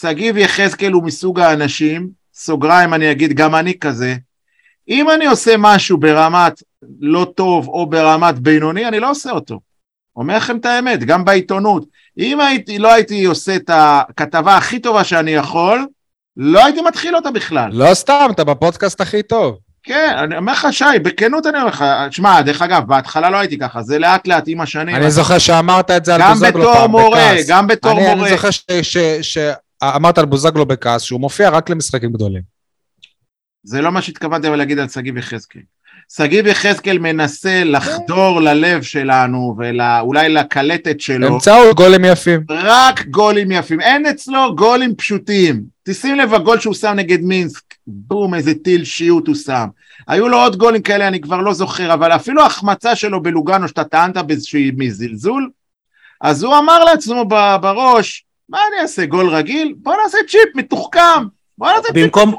שגיב 0.00 0.36
יחזקאל 0.36 0.92
הוא 0.92 1.04
מסוג 1.04 1.40
האנשים, 1.40 2.08
סוגריים 2.34 2.94
אני 2.94 3.10
אגיד, 3.10 3.32
גם 3.32 3.54
אני 3.54 3.78
כזה, 3.78 4.16
אם 4.88 5.10
אני 5.10 5.26
עושה 5.26 5.54
משהו 5.58 5.98
ברמת 5.98 6.62
לא 7.00 7.26
טוב 7.34 7.68
או 7.68 7.86
ברמת 7.86 8.38
בינוני, 8.38 8.88
אני 8.88 9.00
לא 9.00 9.10
עושה 9.10 9.30
אותו. 9.30 9.60
אומר 10.16 10.36
לכם 10.36 10.56
את 10.56 10.66
האמת, 10.66 11.04
גם 11.04 11.24
בעיתונות. 11.24 11.84
אם 12.18 12.40
הייתי, 12.40 12.78
לא 12.78 12.92
הייתי 12.92 13.24
עושה 13.24 13.56
את 13.56 13.70
הכתבה 13.72 14.56
הכי 14.56 14.78
טובה 14.78 15.04
שאני 15.04 15.30
יכול, 15.30 15.86
לא 16.36 16.64
הייתי 16.64 16.80
מתחיל 16.80 17.16
אותה 17.16 17.30
בכלל. 17.30 17.70
לא 17.72 17.94
סתם, 17.94 18.28
אתה 18.30 18.44
בפודקאסט 18.44 19.00
הכי 19.00 19.22
טוב. 19.22 19.58
כן, 19.82 20.14
אני 20.18 20.36
אומר 20.36 20.52
לך, 20.52 20.66
שי, 20.70 20.84
בכנות 21.02 21.46
אני 21.46 21.58
אומר 21.58 21.68
לך, 21.68 21.84
שמע, 22.10 22.42
דרך 22.42 22.62
אגב, 22.62 22.82
בהתחלה 22.86 23.30
לא 23.30 23.36
הייתי 23.36 23.58
ככה, 23.58 23.82
זה 23.82 23.98
לאט 23.98 24.26
לאט 24.28 24.44
עם 24.46 24.60
השנים. 24.60 24.96
אני 24.96 25.10
זוכר 25.10 25.38
שאמרת 25.38 25.90
את 25.90 26.04
זה 26.04 26.14
על 26.14 26.22
בוזגלו 26.22 26.72
פעם, 26.72 26.92
בכעס. 26.92 26.96
גם 26.96 26.96
בתור 26.96 27.00
מורה, 27.00 27.34
גם 27.48 27.66
בתור 27.66 27.92
מורה. 27.92 28.12
אני 28.12 28.36
זוכר 28.36 28.48
שאמרת 29.22 30.18
על 30.18 30.24
בוזגלו 30.24 30.66
בכעס, 30.66 31.02
שהוא 31.02 31.20
מופיע 31.20 31.48
רק 31.48 31.70
למשחקים 31.70 32.12
גדולים. 32.12 32.57
זה 33.62 33.80
לא 33.80 33.92
מה 33.92 34.02
שהתכוונתי 34.02 34.48
אבל 34.48 34.56
להגיד 34.56 34.78
על 34.78 34.88
שגיב 34.88 35.16
יחזקאל. 35.16 35.62
שגיב 36.16 36.46
יחזקאל 36.46 36.98
מנסה 36.98 37.64
לחדור 37.64 38.40
ללב 38.40 38.82
שלנו 38.82 39.56
ואולי 39.58 40.28
לקלטת 40.28 41.00
שלו. 41.00 41.30
באמצעות 41.30 41.76
גולים 41.76 42.04
יפים. 42.04 42.40
רק 42.50 43.06
גולים 43.06 43.52
יפים. 43.52 43.80
אין 43.80 44.06
אצלו 44.06 44.56
גולים 44.56 44.94
פשוטים. 44.94 45.62
תשים 45.82 46.16
לב 46.16 46.34
הגול 46.34 46.60
שהוא 46.60 46.74
שם 46.74 46.92
נגד 46.96 47.20
מינסק, 47.20 47.74
בום, 47.86 48.34
איזה 48.34 48.54
טיל 48.54 48.84
שיוט 48.84 49.26
הוא 49.26 49.34
שם. 49.36 49.66
היו 50.08 50.28
לו 50.28 50.38
עוד 50.38 50.56
גולים 50.56 50.82
כאלה, 50.82 51.08
אני 51.08 51.20
כבר 51.20 51.40
לא 51.40 51.54
זוכר, 51.54 51.94
אבל 51.94 52.12
אפילו 52.12 52.42
ההחמצה 52.42 52.96
שלו 52.96 53.22
בלוגנו, 53.22 53.68
שאתה 53.68 53.84
טענת 53.84 54.16
באיזשהו 54.16 54.60
מזלזול, 54.76 55.50
אז 56.20 56.42
הוא 56.42 56.58
אמר 56.58 56.84
לעצמו 56.84 57.24
בראש, 57.60 58.24
מה 58.48 58.58
אני 58.72 58.82
אעשה, 58.82 59.06
גול 59.06 59.28
רגיל? 59.28 59.74
בוא 59.76 59.94
נעשה 60.04 60.18
צ'יפ 60.28 60.56
מתוחכם. 60.56 61.37
במקום 61.94 62.34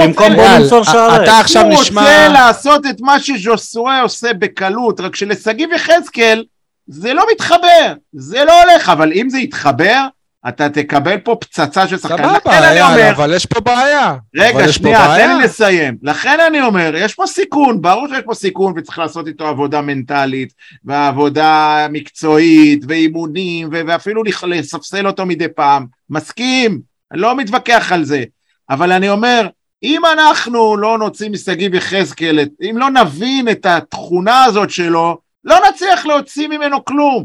במקום 0.00 0.34
בוא 0.36 0.48
נמסור 0.58 0.84
שערי. 0.84 1.24
אתה 1.24 1.38
עכשיו 1.38 1.62
נשמע... 1.68 2.00
הוא 2.00 2.10
רוצה 2.10 2.28
לעשות 2.28 2.86
את 2.86 3.00
מה 3.00 3.20
שז'וסואה 3.20 4.00
עושה 4.00 4.32
בקלות, 4.32 5.00
רק 5.00 5.16
שלשגיב 5.16 5.70
יחזקאל 5.72 6.44
זה 6.86 7.14
לא 7.14 7.24
מתחבר, 7.32 7.94
זה 8.12 8.44
לא 8.44 8.62
הולך, 8.62 8.88
אבל 8.88 9.12
אם 9.12 9.30
זה 9.30 9.38
יתחבר, 9.38 10.06
אתה 10.48 10.68
תקבל 10.68 11.18
פה 11.18 11.36
פצצה 11.40 11.88
של 11.88 11.98
שחקן. 11.98 12.16
סבבה, 12.16 13.10
אבל 13.10 13.34
יש 13.34 13.46
פה 13.46 13.60
בעיה. 13.60 14.14
רגע, 14.36 14.72
שנייה, 14.72 15.16
תן 15.16 15.36
לי 15.36 15.44
לסיים. 15.44 15.96
לכן 16.02 16.38
אני 16.48 16.60
אומר, 16.60 16.92
יש 16.96 17.14
פה 17.14 17.26
סיכון, 17.26 17.82
ברור 17.82 18.08
שיש 18.08 18.20
פה 18.24 18.34
סיכון 18.34 18.72
וצריך 18.76 18.98
לעשות 18.98 19.26
איתו 19.26 19.46
עבודה 19.46 19.80
מנטלית, 19.80 20.52
ועבודה 20.84 21.86
מקצועית, 21.90 22.84
ואימונים, 22.88 23.68
ואפילו 23.72 24.22
לספסל 24.46 25.06
אותו 25.06 25.26
מדי 25.26 25.48
פעם. 25.48 25.86
מסכים, 26.10 26.80
אני 27.12 27.20
לא 27.20 27.36
מתווכח 27.36 27.92
על 27.92 28.04
זה. 28.04 28.24
אבל 28.70 28.92
אני 28.92 29.08
אומר, 29.08 29.48
אם 29.82 30.02
אנחנו 30.12 30.76
לא 30.76 30.98
נוציא 30.98 31.30
משגיב 31.30 31.74
יחזקאל, 31.74 32.38
אם 32.70 32.78
לא 32.78 32.90
נבין 32.90 33.48
את 33.48 33.66
התכונה 33.66 34.44
הזאת 34.44 34.70
שלו, 34.70 35.18
לא 35.44 35.56
נצליח 35.68 36.06
להוציא 36.06 36.48
ממנו 36.48 36.84
כלום. 36.84 37.24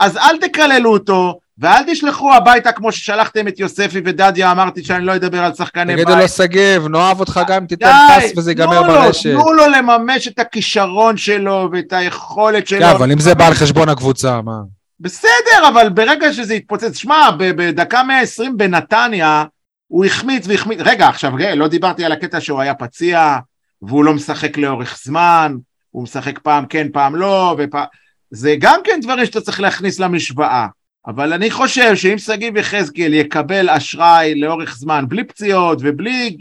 אז 0.00 0.16
אל 0.16 0.38
תקללו 0.38 0.92
אותו, 0.92 1.38
ואל 1.58 1.82
תשלחו 1.86 2.34
הביתה 2.34 2.72
כמו 2.72 2.92
ששלחתם 2.92 3.48
את 3.48 3.58
יוספי 3.60 4.00
ודדיה, 4.04 4.52
אמרתי 4.52 4.84
שאני 4.84 5.04
לא 5.04 5.16
אדבר 5.16 5.38
על 5.38 5.54
שחקני 5.54 5.96
בית. 5.96 6.06
תגידו 6.06 6.20
לו 6.20 6.28
שגיב, 6.28 6.88
נאהב 6.88 7.20
אותך 7.20 7.40
גם 7.46 7.56
אם 7.56 7.66
תיתן 7.66 7.92
פס 8.18 8.32
וזה 8.36 8.50
ייגמר 8.50 8.82
ברשת. 8.82 9.30
תנו 9.32 9.52
לו 9.52 9.66
לממש 9.66 10.28
את 10.28 10.38
הכישרון 10.38 11.16
שלו 11.16 11.68
ואת 11.72 11.92
היכולת 11.92 12.68
שלו. 12.68 12.78
כן, 12.78 12.86
אבל 12.86 13.12
אם 13.12 13.18
זה 13.18 13.34
בא 13.34 13.46
על 13.46 13.54
חשבון 13.54 13.88
הקבוצה, 13.88 14.40
מה? 14.42 14.60
בסדר, 15.00 15.68
אבל 15.68 15.88
ברגע 15.88 16.32
שזה 16.32 16.54
יתפוצץ, 16.54 16.96
שמע, 16.96 17.30
בדקה 17.38 18.02
120 18.02 18.56
בנתניה, 18.56 19.44
הוא 19.92 20.04
החמיץ 20.04 20.46
והחמיץ, 20.48 20.78
רגע 20.80 21.08
עכשיו 21.08 21.32
רגע, 21.34 21.54
לא 21.54 21.68
דיברתי 21.68 22.04
על 22.04 22.12
הקטע 22.12 22.40
שהוא 22.40 22.60
היה 22.60 22.74
פציע 22.74 23.36
והוא 23.82 24.04
לא 24.04 24.14
משחק 24.14 24.58
לאורך 24.58 24.98
זמן, 25.04 25.56
הוא 25.90 26.02
משחק 26.02 26.38
פעם 26.38 26.66
כן 26.66 26.86
פעם 26.92 27.16
לא, 27.16 27.56
ופעם... 27.58 27.84
זה 28.30 28.54
גם 28.58 28.80
כן 28.84 29.00
דברים 29.02 29.26
שאתה 29.26 29.40
צריך 29.40 29.60
להכניס 29.60 30.00
למשוואה, 30.00 30.66
אבל 31.06 31.32
אני 31.32 31.50
חושב 31.50 31.94
שאם 31.94 32.18
שגיב 32.18 32.56
יחזקאל 32.56 33.14
יקבל 33.14 33.70
אשראי 33.70 34.34
לאורך 34.34 34.76
זמן, 34.76 35.04
בלי 35.08 35.24
פציעות 35.24 35.78
ובלי 35.80 36.36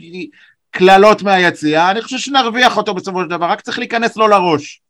קללות 0.71 1.23
מהיציאה, 1.23 1.91
אני 1.91 2.01
חושב 2.01 2.17
שנרוויח 2.17 2.77
אותו 2.77 2.93
בסופו 2.93 3.23
של 3.23 3.29
דבר, 3.29 3.45
רק 3.45 3.61
צריך 3.61 3.79
להיכנס 3.79 4.17
לו 4.17 4.27
לראש. 4.27 4.81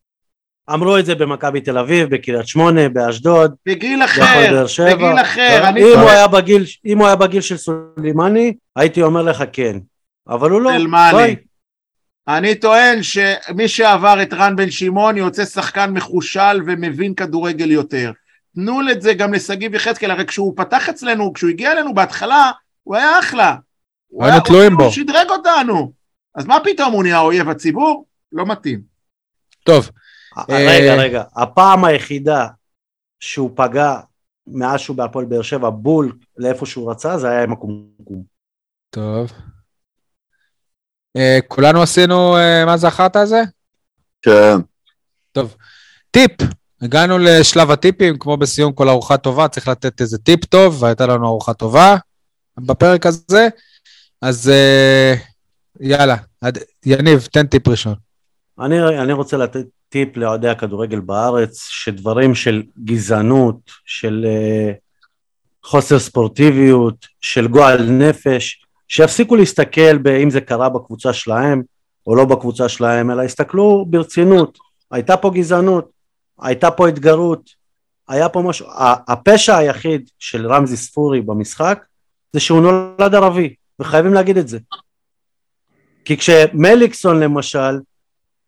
אמרו 0.69 0.97
את 0.97 1.05
זה 1.05 1.15
במכבי 1.15 1.61
תל 1.61 1.77
אביב, 1.77 2.15
בקריית 2.15 2.47
שמונה, 2.47 2.89
באשדוד. 2.89 3.55
בגיל 3.65 4.03
אחר, 4.03 4.63
בגיל 4.93 5.21
אחר. 5.21 5.69
אם, 5.69 5.99
הוא 5.99 6.09
היה 6.09 6.27
בגיל, 6.27 6.65
אם 6.85 6.97
הוא 6.97 7.07
היה 7.07 7.15
בגיל 7.15 7.41
של 7.41 7.57
סולימני, 7.57 8.53
הייתי 8.75 9.01
אומר 9.01 9.21
לך 9.21 9.43
כן. 9.53 9.77
אבל 10.27 10.49
הוא 10.49 10.61
לא. 10.61 10.71
סולימני. 10.71 11.35
אני 12.27 12.55
טוען 12.55 13.03
שמי 13.03 13.67
שעבר 13.67 14.21
את 14.21 14.33
רן 14.33 14.55
בן 14.55 14.71
שמעון 14.71 15.17
יוצא 15.17 15.45
שחקן 15.45 15.91
מחושל 15.91 16.61
ומבין 16.65 17.13
כדורגל 17.13 17.71
יותר. 17.71 18.11
תנו 18.55 18.79
את 18.91 19.01
זה 19.01 19.13
גם 19.13 19.33
לשגיב 19.33 19.75
יחזקאל, 19.75 20.11
הרי 20.11 20.25
כשהוא 20.25 20.53
פתח 20.57 20.89
אצלנו, 20.89 21.33
כשהוא 21.33 21.49
הגיע 21.49 21.71
אלינו 21.71 21.93
בהתחלה, 21.93 22.51
הוא 22.83 22.95
היה 22.95 23.19
אחלה. 23.19 23.55
היינו 24.19 24.39
תלויים 24.39 24.77
בו. 24.77 24.83
הוא 24.83 24.91
שדרג 24.91 25.29
אותנו. 25.29 25.91
אז 26.35 26.45
מה 26.45 26.57
פתאום 26.63 26.93
הוא 26.93 27.03
נהיה 27.03 27.19
אויב 27.19 27.49
הציבור? 27.49 28.05
לא 28.31 28.45
מתאים. 28.45 28.81
טוב, 29.63 29.89
רגע, 30.37 30.93
אה, 30.93 30.95
רגע, 30.95 31.23
הפעם 31.35 31.85
היחידה 31.85 32.47
שהוא 33.19 33.51
פגע 33.55 33.99
מאז 34.47 34.79
שהוא 34.79 34.97
בהפועל 34.97 35.25
באר 35.25 35.41
שבע 35.41 35.69
בול 35.69 36.17
לאיפה 36.37 36.65
שהוא 36.65 36.91
רצה, 36.91 37.17
זה 37.17 37.29
היה 37.29 37.43
עם 37.43 37.51
הקומקום. 37.53 38.23
טוב. 38.89 39.31
אה, 41.17 41.39
כולנו 41.47 41.81
עשינו, 41.81 42.37
אה, 42.37 42.65
מה 42.65 42.77
זה 42.77 42.87
החרטא 42.87 43.17
הזה? 43.17 43.41
כן. 44.21 44.57
טוב. 45.31 45.55
טיפ, 46.11 46.31
הגענו 46.81 47.17
לשלב 47.17 47.71
הטיפים, 47.71 48.17
כמו 48.19 48.37
בסיום 48.37 48.73
כל 48.73 48.89
ארוחה 48.89 49.17
טובה, 49.17 49.47
צריך 49.47 49.67
לתת 49.67 50.01
איזה 50.01 50.17
טיפ 50.17 50.45
טוב, 50.45 50.83
והייתה 50.83 51.05
לנו 51.05 51.27
ארוחה 51.27 51.53
טובה 51.53 51.95
בפרק 52.57 53.05
הזה. 53.05 53.47
אז 54.21 54.51
יאללה, 55.79 56.15
יניב, 56.85 57.27
תן 57.31 57.47
טיפ 57.47 57.67
ראשון. 57.67 57.95
אני, 58.61 59.01
אני 59.01 59.13
רוצה 59.13 59.37
לתת 59.37 59.65
טיפ 59.89 60.17
לאוהדי 60.17 60.49
הכדורגל 60.49 60.99
בארץ, 60.99 61.67
שדברים 61.69 62.35
של 62.35 62.63
גזענות, 62.83 63.71
של 63.85 64.25
uh, 64.27 64.75
חוסר 65.63 65.99
ספורטיביות, 65.99 67.07
של 67.21 67.47
גועל 67.47 67.89
נפש, 67.89 68.65
שיפסיקו 68.87 69.35
להסתכל 69.35 69.97
באם 69.97 70.29
זה 70.29 70.41
קרה 70.41 70.69
בקבוצה 70.69 71.13
שלהם 71.13 71.61
או 72.07 72.15
לא 72.15 72.25
בקבוצה 72.25 72.69
שלהם, 72.69 73.11
אלא 73.11 73.23
יסתכלו 73.23 73.85
ברצינות. 73.89 74.57
הייתה 74.91 75.17
פה 75.17 75.29
גזענות, 75.29 75.89
הייתה 76.41 76.71
פה 76.71 76.87
התגרות, 76.87 77.49
היה 78.07 78.29
פה 78.29 78.41
משהו, 78.41 78.67
הפשע 79.07 79.57
היחיד 79.57 80.09
של 80.19 80.47
רמזי 80.47 80.77
ספורי 80.77 81.21
במשחק 81.21 81.85
זה 82.33 82.39
שהוא 82.39 82.61
נולד 82.61 83.15
ערבי, 83.15 83.53
וחייבים 83.79 84.13
להגיד 84.13 84.37
את 84.37 84.47
זה. 84.47 84.59
כי 86.05 86.17
כשמליקסון 86.17 87.19
למשל 87.19 87.79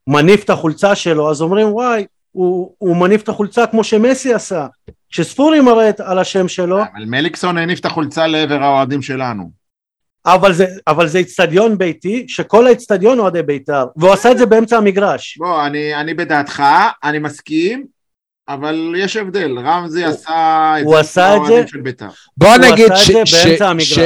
מניף 0.08 0.44
את 0.44 0.50
החולצה 0.50 0.96
שלו 0.96 1.32
אז 1.32 1.42
אומרים 1.42 1.68
וואי 1.68 2.06
הוא, 2.32 2.76
הוא 2.78 2.98
מניף 2.98 3.22
את 3.22 3.30
החולצה 3.30 3.68
כמו 3.68 3.84
שמסי 3.84 4.34
עשה 4.34 4.68
כשספורי 5.10 5.62
מראה 5.62 5.90
על 6.00 6.20
השם 6.20 6.48
שלו. 6.48 6.82
אבל 6.82 7.06
מליקסון 7.06 7.58
הניף 7.58 7.80
את 7.80 7.86
החולצה 7.86 8.28
לעבר 8.28 8.64
האוהדים 8.64 9.02
שלנו. 9.02 9.52
אבל 10.26 10.54
זה, 10.54 10.66
אבל 10.88 11.08
זה 11.08 11.18
איצטדיון 11.18 11.78
ביתי 11.78 12.26
שכל 12.28 12.68
האיצטדיון 12.68 13.20
אוהדי 13.20 13.42
בית"ר 13.42 13.86
והוא 13.96 14.14
עשה 14.14 14.32
את 14.32 14.38
זה 14.38 14.46
באמצע 14.46 14.78
המגרש. 14.78 15.38
בוא 15.38 15.66
אני, 15.66 15.96
אני 15.96 16.14
בדעתך 16.14 16.64
אני 17.04 17.20
מסכים 17.20 17.86
אבל 18.48 18.94
יש 18.98 19.16
הבדל, 19.16 19.60
רמזי 19.60 20.04
עשה 20.04 20.74
את 20.80 20.84
זה, 20.84 20.90
הוא 20.90 20.98
עשה 20.98 21.38
את 21.38 21.42
זה, 21.48 21.64
בוא 22.38 22.58
נגיד 22.58 22.92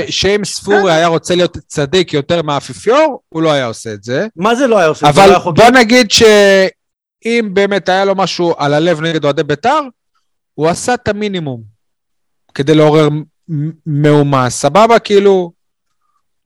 שאם 0.09 0.41
ספורי 0.45 0.91
היה 0.91 1.07
רוצה 1.07 1.35
להיות 1.35 1.57
צדיק 1.68 2.14
יותר 2.14 2.41
מהאפיפיור, 2.41 3.22
הוא 3.30 3.41
לא 3.41 3.51
היה 3.51 3.65
עושה 3.65 3.93
את 3.93 4.03
זה. 4.03 4.27
מה 4.35 4.55
זה 4.55 4.68
לא 4.68 4.77
היה 4.77 4.88
עושה? 4.88 5.09
אבל 5.09 5.30
לא 5.31 5.51
בוא 5.51 5.69
נגיד 5.69 6.11
שאם 6.11 7.49
באמת 7.53 7.89
היה 7.89 8.05
לו 8.05 8.15
משהו 8.15 8.53
על 8.57 8.73
הלב 8.73 9.01
נגד 9.01 9.23
אוהדי 9.23 9.43
בית"ר, 9.43 9.81
הוא 10.53 10.68
עשה 10.68 10.93
את 10.93 11.07
המינימום 11.07 11.61
כדי 12.53 12.76
לעורר 12.76 13.09
מהומה. 13.85 14.49
סבבה, 14.49 14.99
כאילו, 14.99 15.51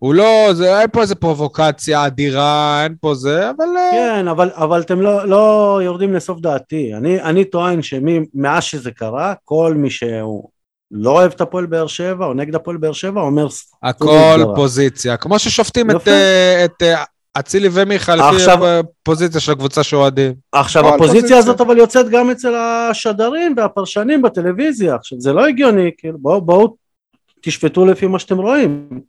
הוא 0.01 0.13
לא, 0.13 0.49
זה, 0.53 0.79
אין 0.79 0.89
פה 0.91 1.01
איזה 1.01 1.15
פרובוקציה 1.15 2.05
אדירה, 2.05 2.83
אין 2.83 2.95
פה 3.01 3.15
זה, 3.15 3.49
אבל... 3.49 3.65
אה, 3.77 3.89
כן, 3.91 4.27
אבל, 4.27 4.49
אבל 4.53 4.81
אתם 4.81 5.01
לא, 5.01 5.27
לא 5.27 5.79
יורדים 5.83 6.13
לסוף 6.13 6.39
דעתי. 6.39 6.93
אני, 6.93 7.21
אני 7.21 7.45
טוען 7.45 7.81
שמאז 7.81 8.63
שזה 8.63 8.91
קרה, 8.91 9.33
כל 9.45 9.73
מי 9.77 9.89
שהוא 9.89 10.49
לא 10.91 11.11
אוהב 11.11 11.31
את 11.31 11.41
הפועל 11.41 11.65
באר 11.65 11.87
שבע, 11.87 12.25
או 12.25 12.33
נגד 12.33 12.55
הפועל 12.55 12.77
באר 12.77 12.91
שבע, 12.91 13.21
אומר... 13.21 13.47
הכל 13.83 14.43
פוזיציה. 14.55 15.17
כמו 15.17 15.39
ששופטים 15.39 15.91
את, 15.91 16.07
אה, 16.07 16.65
את 16.65 16.81
אה, 16.81 17.03
אצילי 17.39 17.69
ומיכה 17.71 18.15
לפי 18.15 18.51
הפוזיציה 18.51 19.41
של 19.41 19.51
הקבוצה 19.51 19.83
שאוהדים. 19.83 20.33
עכשיו, 20.51 20.95
הפוזיציה 20.95 21.37
הזאת 21.37 21.61
אבל 21.61 21.77
יוצאת 21.77 22.09
גם 22.09 22.29
אצל 22.29 22.55
השדרים 22.55 23.53
והפרשנים 23.57 24.21
בטלוויזיה. 24.21 24.95
עכשיו, 24.95 25.19
זה 25.21 25.33
לא 25.33 25.47
הגיוני, 25.47 25.91
כאילו, 25.97 26.17
בואו 26.17 26.41
בוא, 26.41 26.69
תשפטו 27.41 27.85
לפי 27.85 28.07
מה 28.07 28.19
שאתם 28.19 28.37
רואים. 28.37 29.01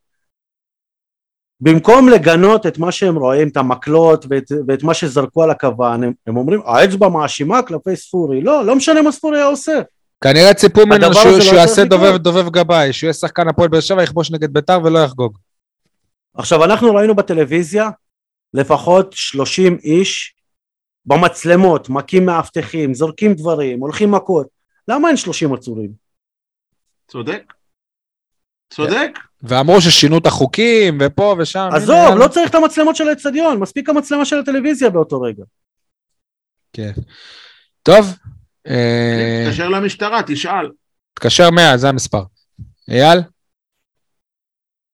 במקום 1.65 2.09
לגנות 2.09 2.67
את 2.67 2.79
מה 2.79 2.93
שהם 2.93 3.17
רואים, 3.17 3.49
את 3.49 3.57
המקלות 3.57 4.27
ואת, 4.31 4.53
ואת 4.69 4.83
מה 4.83 4.95
שזרקו 4.95 5.43
על 5.43 5.51
הכוון, 5.51 6.05
הם, 6.05 6.13
הם 6.27 6.37
אומרים 6.37 6.61
האצבע 6.65 7.09
מאשימה 7.09 7.63
כלפי 7.63 7.97
ספורי, 7.97 8.41
לא, 8.41 8.67
לא 8.67 8.77
משנה 8.77 9.03
מה 9.03 9.13
ספורי 9.13 9.39
היה 9.39 9.47
עושה. 9.47 9.81
כנראה 10.25 10.55
ציפו 10.55 10.87
ממנו 10.87 11.15
שהוא, 11.15 11.41
שהוא 11.41 11.55
לא 11.55 11.61
יעשה 11.61 11.85
דובב, 11.85 12.17
דובב 12.17 12.49
גבאי, 12.49 12.93
שהוא 12.93 13.07
יהיה 13.07 13.15
שחקן 13.15 13.49
הפועל 13.49 13.69
באר 13.69 13.81
שבע, 13.81 14.03
יכבוש 14.03 14.31
נגד 14.31 14.53
ביתר 14.53 14.81
ולא 14.85 14.99
יחגוג. 14.99 15.39
עכשיו 16.35 16.65
אנחנו 16.65 16.95
ראינו 16.95 17.15
בטלוויזיה 17.15 17.91
לפחות 18.55 19.13
30 19.13 19.79
איש 19.85 20.35
במצלמות, 21.07 21.89
מכים 21.89 22.27
מאבטחים, 22.27 22.95
זורקים 22.95 23.35
דברים, 23.35 23.81
הולכים 23.81 24.11
מכות, 24.11 24.47
למה 24.89 25.09
אין 25.09 25.17
30 25.17 25.53
עצורים? 25.53 25.91
צודק. 27.09 27.53
צודק. 28.73 29.19
ואמרו 29.43 29.81
ששינו 29.81 30.19
את 30.19 30.27
החוקים, 30.27 30.99
ופה 31.01 31.37
ושם. 31.39 31.69
עזוב, 31.73 32.19
לא 32.19 32.29
צריך 32.29 32.51
את 32.51 32.55
המצלמות 32.55 32.97
של 32.97 33.09
האצטדיון, 33.09 33.59
מספיק 33.59 33.89
המצלמה 33.89 34.25
של 34.25 34.39
הטלוויזיה 34.39 34.91
באותו 34.91 35.21
רגע. 35.21 35.45
כן. 36.73 36.93
טוב. 37.83 38.17
אה, 38.67 39.45
תתקשר 39.47 39.69
למשטרה, 39.69 40.21
תשאל. 40.27 40.71
תתקשר 41.15 41.51
100, 41.51 41.77
זה 41.77 41.89
המספר. 41.89 42.23
אייל? 42.89 43.19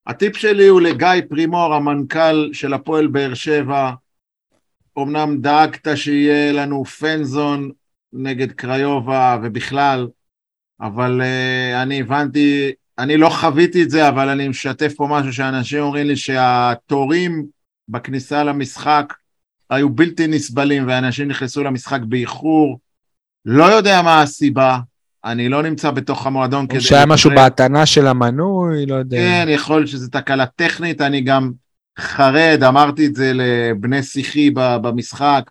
הטיפ 0.06 0.36
שלי 0.36 0.66
הוא 0.66 0.80
לגיא 0.80 1.08
פרימור, 1.28 1.74
המנכ"ל 1.74 2.50
של 2.52 2.74
הפועל 2.74 3.06
באר 3.06 3.34
שבע. 3.34 3.90
אמנם 4.98 5.40
דאגת 5.40 5.88
שיהיה 5.96 6.52
לנו 6.52 6.84
פנזון 6.84 7.70
נגד 8.12 8.52
קריובה 8.52 9.38
ובכלל, 9.42 10.08
אבל 10.80 11.20
uh, 11.20 11.82
אני 11.82 12.00
הבנתי 12.00 12.72
אני 12.98 13.16
לא 13.16 13.28
חוויתי 13.28 13.82
את 13.82 13.90
זה, 13.90 14.08
אבל 14.08 14.28
אני 14.28 14.48
משתף 14.48 14.94
פה 14.96 15.06
משהו 15.10 15.32
שאנשים 15.32 15.82
אומרים 15.82 16.06
לי 16.06 16.16
שהתורים 16.16 17.46
בכניסה 17.88 18.44
למשחק 18.44 19.14
היו 19.70 19.90
בלתי 19.90 20.26
נסבלים 20.26 20.84
ואנשים 20.88 21.28
נכנסו 21.28 21.64
למשחק 21.64 22.00
באיחור. 22.08 22.78
לא 23.44 23.64
יודע 23.64 24.02
מה 24.02 24.22
הסיבה, 24.22 24.78
אני 25.24 25.48
לא 25.48 25.62
נמצא 25.62 25.90
בתוך 25.90 26.26
המועדון 26.26 26.66
כדי... 26.66 26.80
שהיה 26.80 27.06
משהו 27.06 27.30
בהטענה 27.30 27.86
של 27.86 28.06
המנוי, 28.06 28.86
לא 28.86 28.94
יודע. 28.94 29.16
כן, 29.16 29.46
יכול 29.48 29.76
להיות 29.76 29.88
שזו 29.88 30.08
תקלה 30.08 30.46
טכנית, 30.46 31.00
אני 31.00 31.20
גם 31.20 31.50
חרד, 31.98 32.62
אמרתי 32.68 33.06
את 33.06 33.14
זה 33.14 33.32
לבני 33.34 34.02
שיחי 34.02 34.50
במשחק. 34.54 35.50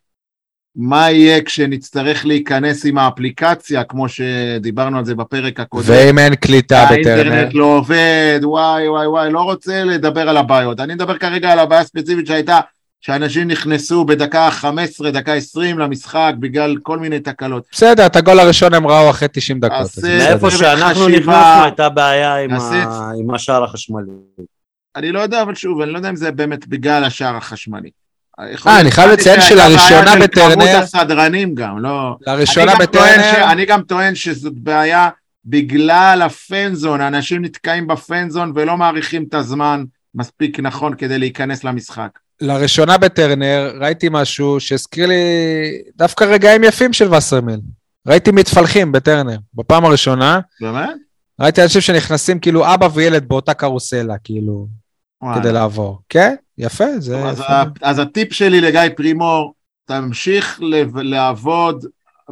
מה 0.77 1.11
יהיה 1.11 1.41
כשנצטרך 1.41 2.25
להיכנס 2.25 2.85
עם 2.85 2.97
האפליקציה, 2.97 3.83
כמו 3.83 4.09
שדיברנו 4.09 4.97
על 4.97 5.05
זה 5.05 5.15
בפרק 5.15 5.59
הקודם. 5.59 5.85
ואם 5.87 6.19
אין 6.19 6.35
קליטה 6.35 6.85
בטרנר. 6.85 7.11
האינטרנט 7.11 7.53
לא 7.53 7.65
עובד, 7.65 8.39
וואי 8.43 8.89
וואי 8.89 9.07
וואי, 9.07 9.31
לא 9.31 9.39
רוצה 9.39 9.83
לדבר 9.83 10.29
על 10.29 10.37
הבעיות. 10.37 10.79
אני 10.79 10.93
מדבר 10.93 11.17
כרגע 11.17 11.51
על 11.51 11.59
הבעיה 11.59 11.81
הספציפית 11.81 12.27
שהייתה, 12.27 12.59
שאנשים 13.01 13.47
נכנסו 13.47 14.05
בדקה 14.05 14.51
15, 14.51 15.11
דקה 15.11 15.33
20 15.33 15.79
למשחק 15.79 16.33
בגלל 16.39 16.75
כל 16.83 16.99
מיני 16.99 17.19
תקלות. 17.19 17.63
בסדר, 17.71 18.05
את 18.05 18.15
הגול 18.15 18.39
הראשון 18.39 18.73
הם 18.73 18.87
ראו 18.87 19.09
אחרי 19.09 19.27
90 19.31 19.59
דקות. 19.59 19.87
מאיפה 20.03 20.51
שאנחנו 20.51 21.07
נכנסנו 21.07 21.63
הייתה 21.63 21.89
בעיה 21.89 22.35
עם, 22.35 22.51
ה... 22.53 23.11
עם 23.19 23.33
השער 23.33 23.63
החשמלי. 23.63 24.11
אני 24.95 25.11
לא 25.11 25.19
יודע, 25.19 25.41
אבל 25.41 25.55
שוב, 25.55 25.81
אני 25.81 25.91
לא 25.91 25.97
יודע 25.97 26.09
אם 26.09 26.15
זה 26.15 26.31
באמת 26.31 26.67
בגלל 26.67 27.03
השער 27.03 27.35
החשמלי. 27.35 27.89
אה, 28.39 28.79
אני 28.79 28.91
חייב 28.91 29.11
לציין 29.11 29.41
שלראשונה 29.41 30.15
בטרנר... 30.21 30.53
כמות 30.53 30.69
הסדרנים 30.69 31.55
גם, 31.55 31.79
לא... 31.79 32.15
לראשונה 32.27 32.75
בטרנר... 32.75 33.51
אני 33.51 33.65
גם 33.65 33.81
טוען 33.81 34.15
שזאת 34.15 34.53
בעיה 34.55 35.09
בגלל 35.45 36.21
הפנזון, 36.25 37.01
אנשים 37.01 37.45
נתקעים 37.45 37.87
בפנזון 37.87 38.51
ולא 38.55 38.77
מעריכים 38.77 39.25
את 39.29 39.33
הזמן 39.33 39.83
מספיק 40.15 40.59
נכון 40.59 40.93
כדי 40.93 41.19
להיכנס 41.19 41.63
למשחק. 41.63 42.09
לראשונה 42.41 42.97
בטרנר 42.97 43.71
ראיתי 43.79 44.07
משהו 44.11 44.59
שהזכיר 44.59 45.07
לי 45.07 45.15
דווקא 45.95 46.23
רגעים 46.23 46.63
יפים 46.63 46.93
של 46.93 47.13
וסרמיל. 47.13 47.59
ראיתי 48.07 48.31
מתפלחים 48.31 48.91
בטרנר, 48.91 49.37
בפעם 49.53 49.85
הראשונה. 49.85 50.39
באמת? 50.61 50.89
ראיתי 51.41 51.63
אנשים 51.63 51.81
שנכנסים 51.81 52.39
כאילו 52.39 52.73
אבא 52.73 52.89
וילד 52.93 53.27
באותה 53.27 53.53
קרוסלה, 53.53 54.17
כאילו, 54.23 54.67
וואלה. 55.21 55.39
כדי 55.41 55.51
לעבור. 55.51 56.01
כן? 56.09 56.35
יפה, 56.57 56.99
זה... 56.99 57.25
אז, 57.25 57.39
יפה. 57.39 57.63
אז 57.81 57.99
הטיפ 57.99 58.33
שלי 58.33 58.61
לגיא 58.61 58.81
פרימור, 58.95 59.53
תמשיך 59.85 60.59
לעבוד 60.95 61.85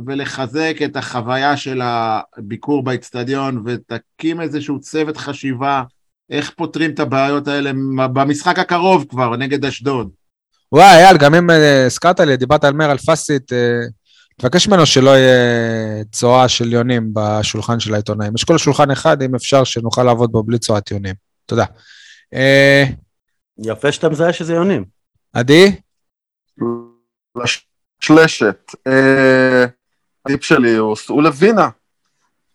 ולחזק 0.05 0.77
את 0.85 0.95
החוויה 0.95 1.57
של 1.57 1.81
הביקור 1.83 2.83
באצטדיון 2.83 3.63
ותקים 3.65 4.41
איזשהו 4.41 4.79
צוות 4.79 5.17
חשיבה 5.17 5.83
איך 6.29 6.51
פותרים 6.57 6.91
את 6.91 6.99
הבעיות 6.99 7.47
האלה 7.47 7.71
במשחק 8.13 8.59
הקרוב 8.59 9.05
כבר, 9.09 9.35
נגד 9.35 9.65
אשדוד. 9.65 10.09
וואי, 10.71 11.03
אייל, 11.03 11.17
גם 11.17 11.35
אם 11.35 11.49
אה, 11.49 11.85
הזכרת 11.85 12.19
לי, 12.19 12.37
דיברת 12.37 12.63
על 12.63 12.73
מאיר 12.73 12.91
אלפסית, 12.91 13.53
אה, 13.53 13.57
תבקש 14.37 14.67
ממנו 14.67 14.85
שלא 14.85 15.09
יהיה 15.09 16.03
צואה 16.11 16.47
של 16.47 16.73
יונים 16.73 17.11
בשולחן 17.13 17.79
של 17.79 17.93
העיתונאים. 17.93 18.35
יש 18.35 18.43
כל 18.43 18.57
שולחן 18.57 18.91
אחד, 18.91 19.21
אם 19.21 19.35
אפשר, 19.35 19.63
שנוכל 19.63 20.03
לעבוד 20.03 20.31
בו 20.31 20.43
בלי 20.43 20.59
צואת 20.59 20.91
יונים. 20.91 21.15
תודה. 21.45 21.65
יפה 23.57 23.91
שאתה 23.91 24.09
מזהה 24.09 24.33
שזה 24.33 24.53
יונים. 24.53 24.85
עדי? 25.33 25.75
שלשת. 27.99 28.71
אה, 28.87 29.65
הטיפ 30.25 30.43
שלי 30.43 30.75
הוא 30.75 30.95
סעו 30.95 31.21
לווינה. 31.21 31.69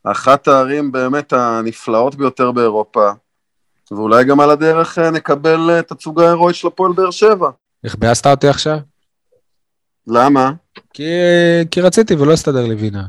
אחת 0.04 0.48
הערים 0.48 0.92
באמת 0.92 1.32
הנפלאות 1.32 2.14
ביותר 2.14 2.52
באירופה, 2.52 3.10
ואולי 3.90 4.24
גם 4.24 4.40
על 4.40 4.50
הדרך 4.50 4.98
אה, 4.98 5.10
נקבל 5.10 5.70
אה, 5.70 5.82
תצוגה 5.82 6.26
הירואית 6.26 6.56
של 6.56 6.68
הפועל 6.68 6.92
באר 6.92 7.10
שבע. 7.10 7.50
איך 7.84 7.96
ביאסת 7.98 8.26
אותי 8.26 8.48
עכשיו? 8.48 8.78
למה? 10.06 10.52
כי, 10.92 11.04
כי 11.70 11.80
רציתי 11.80 12.14
ולא 12.14 12.32
הסתדר 12.32 12.66
לי 12.66 12.74
וינה. 12.74 13.06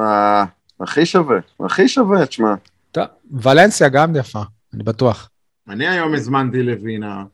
אה, 0.00 0.44
הכי 0.80 1.06
שווה, 1.06 1.38
הכי 1.64 1.88
שווה, 1.88 2.26
תשמע. 2.26 2.54
טוב, 2.92 3.04
ולנסיה 3.30 3.88
גם 3.88 4.16
יפה, 4.16 4.42
אני 4.74 4.82
בטוח. 4.82 5.30
אני 5.68 5.88
היום 5.88 6.14
הזמנתי 6.14 6.62
לווינה. 6.62 7.24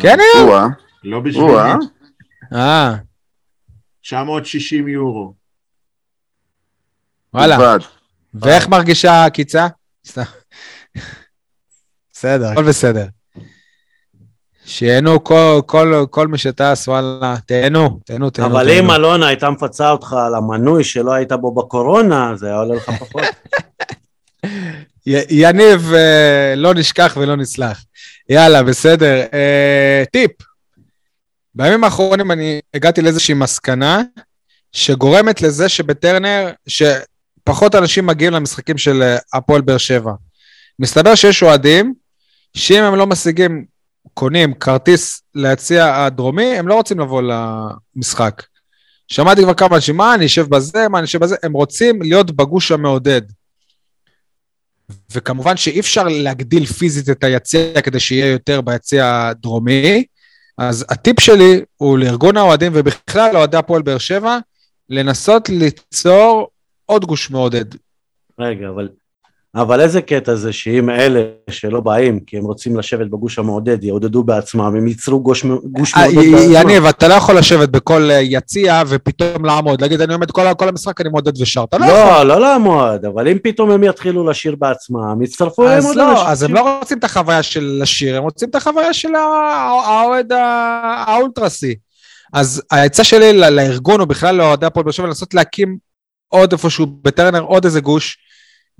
כן 0.00 0.16
היום? 0.20 0.70
לא 1.04 1.20
בשבילי. 1.20 1.52
אה, 2.52 2.94
960 4.02 4.88
יורו. 4.88 5.34
וואלה. 7.34 7.76
ואיך 8.34 8.68
מרגישה 8.68 9.12
העקיצה? 9.12 9.66
סתם. 10.06 10.22
בסדר, 12.12 12.46
הכל 12.46 12.68
בסדר. 12.68 13.06
שיהנו 14.64 15.24
כל, 15.24 15.60
כל, 15.66 16.04
כל 16.10 16.28
מי 16.28 16.38
שטס, 16.38 16.88
וואלה, 16.88 17.34
תהנו, 17.46 18.00
תהנו, 18.04 18.30
תהנו. 18.30 18.48
אבל 18.48 18.66
תהנו. 18.66 18.84
אם 18.84 18.90
אלונה 18.90 19.26
הייתה 19.26 19.50
מפצה 19.50 19.90
אותך 19.90 20.12
על 20.12 20.34
המנוי 20.34 20.84
שלא 20.84 21.12
היית 21.12 21.32
בו 21.32 21.54
בקורונה, 21.54 22.36
זה 22.36 22.46
היה 22.46 22.56
עולה 22.56 22.74
לך 22.74 22.90
פחות. 22.90 23.22
יניב, 25.06 25.92
אה, 25.94 26.54
לא 26.56 26.74
נשכח 26.74 27.16
ולא 27.20 27.36
נסלח. 27.36 27.84
יאללה, 28.28 28.62
בסדר. 28.62 29.20
אה, 29.34 30.04
טיפ. 30.12 30.30
בימים 31.54 31.84
האחרונים 31.84 32.30
אני 32.30 32.60
הגעתי 32.74 33.02
לאיזושהי 33.02 33.34
מסקנה 33.34 34.02
שגורמת 34.72 35.42
לזה 35.42 35.68
שבטרנר, 35.68 36.50
שפחות 36.66 37.74
אנשים 37.74 38.06
מגיעים 38.06 38.32
למשחקים 38.32 38.78
של 38.78 39.02
אה, 39.02 39.16
הפועל 39.32 39.60
באר 39.60 39.78
שבע. 39.78 40.12
מסתבר 40.78 41.14
שיש 41.14 41.42
אוהדים 41.42 41.94
שאם 42.56 42.82
הם 42.82 42.94
לא 42.94 43.06
משיגים, 43.06 43.64
קונים 44.14 44.54
כרטיס 44.54 45.22
ליציע 45.34 45.96
הדרומי, 45.96 46.56
הם 46.58 46.68
לא 46.68 46.74
רוצים 46.74 47.00
לבוא 47.00 47.22
למשחק. 47.22 48.42
שמעתי 49.08 49.42
כבר 49.42 49.54
כמה 49.54 49.76
אנשים, 49.76 49.96
מה, 49.96 50.14
אני 50.14 50.26
אשב 50.26 50.46
בזה, 50.48 50.88
מה, 50.88 50.98
אני 50.98 51.04
אשב 51.04 51.18
בזה, 51.18 51.36
הם 51.42 51.52
רוצים 51.52 52.02
להיות 52.02 52.30
בגוש 52.30 52.72
המעודד. 52.72 53.22
וכמובן 55.12 55.56
שאי 55.56 55.80
אפשר 55.80 56.04
להגדיל 56.08 56.66
פיזית 56.66 57.10
את 57.10 57.24
היציע 57.24 57.82
כדי 57.82 58.00
שיהיה 58.00 58.26
יותר 58.26 58.60
ביציע 58.60 59.26
הדרומי, 59.28 60.04
אז 60.58 60.86
הטיפ 60.88 61.20
שלי 61.20 61.60
הוא 61.76 61.98
לארגון 61.98 62.36
האוהדים 62.36 62.72
ובכלל 62.74 63.32
לאוהדי 63.32 63.56
הפועל 63.56 63.82
באר 63.82 63.98
שבע, 63.98 64.38
לנסות 64.88 65.48
ליצור 65.48 66.48
עוד 66.86 67.04
גוש 67.04 67.30
מעודד. 67.30 67.64
רגע, 68.38 68.68
אבל... 68.68 68.88
אבל 69.54 69.80
איזה 69.80 70.02
קטע 70.02 70.34
זה 70.34 70.52
שאם 70.52 70.90
אלה 70.90 71.22
שלא 71.50 71.80
באים 71.80 72.20
כי 72.20 72.38
הם 72.38 72.44
רוצים 72.44 72.76
לשבת 72.76 73.06
בגוש 73.06 73.38
המעודד 73.38 73.84
יעודדו 73.84 74.22
בעצמם, 74.24 74.60
הם 74.76 74.86
ייצרו 74.86 75.22
גוש, 75.22 75.44
גוש 75.64 75.94
אה, 75.94 76.12
מעודד 76.12 76.30
בעצמם. 76.32 76.52
יניב, 76.52 76.84
אתה 76.84 77.08
לא 77.08 77.14
יכול 77.14 77.38
לשבת 77.38 77.68
בכל 77.68 78.10
אה, 78.10 78.20
יציע 78.20 78.82
ופתאום 78.86 79.44
לעמוד, 79.44 79.80
להגיד, 79.80 80.00
אני 80.00 80.14
עומד 80.14 80.30
כל 80.30 80.42
כל 80.58 80.68
המשחק, 80.68 81.00
אני 81.00 81.08
מעודד 81.08 81.40
ושר. 81.42 81.64
אתה 81.64 81.78
לא 81.78 81.84
יכול. 81.84 81.96
לא, 82.12 82.22
לא 82.22 82.40
לעמוד, 82.40 83.04
אבל 83.04 83.28
אם 83.28 83.36
פתאום 83.42 83.70
הם 83.70 83.84
יתחילו 83.84 84.26
לשיר 84.30 84.56
בעצמם, 84.58 85.22
יצטרפו 85.22 85.62
אליהם 85.66 85.84
עוד 85.84 85.96
לא, 85.96 86.10
אנשים. 86.12 86.26
אז 86.26 86.42
הם 86.42 86.54
לא 86.54 86.78
רוצים 86.78 86.98
את 86.98 87.04
החוויה 87.04 87.42
של 87.42 87.78
לשיר, 87.82 88.16
הם 88.16 88.22
רוצים 88.22 88.48
את 88.50 88.54
החוויה 88.54 88.92
של 88.94 89.14
הא- 89.14 89.86
האוהד 89.86 90.32
האולטרסי. 91.06 91.74
אז 92.32 92.62
העצה 92.70 93.04
שלי 93.04 93.32
לארגון, 93.32 94.00
או 94.00 94.06
בכלל 94.06 94.34
לאוהדי 94.36 94.66
הפועל 94.66 94.84
באר 94.84 94.92
שבע, 94.92 95.06
לנסות 95.06 95.34
להקים 95.34 95.76
עוד 96.28 96.52
איפשהו 96.52 96.86
בטרנר, 97.02 97.40
עוד 97.40 97.64
איזה 97.64 97.80
גוש. 97.80 98.18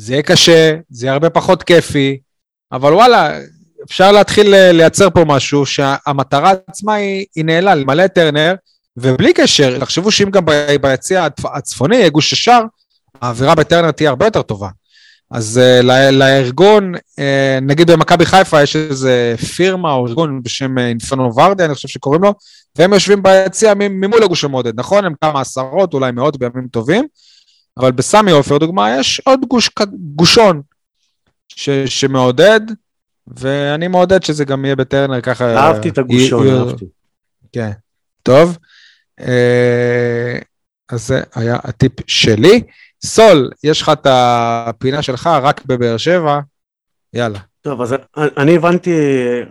זה 0.01 0.12
יהיה 0.12 0.22
קשה, 0.22 0.74
זה 0.90 1.06
יהיה 1.06 1.12
הרבה 1.12 1.31
פחות 1.31 1.62
כיפי, 1.62 2.18
אבל 2.72 2.93
וואלה, 2.94 3.39
אפשר 3.86 4.12
להתחיל 4.12 4.55
ל- 4.55 4.70
לייצר 4.70 5.10
פה 5.10 5.24
משהו 5.24 5.66
שהמטרה 5.66 6.52
עצמה 6.66 6.94
היא, 6.94 7.27
היא 7.36 7.44
נעלה, 7.44 7.74
למלא 7.74 8.05
את 8.05 8.12
טרנר, 8.12 8.55
ובלי 8.97 9.32
קשר, 9.32 9.78
תחשבו 9.81 10.10
שאם 10.10 10.31
גם 10.31 10.43
ביציע 10.81 11.27
הצפ- 11.27 11.51
הצפוני 11.56 11.97
יהיה 11.97 12.09
גוש 12.09 12.32
ישר, 12.32 12.60
האווירה 13.22 13.55
בטרנר 13.55 13.90
תהיה 13.90 14.10
הרבה 14.10 14.27
יותר 14.27 14.43
טובה. 14.43 14.68
אז 15.31 15.60
uh, 15.62 15.82
ל- 15.82 16.10
לארגון, 16.10 16.94
uh, 16.94 17.20
נגיד 17.62 17.90
במכבי 17.90 18.27
חיפה 18.27 18.62
יש 18.62 18.77
איזה 18.77 19.35
פירמה 19.56 19.93
או 19.93 20.06
ארגון 20.06 20.43
בשם 20.43 20.78
אה, 20.78 20.89
אינפרנו 20.89 21.35
ורדה, 21.35 21.64
אני 21.64 21.74
חושב 21.74 21.89
שקוראים 21.89 22.22
לו, 22.22 22.35
והם 22.78 22.93
יושבים 22.93 23.22
ביציע 23.22 23.72
ממול 23.77 24.22
הגוש 24.22 24.44
המעודד, 24.44 24.81
נכון? 24.81 25.05
הם 25.05 25.12
כמה 25.24 25.40
עשרות, 25.40 25.94
אולי 25.94 26.12
מאות 26.12 26.39
בימים 26.39 26.68
טובים, 26.70 27.06
אבל 27.78 27.92
בסמי 27.92 28.30
עופר, 28.30 28.59
דוגמה, 28.59 28.97
יש 28.98 29.20
עוד 29.24 29.40
גוש, 29.48 29.70
גושון 30.16 30.62
ש- 31.48 31.70
שמעודד, 31.70 32.60
ואני 33.26 33.88
מעודד 33.88 34.22
שזה 34.22 34.44
גם 34.44 34.64
יהיה 34.64 34.76
בטרנר 34.76 35.20
ככה. 35.20 35.56
אהבתי 35.56 35.88
את 35.88 35.98
הגושון, 35.98 36.47
יהיה- 36.47 36.59
אהבתי. 36.59 36.84
כן, 37.52 37.70
טוב. 38.22 38.59
אה, 39.20 40.38
אז 40.88 41.06
זה 41.06 41.22
היה 41.34 41.56
הטיפ 41.64 41.92
שלי. 42.06 42.62
סול, 43.05 43.51
יש 43.64 43.82
לך 43.82 43.88
את 43.88 44.06
הפינה 44.10 45.02
שלך 45.02 45.26
רק 45.42 45.64
בבאר 45.66 45.97
שבע, 45.97 46.40
יאללה. 47.12 47.38
טוב, 47.62 47.82
אז 47.82 47.94
אני 48.16 48.56
הבנתי 48.56 48.90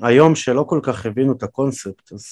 היום 0.02 0.36
שלא 0.36 0.66
כל 0.70 0.80
כך 0.84 1.06
הבינו 1.06 1.34
את 1.38 1.44
הקונספט, 1.44 2.12
אז, 2.14 2.26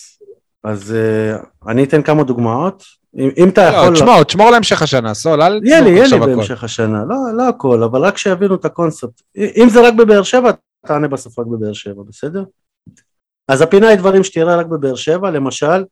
אז 0.63 0.95
uh, 0.95 1.69
אני 1.71 1.83
אתן 1.83 2.01
כמה 2.01 2.23
דוגמאות. 2.23 2.83
אם, 3.17 3.29
אם 3.37 3.49
אתה 3.49 3.71
לא, 3.71 3.75
יכול... 3.77 3.93
תשמור, 3.93 4.23
תשמור 4.23 4.49
להמשך 4.49 4.81
השנה, 4.81 5.13
סול, 5.13 5.41
אל 5.41 5.59
יהיה 5.63 5.81
לי, 5.81 5.91
תזרוק 5.91 5.95
יהיה 5.95 5.97
לי 5.97 6.03
עכשיו 6.03 6.23
הכל. 6.23 6.35
בהמשך 6.35 6.63
השנה, 6.63 7.03
לא, 7.07 7.15
לא 7.37 7.49
הכל, 7.49 7.83
אבל 7.83 8.01
רק 8.01 8.17
שיבינו 8.17 8.55
את 8.55 8.65
הקונספט. 8.65 9.21
אם 9.37 9.67
זה 9.69 9.87
רק 9.87 9.93
בבאר 9.93 10.23
שבע, 10.23 10.51
תענה 10.87 11.07
בסוף 11.07 11.39
רק 11.39 11.45
בבאר 11.45 11.73
שבע, 11.73 12.03
בסדר? 12.07 12.43
אז 13.47 13.61
הפינה 13.61 13.87
היא 13.87 13.97
דברים 13.97 14.23
שתראה 14.23 14.55
רק 14.55 14.65
בבאר 14.65 14.95
שבע, 14.95 15.31
למשל, 15.31 15.83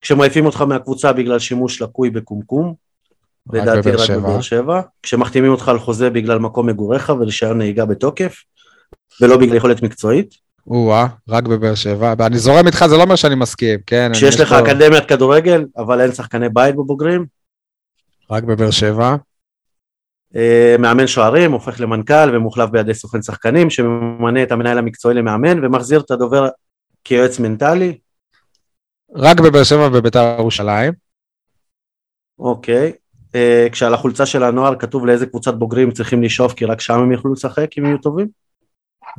כשמעיפים 0.00 0.46
אותך 0.46 0.60
מהקבוצה 0.60 1.12
בגלל 1.12 1.38
שימוש 1.38 1.82
לקוי 1.82 2.10
בקומקום, 2.10 2.74
לדעתי 3.52 3.90
רק. 3.90 4.10
בבאר 4.10 4.40
שבע, 4.40 4.80
כשמחתימים 5.02 5.52
אותך 5.52 5.68
על 5.68 5.78
חוזה 5.78 6.10
בגלל 6.10 6.38
מקום 6.38 6.66
מגוריך 6.66 7.12
ורישיון 7.18 7.58
נהיגה 7.58 7.84
בתוקף, 7.84 8.36
ולא 9.20 9.36
בגלל 9.36 9.56
יכולת 9.56 9.82
מקצועית, 9.82 10.34
או-אה, 10.66 11.06
רק 11.28 11.44
בבאר 11.44 11.74
שבע. 11.74 12.14
אני 12.26 12.38
זורם 12.38 12.66
איתך, 12.66 12.86
זה 12.86 12.96
לא 12.96 13.02
אומר 13.02 13.16
שאני 13.16 13.34
מסכים, 13.34 13.80
כן? 13.86 14.10
כשיש 14.12 14.34
יש 14.34 14.40
לך 14.40 14.48
פה- 14.48 14.58
אקדמיית 14.58 15.04
כדורגל, 15.08 15.64
אבל 15.76 16.00
אין 16.00 16.12
שחקני 16.12 16.48
בית 16.48 16.74
בבוגרים, 16.74 17.26
רק 18.30 18.42
בבאר 18.44 18.70
שבע. 18.70 19.16
אה, 20.36 20.76
מאמן 20.78 21.06
שוערים, 21.06 21.52
הופך 21.52 21.80
למנכ"ל 21.80 22.36
ומוחלף 22.36 22.70
בידי 22.70 22.94
סוכן 22.94 23.22
שחקנים, 23.22 23.70
שממנה 23.70 24.42
את 24.42 24.52
המנהל 24.52 24.78
המקצועי 24.78 25.14
למאמן 25.14 25.64
ומחזיר 25.64 26.00
את 26.00 26.10
הדובר 26.10 26.48
כיועץ 27.04 27.38
מנטלי, 27.38 27.98
רק 29.14 29.40
בבאר 29.40 29.64
שבע 29.64 29.86
ובביתר 29.86 30.36
ירושלים. 30.38 30.92
אוקיי. 32.38 32.92
אה, 33.34 33.66
כשעל 33.72 33.94
החולצה 33.94 34.26
של 34.26 34.42
הנוער 34.42 34.76
כתוב 34.78 35.06
לאיזה 35.06 35.26
קבוצת 35.26 35.54
בוגרים 35.54 35.90
צריכים 35.90 36.22
לשאוף 36.22 36.52
כי 36.52 36.64
רק 36.64 36.80
שם 36.80 36.94
הם 37.00 37.12
יוכלו 37.12 37.32
לשחק 37.32 37.78
אם 37.78 37.84
יהיו 37.84 37.98
טובים. 37.98 38.28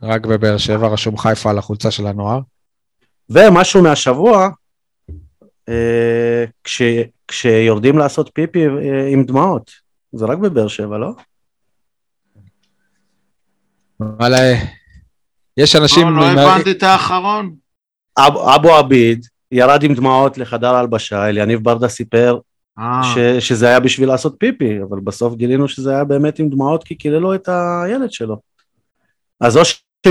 רק 0.04 0.26
בבאר 0.26 0.58
שבע, 0.58 0.88
רשום 0.88 1.18
חיפה 1.18 1.50
על 1.50 1.58
החולצה 1.58 1.92
של 1.92 2.08
הנוער. 2.08 2.40
ומשהו 3.30 3.84
מהשבוע, 3.84 4.50
אה, 5.70 6.46
כש, 6.64 6.82
כשיורדים 7.28 7.98
לעשות 7.98 8.30
פיפי 8.34 8.68
אה, 8.68 9.08
עם 9.12 9.24
דמעות, 9.24 9.72
זה 10.14 10.26
רק 10.26 10.38
בבאר 10.38 10.68
שבע, 10.68 10.98
לא? 10.98 11.12
וואלה, 14.00 14.38
יש 15.58 15.76
אנשים... 15.76 16.08
לא, 16.16 16.34
לא 16.34 16.42
הבנתי 16.42 16.72
את 16.72 16.84
האחרון. 16.84 17.56
אב, 18.18 18.38
אבו 18.38 18.76
עביד 18.76 19.26
ירד 19.52 19.84
עם 19.84 19.94
דמעות 19.94 20.38
לחדר 20.38 20.76
ההלבשה, 20.76 21.30
אליניב 21.30 21.64
ברדה 21.64 21.88
סיפר 21.88 22.40
אה, 22.80 23.02
ש, 23.04 23.48
שזה 23.48 23.68
היה 23.68 23.80
בשביל 23.80 24.10
לעשות 24.10 24.36
פיפי, 24.40 24.80
אבל 24.90 25.00
בסוף 25.00 25.36
גילינו 25.36 25.68
שזה 25.68 25.92
היה 25.92 26.04
באמת 26.04 26.40
עם 26.40 26.50
דמעות 26.50 26.84
כי 26.84 26.96
קיללו 26.96 27.36
את 27.36 27.50
הילד 27.50 28.12
שלו. 28.12 28.38
אז 29.42 29.58
או 29.58 29.62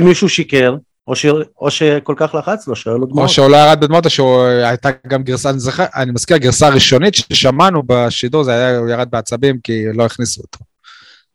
שמישהו 0.01 0.29
שיקר, 0.29 0.77
או, 1.07 1.17
ש, 1.17 1.27
או 1.61 1.71
שכל 1.71 2.15
כך 2.17 2.35
לחץ 2.35 2.69
לו, 2.69 2.77
שהיו 2.77 2.99
לו 2.99 3.07
או 3.07 3.11
דמעות. 3.11 3.29
שהוא 3.29 3.49
לא 3.49 3.57
ירד 3.57 3.81
בדמות, 3.81 4.05
או 4.05 4.11
שהייתה 4.11 4.89
גם 5.07 5.23
גרסה, 5.23 5.51
אני 5.51 5.59
זוכר, 5.59 5.85
אני 5.97 6.13
מזכיר, 6.13 6.37
הגרסה 6.37 6.67
הראשונית 6.67 7.15
ששמענו 7.15 7.83
בשידור, 7.87 8.45
זה 8.45 8.53
היה, 8.53 8.79
הוא 8.79 8.89
ירד 8.89 9.11
בעצבים 9.11 9.59
כי 9.63 9.85
לא 9.95 10.05
הכניסו 10.05 10.43
אותו. 10.43 10.59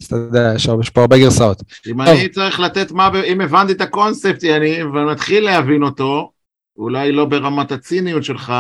אז 0.01 0.05
אתה 0.05 0.15
יודע, 0.15 0.53
יש 0.79 0.89
פה 0.89 1.01
הרבה 1.01 1.17
גרסאות. 1.17 1.63
אם 1.91 2.05
טוב. 2.05 2.15
אני 2.15 2.29
צריך 2.29 2.59
לתת 2.59 2.91
מה, 2.91 3.09
אם 3.25 3.41
הבנתי 3.41 3.73
את 3.73 3.81
הקונספט, 3.81 4.43
יניב, 4.43 4.87
ומתחיל 4.87 5.43
להבין 5.45 5.83
אותו, 5.83 6.31
אולי 6.77 7.11
לא 7.11 7.25
ברמת 7.25 7.71
הציניות 7.71 8.23
שלך, 8.23 8.53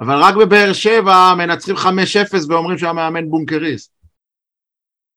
אבל 0.00 0.14
רק 0.14 0.34
בבאר 0.34 0.72
שבע 0.72 1.34
מנצחים 1.34 1.76
5-0 1.76 1.80
ואומרים 2.48 2.78
שהמאמן 2.78 3.30
בונקריסט. 3.30 3.90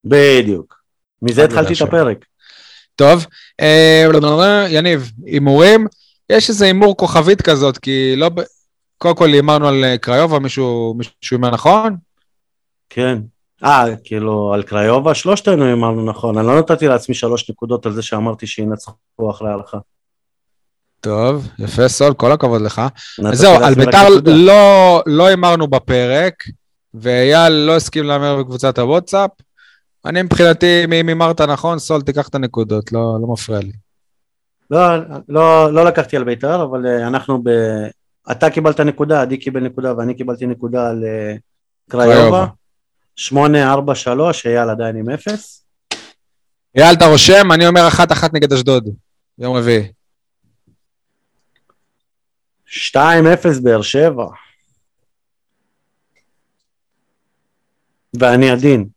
בדיוק. 0.04 0.80
מזה 1.22 1.44
התחלתי 1.44 1.72
את. 1.72 1.80
הפרק. 1.80 2.24
טוב, 3.00 3.26
אה, 3.60 4.66
יניב, 4.68 5.12
הימורים, 5.24 5.86
יש 6.32 6.48
איזה 6.48 6.64
הימור 6.64 6.96
כוכבית 6.96 7.42
כזאת, 7.42 7.78
כי 7.78 8.16
לא, 8.16 8.30
קודם 8.98 9.16
כל 9.16 9.28
הימרנו 9.28 9.68
על 9.68 9.84
אה, 9.84 9.98
קריובה, 9.98 10.38
מישהו 10.38 10.94
מישהו 10.96 11.14
הימר 11.30 11.50
נכון? 11.50 11.96
כן. 12.90 13.18
אה, 13.64 13.84
כאילו, 14.04 14.54
על 14.54 14.62
קריובה 14.62 15.14
שלושתנו 15.14 15.72
אמרנו 15.72 16.04
נכון. 16.04 16.38
אני 16.38 16.46
לא 16.46 16.58
נתתי 16.58 16.88
לעצמי 16.88 17.14
שלוש 17.14 17.50
נקודות 17.50 17.86
על 17.86 17.92
זה 17.92 18.02
שאמרתי 18.02 18.46
שינצחו 18.46 18.94
אחרי 19.30 19.50
ההלכה. 19.50 19.78
טוב, 21.00 21.48
יפה 21.58 21.88
סול, 21.88 22.14
כל 22.14 22.32
הכבוד 22.32 22.62
לך. 22.62 22.82
זהו, 23.32 23.54
על 23.64 23.74
ביתר 23.74 24.08
לא, 24.24 25.02
לא 25.06 25.26
הימרנו 25.26 25.68
בפרק, 25.68 26.34
ואייל 26.94 27.52
לא 27.52 27.76
הסכים 27.76 28.04
להמר 28.04 28.36
בקבוצת 28.36 28.78
הוואטסאפ. 28.78 29.30
אני 30.04 30.22
מבחינתי, 30.22 30.84
אם 30.84 30.92
הימרת 30.92 31.40
נכון, 31.40 31.78
סול, 31.78 32.02
תיקח 32.02 32.28
את 32.28 32.34
הנקודות, 32.34 32.92
לא, 32.92 33.18
לא 33.20 33.26
מפריע 33.32 33.60
לי. 33.60 33.72
לא, 34.70 34.96
לא, 35.28 35.72
לא 35.72 35.84
לקחתי 35.84 36.16
על 36.16 36.24
בית"ר, 36.24 36.62
אבל 36.62 36.86
אה, 36.86 37.06
אנחנו 37.06 37.42
ב... 37.42 37.50
אתה 38.30 38.50
קיבלת 38.50 38.80
נקודה, 38.80 39.22
עדי 39.22 39.36
קיבל 39.36 39.60
נקודה 39.60 39.96
ואני 39.96 40.14
קיבלתי 40.14 40.46
נקודה 40.46 40.88
על 40.90 41.04
קריובה. 41.90 42.46
8-4-3, 43.18 43.30
אייל 44.44 44.70
עדיין 44.70 44.96
עם 44.96 45.10
0. 45.10 45.62
אייל, 46.76 46.94
אתה 46.96 47.06
רושם? 47.06 47.52
אני 47.52 47.66
אומר 47.66 47.88
אחת 47.88 48.12
אחת 48.12 48.34
נגד 48.34 48.52
אשדוד, 48.52 48.88
יום 49.38 49.56
רביעי. 49.56 49.92
2-0 52.66 52.96
באר 53.62 53.82
שבע. 53.82 54.26
ואני 58.20 58.50
עדין. 58.50 58.88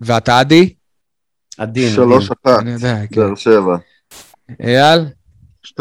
ואתה 0.00 0.38
עדי? 0.38 0.74
עדין. 1.58 1.94
שלוש 1.94 2.30
אחת, 2.30 2.64
כן. 2.64 2.76
באר 3.16 3.34
שבע. 3.34 3.76
אייל? 4.60 5.00
2-0 5.66 5.80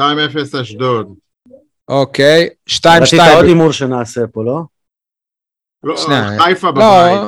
אשדוד. 0.61 1.13
אוקיי, 1.87 2.49
2-2. 2.69 2.73
רצית 3.01 3.19
עוד 3.35 3.45
הימור 3.45 3.71
שנעשה 3.71 4.21
פה, 4.33 4.43
לא? 4.43 4.61
לא, 5.83 5.97
שנייה. 5.97 6.39
חיפה 6.39 6.67
לא, 6.67 6.73
בבית. 6.73 7.21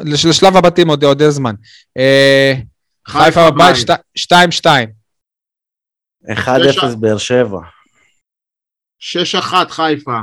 לש- 0.00 0.24
לשלב 0.26 0.56
הבתים 0.56 0.90
עוד 0.90 1.22
זמן. 1.28 1.54
אה, 1.96 2.52
חיפה 3.08 3.50
בבית 3.50 3.76
2-2. 4.18 4.66
1-0 6.30 6.96
באר 7.00 7.18
שבע. 7.18 7.58
6-1 9.00 9.68
חיפה. 9.70 10.18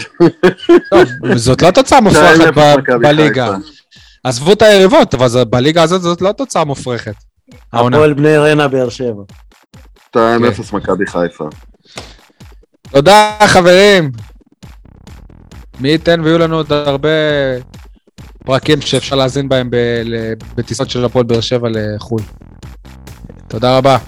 טוב, 0.90 1.08
זאת 1.36 1.62
לא 1.62 1.70
תוצאה 1.70 2.00
מופרכת 2.00 2.40
2-0 2.48 2.50
ב- 2.56 2.78
מכבי 2.78 2.98
בליגה. 3.08 3.56
עזבו 4.24 4.52
את 4.52 4.62
היריבות, 4.62 5.14
אבל 5.14 5.28
זה- 5.28 5.44
בליגה 5.44 5.82
הזאת 5.82 6.02
זאת 6.02 6.20
לא 6.22 6.32
תוצאה 6.32 6.64
מופרכת. 6.64 7.14
הפועל 7.72 8.14
בני 8.14 8.36
ריינה 8.38 8.68
באר 8.68 8.88
שבע. 8.88 9.22
2-0 10.10 10.16
מכבי 10.72 11.06
חיפה. 11.06 11.48
תודה 12.90 13.38
חברים. 13.46 14.10
מי 15.80 15.88
ייתן 15.88 16.20
ויהיו 16.20 16.38
לנו 16.38 16.56
עוד 16.56 16.72
הרבה 16.72 17.08
פרקים 18.44 18.80
שאפשר 18.80 19.16
להאזין 19.16 19.48
בהם 19.48 19.70
בטיסות 20.56 20.90
של 20.90 21.04
הפועל 21.04 21.24
באר 21.24 21.40
שבע 21.40 21.68
לחו"ל. 21.70 22.22
תודה 23.48 23.78
רבה. 23.78 23.98